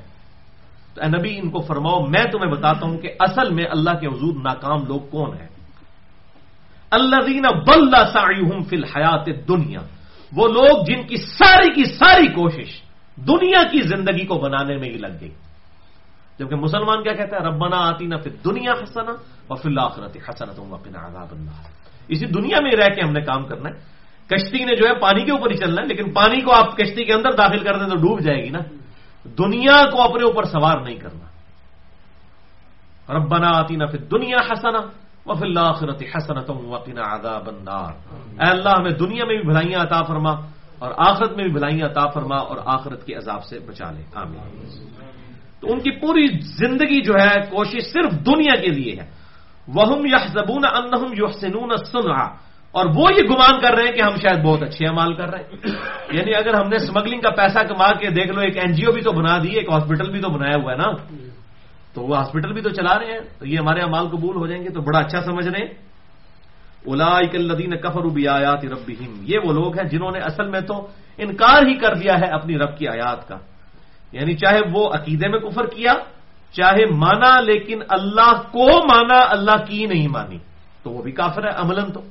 تو 0.93 1.01
اے 1.01 1.07
نبی، 1.07 1.37
ان 1.37 1.49
کو 1.49 1.59
فرماؤ، 1.59 2.05
میں 2.05 2.23
تمہیں 2.23 2.51
بتاتا 2.51 2.87
ہوں 2.87 2.97
کہ 2.97 3.09
اصل 3.19 3.53
میں 3.53 3.65
اللہ 3.71 3.91
کے 3.91 4.07
حضور 4.07 4.33
ناکام 4.43 4.85
لوگ 4.87 4.99
کون 4.99 5.37
ہیں۔ 5.41 5.47
اللہ 6.91 7.15
دین 7.27 7.41
بل 7.41 7.95
فی 8.69 8.75
الحیات 8.75 9.25
دنیا 9.47 9.79
وہ 10.35 10.47
لوگ 10.47 10.85
جن 10.85 11.07
کی 11.07 11.15
ساری 11.15 11.73
کی 11.73 11.83
ساری 11.83 12.27
کوشش 12.27 12.81
دنیا 13.15 13.63
کی 13.71 13.81
زندگی 13.81 14.25
کو 14.25 14.35
بنانے 14.35 14.77
میں 14.77 14.89
ہی 14.89 14.97
لگ 14.97 15.17
گئی۔ 15.21 15.31
جبکہ 16.41 16.55
مسلمان 16.55 17.03
کیا 17.03 17.13
کہتا 17.13 17.37
ہے؟ 17.37 17.41
ربنا 17.41 17.77
آتی 17.77 18.05
نہ 18.05 18.15
پھر 18.15 18.31
دنیا 18.31 18.71
حسنا 18.71 19.11
اور 19.47 19.57
پھر 19.57 19.71
آخرت 19.77 20.17
حسنت 20.29 20.59
عذاب 20.95 21.27
النار۔ 21.31 21.67
اسی 22.07 22.25
دنیا 22.25 22.57
میں 22.61 22.71
رہ 22.71 22.95
کے 22.95 23.01
ہم 23.01 23.11
نے 23.11 23.21
کام 23.21 23.45
کرنا 23.45 23.69
ہے۔ 23.69 24.01
کشتی 24.27 24.65
نے 24.65 24.75
جو 24.75 24.87
ہے 24.87 24.99
پانی 24.99 25.25
کے 25.25 25.31
اوپر 25.31 25.51
ہی 25.51 25.57
چلنا 25.57 25.81
ہے، 25.81 25.87
لیکن 25.87 26.11
پانی 26.11 26.41
کو 26.41 26.53
آپ 26.53 26.77
کشتی 26.77 27.03
کے 27.05 27.13
اندر 27.13 27.31
داخل 27.31 27.59
کر 27.59 27.79
دیں 27.79 27.87
تو 27.87 27.95
ڈوب 27.95 28.19
جائے 28.19 28.43
گی 28.43 28.49
نا۔ 28.49 28.59
دنیا 29.23 29.89
کو 29.91 30.01
اپنے 30.01 30.23
اوپر 30.23 30.43
سوار 30.43 30.77
نہیں 30.77 30.95
کرنا۔ 30.95 31.25
ربنا 33.13 33.49
آتی 33.49 33.75
نہ 33.75 33.85
پھر 33.85 33.99
دنیا 33.99 34.37
حسنا 34.37 34.79
و 35.25 35.33
فی 35.33 35.57
آخرت 35.57 36.03
حسنت 36.15 36.49
وقنا 36.49 37.15
عذاب 37.15 37.47
النار۔ 37.47 37.91
اے 38.43 38.49
اللہ، 38.49 38.69
ہمیں 38.69 38.91
دنیا 38.91 39.25
میں 39.25 39.35
بھی 39.35 39.43
بھلائیاں 39.43 39.79
عطا 39.79 40.01
فرما 40.01 40.31
اور 40.79 40.91
آخرت 40.97 41.31
میں 41.31 41.43
بھی 41.43 41.51
بھلائیاں 41.51 41.87
عطا 41.87 42.07
فرما 42.07 42.35
اور 42.35 42.57
آخرت 42.65 43.05
کے 43.05 43.15
عذاب 43.15 43.43
سے 43.43 43.59
بچا 43.59 43.91
لے۔ 43.91 44.01
آمین۔ 44.13 44.65
تو 45.61 45.73
ان 45.73 45.79
کی 45.79 45.91
پوری 45.91 46.27
زندگی 46.41 47.01
جو 47.01 47.13
ہے، 47.13 47.41
کوشش 47.49 47.93
صرف 47.93 48.11
دنیا 48.25 48.61
کے 48.61 48.67
لیے 48.67 48.95
ہے۔ 49.01 49.21
وہ 49.67 50.07
یا 50.07 50.17
زبون 50.17 50.61
ان 50.65 51.13
یحسنون 51.17 51.69
سنا 51.77 52.23
اور 52.71 52.85
وہ 52.95 53.13
یہ 53.13 53.29
گمان 53.29 53.61
کر 53.61 53.73
رہے 53.73 53.83
ہیں 53.83 53.91
کہ 53.91 54.01
ہم 54.01 54.15
شاید 54.15 54.43
بہت 54.43 54.63
اچھے 54.63 54.87
امال 54.87 55.13
کر 55.13 55.29
رہے 55.29 55.43
ہیں۔ 55.43 55.71
یعنی 56.11 56.35
اگر 56.35 56.53
ہم 56.53 56.69
نے 56.69 56.75
اسمگلنگ 56.75 57.21
کا 57.21 57.29
پیسہ 57.29 57.59
کما 57.59 57.93
کے 57.93 58.09
دیکھ 58.09 58.31
لو، 58.31 58.41
ایک 58.41 58.57
این 58.57 58.71
جی 58.71 58.85
او 58.85 58.91
بھی 58.91 59.01
تو 59.01 59.11
بنا 59.11 59.37
دی، 59.37 59.49
ایک 59.49 59.69
ہاسپٹل 59.71 60.11
بھی 60.11 60.21
تو 60.21 60.29
بنایا 60.29 60.55
ہوا 60.63 60.71
ہے 60.71 60.77
نا۔ 60.77 60.91
تو 61.93 62.01
وہ 62.01 62.17
ہاسپٹل 62.17 62.53
بھی 62.53 62.61
تو 62.61 62.69
چلا 62.69 62.99
رہے 62.99 63.11
ہیں۔ 63.11 63.19
تو 63.39 63.47
یہ 63.47 63.59
ہمارے 63.59 63.81
امال 63.81 64.07
قبول 64.07 64.35
ہو 64.35 64.47
جائیں 64.47 64.63
گے 64.63 64.69
تو 64.69 64.81
بڑا 64.81 64.99
اچھا 64.99 65.21
سمجھ 65.21 65.47
رہے 65.47 65.59
ہیں۔ 65.59 65.73
الاکلدین 66.85 67.77
کفر 67.77 68.01
بھی 68.01 68.27
آیات 68.27 68.65
رب 68.65 68.91
یہ 69.21 69.37
وہ 69.43 69.53
لوگ 69.53 69.79
ہیں 69.79 69.89
جنہوں 69.89 70.11
نے 70.11 70.19
اصل 70.19 70.47
میں 70.47 70.61
تو 70.61 70.87
انکار 71.17 71.65
ہی 71.67 71.73
کر 71.73 71.93
دیا 71.93 72.19
ہے 72.19 72.25
اپنی 72.25 72.57
رب 72.57 72.77
کی 72.77 72.87
آیات 72.87 73.27
کا۔ 73.27 73.37
یعنی 74.11 74.33
چاہے 74.33 74.59
وہ 74.73 74.89
عقیدے 74.93 75.27
میں 75.27 75.39
کفر 75.39 75.65
کیا، 75.65 75.93
چاہے 76.51 76.85
مانا 76.85 77.41
لیکن 77.41 77.79
اللہ 77.89 78.41
کو 78.51 78.67
مانا، 78.67 79.25
اللہ 79.29 79.65
کی 79.67 79.85
نہیں 79.85 80.07
مانی، 80.07 80.37
تو 80.83 80.89
وہ 80.89 81.01
بھی 81.01 81.11
کافر 81.11 81.43
ہے 81.43 81.51
عملن 81.55 81.91
تو۔ 81.91 82.01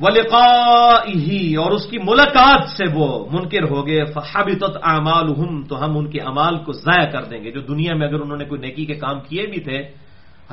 ولقا 0.00 1.04
ہی 1.08 1.54
اور 1.54 1.70
اس 1.70 1.86
کی 1.86 1.98
ملاقات 1.98 2.68
سے 2.68 2.84
وہ 2.94 3.26
منکر 3.32 3.62
ہو 3.70 3.86
گئے۔ 3.86 4.04
فحابت 4.04 4.64
اعمال 4.82 5.34
تو 5.68 5.84
ہم 5.84 5.98
ان 5.98 6.10
کے 6.10 6.20
امال 6.20 6.58
کو 6.58 6.72
ضائع 6.72 7.10
کر 7.10 7.24
دیں 7.24 7.44
گے۔ 7.44 7.50
جو 7.50 7.60
دنیا 7.60 7.94
میں 7.94 8.08
اگر 8.08 8.20
انہوں 8.20 8.36
نے 8.36 8.44
کوئی 8.44 8.60
نیکی 8.60 8.84
کے 8.84 8.94
کام 8.94 9.20
کیے 9.20 9.46
بھی 9.46 9.60
تھے، 9.60 9.78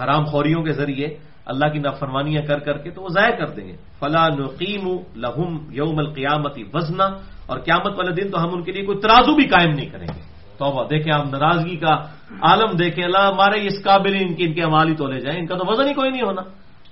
حرام 0.03 0.23
خوریوں 0.23 0.63
کے 0.63 0.71
ذریعے 0.71 1.07
اللہ 1.45 1.73
کی 1.73 1.79
نافرمانیاں 1.79 2.41
کر 2.41 2.59
کر 2.59 2.77
کے 2.77 2.89
تو 2.89 3.01
وہ 3.01 3.09
ضائع 3.09 3.35
کر 3.35 3.47
دیں 3.47 3.67
گے۔ 3.67 3.75
فلاں 3.99 4.29
نقیم 4.29 4.97
لہم 5.15 5.57
یوم 5.71 5.99
القیامتی 5.99 6.63
وزنا 6.73 7.05
اور 7.45 7.59
قیامت 7.59 7.97
والے 7.97 8.21
دن 8.21 8.31
تو 8.31 8.43
ہم 8.43 8.49
ان 8.53 8.63
کے 8.63 8.71
لیے 8.71 8.85
کوئی 8.85 8.97
ترازو 8.97 9.35
بھی 9.35 9.47
قائم 9.47 9.69
نہیں 9.69 9.89
کریں 9.89 10.07
گے۔ 10.15 10.21
توبہ، 10.57 10.87
دیکھیں 10.87 11.13
آپ 11.15 11.25
ناراضگی 11.25 11.75
کا 11.75 11.93
عالم 12.41 12.75
دیکھیں 12.75 13.03
اللہ 13.03 13.17
ہمارے 13.17 13.67
اس 13.67 13.83
قابل 13.83 14.17
ان 14.21 14.33
کے 14.33 14.45
ان 14.45 14.53
کے 14.53 14.63
امال 14.63 14.89
ہی 14.89 14.95
تولے 14.95 15.19
جائیں، 15.19 15.39
ان 15.39 15.45
کا 15.45 15.57
تو 15.57 15.63
وزن 15.67 15.87
ہی 15.87 15.93
کوئی 15.93 16.09
نہیں 16.09 16.21
ہونا۔ 16.21 16.41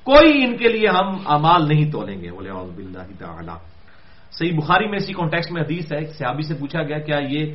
کوئی 0.04 0.44
ان 0.44 0.58
کے 0.58 0.68
لیے 0.68 0.88
ہم 0.88 1.18
امال 1.26 1.68
نہیں 1.68 1.92
تولیں 1.92 2.22
گے۔ 2.22 2.32
بولے 2.32 2.50
تعالی۔ 3.20 3.52
صحیح 4.32 4.58
بخاری 4.58 4.88
میں 4.88 4.98
اسی 4.98 5.14
کانٹیکس 5.14 5.52
میں 5.52 5.62
حدیث 5.62 5.92
ہے، 5.92 5.98
ایک 5.98 6.10
سیابی 6.10 6.44
سے 6.44 6.54
پوچھا 6.54 6.84
گیا، 6.84 7.00
کیا 7.00 7.18
یہ 7.30 7.54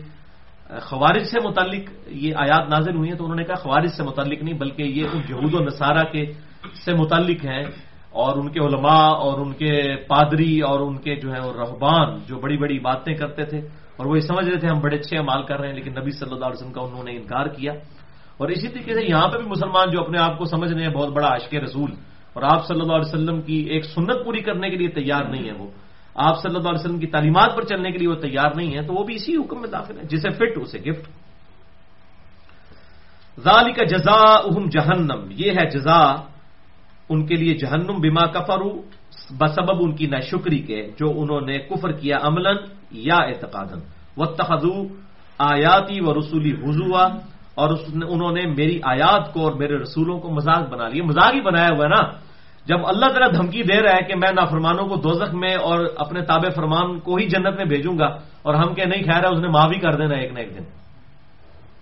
خوارج 0.80 1.24
سے 1.24 1.49
متعلق 1.49 1.90
یہ 2.07 2.34
آیات 2.36 2.68
نازل 2.68 2.97
ہوئی 2.97 3.11
ہیں؟ 3.11 3.18
تو 3.18 3.24
انہوں 3.24 3.36
نے 3.36 3.44
کہا 3.44 3.55
خوارج 3.55 3.88
سے 3.88 4.03
متعلق 4.03 4.42
نہیں، 4.42 4.55
بلکہ 4.55 4.82
یہ 4.82 5.05
یہود 5.28 5.55
و 5.55 5.64
نصارہ 5.64 6.05
کے 6.12 6.24
سے 6.84 6.94
متعلق 6.94 7.44
ہیں 7.44 7.64
اور 8.10 8.36
ان 8.36 8.48
کے 8.48 8.60
علماء 8.60 9.08
اور 9.08 9.40
ان 9.40 9.52
کے 9.52 9.96
پادری 10.08 10.60
اور 10.60 10.80
ان 10.80 10.96
کے 10.96 11.16
جو 11.16 11.32
ہے 11.32 11.38
رحبان 11.38 12.18
جو 12.26 12.38
بڑی 12.38 12.56
بڑی 12.56 12.78
باتیں 12.78 13.14
کرتے 13.14 13.44
تھے 13.44 13.58
اور 13.96 14.06
وہ 14.06 14.16
یہ 14.16 14.20
سمجھ 14.20 14.48
رہے 14.48 14.58
تھے 14.58 14.68
ہم 14.68 14.80
بڑے 14.80 14.96
اچھے 14.96 15.18
امال 15.18 15.42
کر 15.42 15.60
رہے 15.60 15.68
ہیں، 15.68 15.74
لیکن 15.74 15.90
نبی 15.90 16.10
صلی 16.10 16.32
اللہ 16.32 16.44
علیہ 16.44 16.56
وسلم 16.56 16.72
کا 16.72 16.80
انہوں 16.80 17.04
نے 17.04 17.16
انکار 17.16 17.46
کیا۔ 17.46 17.72
اور 18.36 18.48
اسی 18.48 18.68
طریقے 18.68 18.94
سے 18.94 19.04
یہاں 19.04 19.28
پہ 19.28 19.38
بھی 19.38 19.46
مسلمان 19.46 19.90
جو 19.90 20.00
اپنے 20.00 20.18
آپ 20.18 20.38
کو 20.38 20.44
سمجھ 20.44 20.72
رہے 20.72 20.82
ہیں، 20.82 20.94
بہت 20.94 21.08
بڑا 21.08 21.28
عشق 21.28 21.54
رسول۔ 21.54 21.90
اور 22.32 22.42
آپ 22.42 22.66
صلی 22.66 22.80
اللہ 22.80 22.92
علیہ 22.92 23.14
وسلم 23.14 23.40
کی 23.40 23.56
ایک 23.56 23.84
سنت 23.84 24.24
پوری 24.24 24.40
کرنے 24.40 24.70
کے 24.70 24.76
لیے 24.76 24.88
تیار 24.88 25.24
نہیں 25.24 25.46
ہے 25.46 25.52
وہ۔ 25.52 25.70
آپ 26.14 26.42
صلی 26.42 26.56
اللہ 26.56 26.68
علیہ 26.68 26.80
وسلم 26.80 26.98
کی 26.98 27.06
تعلیمات 27.06 27.56
پر 27.56 27.64
چلنے 27.64 27.90
کے 27.90 27.98
لیے 27.98 28.08
وہ 28.08 28.14
تیار 28.14 28.50
نہیں 28.56 28.74
ہے 28.74 28.82
تو 28.82 28.94
وہ 28.94 29.04
بھی 29.04 29.14
اسی 29.14 29.36
حکم 29.36 29.60
میں 29.60 29.70
داخل 29.70 29.98
ہے 29.98 30.04
جسے 30.04 30.30
فٹ، 30.30 30.58
اسے 30.60 30.78
گفٹ۔ 30.78 31.10
ذالی 33.40 33.72
کا 33.72 33.84
جزا 33.84 34.20
اہم 34.20 34.68
جہنم، 34.68 35.26
یہ 35.30 35.52
ہے 35.52 35.70
جزا 35.70 36.14
ان 37.09 37.26
کے 37.26 37.34
لیے 37.34 37.54
جہنم 37.54 37.96
بما 38.00 38.26
کفرو 38.26 38.70
بسبب 39.38 39.78
ان 39.80 39.92
کی 39.96 40.07
ناشکری 40.07 40.59
کے، 40.59 40.80
جو 40.98 41.07
انہوں 41.16 41.40
نے 41.40 41.59
کفر 41.59 41.92
کیا 41.92 42.16
عملاً 42.22 42.57
یا 42.90 43.16
اعتقادن 43.16 43.80
و 44.16 44.24
تخذو 44.26 44.76
آیاتی 45.38 46.00
و 46.00 46.14
رسولی 46.18 46.52
حضوا، 46.52 47.04
اور 47.54 47.68
انہوں 47.94 48.32
نے 48.32 48.42
میری 48.46 48.78
آیات 48.82 49.32
کو 49.32 49.40
اور 49.40 49.52
میرے 49.52 49.76
رسولوں 49.76 50.18
کو 50.18 50.30
مذاق 50.30 50.68
بنا 50.68 50.88
لیا۔ 50.88 51.04
مذاق 51.04 51.34
ہی 51.34 51.40
بنایا 51.40 51.68
ہوا 51.68 51.84
ہے 51.84 51.88
نا۔ 51.88 52.02
جب 52.66 52.86
اللہ 52.86 53.07
تعالیٰ 53.07 53.30
دھمکی 53.32 53.62
دے 53.62 53.82
رہا 53.82 53.96
ہے 53.96 54.02
کہ 54.09 54.14
میں 54.14 54.32
نافرمانوں 54.32 54.86
کو 54.88 54.96
دوزخ 54.96 55.34
میں 55.34 55.54
اور 55.54 55.86
اپنے 55.96 56.20
تابع 56.20 56.48
فرمان 56.48 57.00
کو 57.00 57.16
ہی 57.16 57.26
جنت 57.26 57.54
میں 57.57 57.64
بھیجوں 57.64 57.98
گا، 57.98 58.09
اور 58.42 58.54
ہم 58.54 58.74
کہ 58.74 58.84
نہیں 58.84 59.02
خیر 59.02 59.22
ہے 59.24 59.28
اس 59.28 59.38
نے 59.38 59.48
ماں 59.48 59.68
بھی 59.68 59.78
کر 59.78 59.92
دینا 59.94 60.14
ایک 60.14 60.32
نہ 60.32 60.38
ایک 60.38 60.52
دن۔ 60.59 60.64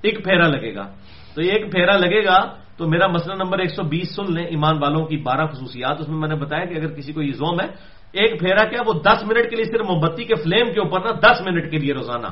ایک 0.03 0.25
پھیرا 0.25 0.47
لگے 0.49 0.75
گا۔ 0.75 0.87
تو 1.35 1.41
ایک 1.41 1.73
پھیرا 1.73 1.97
لگے 1.97 2.25
گا 2.25 2.39
تو 2.77 2.89
میرا 2.89 3.07
مسئلہ 3.07 3.35
نمبر 3.35 3.59
ایک 3.59 3.71
سو 3.71 3.83
بیس 3.83 4.17
سن 4.17 4.35
لیں 4.35 4.47
ایمان 4.47 4.79
والوں 4.83 5.07
کی 5.07 5.17
بارہ 5.17 5.47
خصوصیات، 5.47 6.01
اس 6.01 6.09
میں 6.09 6.19
میں 6.19 6.29
نے 6.29 6.35
بتایا 6.35 6.65
کہ 6.65 6.75
اگر 6.75 6.91
کسی 6.95 7.13
کو 7.13 7.23
یہ 7.23 7.33
زوم 7.33 7.61
ہے، 7.61 7.67
ایک 8.13 8.41
پھیرا 8.41 8.65
کیا، 8.65 8.83
وہ 8.87 8.93
دس 8.93 9.23
منٹ 9.23 9.51
کے 9.51 9.57
لیے 9.57 9.65
صرف 9.65 9.87
موم 9.87 10.01
بتی 10.01 10.25
کے 10.25 10.35
فلیم 10.35 10.73
کے 10.73 10.81
اوپر 10.81 11.01
نا 11.01 11.11
دس 11.23 11.41
منٹ 11.41 11.71
کے 11.71 11.79
لیے 11.79 11.95
روزانہ 11.95 12.27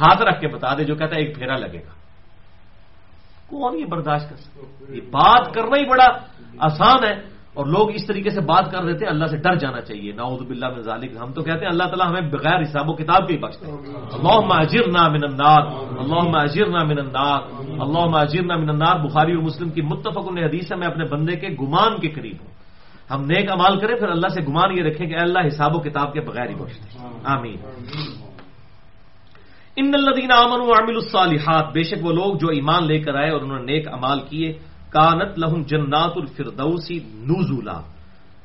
ہاتھ 0.00 0.22
رکھ 0.22 0.40
کے 0.40 0.48
بتا 0.48 0.74
دے، 0.74 0.84
جو 0.84 0.94
کہتا 0.94 1.16
ہے 1.16 1.20
ایک 1.20 1.38
پھیرا 1.38 1.56
لگے 1.58 1.78
گا۔ 1.78 1.92
کون 3.48 3.78
یہ 3.78 3.84
برداشت 3.84 4.30
کر 4.30 4.36
سکتے 4.36 4.96
یہ 4.96 5.00
بات 5.10 5.54
کرنا 5.54 5.76
ہی 5.78 5.86
بڑا 5.86 6.08
آسان 6.58 7.04
ہے۔ 7.04 7.37
اور 7.58 7.66
لوگ 7.66 7.86
اس 7.90 8.06
طریقے 8.06 8.30
سے 8.30 8.40
بات 8.46 8.70
کر 8.70 8.82
رہے 8.86 8.96
تھے، 8.98 9.06
اللہ 9.06 9.26
سے 9.26 9.36
ڈر 9.42 9.54
جانا 9.58 9.80
چاہیے۔ 9.82 10.10
ناؤد 10.14 10.40
باللہ 10.46 10.68
من 10.74 10.82
ذالک، 10.86 11.10
ہم 11.18 11.30
تو 11.34 11.42
کہتے 11.42 11.62
ہیں 11.66 11.72
اللہ 11.74 11.86
تعالیٰ 11.90 12.06
ہمیں 12.10 12.30
بغیر 12.30 12.58
حساب 12.62 12.86
و 12.90 12.92
کتاب 12.94 13.20
کے 13.26 13.34
ہی 13.34 13.38
بخشتے 13.42 13.64
ہیں۔ 13.66 13.78
اللہ 14.16 14.38
اجر 14.62 14.86
من 14.86 15.22
النار 15.30 15.62
اللہ 16.02 16.26
اجر 16.46 16.68
من 16.90 16.98
النار 17.04 17.40
اللہ 17.82 18.16
اجر 18.16 18.42
من 18.62 18.70
النار۔ 18.70 18.96
بخاری 19.06 19.32
اور 19.34 19.42
مسلم 19.42 19.68
کی 19.74 19.82
متفق 19.82 20.26
حدیث 20.38 20.66
ہے، 20.72 20.76
میں 20.76 20.86
اپنے 20.86 21.04
بندے 21.10 21.34
کے 21.36 21.48
گمان 21.60 21.92
کے 22.00 22.08
قریب 22.08 22.38
ہوں۔ 22.40 22.52
ہم 23.10 23.20
نیک 23.26 23.46
امال 23.50 23.74
کریں، 23.80 23.96
پھر 23.98 24.08
اللہ 24.08 24.30
سے 24.34 24.40
گمان 24.48 24.68
یہ 24.78 24.82
رکھیں 24.82 25.06
کہ 25.08 25.16
اللہ 25.18 25.42
حساب 25.46 25.72
و 25.74 25.78
کتاب 25.80 26.12
کے 26.12 26.20
بغیر 26.20 26.48
ہی 26.48 26.54
بخشتے 26.54 26.86
آمین۔ 27.24 27.58
ان 29.76 29.90
الدین 29.94 30.32
امن 30.32 30.60
و 30.60 30.70
عامل 30.70 30.96
الصالحات، 31.02 31.66
بے 31.74 31.82
شک 31.82 32.00
وہ 32.06 32.12
لوگ 32.12 32.30
جو 32.38 32.48
ایمان 32.48 32.86
لے 32.86 32.98
کر 33.02 33.14
آئے 33.14 33.30
اور 33.30 33.40
انہوں 33.40 33.58
نے 33.58 33.66
نیک 33.72 33.84
امال 33.88 34.18
کیے 34.30 34.48
کانت 34.90 35.38
لہم 35.38 35.62
جنات 35.62 36.12
الفردوسی 36.16 37.00
نوزولا 37.04 37.80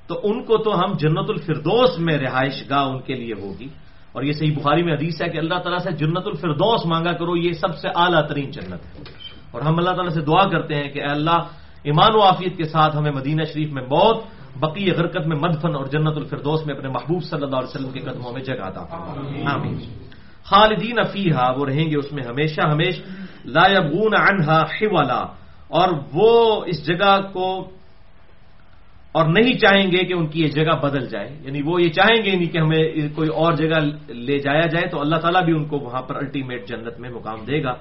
تو 0.07 0.19
ان 0.23 0.43
کو 0.43 0.57
تو 0.57 0.79
ہم 0.79 0.93
جنت 0.99 1.29
الفردوس 1.29 1.99
میں 1.99 2.17
رہائش 2.17 2.69
گاہ 2.69 2.85
ان 2.85 3.01
کے 3.01 3.13
لیے 3.13 3.33
ہوگی۔ 3.41 3.67
اور 4.11 4.23
یہ 4.23 4.31
صحیح 4.31 4.55
بخاری 4.55 4.83
میں 4.83 4.93
حدیث 4.93 5.21
ہے 5.21 5.29
کہ 5.29 5.37
اللہ 5.37 5.53
تعالیٰ 5.53 5.79
سے 5.79 5.91
جنت 5.91 6.25
الفردوس 6.25 6.85
مانگا 6.85 7.11
کرو 7.11 7.37
یہ 7.37 7.51
سب 7.51 7.77
سے 7.77 7.87
اعلیٰ 7.95 8.27
ترین 8.27 8.51
جنت 8.51 8.73
ہے۔ 8.73 9.03
اور 9.51 9.61
ہم 9.61 9.77
اللہ 9.77 9.89
تعالیٰ 9.89 10.13
سے 10.13 10.21
دعا 10.21 10.49
کرتے 10.49 10.75
ہیں 10.75 10.91
کہ 10.91 10.99
اے 10.99 11.09
اللہ 11.09 11.39
ایمان 11.83 12.15
و 12.15 12.21
عافیت 12.21 12.57
کے 12.57 12.63
ساتھ 12.63 12.97
ہمیں 12.97 13.11
مدینہ 13.11 13.43
شریف 13.43 13.71
میں 13.71 13.83
بہت 13.83 14.17
بقی 14.59 14.91
غرکت 14.91 15.27
میں 15.27 15.37
مدفن 15.37 15.75
اور 15.75 15.85
جنت 15.85 16.17
الفردوس 16.17 16.65
میں 16.65 16.75
اپنے 16.75 16.89
محبوب 16.89 17.23
صلی 17.23 17.43
اللہ 17.43 17.55
علیہ 17.55 17.69
وسلم 17.69 17.91
کے 17.91 17.99
قدموں 17.99 18.33
میں 18.33 18.41
جگہ 18.41 18.69
تھا 18.73 18.85
آمین۔ 19.45 19.77
خالدین 20.43 20.99
افیحا 20.99 21.51
وہ 21.51 21.65
رہیں 21.65 21.91
گے 21.91 21.97
اس 21.97 22.11
میں 22.11 22.23
ہمیشہ 22.23 22.61
ہمیش 22.61 23.01
لا 23.45 23.63
یبغون 23.71 24.13
عنہا 24.15 24.61
حوالا 24.61 25.25
اور 25.73 25.89
وہ 26.13 26.63
اس 26.65 26.87
جگہ 26.87 27.21
کو 27.33 27.69
اور 29.11 29.25
نہیں 29.25 29.57
چاہیں 29.57 29.91
گے 29.91 29.97
کہ 29.97 30.13
ان 30.13 30.27
کی 30.27 30.41
یہ 30.41 30.47
جگہ 30.47 30.75
بدل 30.81 31.07
جائے۔ 31.07 31.37
یعنی 31.41 31.61
وہ 31.65 31.81
یہ 31.81 31.89
چاہیں 31.89 32.25
گے 32.25 32.31
نہیں 32.31 32.49
کہ 32.49 32.57
ہمیں 32.57 33.15
کوئی 33.15 33.29
اور 33.29 33.53
جگہ 33.53 34.11
لے 34.11 34.39
جایا 34.39 34.65
جائے 34.65 34.87
تو 34.87 35.01
اللہ 35.01 35.15
تعالیٰ 35.15 35.43
بھی 35.43 35.53
ان 35.53 35.65
کو 35.65 35.77
وہاں 35.77 36.01
پر 36.01 36.15
الٹیمیٹ 36.15 36.67
جنت 36.67 36.99
میں 36.99 37.09
مقام 37.09 37.45
دے 37.45 37.63
گا۔ 37.63 37.73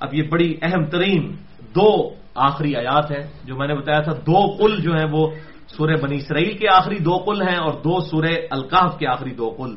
اب 0.00 0.14
یہ 0.14 0.22
بڑی 0.22 0.54
اہم 0.62 0.84
ترین 0.84 1.36
دو 1.74 2.10
آخری 2.34 2.76
آیات 2.76 3.10
ہیں، 3.10 3.26
جو 3.44 3.56
میں 3.56 3.66
نے 3.66 3.74
بتایا 3.74 4.00
تھا، 4.00 4.12
دو 4.12 4.56
قل 4.56 4.82
جو 4.82 4.92
ہیں 4.92 5.06
وہ 5.12 5.30
سورہ 5.68 5.96
بنی 6.02 6.16
اسرائیل 6.16 6.58
کے 6.58 6.66
آخری 6.72 6.98
دو 6.98 7.16
قل 7.16 7.42
ہیں 7.42 7.56
اور 7.56 7.72
دو 7.72 8.00
سورہ 8.00 8.32
القاف 8.50 8.98
کے 8.98 9.06
آخری 9.06 9.30
دو 9.30 9.50
قل۔ 9.50 9.76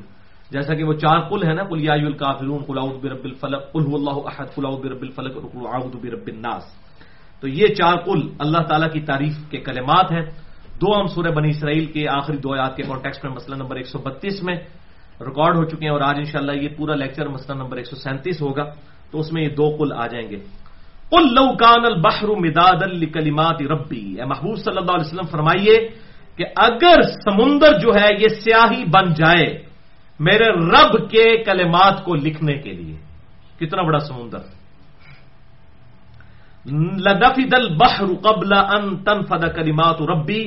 جیسا 0.52 0.74
کہ 0.74 0.84
وہ 0.84 0.94
چار 0.94 1.20
قل 1.20 1.48
ہے 1.48 1.54
نا 1.54 1.64
کلیا 1.64 1.94
الکافرون 1.94 2.64
قلاؤد 2.64 3.04
برب 3.04 3.24
الفلق 3.24 3.72
قلح 3.72 3.94
اللہ 3.94 4.20
احد 4.26 4.56
قلاؤد 4.56 4.80
برب 4.86 5.02
الفلق 5.02 5.56
برب 5.96 6.28
الناس۔ 6.28 6.87
تو 7.42 7.48
یہ 7.48 7.68
چار 7.68 7.98
قل 7.98 8.20
اللہ 8.40 8.58
تعالیٰ 8.58 8.92
کی 8.92 9.02
تعریف 9.02 9.34
کے 9.50 9.58
کلمات 9.58 10.12
ہیں۔ 10.12 10.26
دو 10.82 11.00
ہم 11.00 11.06
سورہ 11.06 11.32
بنی 11.32 11.50
اسرائیل 11.50 11.86
کے 11.86 12.08
آخری 12.10 12.38
دو 12.38 12.54
آیات 12.54 12.76
کے 12.76 12.84
کانٹیکس 12.84 13.24
میں، 13.24 13.32
مسئلہ 13.32 13.56
نمبر 13.56 13.76
ایک 13.76 13.88
سو 13.88 14.00
بتیس 14.00 14.44
میں 14.44 14.56
ریکارڈ 15.22 15.56
ہو 15.56 15.64
چکے 15.66 15.86
ہیں 15.86 15.94
اور 15.94 16.02
آج 16.02 16.16
انشاءاللہ 16.18 16.52
یہ 16.52 16.70
پورا 16.78 16.96
لیکچر 16.96 17.28
مسئلہ 17.28 17.58
نمبر 17.58 17.78
ایک 17.78 17.88
سو 17.88 17.96
سینتیس 17.96 18.42
ہوگا۔ 18.42 18.64
تو 19.12 19.20
اس 19.20 19.34
میں 19.34 19.44
یہ 19.44 19.50
دو 19.50 19.76
قل 19.80 19.94
آ 19.94 20.08
جائیں 20.08 20.30
گے۔ 20.30 20.36
قل 21.10 21.34
لو 21.34 21.56
کان 21.56 21.86
البحر 21.86 22.28
مداد 22.28 22.82
لکلمات 22.84 23.62
ربی۔ 23.62 24.16
اے 24.20 24.26
محبوب 24.26 24.58
صلی 24.58 24.78
اللہ 24.78 24.92
علیہ 24.92 25.08
وسلم، 25.08 25.28
فرمائیے 25.32 25.88
کہ 26.38 26.46
اگر 26.56 27.02
سمندر 27.02 27.80
جو 27.80 27.90
ہے 27.96 28.10
یہ 28.20 28.28
سیاہی 28.28 28.84
بن 28.84 29.14
جائے 29.14 29.64
میرے 30.20 30.46
رب 30.46 31.10
کے 31.10 31.44
کلمات 31.44 32.04
کو 32.04 32.16
لکھنے 32.16 32.54
کے 32.54 32.72
لیے، 32.72 32.96
کتنا 33.60 33.82
بڑا 33.82 34.00
سمندر؟ 34.00 34.57
لدفد 36.68 37.54
البحر 37.54 38.08
قبل 38.22 38.54
ان 38.54 38.96
تنفد 39.04 39.44
کلمات 39.56 40.02
ربی، 40.02 40.44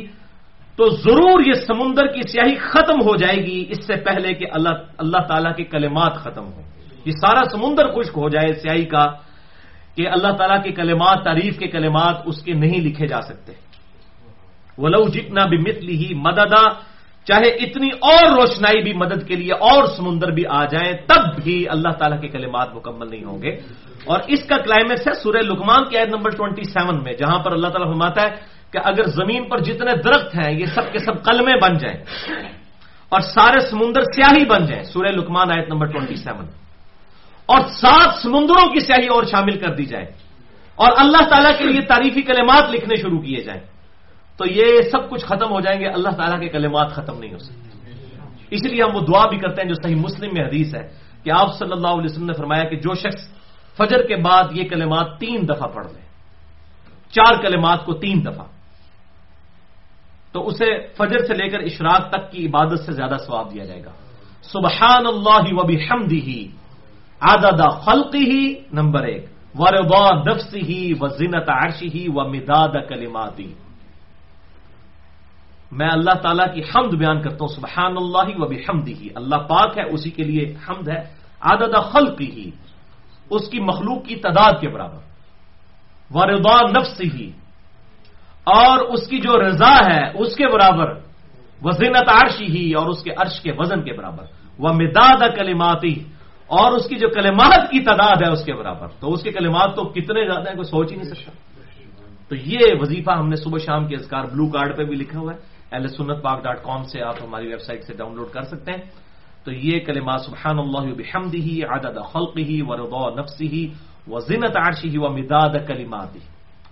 تو 0.77 0.89
ضرور 1.05 1.41
یہ 1.47 1.55
سمندر 1.67 2.07
کی 2.07 2.23
سیاہی 2.29 2.57
ختم 2.61 2.99
ہو 3.05 3.17
جائے 3.17 3.37
گی، 3.37 3.61
اس 3.69 3.81
سے 3.87 3.97
پہلے 4.05 4.33
کہ 4.35 4.47
اللہ 4.53 4.75
اللہ 4.99 5.21
تعالیٰ 5.29 5.55
کے 5.57 5.65
کلمات 5.65 6.15
ختم 6.25 6.47
ہو 6.53 6.61
یہ 7.05 7.13
سارا 7.21 7.43
سمندر 7.49 7.87
خشک 7.93 8.17
ہو 8.17 8.29
جائے 8.29 8.53
سیاہی 8.61 8.85
کا، 8.85 9.05
کہ 9.97 10.09
اللہ 10.09 10.33
تعالیٰ 10.37 10.63
کے 10.63 10.71
کلمات، 10.73 11.25
تعریف 11.25 11.59
کے 11.59 11.67
کلمات 11.67 12.17
اس 12.25 12.43
کے 12.45 12.53
نہیں 12.53 12.81
لکھے 12.81 13.07
جا 13.07 13.21
سکتے۔ 13.21 13.53
ولو 14.79 15.03
جتنا 15.09 15.45
بھی 15.45 15.59
متلی 15.59 15.97
ہی 15.97 16.15
مددا 16.15 16.65
چاہے 17.25 17.49
اتنی 17.49 17.89
اور 18.01 18.29
روشنائی 18.31 18.83
بھی 18.83 18.93
مدد 18.93 19.29
کے 19.29 19.37
لیے 19.37 19.53
اور 19.53 19.85
سمندر 19.97 20.31
بھی 20.31 20.47
آ 20.47 20.65
جائیں، 20.65 20.93
تب 21.07 21.45
بھی 21.45 21.69
اللہ 21.69 21.89
تعالیٰ 21.89 22.21
کے 22.21 22.29
کلمات 22.29 22.75
مکمل 22.75 23.11
نہیں 23.11 23.25
ہوں 23.25 23.43
گے۔ 23.43 23.49
اور 24.07 24.21
اس 24.27 24.45
کا 24.45 24.57
کلائمیکس 24.57 25.09
ہے 25.09 25.13
سورہ 25.15 25.37
لکمان 25.37 25.89
کی 25.89 25.99
عید 25.99 26.09
نمبر 26.09 26.31
ٹوئنٹی 26.31 26.63
سیون 26.63 27.03
میں، 27.03 27.13
جہاں 27.13 27.39
پر 27.39 27.53
اللہ 27.53 27.67
تعالیٰ 27.67 27.93
فرماتا 27.93 28.23
ہے 28.23 28.29
کہ 28.73 28.79
اگر 28.85 29.05
زمین 29.05 29.49
پر 29.49 29.59
جتنے 29.59 29.97
درخت 30.05 30.35
ہیں، 30.35 30.53
یہ 30.61 30.67
سب 30.67 30.93
کے 30.93 30.99
سب 30.99 31.25
قلمیں 31.25 31.61
بن 31.63 31.79
جائیں 31.79 32.05
اور 33.09 33.21
سارے 33.21 33.61
سمندر 33.61 34.03
سیاہی 34.03 34.45
بن 34.45 34.67
جائیں۔ 34.67 34.85
سورہ 34.85 35.09
لکمان 35.09 35.51
آیت 35.51 35.69
نمبر 35.69 35.87
ٹوئنٹی 35.87 36.17
سیون 36.17 36.47
اور 37.47 37.61
سات 37.69 38.23
سمندروں 38.23 38.73
کی 38.73 38.81
سیاہی 38.81 39.07
اور 39.07 39.23
شامل 39.23 39.59
کر 39.59 39.75
دی 39.75 39.85
جائے 39.85 40.05
اور 40.75 40.89
اللہ 40.97 41.29
تعالیٰ 41.29 41.59
کے 41.59 41.65
لیے 41.65 41.81
تعریفی 41.81 42.23
کلمات 42.23 42.71
لکھنے 42.71 42.97
شروع 42.97 43.19
کیے 43.19 43.41
جائیں۔ 43.41 43.61
تو 44.41 44.49
یہ 44.49 44.89
سب 44.89 45.13
کچھ 45.13 45.25
ختم 45.29 45.53
ہو 45.53 45.61
جائیں 45.61 45.77
گے، 45.81 45.87
اللہ 45.93 46.13
تعالیٰ 46.17 46.41
کے 46.41 46.49
کلمات 46.49 46.89
ختم 46.97 47.21
نہیں 47.21 47.33
ہو 47.37 47.43
سکتے۔ 47.45 47.69
اس 48.51 48.63
لیے 48.65 48.83
ہم 48.83 48.97
وہ 48.97 49.05
دعا 49.05 49.25
بھی 49.29 49.39
کرتے 49.39 49.63
ہیں 49.63 49.69
جو 49.69 49.79
صحیح 49.85 50.01
مسلم 50.01 50.31
میں 50.33 50.45
حدیث 50.49 50.75
ہے 50.75 50.85
کہ 51.23 51.31
آپ 51.31 51.49
صلی 51.61 51.75
اللہ 51.77 51.93
علیہ 51.99 52.11
وسلم 52.11 52.31
نے 52.33 52.37
فرمایا 52.41 52.65
کہ 52.65 52.77
جو 52.81 52.93
شخص 52.97 53.23
فجر 53.77 54.01
کے 54.09 54.17
بعد 54.17 54.57
یہ 54.57 54.65
کلمات 54.65 55.09
تین 55.21 55.45
دفعہ 55.45 55.69
پڑھ 55.69 55.89
لے، 55.93 56.03
چار 57.13 57.33
کلمات 57.45 57.85
کو 57.85 57.93
تین 58.01 58.17
دفعہ، 58.25 58.47
تو 60.33 60.39
اسے 60.49 60.69
فجر 60.97 61.21
سے 61.29 61.35
لے 61.35 61.47
کر 61.53 61.61
اشراق 61.61 62.03
تک 62.09 62.23
کی 62.33 62.47
عبادت 62.47 62.81
سے 62.87 62.93
زیادہ 62.93 63.17
ثواب 63.27 63.47
دیا 63.53 63.65
جائے 63.65 63.83
گا۔ 63.85 63.93
سبحان 64.43 65.05
اللہ 65.07 65.45
و 65.53 65.61
بحمدہ 65.63 66.21
ہی 66.27 66.43
آداد 67.21 67.63
خلقی 67.85 68.25
ہی 68.25 68.45
نمبر 68.73 69.03
ایک 69.05 69.25
وربا 69.55 70.05
نفسی 70.27 70.63
ہی 70.63 70.83
و 71.01 71.03
زینت 71.19 71.49
عرشی 71.49 71.89
ہی 71.95 72.05
و 72.09 72.19
مداد 72.33 72.75
کلماتی۔ 72.89 73.53
میں 75.73 75.89
اللہ 75.93 76.15
تعالیٰ 76.23 76.55
کی 76.55 76.61
حمد 76.61 76.95
بیان 76.95 77.23
کرتا 77.23 77.37
ہوں 77.41 77.49
سبحان 77.49 77.97
اللہ 77.97 78.37
و 78.37 78.49
بحمدہ۔ 78.49 78.91
ہی 78.91 79.09
اللہ 79.15 79.37
پاک 79.37 79.79
ہے، 79.79 79.83
اسی 79.83 80.11
کے 80.11 80.25
لیے 80.25 80.55
حمد 80.69 80.89
ہے۔ 80.89 81.03
عدد 81.41 81.93
خلقی 81.93 82.31
ہی 82.31 82.51
اس 83.31 83.49
کی 83.49 83.61
مخلوق 83.61 84.05
کی 84.05 84.17
تعداد 84.17 84.53
کے 84.61 84.69
برابر۔ 84.69 84.99
وردا 86.11 86.61
نفس 86.61 87.01
ہی 87.15 87.31
اور 88.45 88.79
اس 88.79 89.07
کی 89.07 89.19
جو 89.19 89.47
رضا 89.47 89.79
ہے، 89.95 90.11
اس 90.15 90.37
کے 90.37 90.49
برابر۔ 90.49 90.93
وزینت 91.63 92.09
عرشی 92.09 92.47
ہی 92.47 92.73
اور 92.73 92.87
اس 92.87 93.03
کے 93.03 93.11
عرش 93.17 93.41
کے 93.41 93.53
وزن 93.59 93.83
کے 93.83 93.93
برابر۔ 93.93 94.25
وہ 94.59 94.69
مداد 94.73 95.37
کلماتی، 95.37 95.95
اور 96.47 96.73
اس 96.73 96.89
کی 96.89 96.97
جو 96.97 97.09
کلمات 97.09 97.71
کی 97.71 97.81
تعداد 97.81 98.17
ہے، 98.27 98.33
اس 98.33 98.45
کے 98.45 98.55
برابر۔ 98.55 98.87
تو 99.01 99.13
اس 99.13 99.23
کے 99.23 99.33
کلمات 99.33 99.77
تو 99.77 99.83
کتنے 99.83 100.33
زیادہ 100.33 100.49
ہیں، 100.49 100.57
کوئی 100.57 100.71
سوچ 100.71 100.93
ہی 100.93 100.97
نہیں 100.97 101.15
سکتا۔ 101.15 101.33
تو 102.29 102.37
یہ 102.37 102.59
وظیفہ 102.81 103.11
ہم 103.11 103.29
نے 103.29 103.37
صبح 103.37 103.59
شام 103.59 103.87
کے 103.87 103.97
اذکار 103.97 104.25
بلو 104.25 104.47
کارڈ 104.47 104.77
پہ 104.77 104.85
بھی 104.85 104.97
لکھا 104.97 105.19
ہوا 105.19 105.33
ہے۔ 105.33 105.60
ایل 105.71 105.89
سنت 105.89 106.23
پاک 106.23 106.43
ڈاٹ 106.45 106.63
کام 106.63 106.83
سے 106.85 107.03
آپ 107.03 107.15
ہماری 107.23 107.47
ویب 107.47 107.61
سائٹ 107.61 107.85
سے 107.85 107.95
ڈاؤن 107.95 108.15
لوڈ 108.17 108.31
کر 108.31 108.43
سکتے 108.43 108.73
ہیں۔ 108.73 108.81
تو 109.45 109.53
یہ 109.53 109.81
کلمات 109.81 110.21
سبحان 110.21 110.59
اللہ 110.59 110.95
بحمد 110.95 111.35
ہی 111.35 111.63
عدد 111.63 111.99
خلق 112.13 112.39
ہی 112.39 112.63
و 112.67 112.77
رضا 112.77 113.21
نفسی 113.21 113.49
ہی 113.49 113.69
و 114.09 114.19
زینت 114.19 114.57
عرشی 114.57 114.89
ہی 114.89 114.99
و 114.99 115.09
مداد 115.09 115.67
کلمات 115.67 116.15
ہی 116.15 116.21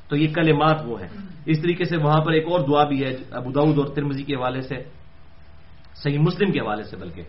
تو 0.08 0.16
یہ 0.16 0.34
کلمات 0.34 0.82
وہ 0.84 1.00
ہیں۔ 1.00 1.08
اس 1.46 1.62
طریقے 1.62 1.84
سے 1.84 1.96
وہاں 1.96 2.20
پر 2.20 2.32
ایک 2.32 2.44
اور 2.50 2.60
دعا 2.60 2.84
بھی 2.84 3.04
ہے، 3.04 3.16
ابو 3.30 3.50
داود 3.52 3.78
اور 3.78 3.86
ترمزی 3.86 4.22
کے 4.22 4.34
حوالے 4.34 4.60
سے، 4.60 4.74
صحیح 5.94 6.18
مسلم 6.18 6.52
کے 6.52 6.60
حوالے 6.60 6.82
سے، 6.82 6.96
بلکہ 6.96 7.22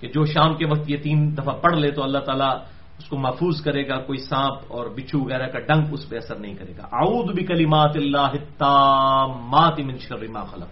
کہ 0.00 0.08
جو 0.08 0.24
شام 0.24 0.54
کے 0.54 0.66
وقت 0.66 0.90
یہ 0.90 0.96
تین 0.96 1.36
دفعہ 1.38 1.54
پڑھ 1.54 1.76
لے 1.76 1.90
تو 1.90 2.02
اللہ 2.02 2.18
تعالیٰ 2.18 2.56
اس 3.00 3.08
کو 3.08 3.18
محفوظ 3.18 3.60
کرے 3.62 3.88
گا، 3.88 4.00
کوئی 4.00 4.18
سانپ 4.18 4.58
اور 4.68 4.86
بچھو 4.86 5.20
وغیرہ 5.20 5.46
کا 5.46 5.58
ڈنک 5.58 5.88
اس 5.92 6.08
پہ 6.08 6.16
اثر 6.16 6.34
نہیں 6.34 6.54
کرے 6.54 6.72
گا۔ 6.78 6.82
اعوذ 6.92 7.34
بکلمات 7.34 7.90
اللہ 7.94 8.18
التامات 8.18 9.80
من 9.80 9.98
شر 9.98 10.28
ما 10.28 10.44
خلق۔ 10.44 10.66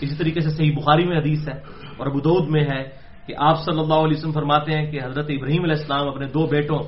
اسی 0.00 0.14
طریقے 0.14 0.40
سے 0.40 0.50
صحیح 0.50 0.76
بخاری 0.76 1.04
میں 1.06 1.18
حدیث 1.18 1.48
ہے 1.48 1.58
اور 1.96 2.06
ابودود 2.06 2.48
میں 2.48 2.62
ہے 2.62 2.88
کہ 3.26 3.34
آپ 3.38 3.64
صلی 3.64 3.80
اللہ 3.80 3.94
علیہ 3.94 4.16
وسلم 4.16 4.32
فرماتے 4.32 4.72
ہیں 4.72 4.90
کہ 4.90 5.00
حضرت 5.04 5.26
ابراہیم 5.28 5.62
علیہ 5.62 5.74
السلام 5.74 6.08
اپنے 6.08 6.26
دو 6.26 6.46
بیٹوں 6.46 6.78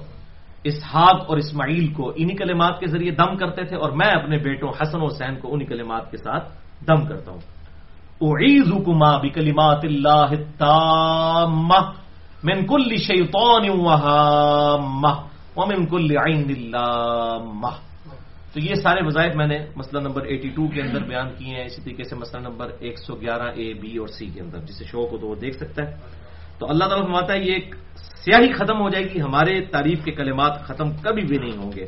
اسحاق 0.64 1.24
اور 1.28 1.36
اسماعیل 1.36 1.92
کو 1.92 2.12
انہی 2.16 2.36
کلمات 2.36 2.80
کے 2.80 2.86
ذریعے 2.86 3.10
دم 3.10 3.36
کرتے 3.36 3.64
تھے 3.64 3.76
اور 3.76 3.90
میں 3.90 4.08
اپنے 4.08 4.38
بیٹوں 4.38 4.68
حسن 4.82 5.00
و 5.00 5.06
حسین 5.06 5.36
کو 5.36 5.54
انہی 5.54 5.66
کلمات 5.66 6.10
کے 6.10 6.16
ساتھ 6.16 6.52
دم 6.88 7.06
کرتا 7.06 7.30
ہوں۔ 7.30 7.40
اعیذکما 8.20 9.16
بکلمات 9.16 9.80
اللہ 9.82 10.26
التامہ۔ 10.30 12.05
من 12.44 12.66
کل 12.66 12.96
شیطان 12.96 13.68
وہامہ 13.68 15.12
ومن 15.56 15.86
کل 15.86 16.10
عین 16.16 16.44
اللامہ 16.56 17.70
تو 18.52 18.60
یہ 18.60 18.74
سارے 18.74 19.04
وظائف 19.06 19.36
میں 19.36 19.46
نے 19.46 19.58
مسئلہ 19.76 20.00
نمبر 20.00 20.26
82 20.26 20.68
کے 20.72 20.80
اندر 20.80 21.02
بیان 21.04 21.28
کیے 21.38 21.56
ہیں، 21.56 21.64
اسی 21.64 21.82
طریقے 21.82 22.04
سے 22.04 22.16
مسئلہ 22.16 22.48
نمبر 22.48 22.70
111 22.80 23.52
اے 23.56 23.72
بی 23.74 23.96
اور 23.96 24.08
سی 24.08 24.26
کے 24.26 24.40
اندر، 24.40 24.58
جسے 24.58 24.84
شوق 24.84 25.12
ہو 25.12 25.18
تو 25.18 25.28
وہ 25.28 25.34
دیکھ 25.34 25.56
سکتا 25.56 25.82
ہے۔ 25.82 25.92
تو 26.58 26.66
اللہ 26.68 26.84
تعالیٰ 26.84 27.04
فرماتا 27.04 27.32
ہے، 27.32 27.38
یہ 27.38 27.52
ایک 27.52 27.74
سیاہی 28.24 28.52
ختم 28.52 28.80
ہو 28.80 28.88
جائے 28.88 29.04
گی، 29.04 29.20
ہمارے 29.20 29.60
تعریف 29.60 30.04
کے 30.04 30.10
کلمات 30.10 30.64
ختم 30.64 30.90
کبھی 31.04 31.24
بھی 31.24 31.38
نہیں 31.38 31.56
ہوں 31.56 31.72
گے۔ 31.76 31.86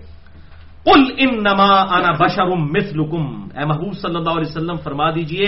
قل 0.84 1.02
انما 1.18 1.70
انا 1.96 2.12
بشر 2.20 2.46
مثلکم 2.56 3.24
اے 3.56 3.64
محبوب 3.64 3.92
صلی 3.92 4.16
اللہ 4.16 4.30
علیہ 4.30 4.50
وسلم، 4.50 4.76
فرما 4.76 5.10
دیجیے 5.10 5.46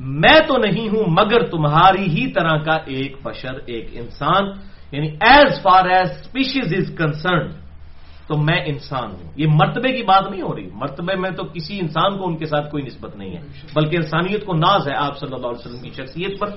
میں 0.00 0.40
تو 0.48 0.56
نہیں 0.58 0.88
ہوں، 0.88 1.04
مگر 1.08 1.46
تمہاری 1.46 2.02
ہی 2.02 2.32
طرح 2.32 2.56
کا 2.56 2.72
ایک 2.72 3.16
بشر، 3.22 3.52
ایک 3.66 3.88
انسان 3.92 4.44
یعنی 4.92 5.08
as 5.08 5.62
far 5.62 5.84
as 5.84 6.10
species 6.10 6.74
is 6.76 6.94
concern 6.98 7.48
تو 8.26 8.38
میں 8.38 8.64
انسان 8.66 9.10
ہوں۔ 9.10 9.32
یہ 9.36 9.46
مرتبے 9.46 9.92
کی 9.92 10.02
بات 10.02 10.30
نہیں 10.30 10.42
ہو 10.42 10.56
رہی۔ 10.56 10.68
مرتبے 10.72 11.16
میں 11.16 11.30
تو 11.30 11.44
کسی 11.44 11.78
انسان 11.80 12.18
کو 12.18 12.26
ان 12.26 12.36
کے 12.36 12.46
ساتھ 12.46 12.70
کوئی 12.70 12.84
نسبت 12.84 13.16
نہیں 13.16 13.36
ہے۔ 13.36 13.42
بلکہ 13.74 13.96
انسانیت 13.96 14.46
کو 14.46 14.54
ناز 14.54 14.88
ہے 14.88 14.96
آپ 14.96 15.18
صلی 15.18 15.34
اللہ 15.34 15.46
علیہ 15.46 15.58
وسلم 15.58 15.82
کی 15.82 15.90
شخصیت 15.90 16.40
پر۔ 16.40 16.48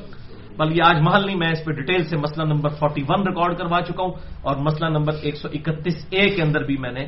بلکہ 0.58 0.82
آج 0.82 0.96
محل 1.02 1.26
نہیں، 1.26 1.36
میں 1.36 1.52
اس 1.52 1.66
پہ 1.66 1.72
ڈیٹیل 1.72 2.04
سے 2.04 2.18
مسئلہ 2.18 2.46
نمبر 2.46 2.70
41 2.70 3.28
ریکارڈ 3.28 3.58
کروا 3.58 3.82
چکا 3.82 4.04
ہوں۔ 4.04 4.14
اور 4.42 4.56
مسئلہ 4.56 4.90
نمبر 4.90 5.14
131 5.24 6.08
اے 6.10 6.30
کے 6.30 6.42
اندر 6.42 6.64
بھی 6.64 6.78
میں 6.78 6.92
نے 6.92 7.06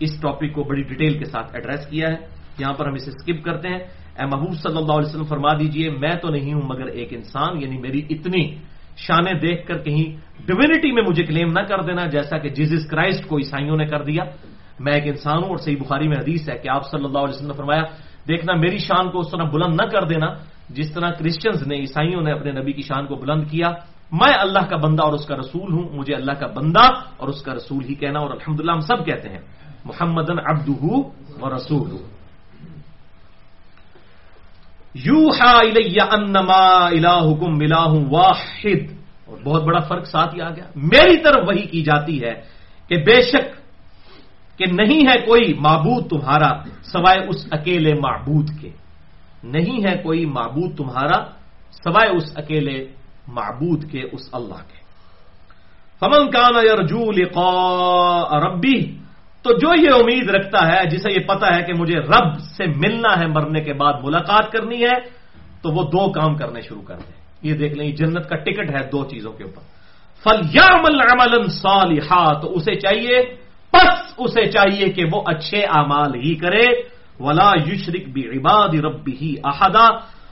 اس 0.00 0.20
ٹاپک 0.20 0.52
کو 0.52 0.62
بڑی 0.64 0.82
ڈیٹیل 0.82 1.18
کے 1.18 1.24
ساتھ 1.24 1.54
ایڈریس 1.54 1.86
کیا 1.86 2.08
ہے۔ 2.08 2.16
یہاں 2.58 2.72
پر 2.72 2.86
ہم 2.86 2.94
اسے 2.94 3.10
اسکپ 3.10 3.44
کرتے 3.44 3.68
ہیں۔ 3.68 4.05
اے 4.18 4.24
محبوب 4.26 4.54
صلی 4.62 4.78
اللہ 4.80 4.94
علیہ 4.98 5.08
وسلم 5.08 5.30
فرما 5.32 5.52
دیجیے، 5.60 5.90
میں 6.02 6.14
تو 6.22 6.28
نہیں 6.28 6.52
ہوں 6.54 6.62
مگر 6.64 6.86
ایک 6.98 7.10
انسان 7.12 7.62
یعنی 7.62 7.76
میری 7.78 8.00
اتنی 8.10 8.42
شانیں 8.96 9.36
دیکھ 9.44 9.66
کر 9.68 9.78
کہیں 9.84 10.06
ڈوینٹی 10.48 10.90
میں 10.92 11.02
مجھے 11.08 11.24
کلیم 11.24 11.50
نہ 11.52 11.62
کر 11.68 11.80
دینا، 11.84 12.06
جیسا 12.06 12.38
کہ 12.38 12.48
جیزس 12.56 12.88
کرائسٹ 12.88 13.28
کو 13.28 13.38
عیسائیوں 13.38 13.76
نے 13.76 13.86
کر 13.86 14.02
دیا۔ 14.08 14.24
میں 14.80 14.92
ایک 14.92 15.06
انسان 15.06 15.36
ہوں 15.42 15.50
اور 15.52 15.60
صحیح 15.64 15.80
بخاری 15.80 16.08
میں 16.08 16.16
حدیث 16.16 16.48
ہے 16.48 16.56
کہ 16.62 16.68
آپ 16.68 16.84
صلی 16.90 17.04
اللہ 17.04 17.22
علیہ 17.24 17.34
وسلم 17.34 17.52
نے 17.52 17.58
فرمایا، 17.60 17.84
دیکھنا 18.28 18.52
میری 18.54 18.78
شان 18.78 19.10
کو 19.12 19.18
اس 19.20 19.30
طرح 19.32 19.44
بلند 19.52 19.74
نہ 19.80 19.86
کر 19.92 20.04
دینا، 20.08 20.28
جس 20.76 20.88
طرح 20.94 21.10
کرسچنز 21.18 21.66
نے، 21.68 21.76
عیسائیوں 21.76 22.22
نے 22.22 22.30
اپنے 22.32 22.50
نبی 22.58 22.72
کی 22.72 22.82
شان 22.88 23.06
کو 23.06 23.14
بلند 23.16 23.42
کیا۔ 23.50 23.68
میں 24.12 24.34
اللہ 24.44 24.64
کا 24.70 24.76
بندہ 24.76 25.02
اور 25.02 25.12
اس 25.12 25.26
کا 25.26 25.36
رسول 25.36 25.68
ہوں، 25.72 25.84
مجھے 25.92 26.14
اللہ 26.14 26.34
کا 26.40 26.46
بندہ 26.56 26.86
اور 27.20 27.28
اس 27.28 27.40
کا 27.42 27.52
رسول 27.54 27.82
ہی 27.84 27.94
کہنا، 27.94 28.18
اور 28.20 28.30
الحمدللہ 28.30 28.72
ہم 28.72 28.84
سب 28.90 28.98
کہتے 29.06 29.28
ہیں 29.28 29.42
محمد 29.84 30.28
ابد 30.30 30.68
و 31.42 31.46
رسول 31.56 31.90
یو 35.04 35.28
انما 36.10 36.86
الہکم 36.86 37.58
ملا 37.58 37.84
واحد. 37.84 38.82
اور 39.26 39.38
بہت 39.44 39.62
بڑا 39.64 39.80
فرق 39.80 40.06
ساتھ 40.06 40.34
ہی 40.34 40.40
آ 40.40 40.50
گیا. 40.50 40.64
میری 40.74 41.16
طرف 41.16 41.48
وہی 41.48 41.66
کی 41.66 41.82
جاتی 41.82 42.24
ہے 42.24 42.34
کہ 42.88 42.96
بے 42.96 43.20
شک 43.22 43.46
کہ 44.58 44.66
نہیں 44.72 45.02
ہے 45.08 45.16
کوئی 45.26 45.54
معبود 45.54 46.08
تمہارا 46.08 46.50
سوائے 46.82 47.20
اس 47.28 47.46
اکیلے 47.50 47.94
معبود 47.94 48.50
کے. 48.60 48.70
نہیں 49.44 49.84
ہے 49.84 49.96
کوئی 50.02 50.24
معبود 50.26 50.76
تمہارا 50.76 51.18
سوائے 51.84 52.10
اس 52.16 52.32
اکیلے 52.36 52.78
معبود 53.28 53.90
کے، 53.90 54.02
اس 54.12 54.28
اللہ 54.32 54.60
کے. 54.70 54.78
فمن 56.00 56.30
کان 56.30 56.54
یرجو 56.64 57.10
لقاء 57.12 58.38
ربی 58.38 59.05
تو 59.46 59.58
جو 59.58 59.82
یہ 59.82 59.88
امید 59.94 60.30
رکھتا 60.30 60.68
ہے، 60.68 60.86
جسے 60.86 61.12
یہ 61.12 61.26
پتا 61.26 61.56
ہے 61.56 61.62
کہ 61.62 61.72
مجھے 61.78 61.98
رب 61.98 62.40
سے 62.56 62.66
ملنا 62.66 63.20
ہے 63.20 63.26
مرنے 63.26 63.60
کے 63.60 63.72
بعد 63.72 63.92
ملاقات 64.02 64.52
کرنی 64.52 64.82
ہے، 64.82 65.00
تو 65.62 65.70
وہ 65.70 65.82
دو 65.82 66.12
کام 66.12 66.34
کرنے 66.34 66.60
شروع 66.60 66.82
کر 66.82 66.96
دے۔ 66.96 67.12
یہ 67.48 67.54
دیکھ 67.54 67.74
لیں 67.74 67.92
جنت 67.92 68.28
کا 68.28 68.36
ٹکٹ 68.36 68.70
ہے 68.70 68.90
دو 68.90 69.04
چیزوں 69.04 69.32
کے 69.32 69.44
اوپر۔ 69.44 69.62
فل 70.24 70.46
یامل 70.52 71.00
عمل 71.00 71.48
صالحا، 71.48 72.40
تو 72.40 72.54
اسے 72.54 72.74
چاہیے، 72.74 73.36
بس 73.72 74.14
اسے 74.18 74.46
چاہیے 74.46 74.88
کہ 74.88 75.04
وہ 75.12 75.22
اچھے 75.26 75.62
اعمال 75.62 76.14
ہی 76.14 76.34
کرے۔ 76.34 76.96
ولا 77.20 77.52
یشرک 77.66 78.08
بھی 78.08 78.28
عباد 78.28 78.68
رب 78.68 79.08
ہی 79.20 79.34
احدا 79.44 79.86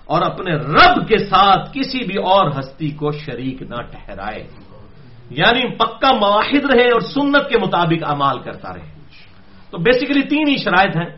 اور 0.05 0.23
اپنے 0.23 0.55
رب 0.55 1.09
کے 1.09 1.19
ساتھ 1.19 1.71
کسی 1.73 1.99
بھی 1.99 2.17
اور 2.17 2.51
ہستی 2.59 2.91
کو 2.91 3.12
شریک 3.12 3.62
نہ 3.62 3.83
ٹھہرائے۔ 3.83 4.47
یعنی 5.31 5.77
پکا 5.77 6.12
معاہد 6.12 6.75
رہے 6.75 6.89
اور 6.89 7.01
سنت 7.01 7.49
کے 7.49 7.59
مطابق 7.59 8.11
امال 8.11 8.39
کرتا 8.39 8.75
رہے۔ 8.75 8.94
تو 9.75 9.79
بیسیکلی 9.79 10.22
تین 10.22 10.49
ہی 10.49 10.57
شرائط 10.57 10.97
ہیں۔ 10.97 11.16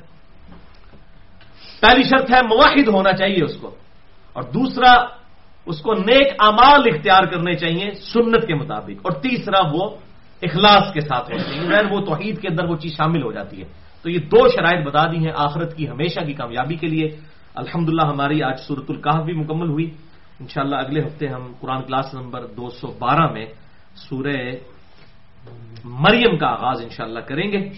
پہلی 1.81 2.03
شرط 2.03 2.31
ہے 2.31 2.43
مواحد 2.43 2.89
ہونا 2.89 3.13
چاہیے 3.13 3.45
اس 3.45 3.57
کو۔ 3.57 3.75
اور 4.33 4.43
دوسرا، 4.43 4.93
اس 5.67 5.81
کو 5.81 5.95
نیک 5.95 6.33
امال 6.39 6.83
اختیار 6.95 7.23
کرنے 7.23 7.55
چاہیے 7.55 7.91
سنت 7.95 8.47
کے 8.47 8.55
مطابق۔ 8.55 9.01
اور 9.03 9.13
تیسرا، 9.13 9.59
وہ 9.73 9.97
اخلاص 10.43 10.93
کے 10.93 11.01
ساتھ 11.01 11.33
ہونا 11.33 11.43
چاہیے۔ 11.43 11.69
غیر 11.69 11.85
وہ 11.91 12.01
توحید 12.01 12.41
کے 12.41 12.49
اندر 12.49 12.65
وہ 12.65 12.77
چیز 12.77 12.97
شامل 12.97 13.23
ہو 13.23 13.33
جاتی 13.33 13.63
ہے۔ 13.63 13.69
تو 14.03 14.11
یہ 14.11 14.19
دو 14.19 14.49
شرائط 14.49 14.87
بتا 14.87 15.05
دی 15.05 15.17
ہیں 15.17 15.33
آخرت 15.37 15.77
کی 15.77 15.89
ہمیشہ 15.89 16.21
کی 16.21 16.33
کامیابی 16.33 16.77
کے 16.77 16.87
لیے۔ 16.87 17.09
الحمدللہ 17.55 18.07
ہماری 18.07 18.43
آج 18.43 18.61
صورت 18.61 18.85
القاف 18.89 19.25
بھی 19.25 19.33
مکمل 19.33 19.69
ہوئی۔ 19.69 19.91
انشاءاللہ 20.41 20.77
اگلے 20.77 21.01
ہفتے 21.01 21.29
ہم 21.29 21.53
قرآن 21.61 21.83
کلاس 21.83 22.15
نمبر 22.15 22.47
دو 22.47 22.71
سو 22.71 22.87
بارہ 22.99 23.33
میں 23.33 23.47
سورہ 23.97 24.51
مریم 25.85 26.39
کا 26.39 26.47
آغاز 26.47 26.83
انشاءاللہ 26.83 27.21
کریں 27.21 27.53
گے۔ 27.53 27.71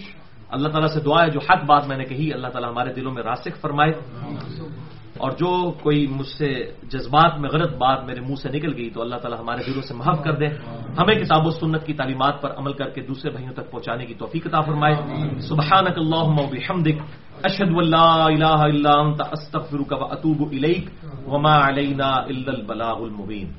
اللہ 0.51 0.67
تعالیٰ 0.67 0.89
سے 0.89 0.99
دعا 0.99 1.25
ہے، 1.25 1.29
جو 1.29 1.39
حق 1.49 1.65
بات 1.65 1.87
میں 1.87 1.97
نے 1.97 2.03
کہی، 2.03 2.33
اللہ 2.33 2.47
تعالیٰ 2.47 2.69
ہمارے 2.69 2.93
دلوں 2.93 3.13
میں 3.13 3.23
راسک 3.23 3.61
فرمائے۔ 3.61 3.91
اور 5.17 5.31
جو 5.31 5.71
کوئی 5.71 6.07
مجھ 6.07 6.27
سے 6.27 6.71
جذبات 6.83 7.39
میں، 7.39 7.49
غلط 7.49 7.77
بات 7.77 8.03
میرے 8.05 8.21
منہ 8.21 8.35
سے 8.35 8.49
نکل 8.49 8.77
گئی، 8.77 8.89
تو 8.89 9.01
اللہ 9.01 9.15
تعالیٰ 9.15 9.39
ہمارے 9.39 9.71
دلوں 9.71 9.81
سے 9.81 9.93
محف 9.93 10.23
کر 10.23 10.35
دے۔ 10.35 10.45
ہمیں 10.99 11.15
کتاب 11.15 11.47
و 11.47 11.49
سنت 11.49 11.85
کی 11.85 11.93
تعلیمات 11.93 12.41
پر 12.41 12.51
عمل 12.57 12.73
کر 12.73 12.89
کے 12.89 13.01
دوسرے 13.01 13.31
بھائیوں 13.31 13.53
تک 13.53 13.71
پہنچانے 13.71 14.05
کی 14.05 14.13
توفیق 14.13 14.47
عطا 14.47 14.61
فرمائے۔ 14.61 14.95
سبحانک 15.41 15.97
اللہم 15.97 16.39
و 16.39 16.47
بحمدک، 16.51 16.95
اشہد 17.43 17.73
واللہ 17.73 18.25
الہ 18.25 18.45
الا 18.45 18.99
انت، 18.99 19.21
استغفرک 19.31 19.91
و 19.91 20.05
اتوب 20.05 20.47
الیک، 20.51 20.89
وما 21.27 21.67
علینا 21.67 22.07
الا 22.07 22.51
البلاغ 22.51 23.03
المبین۔ 23.03 23.51